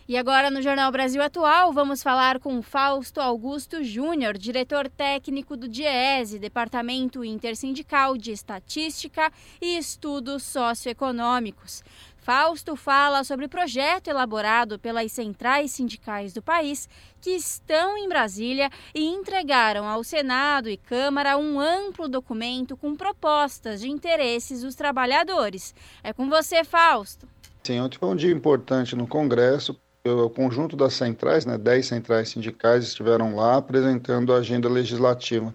E 0.07 0.17
agora 0.17 0.51
no 0.51 0.61
Jornal 0.61 0.91
Brasil 0.91 1.21
Atual, 1.23 1.71
vamos 1.71 2.03
falar 2.03 2.37
com 2.37 2.61
Fausto 2.61 3.21
Augusto 3.21 3.83
Júnior, 3.83 4.37
diretor 4.37 4.89
técnico 4.89 5.55
do 5.55 5.67
DIESE, 5.67 6.37
Departamento 6.37 7.23
Intersindical 7.23 8.17
de 8.17 8.31
Estatística 8.31 9.31
e 9.61 9.77
Estudos 9.77 10.43
Socioeconômicos. 10.43 11.81
Fausto 12.21 12.75
fala 12.75 13.23
sobre 13.23 13.47
o 13.47 13.49
projeto 13.49 14.07
elaborado 14.07 14.77
pelas 14.77 15.11
centrais 15.11 15.71
sindicais 15.71 16.33
do 16.33 16.41
país 16.41 16.87
que 17.19 17.31
estão 17.31 17.97
em 17.97 18.07
Brasília 18.07 18.69
e 18.93 19.03
entregaram 19.03 19.87
ao 19.87 20.03
Senado 20.03 20.69
e 20.69 20.77
Câmara 20.77 21.35
um 21.35 21.59
amplo 21.59 22.07
documento 22.07 22.77
com 22.77 22.95
propostas 22.95 23.81
de 23.81 23.89
interesses 23.89 24.61
dos 24.61 24.75
trabalhadores. 24.75 25.73
É 26.03 26.13
com 26.13 26.29
você, 26.29 26.63
Fausto. 26.63 27.27
Sim, 27.63 27.79
ontem 27.79 27.97
foi 27.97 28.09
um 28.09 28.15
dia 28.15 28.31
importante 28.31 28.95
no 28.95 29.07
Congresso 29.07 29.75
o 30.03 30.29
conjunto 30.29 30.75
das 30.75 30.93
centrais, 30.93 31.45
né, 31.45 31.57
10 31.57 31.85
centrais 31.85 32.29
sindicais 32.29 32.85
estiveram 32.85 33.35
lá 33.35 33.57
apresentando 33.57 34.33
a 34.33 34.37
agenda 34.37 34.67
legislativa. 34.67 35.53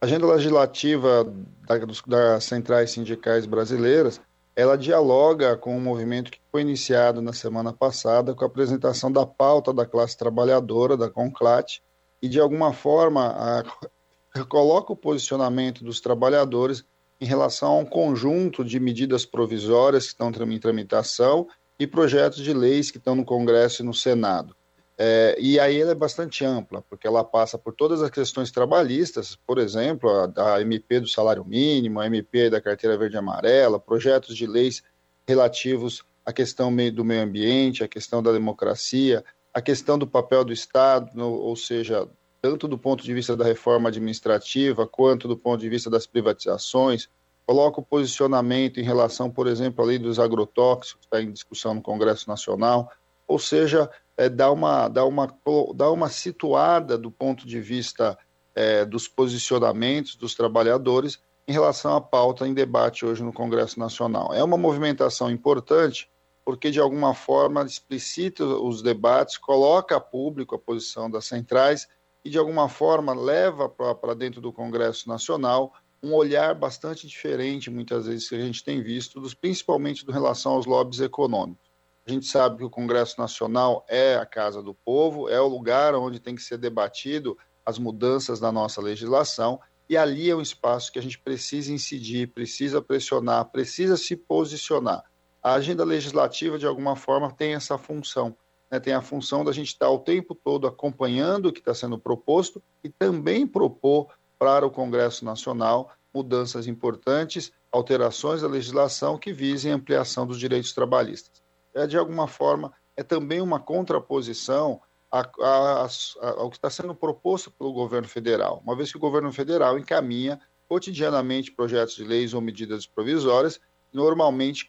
A 0.00 0.06
agenda 0.06 0.26
legislativa 0.26 1.24
da, 1.66 1.78
das 2.06 2.44
centrais 2.44 2.90
sindicais 2.90 3.46
brasileiras, 3.46 4.20
ela 4.56 4.78
dialoga 4.78 5.56
com 5.56 5.74
o 5.74 5.78
um 5.78 5.80
movimento 5.80 6.30
que 6.30 6.40
foi 6.50 6.60
iniciado 6.60 7.20
na 7.20 7.32
semana 7.32 7.72
passada 7.72 8.34
com 8.34 8.44
a 8.44 8.46
apresentação 8.46 9.10
da 9.10 9.26
pauta 9.26 9.72
da 9.72 9.84
classe 9.84 10.16
trabalhadora, 10.16 10.96
da 10.96 11.10
CONCLAT, 11.10 11.82
e 12.22 12.28
de 12.28 12.38
alguma 12.38 12.72
forma 12.72 13.26
a, 13.26 14.44
coloca 14.44 14.92
o 14.92 14.96
posicionamento 14.96 15.84
dos 15.84 16.00
trabalhadores 16.00 16.84
em 17.20 17.26
relação 17.26 17.72
a 17.72 17.78
um 17.78 17.84
conjunto 17.84 18.64
de 18.64 18.78
medidas 18.78 19.24
provisórias 19.24 20.04
que 20.04 20.10
estão 20.10 20.30
em 20.30 20.58
tramitação 20.58 21.46
e 21.78 21.86
projetos 21.86 22.42
de 22.42 22.52
leis 22.52 22.90
que 22.90 22.98
estão 22.98 23.14
no 23.14 23.24
Congresso 23.24 23.82
e 23.82 23.84
no 23.84 23.94
Senado. 23.94 24.54
É, 24.96 25.36
e 25.40 25.58
aí 25.58 25.80
ela 25.80 25.90
é 25.90 25.94
bastante 25.94 26.44
ampla, 26.44 26.82
porque 26.88 27.06
ela 27.06 27.24
passa 27.24 27.58
por 27.58 27.74
todas 27.74 28.00
as 28.00 28.10
questões 28.10 28.52
trabalhistas, 28.52 29.34
por 29.34 29.58
exemplo, 29.58 30.08
a, 30.08 30.54
a 30.54 30.60
MP 30.60 31.00
do 31.00 31.08
salário 31.08 31.44
mínimo, 31.44 31.98
a 31.98 32.06
MP 32.06 32.48
da 32.48 32.60
carteira 32.60 32.96
verde 32.96 33.16
e 33.16 33.18
amarela, 33.18 33.80
projetos 33.80 34.36
de 34.36 34.46
leis 34.46 34.82
relativos 35.26 36.04
à 36.24 36.32
questão 36.32 36.74
do 36.92 37.04
meio 37.04 37.22
ambiente, 37.22 37.82
à 37.82 37.88
questão 37.88 38.22
da 38.22 38.30
democracia, 38.30 39.24
a 39.52 39.60
questão 39.60 39.98
do 39.98 40.06
papel 40.06 40.44
do 40.44 40.52
Estado, 40.52 41.10
no, 41.14 41.32
ou 41.32 41.56
seja, 41.56 42.08
tanto 42.40 42.68
do 42.68 42.78
ponto 42.78 43.02
de 43.02 43.12
vista 43.12 43.36
da 43.36 43.44
reforma 43.44 43.88
administrativa 43.88 44.86
quanto 44.86 45.26
do 45.26 45.36
ponto 45.36 45.60
de 45.60 45.68
vista 45.68 45.90
das 45.90 46.06
privatizações, 46.06 47.08
coloca 47.46 47.80
o 47.80 47.84
posicionamento 47.84 48.78
em 48.78 48.84
relação, 48.84 49.30
por 49.30 49.46
exemplo, 49.46 49.84
à 49.84 49.86
lei 49.86 49.98
dos 49.98 50.18
agrotóxicos, 50.18 51.00
que 51.00 51.06
está 51.06 51.22
em 51.22 51.32
discussão 51.32 51.74
no 51.74 51.82
Congresso 51.82 52.28
Nacional, 52.28 52.90
ou 53.26 53.38
seja, 53.38 53.90
é, 54.16 54.28
dá, 54.28 54.50
uma, 54.50 54.88
dá, 54.88 55.04
uma, 55.04 55.28
dá 55.74 55.90
uma 55.90 56.08
situada 56.08 56.96
do 56.96 57.10
ponto 57.10 57.46
de 57.46 57.60
vista 57.60 58.16
é, 58.54 58.84
dos 58.84 59.08
posicionamentos 59.08 60.16
dos 60.16 60.34
trabalhadores 60.34 61.18
em 61.46 61.52
relação 61.52 61.94
à 61.94 62.00
pauta 62.00 62.46
em 62.46 62.54
debate 62.54 63.04
hoje 63.04 63.22
no 63.22 63.32
Congresso 63.32 63.78
Nacional. 63.78 64.32
É 64.32 64.42
uma 64.42 64.56
movimentação 64.56 65.30
importante 65.30 66.08
porque, 66.44 66.70
de 66.70 66.78
alguma 66.78 67.14
forma, 67.14 67.64
explicita 67.64 68.44
os 68.44 68.82
debates, 68.82 69.38
coloca 69.38 69.96
a 69.96 70.00
público 70.00 70.54
a 70.54 70.58
posição 70.58 71.10
das 71.10 71.24
centrais 71.24 71.88
e, 72.24 72.30
de 72.30 72.38
alguma 72.38 72.68
forma, 72.68 73.14
leva 73.14 73.68
para 73.68 74.14
dentro 74.14 74.40
do 74.40 74.52
Congresso 74.52 75.08
Nacional 75.08 75.72
um 76.02 76.12
olhar 76.12 76.54
bastante 76.54 77.06
diferente, 77.06 77.70
muitas 77.70 78.06
vezes, 78.06 78.28
que 78.28 78.34
a 78.34 78.40
gente 78.40 78.62
tem 78.62 78.82
visto, 78.82 79.20
dos, 79.20 79.32
principalmente 79.32 80.04
em 80.06 80.12
relação 80.12 80.52
aos 80.52 80.66
lobbies 80.66 81.00
econômicos. 81.00 81.63
A 82.06 82.10
gente 82.10 82.26
sabe 82.26 82.58
que 82.58 82.64
o 82.64 82.70
Congresso 82.70 83.18
Nacional 83.18 83.84
é 83.88 84.16
a 84.16 84.26
casa 84.26 84.62
do 84.62 84.74
povo, 84.74 85.28
é 85.28 85.40
o 85.40 85.48
lugar 85.48 85.94
onde 85.94 86.20
tem 86.20 86.34
que 86.34 86.42
ser 86.42 86.58
debatido 86.58 87.36
as 87.64 87.78
mudanças 87.78 88.40
na 88.40 88.52
nossa 88.52 88.82
legislação, 88.82 89.58
e 89.88 89.96
ali 89.96 90.30
é 90.30 90.36
um 90.36 90.40
espaço 90.40 90.92
que 90.92 90.98
a 90.98 91.02
gente 91.02 91.18
precisa 91.18 91.72
incidir, 91.72 92.28
precisa 92.28 92.82
pressionar, 92.82 93.46
precisa 93.46 93.96
se 93.96 94.16
posicionar. 94.16 95.02
A 95.42 95.54
agenda 95.54 95.84
legislativa, 95.84 96.58
de 96.58 96.66
alguma 96.66 96.96
forma, 96.96 97.32
tem 97.32 97.54
essa 97.54 97.78
função. 97.78 98.36
Né? 98.70 98.80
Tem 98.80 98.92
a 98.92 99.02
função 99.02 99.44
da 99.44 99.52
gente 99.52 99.68
estar 99.68 99.90
o 99.90 99.98
tempo 99.98 100.34
todo 100.34 100.66
acompanhando 100.66 101.46
o 101.46 101.52
que 101.52 101.60
está 101.60 101.74
sendo 101.74 101.98
proposto 101.98 102.62
e 102.82 102.88
também 102.88 103.46
propor 103.46 104.08
para 104.38 104.66
o 104.66 104.70
Congresso 104.70 105.24
Nacional 105.24 105.90
mudanças 106.14 106.66
importantes, 106.66 107.52
alterações 107.72 108.42
da 108.42 108.48
legislação 108.48 109.18
que 109.18 109.32
visem 109.32 109.72
ampliação 109.72 110.26
dos 110.26 110.38
direitos 110.38 110.72
trabalhistas. 110.72 111.43
É, 111.74 111.86
de 111.86 111.98
alguma 111.98 112.28
forma, 112.28 112.72
é 112.96 113.02
também 113.02 113.40
uma 113.40 113.58
contraposição 113.58 114.80
a, 115.10 115.20
a, 115.20 115.84
a, 115.84 116.28
ao 116.40 116.50
que 116.50 116.56
está 116.56 116.70
sendo 116.70 116.94
proposto 116.94 117.50
pelo 117.50 117.72
governo 117.72 118.08
federal, 118.08 118.60
uma 118.64 118.76
vez 118.76 118.90
que 118.90 118.96
o 118.96 119.00
governo 119.00 119.32
federal 119.32 119.78
encaminha 119.78 120.40
cotidianamente 120.68 121.52
projetos 121.52 121.94
de 121.94 122.04
leis 122.04 122.34
ou 122.34 122.40
medidas 122.40 122.86
provisórias 122.86 123.60
normalmente 123.92 124.68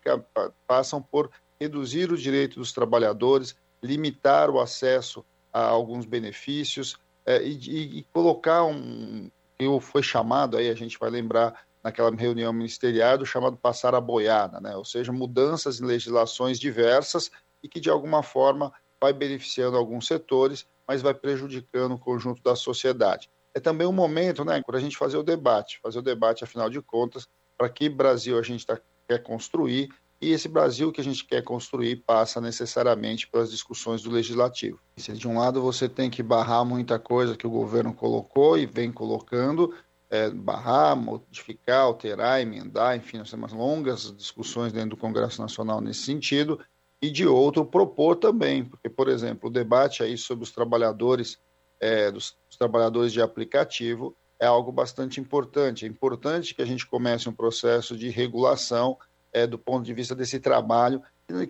passam 0.68 1.02
por 1.02 1.32
reduzir 1.60 2.11
o 2.11 2.18
direito 2.18 2.60
dos 2.60 2.72
trabalhadores, 2.72 3.56
limitar 3.82 4.49
o 4.49 4.60
acesso 4.60 5.26
a 5.52 5.64
alguns 5.64 6.06
benefícios 6.06 6.98
é, 7.26 7.41
e, 7.44 7.99
e, 7.99 8.03
colocar 8.14 8.64
um, 8.64 9.32
que 9.57 9.65
foi 9.80 10.03
chamado, 10.03 10.57
aí 10.57 10.69
a 10.69 10.76
gente 10.76 10.99
vai 10.99 11.10
lembrar 11.10 11.65
naquela 11.86 12.10
reunião 12.10 12.52
ministerial, 12.52 13.16
do 13.16 13.28
chamado 13.28 13.56
passar 13.56 13.94
a 13.94 14.02
boiada, 14.02 14.60
né? 14.60 14.76
ou 14.76 14.84
seja, 14.84 15.12
mudanças 15.12 15.80
em 15.80 15.86
legislações 15.86 16.60
diversas 16.60 17.30
e 17.62 17.70
que 17.70 17.80
de 17.80 17.91
alguma 17.91 18.24
forma 18.24 18.74
vai 18.99 19.14
beneficiando 19.14 19.78
alguns 19.78 20.07
setores, 20.07 20.66
mas 20.88 21.03
vai 21.03 21.14
prejudicando 21.14 21.94
o 21.94 21.99
conjunto 21.99 22.41
da 22.41 22.56
sociedade. 22.56 23.30
É 23.53 23.60
também 23.60 23.86
um 23.86 23.91
momento 23.91 24.44
né, 24.44 24.64
para 24.66 24.80
a 24.80 24.82
gente 24.82 24.98
fazer 24.98 25.18
o 25.18 25.22
debate, 25.24 25.80
fazer 25.80 25.99
o 25.99 26.02
debate, 26.02 26.44
afinal 26.44 26.72
de 26.72 26.82
contas, 26.82 27.28
para 27.56 27.70
que 27.70 27.88
Brasil 27.88 28.40
a 28.40 28.41
gente 28.41 28.66
tá, 28.66 28.80
quer 29.07 29.22
construir 29.22 29.90
e 30.20 30.32
esse 30.32 30.48
Brasil 30.48 30.91
que 30.91 31.02
a 31.02 31.03
gente 31.03 31.24
quer 31.24 31.44
construir 31.44 31.98
passa 31.98 32.41
necessariamente 32.41 33.28
pelas 33.28 33.52
discussões 33.52 34.02
do 34.02 34.10
legislativo. 34.10 34.80
Se 34.98 35.14
de 35.14 35.28
um 35.28 35.38
lado 35.38 35.62
você 35.62 35.88
tem 35.88 36.10
que 36.10 36.24
barrar 36.24 36.66
muita 36.66 36.98
coisa 36.98 37.38
que 37.38 37.45
o 37.45 37.52
governo 37.52 37.94
colocou 37.94 38.57
e 38.57 38.66
vem 38.66 38.91
colocando, 38.91 39.72
é, 40.16 40.30
barrar, 40.30 40.96
modificar, 40.96 41.82
alterar, 41.82 42.42
emendar, 42.42 42.96
enfim, 42.96 43.18
nós 43.18 43.30
temos 43.30 43.52
longas 43.52 44.16
discussões 44.16 44.72
dentro 44.72 44.92
do 44.92 44.98
Congresso 44.98 45.42
Nacional 45.42 45.82
nesse 45.82 46.04
sentido, 46.04 46.60
e 47.02 47.12
de 47.12 47.28
outro 47.28 47.66
propor 47.66 48.16
também, 48.16 48.64
porque, 48.64 48.90
por 48.90 49.10
exemplo, 49.10 49.50
o 49.50 49.52
debate 49.54 50.02
aí 50.02 50.18
sobre 50.18 50.46
os 50.46 50.52
trabalhadores, 50.52 51.38
é, 51.80 52.10
dos, 52.10 52.38
trabalhadores 52.58 53.12
de 53.12 53.22
aplicativo 53.22 54.16
é 54.40 54.46
algo 54.46 54.72
bastante 54.72 55.20
importante. 55.20 55.86
É 55.86 55.88
importante 55.88 56.56
que 56.56 56.62
a 56.62 56.66
gente 56.66 56.88
comece 56.88 57.28
um 57.28 57.34
processo 57.34 57.98
de 57.98 58.10
regulação 58.10 58.98
é, 59.34 59.46
do 59.46 59.60
ponto 59.60 59.86
de 59.86 59.94
vista 59.94 60.16
desse 60.16 60.40
trabalho, 60.40 61.02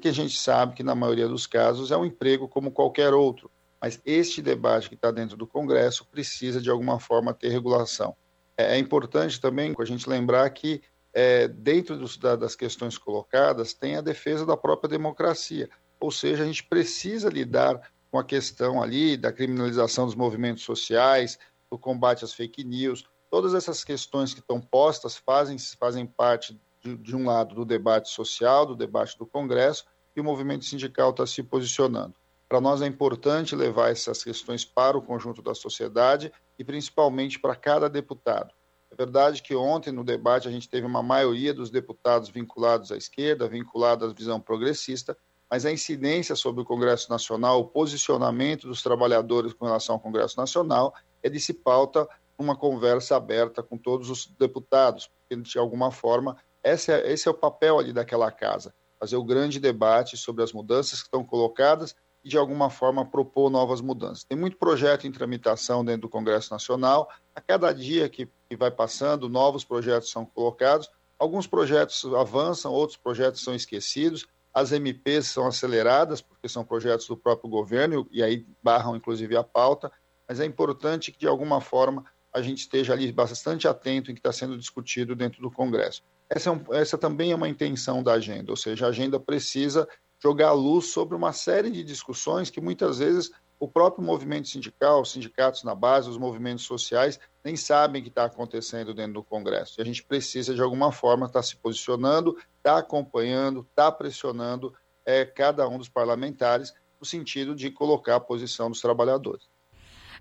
que 0.01 0.07
a 0.07 0.13
gente 0.13 0.35
sabe 0.37 0.73
que, 0.73 0.83
na 0.83 0.95
maioria 0.95 1.27
dos 1.27 1.45
casos, 1.45 1.91
é 1.91 1.97
um 1.97 2.05
emprego 2.05 2.47
como 2.47 2.71
qualquer 2.71 3.13
outro. 3.13 3.51
Mas 3.79 4.01
este 4.03 4.41
debate 4.41 4.89
que 4.89 4.95
está 4.95 5.11
dentro 5.11 5.37
do 5.37 5.45
Congresso 5.45 6.05
precisa, 6.07 6.59
de 6.59 6.69
alguma 6.69 6.99
forma, 6.99 7.33
ter 7.33 7.49
regulação. 7.49 8.15
É, 8.57 8.75
é 8.75 8.79
importante 8.79 9.39
também 9.39 9.73
a 9.77 9.85
gente 9.85 10.09
lembrar 10.09 10.49
que, 10.49 10.81
é, 11.13 11.47
dentro 11.47 11.97
dos, 11.97 12.17
da, 12.17 12.35
das 12.35 12.55
questões 12.55 12.97
colocadas, 12.97 13.73
tem 13.73 13.95
a 13.95 14.01
defesa 14.01 14.45
da 14.45 14.57
própria 14.57 14.89
democracia. 14.89 15.69
Ou 15.99 16.11
seja, 16.11 16.43
a 16.43 16.45
gente 16.45 16.63
precisa 16.63 17.29
lidar 17.29 17.81
com 18.11 18.19
a 18.19 18.23
questão 18.23 18.81
ali 18.81 19.17
da 19.17 19.31
criminalização 19.31 20.05
dos 20.05 20.15
movimentos 20.15 20.63
sociais, 20.63 21.37
do 21.69 21.77
combate 21.77 22.23
às 22.23 22.33
fake 22.33 22.63
news. 22.63 23.05
Todas 23.29 23.53
essas 23.53 23.83
questões 23.83 24.33
que 24.33 24.39
estão 24.39 24.61
postas 24.61 25.17
fazem, 25.17 25.57
fazem 25.79 26.05
parte 26.05 26.59
de, 26.81 26.95
de 26.95 27.15
um 27.15 27.25
lado, 27.25 27.55
do 27.55 27.65
debate 27.65 28.09
social, 28.09 28.65
do 28.65 28.75
debate 28.75 29.17
do 29.17 29.25
Congresso, 29.25 29.85
e 30.15 30.21
o 30.21 30.23
movimento 30.23 30.63
sindical 30.63 31.09
está 31.09 31.25
se 31.25 31.43
posicionando. 31.43 32.15
Para 32.47 32.61
nós 32.61 32.81
é 32.81 32.85
importante 32.85 33.55
levar 33.55 33.91
essas 33.91 34.23
questões 34.23 34.63
para 34.63 34.97
o 34.97 35.01
conjunto 35.01 35.41
da 35.41 35.55
sociedade 35.55 36.31
e 36.57 36.63
principalmente 36.63 37.39
para 37.39 37.55
cada 37.55 37.89
deputado. 37.89 38.53
É 38.91 38.95
verdade 38.95 39.41
que 39.41 39.55
ontem 39.55 39.91
no 39.91 40.03
debate 40.03 40.47
a 40.47 40.51
gente 40.51 40.69
teve 40.69 40.85
uma 40.85 41.01
maioria 41.01 41.53
dos 41.53 41.69
deputados 41.69 42.29
vinculados 42.29 42.91
à 42.91 42.97
esquerda, 42.97 43.47
vinculados 43.47 44.09
à 44.09 44.13
visão 44.13 44.39
progressista, 44.39 45.17
mas 45.49 45.65
a 45.65 45.71
incidência 45.71 46.35
sobre 46.35 46.61
o 46.61 46.65
Congresso 46.65 47.09
Nacional, 47.09 47.59
o 47.59 47.65
posicionamento 47.65 48.67
dos 48.67 48.81
trabalhadores 48.81 49.53
com 49.53 49.65
relação 49.65 49.95
ao 49.95 50.01
Congresso 50.01 50.37
Nacional 50.37 50.93
é 51.21 51.29
de 51.29 51.39
se 51.39 51.53
pauta 51.53 52.07
uma 52.37 52.55
conversa 52.55 53.15
aberta 53.15 53.63
com 53.63 53.77
todos 53.77 54.09
os 54.09 54.27
deputados, 54.27 55.07
porque 55.07 55.41
de 55.41 55.57
alguma 55.57 55.91
forma 55.91 56.37
esse 56.63 56.91
é, 56.91 57.11
esse 57.11 57.27
é 57.27 57.31
o 57.31 57.35
papel 57.35 57.79
ali 57.79 57.93
daquela 57.93 58.31
casa, 58.31 58.73
fazer 58.99 59.15
o 59.17 59.23
grande 59.23 59.59
debate 59.59 60.17
sobre 60.17 60.43
as 60.43 60.51
mudanças 60.51 60.99
que 60.99 61.07
estão 61.07 61.23
colocadas 61.23 61.95
de 62.25 62.37
alguma 62.37 62.71
forma 62.71 63.05
propor 63.05 63.51
novas 63.51 63.81
mudanças. 63.81 64.23
Tem 64.23 64.35
muito 64.35 64.57
projeto 64.57 65.05
em 65.05 65.11
tramitação 65.11 65.85
dentro 65.85 66.01
do 66.01 66.09
Congresso 66.09 66.51
Nacional, 66.51 67.07
a 67.35 67.39
cada 67.39 67.71
dia 67.71 68.09
que, 68.09 68.27
que 68.49 68.57
vai 68.57 68.71
passando, 68.71 69.29
novos 69.29 69.63
projetos 69.63 70.09
são 70.09 70.25
colocados, 70.25 70.89
alguns 71.19 71.45
projetos 71.45 72.03
avançam, 72.15 72.73
outros 72.73 72.97
projetos 72.97 73.43
são 73.43 73.53
esquecidos, 73.53 74.25
as 74.51 74.71
MPs 74.71 75.27
são 75.27 75.45
aceleradas, 75.45 76.19
porque 76.19 76.49
são 76.49 76.65
projetos 76.65 77.05
do 77.05 77.15
próprio 77.15 77.47
governo, 77.47 78.07
e 78.09 78.23
aí 78.23 78.43
barram 78.63 78.95
inclusive 78.95 79.37
a 79.37 79.43
pauta, 79.43 79.91
mas 80.27 80.39
é 80.39 80.45
importante 80.45 81.11
que 81.11 81.19
de 81.19 81.27
alguma 81.27 81.61
forma 81.61 82.03
a 82.33 82.41
gente 82.41 82.57
esteja 82.57 82.93
ali 82.93 83.11
bastante 83.11 83.67
atento 83.67 84.09
em 84.09 84.15
que 84.15 84.19
está 84.19 84.31
sendo 84.31 84.57
discutido 84.57 85.15
dentro 85.15 85.41
do 85.41 85.51
Congresso. 85.51 86.01
Essa, 86.27 86.49
é 86.49 86.51
um, 86.53 86.73
essa 86.73 86.97
também 86.97 87.31
é 87.31 87.35
uma 87.35 87.47
intenção 87.47 88.01
da 88.01 88.13
agenda, 88.13 88.51
ou 88.51 88.57
seja, 88.57 88.87
a 88.87 88.89
agenda 88.89 89.19
precisa 89.19 89.87
jogar 90.25 90.53
luz 90.53 90.87
sobre 90.87 91.15
uma 91.15 91.31
série 91.31 91.69
de 91.69 91.83
discussões 91.83 92.49
que 92.49 92.59
muitas 92.59 92.97
vezes 92.97 93.29
o 93.59 93.67
próprio 93.67 94.03
movimento 94.03 94.47
sindical, 94.47 95.01
os 95.01 95.11
sindicatos 95.11 95.63
na 95.63 95.75
base, 95.75 96.09
os 96.09 96.17
movimentos 96.17 96.65
sociais, 96.65 97.19
nem 97.43 97.55
sabem 97.55 98.01
que 98.01 98.09
está 98.09 98.25
acontecendo 98.25 98.91
dentro 98.91 99.13
do 99.13 99.23
Congresso. 99.23 99.79
E 99.79 99.83
a 99.83 99.85
gente 99.85 100.03
precisa, 100.03 100.55
de 100.55 100.63
alguma 100.63 100.91
forma, 100.91 101.27
estar 101.27 101.41
tá 101.41 101.43
se 101.43 101.55
posicionando, 101.57 102.31
estar 102.57 102.73
tá 102.73 102.77
acompanhando, 102.79 103.59
estar 103.69 103.91
tá 103.91 103.91
pressionando 103.91 104.73
é, 105.05 105.23
cada 105.25 105.69
um 105.69 105.77
dos 105.77 105.89
parlamentares 105.89 106.73
no 106.99 107.05
sentido 107.05 107.53
de 107.53 107.69
colocar 107.69 108.15
a 108.15 108.19
posição 108.19 108.71
dos 108.71 108.81
trabalhadores. 108.81 109.47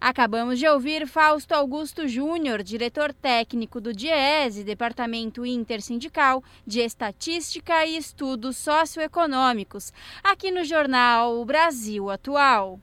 Acabamos 0.04 0.58
de 0.58 0.68
ouvir 0.68 1.08
Fausto 1.08 1.54
Augusto 1.54 2.06
Júnior, 2.06 2.62
diretor 2.62 3.10
técnico 3.14 3.80
do 3.80 3.90
DIESE, 3.90 4.62
Departamento 4.62 5.46
Intersindical 5.46 6.44
de 6.66 6.80
Estatística 6.80 7.86
e 7.86 7.96
Estudos 7.96 8.58
Socioeconômicos, 8.58 9.94
aqui 10.22 10.50
no 10.50 10.62
jornal 10.62 11.42
Brasil 11.46 12.10
Atual. 12.10 12.78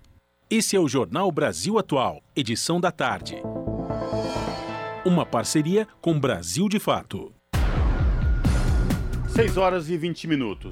Esse 0.49 0.76
é 0.76 0.80
o 0.80 0.88
Jornal 0.88 1.31
Brasil 1.31 1.77
Atual, 1.77 2.23
edição 2.35 2.81
da 2.81 2.91
tarde. 2.91 3.35
Uma 5.06 5.23
parceria 5.23 5.88
com 6.02 6.19
Brasil 6.19 6.68
de 6.68 6.80
Fato. 6.80 7.31
6 9.27 9.57
horas 9.57 9.91
e 9.91 9.95
20 9.95 10.27
minutos. 10.27 10.72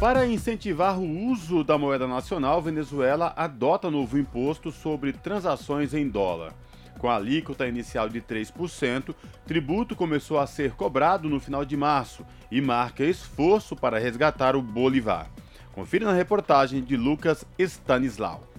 Para 0.00 0.26
incentivar 0.26 0.98
o 0.98 1.26
uso 1.30 1.62
da 1.62 1.76
moeda 1.76 2.08
nacional, 2.08 2.62
Venezuela 2.62 3.34
adota 3.36 3.90
novo 3.90 4.18
imposto 4.18 4.72
sobre 4.72 5.12
transações 5.12 5.92
em 5.92 6.08
dólar. 6.08 6.54
Com 6.98 7.10
a 7.10 7.16
alíquota 7.16 7.68
inicial 7.68 8.08
de 8.08 8.18
3%, 8.18 9.14
tributo 9.44 9.94
começou 9.94 10.38
a 10.38 10.46
ser 10.46 10.72
cobrado 10.72 11.28
no 11.28 11.38
final 11.38 11.66
de 11.66 11.76
março 11.76 12.24
e 12.50 12.62
marca 12.62 13.04
esforço 13.04 13.76
para 13.76 13.98
resgatar 13.98 14.56
o 14.56 14.62
Bolivar. 14.62 15.30
Confira 15.74 16.06
na 16.06 16.14
reportagem 16.14 16.82
de 16.82 16.96
Lucas 16.96 17.44
Stanislau 17.58 18.49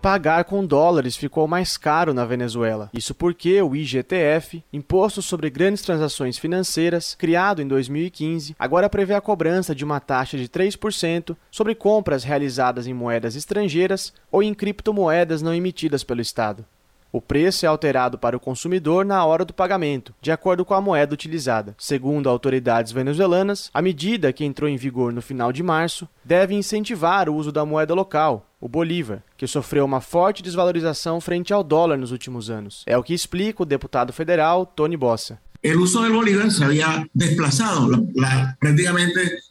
pagar 0.00 0.44
com 0.44 0.64
dólares 0.64 1.16
ficou 1.16 1.46
mais 1.48 1.76
caro 1.76 2.14
na 2.14 2.24
Venezuela. 2.24 2.90
Isso 2.92 3.14
porque 3.14 3.60
o 3.60 3.74
IGTF, 3.74 4.62
Imposto 4.72 5.20
sobre 5.20 5.50
Grandes 5.50 5.82
Transações 5.82 6.38
Financeiras, 6.38 7.14
criado 7.14 7.60
em 7.60 7.68
2015, 7.68 8.54
agora 8.58 8.88
prevê 8.88 9.14
a 9.14 9.20
cobrança 9.20 9.74
de 9.74 9.84
uma 9.84 10.00
taxa 10.00 10.36
de 10.36 10.48
3% 10.48 11.36
sobre 11.50 11.74
compras 11.74 12.24
realizadas 12.24 12.86
em 12.86 12.94
moedas 12.94 13.36
estrangeiras 13.36 14.12
ou 14.30 14.42
em 14.42 14.54
criptomoedas 14.54 15.42
não 15.42 15.54
emitidas 15.54 16.04
pelo 16.04 16.20
Estado. 16.20 16.64
O 17.10 17.22
preço 17.22 17.64
é 17.64 17.68
alterado 17.68 18.18
para 18.18 18.36
o 18.36 18.40
consumidor 18.40 19.04
na 19.04 19.24
hora 19.24 19.44
do 19.44 19.54
pagamento, 19.54 20.14
de 20.20 20.30
acordo 20.30 20.64
com 20.64 20.74
a 20.74 20.80
moeda 20.80 21.14
utilizada. 21.14 21.74
Segundo 21.78 22.28
autoridades 22.28 22.92
venezuelanas, 22.92 23.70
a 23.72 23.80
medida, 23.80 24.32
que 24.32 24.44
entrou 24.44 24.68
em 24.68 24.76
vigor 24.76 25.12
no 25.12 25.22
final 25.22 25.50
de 25.50 25.62
março, 25.62 26.06
deve 26.22 26.54
incentivar 26.54 27.28
o 27.28 27.34
uso 27.34 27.50
da 27.50 27.64
moeda 27.64 27.94
local, 27.94 28.46
o 28.60 28.68
Bolívar, 28.68 29.22
que 29.38 29.46
sofreu 29.46 29.86
uma 29.86 30.02
forte 30.02 30.42
desvalorização 30.42 31.18
frente 31.20 31.52
ao 31.52 31.64
dólar 31.64 31.96
nos 31.96 32.12
últimos 32.12 32.50
anos. 32.50 32.82
É 32.86 32.98
o 32.98 33.02
que 33.02 33.14
explica 33.14 33.62
o 33.62 33.66
deputado 33.66 34.12
federal 34.12 34.66
Tony 34.66 34.96
Bossa. 34.96 35.38
O 35.64 35.80
uso 35.80 36.02
do 36.02 36.12
Bolívar 36.12 36.50
se 36.50 36.62
havia 36.62 37.08
desplazado 37.14 38.06
praticamente 38.60 39.47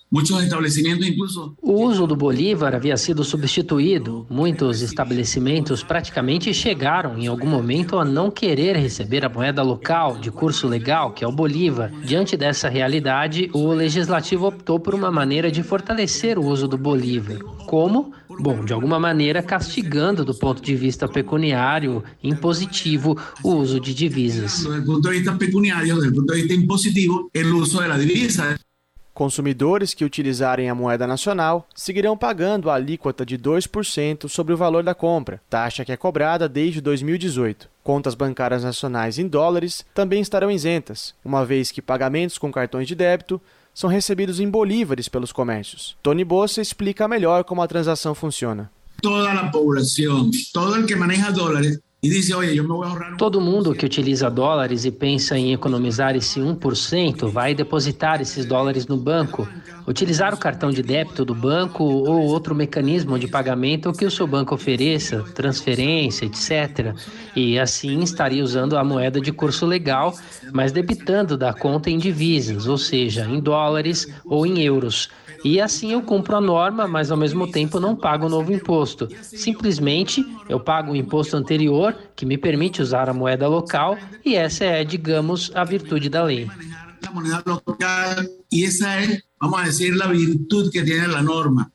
o 1.61 1.71
uso 1.83 2.07
do 2.07 2.15
Bolívar 2.15 2.73
havia 2.73 2.95
sido 2.95 3.25
substituído. 3.25 4.25
Muitos 4.29 4.81
estabelecimentos 4.81 5.83
praticamente 5.83 6.53
chegaram 6.53 7.17
em 7.17 7.27
algum 7.27 7.47
momento 7.47 7.99
a 7.99 8.05
não 8.05 8.31
querer 8.31 8.77
receber 8.77 9.25
a 9.25 9.29
moeda 9.29 9.61
local 9.61 10.17
de 10.17 10.31
curso 10.31 10.65
legal, 10.65 11.11
que 11.11 11.25
é 11.25 11.27
o 11.27 11.31
Bolívar. 11.31 11.91
Diante 12.05 12.37
dessa 12.37 12.69
realidade, 12.69 13.49
o 13.51 13.73
legislativo 13.73 14.47
optou 14.47 14.79
por 14.79 14.95
uma 14.95 15.11
maneira 15.11 15.51
de 15.51 15.61
fortalecer 15.61 16.39
o 16.39 16.45
uso 16.45 16.69
do 16.69 16.77
Bolívar. 16.77 17.39
Como? 17.65 18.13
Bom, 18.39 18.63
de 18.63 18.71
alguma 18.71 18.97
maneira 18.97 19.43
castigando 19.43 20.23
do 20.23 20.33
ponto 20.33 20.61
de 20.61 20.73
vista 20.73 21.05
pecuniário, 21.05 22.01
impositivo, 22.23 23.17
o 23.43 23.55
uso 23.55 23.77
de 23.77 23.93
divisas. 23.93 24.63
Do 24.63 24.85
ponto 24.85 25.01
de 25.01 25.17
vista 25.17 25.35
pecuniário, 25.35 25.95
do 25.95 26.13
ponto 26.13 26.33
de 26.33 26.41
vista 26.43 26.53
impositivo, 26.53 27.29
o 27.33 27.57
uso 27.57 27.79
da 27.79 27.97
divisa. 27.97 28.57
Consumidores 29.17 29.95
que 29.95 30.05
utilizarem 30.05 30.69
a 30.69 30.75
moeda 30.75 31.07
nacional 31.07 31.67
seguirão 31.73 32.15
pagando 32.15 32.69
a 32.69 32.75
alíquota 32.75 33.25
de 33.25 33.35
2% 33.35 34.29
sobre 34.29 34.53
o 34.53 34.57
valor 34.57 34.83
da 34.83 34.93
compra, 34.93 35.41
taxa 35.49 35.83
que 35.83 35.91
é 35.91 35.97
cobrada 35.97 36.47
desde 36.47 36.79
2018. 36.81 37.67
Contas 37.83 38.13
bancárias 38.13 38.63
nacionais 38.63 39.17
em 39.17 39.27
dólares 39.27 39.83
também 39.91 40.21
estarão 40.21 40.51
isentas, 40.51 41.15
uma 41.25 41.43
vez 41.43 41.71
que 41.71 41.81
pagamentos 41.81 42.37
com 42.37 42.51
cartões 42.51 42.87
de 42.87 42.93
débito 42.93 43.41
são 43.73 43.89
recebidos 43.89 44.39
em 44.39 44.47
bolívares 44.47 45.09
pelos 45.09 45.31
comércios. 45.31 45.97
Tony 46.03 46.23
Bossa 46.23 46.61
explica 46.61 47.07
melhor 47.07 47.43
como 47.43 47.63
a 47.63 47.67
transação 47.67 48.13
funciona. 48.13 48.69
Toda 49.01 49.31
a 49.31 49.49
população, 49.49 50.29
todo 50.53 50.79
o 50.79 50.85
que 50.85 50.95
maneja 50.95 51.31
dólares, 51.31 51.79
Todo 53.17 53.41
mundo 53.41 53.73
que 53.73 53.83
utiliza 53.83 54.29
dólares 54.29 54.85
e 54.85 54.91
pensa 54.91 55.35
em 55.35 55.51
economizar 55.51 56.15
esse 56.15 56.39
1% 56.39 57.27
vai 57.31 57.55
depositar 57.55 58.21
esses 58.21 58.45
dólares 58.45 58.85
no 58.85 58.95
banco, 58.95 59.49
utilizar 59.87 60.31
o 60.31 60.37
cartão 60.37 60.69
de 60.69 60.83
débito 60.83 61.25
do 61.25 61.33
banco 61.33 61.83
ou 61.83 62.21
outro 62.21 62.53
mecanismo 62.53 63.17
de 63.17 63.27
pagamento 63.27 63.91
que 63.93 64.05
o 64.05 64.11
seu 64.11 64.27
banco 64.27 64.53
ofereça, 64.53 65.23
transferência, 65.33 66.25
etc. 66.25 66.95
E 67.35 67.57
assim 67.57 68.01
estaria 68.01 68.43
usando 68.43 68.77
a 68.77 68.83
moeda 68.83 69.19
de 69.19 69.31
curso 69.31 69.65
legal, 69.65 70.15
mas 70.53 70.71
debitando 70.71 71.35
da 71.35 71.51
conta 71.51 71.89
em 71.89 71.97
divisas, 71.97 72.67
ou 72.67 72.77
seja, 72.77 73.25
em 73.25 73.39
dólares 73.39 74.07
ou 74.23 74.45
em 74.45 74.61
euros. 74.61 75.09
E 75.43 75.61
assim 75.61 75.91
eu 75.91 76.01
cumpro 76.01 76.35
a 76.35 76.41
norma, 76.41 76.87
mas 76.87 77.11
ao 77.11 77.17
mesmo 77.17 77.49
tempo 77.51 77.79
não 77.79 77.95
pago 77.95 78.25
o 78.25 78.29
novo 78.29 78.51
imposto. 78.51 79.07
Simplesmente 79.21 80.25
eu 80.49 80.59
pago 80.59 80.91
o 80.91 80.95
imposto 80.95 81.37
anterior, 81.37 81.95
que 82.15 82.25
me 82.25 82.37
permite 82.37 82.81
usar 82.81 83.09
a 83.09 83.13
moeda 83.13 83.47
local, 83.47 83.97
e 84.25 84.35
essa 84.35 84.65
é, 84.65 84.83
digamos, 84.83 85.51
a 85.55 85.63
virtude 85.63 86.09
da 86.09 86.23
lei. 86.23 86.47
A 87.05 87.11
moeda 87.11 87.43
local, 87.45 88.15
e 88.51 88.65
essa 88.65 88.89
é, 88.89 89.21
vamos 89.39 89.63
dizer, 89.63 90.01
a 90.01 90.07
virtude 90.07 90.69
que 90.71 90.83
tem 90.83 90.99
a 90.99 91.21
norma. 91.21 91.71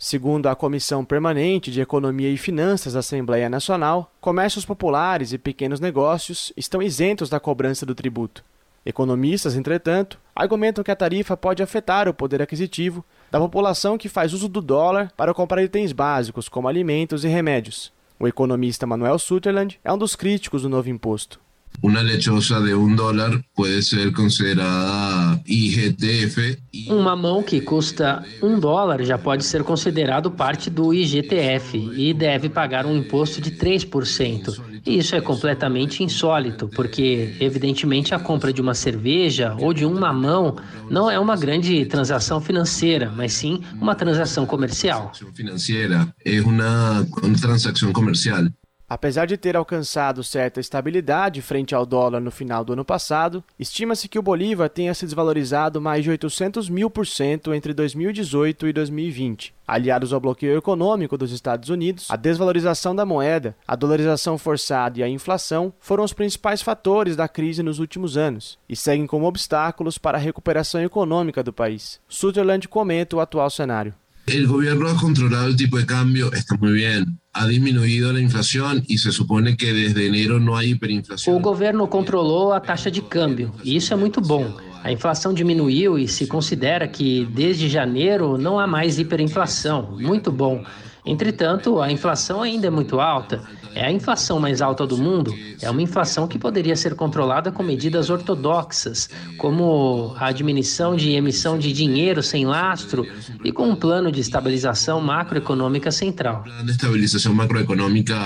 Segundo 0.00 0.46
a 0.46 0.54
Comissão 0.54 1.04
Permanente 1.04 1.72
de 1.72 1.80
Economia 1.80 2.30
e 2.30 2.36
Finanças 2.36 2.92
da 2.92 3.00
Assembleia 3.00 3.48
Nacional, 3.48 4.12
comércios 4.20 4.64
populares 4.64 5.32
e 5.32 5.38
pequenos 5.38 5.80
negócios 5.80 6.52
estão 6.56 6.80
isentos 6.80 7.28
da 7.28 7.40
cobrança 7.40 7.84
do 7.84 7.96
tributo. 7.96 8.44
Economistas, 8.84 9.54
entretanto, 9.54 10.18
argumentam 10.34 10.84
que 10.84 10.90
a 10.90 10.96
tarifa 10.96 11.36
pode 11.36 11.62
afetar 11.62 12.08
o 12.08 12.14
poder 12.14 12.40
aquisitivo 12.40 13.04
da 13.30 13.38
população 13.38 13.98
que 13.98 14.08
faz 14.08 14.32
uso 14.32 14.48
do 14.48 14.60
dólar 14.60 15.12
para 15.16 15.34
comprar 15.34 15.62
itens 15.62 15.92
básicos 15.92 16.48
como 16.48 16.68
alimentos 16.68 17.24
e 17.24 17.28
remédios. 17.28 17.92
O 18.18 18.26
economista 18.26 18.86
Manuel 18.86 19.18
Sutherland 19.18 19.78
é 19.84 19.92
um 19.92 19.98
dos 19.98 20.16
críticos 20.16 20.62
do 20.62 20.68
novo 20.68 20.88
imposto. 20.88 21.40
Uma 21.80 22.00
lechosa 22.00 22.60
de 22.60 22.74
um 22.74 22.94
dólar 22.94 23.40
pode 23.54 23.82
ser 23.82 24.12
considerada 24.12 25.40
IGTF. 25.46 26.58
Um 26.88 27.02
mamão 27.02 27.42
que 27.42 27.60
custa 27.60 28.24
um 28.42 28.58
dólar 28.58 29.04
já 29.04 29.16
pode 29.16 29.44
ser 29.44 29.62
considerado 29.62 30.30
parte 30.30 30.70
do 30.70 30.92
IGTF 30.92 31.90
e 31.96 32.12
deve 32.12 32.48
pagar 32.48 32.84
um 32.84 32.96
imposto 32.96 33.40
de 33.40 33.52
3%. 33.52 34.60
E 34.84 34.98
isso 34.98 35.14
é 35.14 35.20
completamente 35.20 36.02
insólito, 36.02 36.68
porque, 36.68 37.34
evidentemente, 37.40 38.14
a 38.14 38.18
compra 38.18 38.52
de 38.52 38.60
uma 38.60 38.74
cerveja 38.74 39.54
ou 39.58 39.72
de 39.72 39.84
um 39.84 39.98
mamão 39.98 40.56
não 40.90 41.10
é 41.10 41.18
uma 41.18 41.36
grande 41.36 41.84
transação 41.86 42.40
financeira, 42.40 43.12
mas 43.14 43.32
sim 43.32 43.60
uma 43.74 43.94
transação 43.94 44.46
comercial. 44.46 45.12
Financeira 45.34 46.12
é 46.24 46.40
uma 46.40 47.06
transação 47.40 47.92
comercial. 47.92 48.44
Apesar 48.88 49.26
de 49.26 49.36
ter 49.36 49.54
alcançado 49.54 50.24
certa 50.24 50.60
estabilidade 50.60 51.42
frente 51.42 51.74
ao 51.74 51.84
dólar 51.84 52.20
no 52.20 52.30
final 52.30 52.64
do 52.64 52.72
ano 52.72 52.86
passado, 52.86 53.44
estima-se 53.58 54.08
que 54.08 54.18
o 54.18 54.22
Bolívar 54.22 54.70
tenha 54.70 54.94
se 54.94 55.04
desvalorizado 55.04 55.78
mais 55.78 56.02
de 56.02 56.08
800 56.08 56.70
mil 56.70 56.88
por 56.88 57.06
cento 57.06 57.52
entre 57.52 57.74
2018 57.74 58.66
e 58.66 58.72
2020. 58.72 59.54
Aliados 59.66 60.14
ao 60.14 60.20
bloqueio 60.20 60.56
econômico 60.56 61.18
dos 61.18 61.32
Estados 61.32 61.68
Unidos, 61.68 62.06
a 62.10 62.16
desvalorização 62.16 62.96
da 62.96 63.04
moeda, 63.04 63.54
a 63.66 63.76
dolarização 63.76 64.38
forçada 64.38 64.98
e 64.98 65.02
a 65.02 65.08
inflação 65.08 65.70
foram 65.78 66.02
os 66.02 66.14
principais 66.14 66.62
fatores 66.62 67.14
da 67.14 67.28
crise 67.28 67.62
nos 67.62 67.78
últimos 67.78 68.16
anos 68.16 68.58
e 68.66 68.74
seguem 68.74 69.06
como 69.06 69.26
obstáculos 69.26 69.98
para 69.98 70.16
a 70.16 70.20
recuperação 70.20 70.80
econômica 70.80 71.42
do 71.42 71.52
país. 71.52 72.00
Sutherland 72.08 72.66
comenta 72.66 73.16
o 73.16 73.20
atual 73.20 73.50
cenário. 73.50 73.94
O 74.28 74.48
governo 74.48 74.88
ha 74.88 74.94
controlado 74.94 75.50
o 75.50 75.56
tipo 75.56 75.78
de 75.78 75.86
câmbio, 75.86 76.30
está 76.32 76.56
muito 76.56 76.74
bem. 76.74 77.06
Ha 77.34 77.46
diminuído 77.46 78.10
a 78.10 78.20
inflação 78.20 78.82
e 78.88 78.98
se 78.98 79.12
supone 79.12 79.54
que 79.56 79.72
desde 79.72 80.06
enero 80.06 80.40
não 80.40 80.56
há 80.56 80.64
hiperinflação. 80.64 81.36
O 81.36 81.40
governo 81.40 81.86
controlou 81.86 82.52
a 82.52 82.60
taxa 82.60 82.90
de 82.90 83.00
câmbio 83.00 83.52
e 83.62 83.76
isso 83.76 83.92
é 83.92 83.96
muito 83.96 84.20
bom. 84.20 84.56
A 84.82 84.92
inflação 84.92 85.34
diminuiu 85.34 85.98
e 85.98 86.06
se 86.08 86.26
considera 86.26 86.86
que 86.86 87.26
desde 87.26 87.68
janeiro 87.68 88.38
não 88.38 88.58
há 88.58 88.66
mais 88.66 88.98
hiperinflação. 88.98 89.96
Muito 90.00 90.30
bom. 90.32 90.64
Entretanto, 91.04 91.80
a 91.80 91.90
inflação 91.90 92.42
ainda 92.42 92.66
é 92.66 92.70
muito 92.70 93.00
alta. 93.00 93.42
É 93.74 93.86
a 93.86 93.92
inflação 93.92 94.40
mais 94.40 94.60
alta 94.60 94.86
do 94.86 94.96
mundo. 94.96 95.34
É 95.60 95.70
uma 95.70 95.82
inflação 95.82 96.26
que 96.26 96.38
poderia 96.38 96.76
ser 96.76 96.94
controlada 96.94 97.52
com 97.52 97.62
medidas 97.62 98.10
ortodoxas, 98.10 99.08
como 99.36 100.14
a 100.18 100.32
diminuição 100.32 100.96
de 100.96 101.10
emissão 101.10 101.58
de 101.58 101.72
dinheiro 101.72 102.22
sem 102.22 102.46
lastro 102.46 103.06
e 103.44 103.52
com 103.52 103.68
um 103.68 103.76
plano 103.76 104.10
de 104.10 104.20
estabilização 104.20 105.00
macroeconômica 105.00 105.90
central. 105.90 106.44
De 106.64 106.70
estabilização 106.70 107.34
macroeconômica 107.34 108.16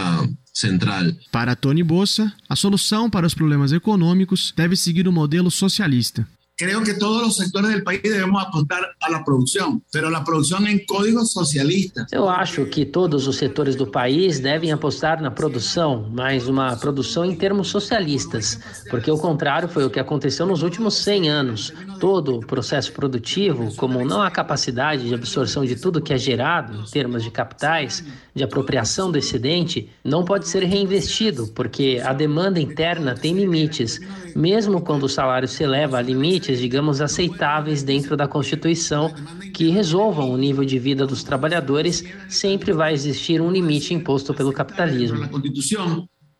central. 0.53 1.05
Para 1.31 1.57
Tony 1.57 1.83
Bossa, 1.83 2.33
a 2.49 2.57
solução 2.57 3.09
para 3.09 3.27
os 3.27 3.35
problemas 3.35 3.73
econômicos 3.73 4.53
deve 4.57 4.77
seguir 4.77 5.09
o 5.09 5.13
modelo 5.13 5.51
socialista. 5.51 6.27
Creo 6.63 6.85
que 6.85 6.95
todos 6.95 7.21
los 7.21 7.35
sectores 7.35 7.71
del 7.71 7.83
país 7.83 8.01
debemos 8.05 8.41
apostar 8.41 8.95
a 9.01 9.11
la 9.11 9.25
producción, 9.25 9.83
pero 9.91 10.09
la 10.09 10.23
producción 10.23 10.65
en 10.69 10.87
código 10.87 11.25
socialista. 11.25 12.07
Eu 12.13 12.29
acho 12.29 12.67
que 12.67 12.87
todos 12.87 13.27
os 13.27 13.35
setores 13.35 13.75
do 13.75 13.85
país 13.85 14.39
devem 14.39 14.71
apostar 14.71 15.21
na 15.21 15.33
produção, 15.33 16.09
mas 16.13 16.47
uma 16.47 16.77
produção 16.77 17.25
em 17.25 17.35
termos 17.35 17.67
socialistas, 17.67 18.61
porque 18.89 19.11
o 19.11 19.19
contrário 19.19 19.69
foi 19.69 19.85
o 19.85 19.91
que 19.91 19.99
aconteceu 19.99 20.47
nos 20.47 20.63
últimos 20.63 20.95
100 20.99 21.31
anos. 21.31 21.73
Todo 21.99 22.37
o 22.37 22.47
processo 22.47 22.93
produtivo, 22.93 23.75
como 23.75 24.05
não 24.05 24.23
há 24.23 24.31
capacidade 24.31 25.09
de 25.09 25.15
absorção 25.15 25.65
de 25.65 25.75
tudo 25.75 26.01
que 26.01 26.13
é 26.13 26.19
gerado 26.19 26.81
em 26.81 26.85
termos 26.85 27.25
de 27.25 27.31
capitais, 27.33 28.05
de 28.35 28.45
apropriação 28.45 29.11
do 29.11 29.19
excedente, 29.19 29.89
não 30.05 30.25
pode 30.25 30.49
ser 30.49 30.63
reinvestido, 30.63 31.49
porque 31.49 32.01
a 32.05 32.13
demanda 32.13 32.61
interna 32.61 33.15
tem 33.15 33.35
limites, 33.35 34.01
mesmo 34.35 34.81
quando 34.81 35.05
o 35.05 35.09
salário 35.09 35.49
se 35.49 35.63
eleva 35.63 35.99
a 35.99 36.03
limites, 36.03 36.52
digamos, 36.59 37.01
aceitáveis 37.01 37.83
dentro 37.83 38.17
da 38.17 38.27
Constituição, 38.29 39.13
que 39.53 39.69
resolvam 39.71 40.31
o 40.31 40.37
nível 40.37 40.65
de 40.65 40.79
vida 40.79 41.07
dos 41.07 41.23
trabalhadores, 41.23 42.05
sempre 42.29 42.73
vai 42.73 42.93
existir 42.93 43.41
um 43.41 43.51
limite 43.51 43.95
imposto 43.95 44.35
pelo 44.35 44.53
capitalismo. 44.53 45.29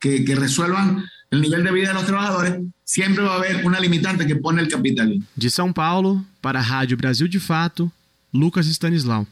Que, 0.01 0.21
que 0.21 0.35
resuelvan 0.35 1.03
o 1.33 1.37
nível 1.37 1.63
de 1.63 1.73
vida 1.73 1.95
dos 1.95 2.03
trabalhadores, 2.03 2.67
sempre 2.85 3.23
vai 3.23 3.37
haver 3.37 3.65
uma 3.65 3.79
limitante 3.79 4.27
que 4.27 4.35
põe 4.35 4.63
o 4.63 4.69
capitalismo. 4.69 5.25
De 5.37 5.51
São 5.51 5.73
Paulo, 5.73 6.25
para 6.41 6.59
a 6.59 6.63
Rádio 6.63 6.97
Brasil 6.97 7.27
de 7.27 7.41
Fato, 7.41 7.91
Lucas 8.33 8.67
Stanislau. 8.67 9.27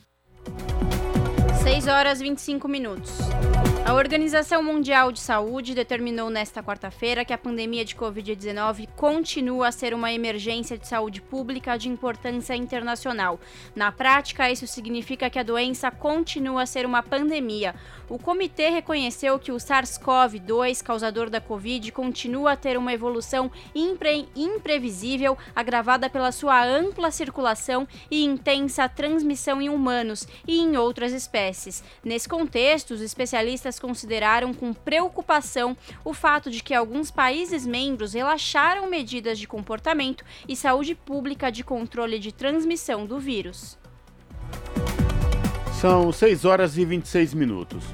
6 1.62 1.86
horas 1.88 2.20
e 2.20 2.24
25 2.24 2.68
minutos. 2.68 3.18
A 3.82 3.94
Organização 3.94 4.62
Mundial 4.62 5.10
de 5.10 5.18
Saúde 5.18 5.74
determinou 5.74 6.28
nesta 6.28 6.62
quarta-feira 6.62 7.24
que 7.24 7.32
a 7.32 7.38
pandemia 7.38 7.84
de 7.84 7.96
Covid-19 7.96 8.86
continua 8.94 9.68
a 9.68 9.72
ser 9.72 9.94
uma 9.94 10.12
emergência 10.12 10.76
de 10.76 10.86
saúde 10.86 11.20
pública 11.20 11.76
de 11.78 11.88
importância 11.88 12.54
internacional. 12.54 13.40
Na 13.74 13.90
prática, 13.90 14.50
isso 14.50 14.66
significa 14.66 15.30
que 15.30 15.38
a 15.38 15.42
doença 15.42 15.90
continua 15.90 16.62
a 16.62 16.66
ser 16.66 16.84
uma 16.84 17.02
pandemia. 17.02 17.74
O 18.08 18.18
comitê 18.18 18.68
reconheceu 18.68 19.38
que 19.38 19.52
o 19.52 19.56
SARS-CoV-2, 19.56 20.82
causador 20.82 21.30
da 21.30 21.40
Covid, 21.40 21.90
continua 21.92 22.52
a 22.52 22.56
ter 22.56 22.76
uma 22.76 22.92
evolução 22.92 23.50
impre 23.74 24.28
imprevisível, 24.36 25.38
agravada 25.54 26.10
pela 26.10 26.32
sua 26.32 26.64
ampla 26.64 27.10
circulação 27.10 27.88
e 28.10 28.24
intensa 28.24 28.88
transmissão 28.88 29.62
em 29.62 29.68
humanos 29.68 30.26
e 30.46 30.58
em 30.58 30.76
outras 30.76 31.12
espécies. 31.12 31.82
Nesse 32.04 32.28
contexto, 32.28 32.92
os 32.92 33.00
especialistas 33.00 33.69
consideraram 33.78 34.52
com 34.52 34.72
preocupação 34.72 35.76
o 36.04 36.12
fato 36.12 36.50
de 36.50 36.62
que 36.62 36.74
alguns 36.74 37.10
países 37.10 37.66
membros 37.66 38.14
relaxaram 38.14 38.88
medidas 38.88 39.38
de 39.38 39.46
comportamento 39.46 40.24
e 40.48 40.56
saúde 40.56 40.94
pública 40.94 41.50
de 41.50 41.62
controle 41.62 42.18
de 42.18 42.32
transmissão 42.32 43.06
do 43.06 43.18
vírus. 43.18 43.78
São 45.80 46.12
6 46.12 46.44
horas 46.44 46.76
e 46.76 46.84
26 46.84 47.32
minutos. 47.32 47.84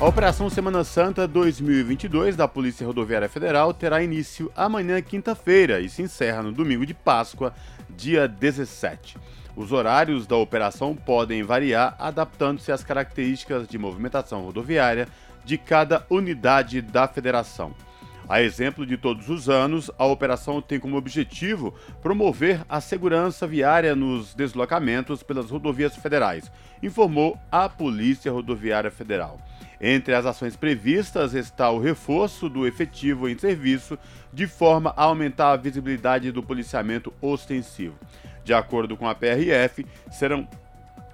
A 0.00 0.06
Operação 0.06 0.50
Semana 0.50 0.82
Santa 0.82 1.26
2022 1.26 2.36
da 2.36 2.48
Polícia 2.48 2.86
Rodoviária 2.86 3.28
Federal 3.28 3.72
terá 3.72 4.02
início 4.02 4.50
amanhã, 4.54 5.00
quinta-feira, 5.00 5.80
e 5.80 5.88
se 5.88 6.02
encerra 6.02 6.42
no 6.42 6.52
domingo 6.52 6.84
de 6.84 6.92
Páscoa, 6.92 7.54
dia 7.88 8.26
17. 8.26 9.16
Os 9.56 9.70
horários 9.70 10.26
da 10.26 10.36
operação 10.36 10.96
podem 10.96 11.42
variar, 11.42 11.94
adaptando-se 11.98 12.72
às 12.72 12.82
características 12.82 13.68
de 13.68 13.78
movimentação 13.78 14.42
rodoviária 14.42 15.06
de 15.44 15.56
cada 15.56 16.04
unidade 16.10 16.82
da 16.82 17.06
federação. 17.06 17.74
A 18.26 18.42
exemplo 18.42 18.86
de 18.86 18.96
todos 18.96 19.28
os 19.28 19.50
anos, 19.50 19.90
a 19.98 20.06
operação 20.06 20.60
tem 20.60 20.80
como 20.80 20.96
objetivo 20.96 21.74
promover 22.02 22.64
a 22.68 22.80
segurança 22.80 23.46
viária 23.46 23.94
nos 23.94 24.34
deslocamentos 24.34 25.22
pelas 25.22 25.50
rodovias 25.50 25.94
federais, 25.94 26.50
informou 26.82 27.38
a 27.52 27.68
Polícia 27.68 28.32
Rodoviária 28.32 28.90
Federal. 28.90 29.38
Entre 29.78 30.14
as 30.14 30.24
ações 30.24 30.56
previstas 30.56 31.34
está 31.34 31.70
o 31.70 31.78
reforço 31.78 32.48
do 32.48 32.66
efetivo 32.66 33.28
em 33.28 33.36
serviço, 33.36 33.98
de 34.32 34.46
forma 34.46 34.94
a 34.96 35.04
aumentar 35.04 35.52
a 35.52 35.56
visibilidade 35.56 36.32
do 36.32 36.42
policiamento 36.42 37.12
ostensivo. 37.20 37.94
De 38.44 38.52
acordo 38.52 38.96
com 38.96 39.08
a 39.08 39.14
PRF, 39.14 39.86
serão 40.10 40.46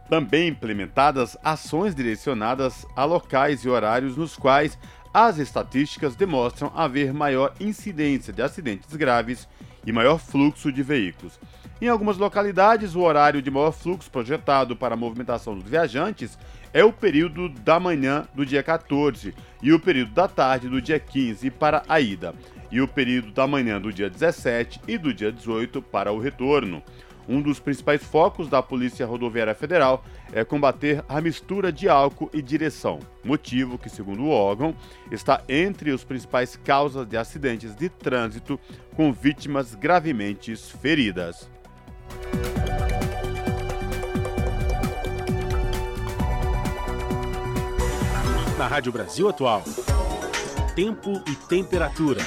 também 0.08 0.48
implementadas 0.48 1.36
ações 1.42 1.94
direcionadas 1.94 2.84
a 2.96 3.04
locais 3.04 3.64
e 3.64 3.68
horários 3.68 4.16
nos 4.16 4.36
quais 4.36 4.76
as 5.14 5.38
estatísticas 5.38 6.16
demonstram 6.16 6.72
haver 6.74 7.14
maior 7.14 7.54
incidência 7.60 8.32
de 8.32 8.42
acidentes 8.42 8.94
graves 8.96 9.48
e 9.86 9.92
maior 9.92 10.18
fluxo 10.18 10.70
de 10.70 10.82
veículos. 10.82 11.38
Em 11.80 11.88
algumas 11.88 12.18
localidades, 12.18 12.94
o 12.94 13.00
horário 13.00 13.40
de 13.40 13.50
maior 13.50 13.72
fluxo 13.72 14.10
projetado 14.10 14.76
para 14.76 14.94
a 14.94 14.98
movimentação 14.98 15.54
dos 15.54 15.68
viajantes 15.68 16.38
é 16.72 16.84
o 16.84 16.92
período 16.92 17.48
da 17.48 17.80
manhã 17.80 18.28
do 18.34 18.44
dia 18.44 18.62
14 18.62 19.34
e 19.62 19.72
o 19.72 19.80
período 19.80 20.12
da 20.12 20.28
tarde 20.28 20.68
do 20.68 20.80
dia 20.80 21.00
15 21.00 21.50
para 21.50 21.82
a 21.88 22.00
ida, 22.00 22.34
e 22.70 22.80
o 22.80 22.86
período 22.86 23.32
da 23.32 23.46
manhã 23.46 23.80
do 23.80 23.92
dia 23.92 24.10
17 24.10 24.80
e 24.86 24.98
do 24.98 25.12
dia 25.12 25.32
18 25.32 25.80
para 25.82 26.12
o 26.12 26.20
retorno. 26.20 26.82
Um 27.30 27.40
dos 27.40 27.60
principais 27.60 28.02
focos 28.02 28.48
da 28.48 28.60
Polícia 28.60 29.06
Rodoviária 29.06 29.54
Federal 29.54 30.04
é 30.32 30.44
combater 30.44 31.04
a 31.08 31.20
mistura 31.20 31.70
de 31.70 31.88
álcool 31.88 32.28
e 32.34 32.42
direção, 32.42 32.98
motivo 33.22 33.78
que, 33.78 33.88
segundo 33.88 34.24
o 34.24 34.30
órgão, 34.30 34.74
está 35.12 35.40
entre 35.48 35.92
as 35.92 36.02
principais 36.02 36.56
causas 36.56 37.06
de 37.06 37.16
acidentes 37.16 37.72
de 37.76 37.88
trânsito 37.88 38.58
com 38.96 39.12
vítimas 39.12 39.76
gravemente 39.76 40.56
feridas. 40.56 41.48
Na 48.58 48.66
Rádio 48.66 48.90
Brasil 48.90 49.28
Atual, 49.28 49.62
tempo 50.74 51.22
e 51.28 51.36
temperatura. 51.46 52.22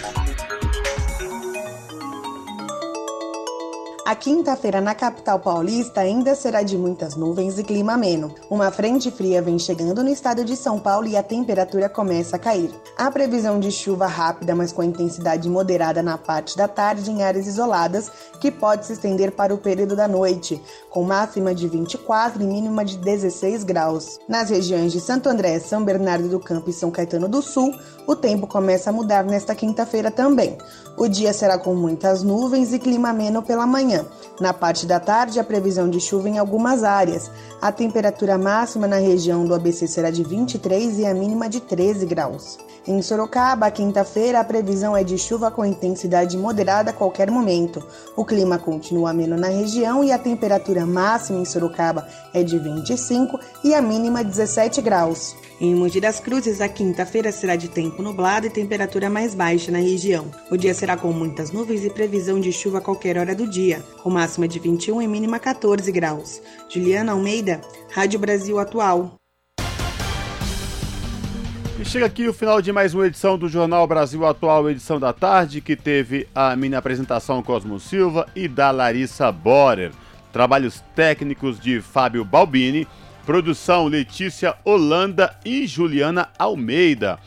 A 4.05 4.15
quinta-feira 4.15 4.81
na 4.81 4.93
capital 4.93 5.39
paulista 5.39 6.01
ainda 6.01 6.35
será 6.35 6.61
de 6.61 6.77
muitas 6.77 7.15
nuvens 7.15 7.57
e 7.57 7.63
clima 7.63 7.93
ameno. 7.93 8.35
Uma 8.49 8.69
frente 8.69 9.09
fria 9.09 9.41
vem 9.41 9.57
chegando 9.57 10.03
no 10.03 10.09
estado 10.09 10.43
de 10.43 10.57
São 10.57 10.77
Paulo 10.77 11.07
e 11.07 11.15
a 11.15 11.23
temperatura 11.23 11.87
começa 11.87 12.35
a 12.35 12.39
cair. 12.39 12.69
Há 12.97 13.09
previsão 13.09 13.61
de 13.61 13.71
chuva 13.71 14.05
rápida, 14.05 14.53
mas 14.53 14.73
com 14.73 14.83
intensidade 14.83 15.49
moderada 15.49 16.03
na 16.03 16.17
parte 16.17 16.57
da 16.57 16.67
tarde 16.67 17.09
em 17.09 17.23
áreas 17.23 17.47
isoladas, 17.47 18.11
que 18.41 18.51
pode 18.51 18.85
se 18.85 18.91
estender 18.91 19.31
para 19.31 19.55
o 19.55 19.57
período 19.57 19.95
da 19.95 20.05
noite, 20.05 20.61
com 20.89 21.05
máxima 21.05 21.55
de 21.55 21.65
24 21.69 22.43
e 22.43 22.45
mínima 22.45 22.83
de 22.83 22.97
16 22.97 23.63
graus. 23.63 24.19
Nas 24.27 24.49
regiões 24.49 24.91
de 24.91 24.99
Santo 24.99 25.29
André, 25.29 25.59
São 25.59 25.81
Bernardo 25.81 26.27
do 26.27 26.41
Campo 26.41 26.69
e 26.69 26.73
São 26.73 26.91
Caetano 26.91 27.29
do 27.29 27.41
Sul, 27.41 27.73
o 28.05 28.15
tempo 28.15 28.47
começa 28.47 28.89
a 28.89 28.93
mudar 28.93 29.23
nesta 29.23 29.55
quinta-feira 29.55 30.11
também. 30.11 30.57
O 30.97 31.07
dia 31.07 31.33
será 31.33 31.57
com 31.57 31.73
muitas 31.73 32.21
nuvens 32.21 32.73
e 32.73 32.79
clima 32.79 33.09
ameno 33.09 33.41
pela 33.41 33.65
manhã. 33.65 34.05
Na 34.39 34.53
parte 34.53 34.85
da 34.85 34.99
tarde, 34.99 35.39
a 35.39 35.43
previsão 35.43 35.89
de 35.89 35.99
chuva 35.99 36.29
em 36.29 36.37
algumas 36.37 36.83
áreas. 36.83 37.31
A 37.61 37.71
temperatura 37.71 38.37
máxima 38.37 38.87
na 38.87 38.97
região 38.97 39.45
do 39.45 39.55
ABC 39.55 39.87
será 39.87 40.11
de 40.11 40.23
23 40.23 40.99
e 40.99 41.05
a 41.05 41.13
mínima 41.13 41.49
de 41.49 41.59
13 41.59 42.05
graus. 42.05 42.57
Em 42.85 43.01
Sorocaba, 43.01 43.71
quinta-feira, 43.71 44.41
a 44.41 44.43
previsão 44.43 44.95
é 44.95 45.05
de 45.05 45.17
chuva 45.17 45.49
com 45.49 45.63
intensidade 45.63 46.37
moderada 46.37 46.89
a 46.89 46.93
qualquer 46.93 47.31
momento. 47.31 47.81
O 48.13 48.25
clima 48.25 48.59
continua 48.59 49.11
ameno 49.11 49.37
na 49.37 49.47
região 49.47 50.03
e 50.03 50.11
a 50.11 50.19
temperatura 50.19 50.85
máxima 50.85 51.39
em 51.39 51.45
Sorocaba 51.45 52.05
é 52.33 52.43
de 52.43 52.59
25 52.59 53.39
e 53.63 53.73
a 53.73 53.81
mínima 53.81 54.21
17 54.21 54.81
graus. 54.81 55.33
Em 55.61 55.75
Mogi 55.75 56.01
das 56.01 56.19
Cruzes, 56.19 56.59
a 56.61 56.67
quinta-feira 56.67 57.31
será 57.31 57.55
de 57.55 57.67
tempo 57.67 58.01
nublado 58.01 58.47
e 58.47 58.49
temperatura 58.49 59.09
mais 59.09 59.35
baixa 59.35 59.71
na 59.71 59.77
região. 59.77 60.31
O 60.49 60.57
dia 60.57 60.73
será 60.73 60.97
com 60.97 61.13
muitas 61.13 61.51
nuvens 61.51 61.85
e 61.85 61.89
previsão 61.89 62.39
de 62.39 62.51
chuva 62.51 62.79
a 62.79 62.81
qualquer 62.81 63.17
hora 63.17 63.35
do 63.35 63.47
dia, 63.47 63.79
com 64.01 64.09
máxima 64.09 64.47
de 64.47 64.57
21 64.57 65.01
e 65.01 65.07
mínima 65.07 65.39
14 65.39 65.91
graus. 65.91 66.41
Juliana 66.67 67.11
Almeida, 67.11 67.61
Rádio 67.91 68.19
Brasil 68.19 68.57
Atual. 68.59 69.13
E 71.79 71.85
chega 71.85 72.07
aqui 72.07 72.27
o 72.27 72.33
final 72.33 72.61
de 72.61 72.71
mais 72.71 72.93
uma 72.93 73.05
edição 73.05 73.37
do 73.37 73.47
Jornal 73.47 73.85
Brasil 73.85 74.25
Atual, 74.25 74.69
edição 74.69 74.99
da 74.99 75.13
tarde, 75.13 75.61
que 75.61 75.75
teve 75.75 76.27
a 76.33 76.55
minha 76.55 76.79
apresentação 76.79 77.43
Cosmo 77.43 77.79
Silva 77.79 78.27
e 78.35 78.47
da 78.47 78.71
Larissa 78.71 79.31
Borer. 79.31 79.91
Trabalhos 80.31 80.83
técnicos 80.95 81.59
de 81.59 81.79
Fábio 81.79 82.25
Balbini, 82.25 82.87
produção 83.25 83.87
Letícia 83.87 84.55
Holanda 84.63 85.35
e 85.45 85.65
Juliana 85.65 86.29
Almeida. 86.37 87.19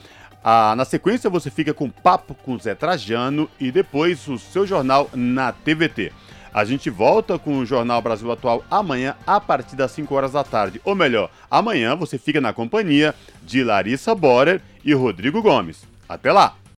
Ah, 0.44 0.74
na 0.77 0.85
sequência 0.85 1.28
você 1.28 1.51
fica 1.51 1.74
com 1.74 1.90
Papo 1.90 2.35
com 2.35 2.59
Zé 2.59 2.74
Trajano 2.74 3.51
e 3.59 3.73
depois 3.73 4.28
o 4.28 4.39
seu 4.39 4.66
jornal 4.66 5.10
na 5.14 5.52
TVT. 5.52 6.12
A 6.55 6.64
gente 6.64 6.89
volta 6.89 7.39
com 7.39 7.59
o 7.59 7.66
Jornal 7.66 8.01
Brasil 8.01 8.31
Atual 8.31 8.64
amanhã 8.70 9.14
a 9.27 9.40
partir 9.40 9.77
das 9.77 9.90
5 9.93 10.14
horas 10.14 10.32
da 10.32 10.43
tarde. 10.43 10.81
Ou 10.85 10.94
melhor, 10.94 11.31
amanhã 11.51 11.94
você 11.94 12.16
fica 12.16 12.40
na 12.40 12.52
companhia 12.52 13.14
de 13.43 13.62
Larissa 13.62 14.14
Borer 14.14 14.62
e 14.85 14.94
Rodrigo 14.94 15.43
Gomes. 15.43 15.85
Até 16.09 16.32
lá! 16.32 16.56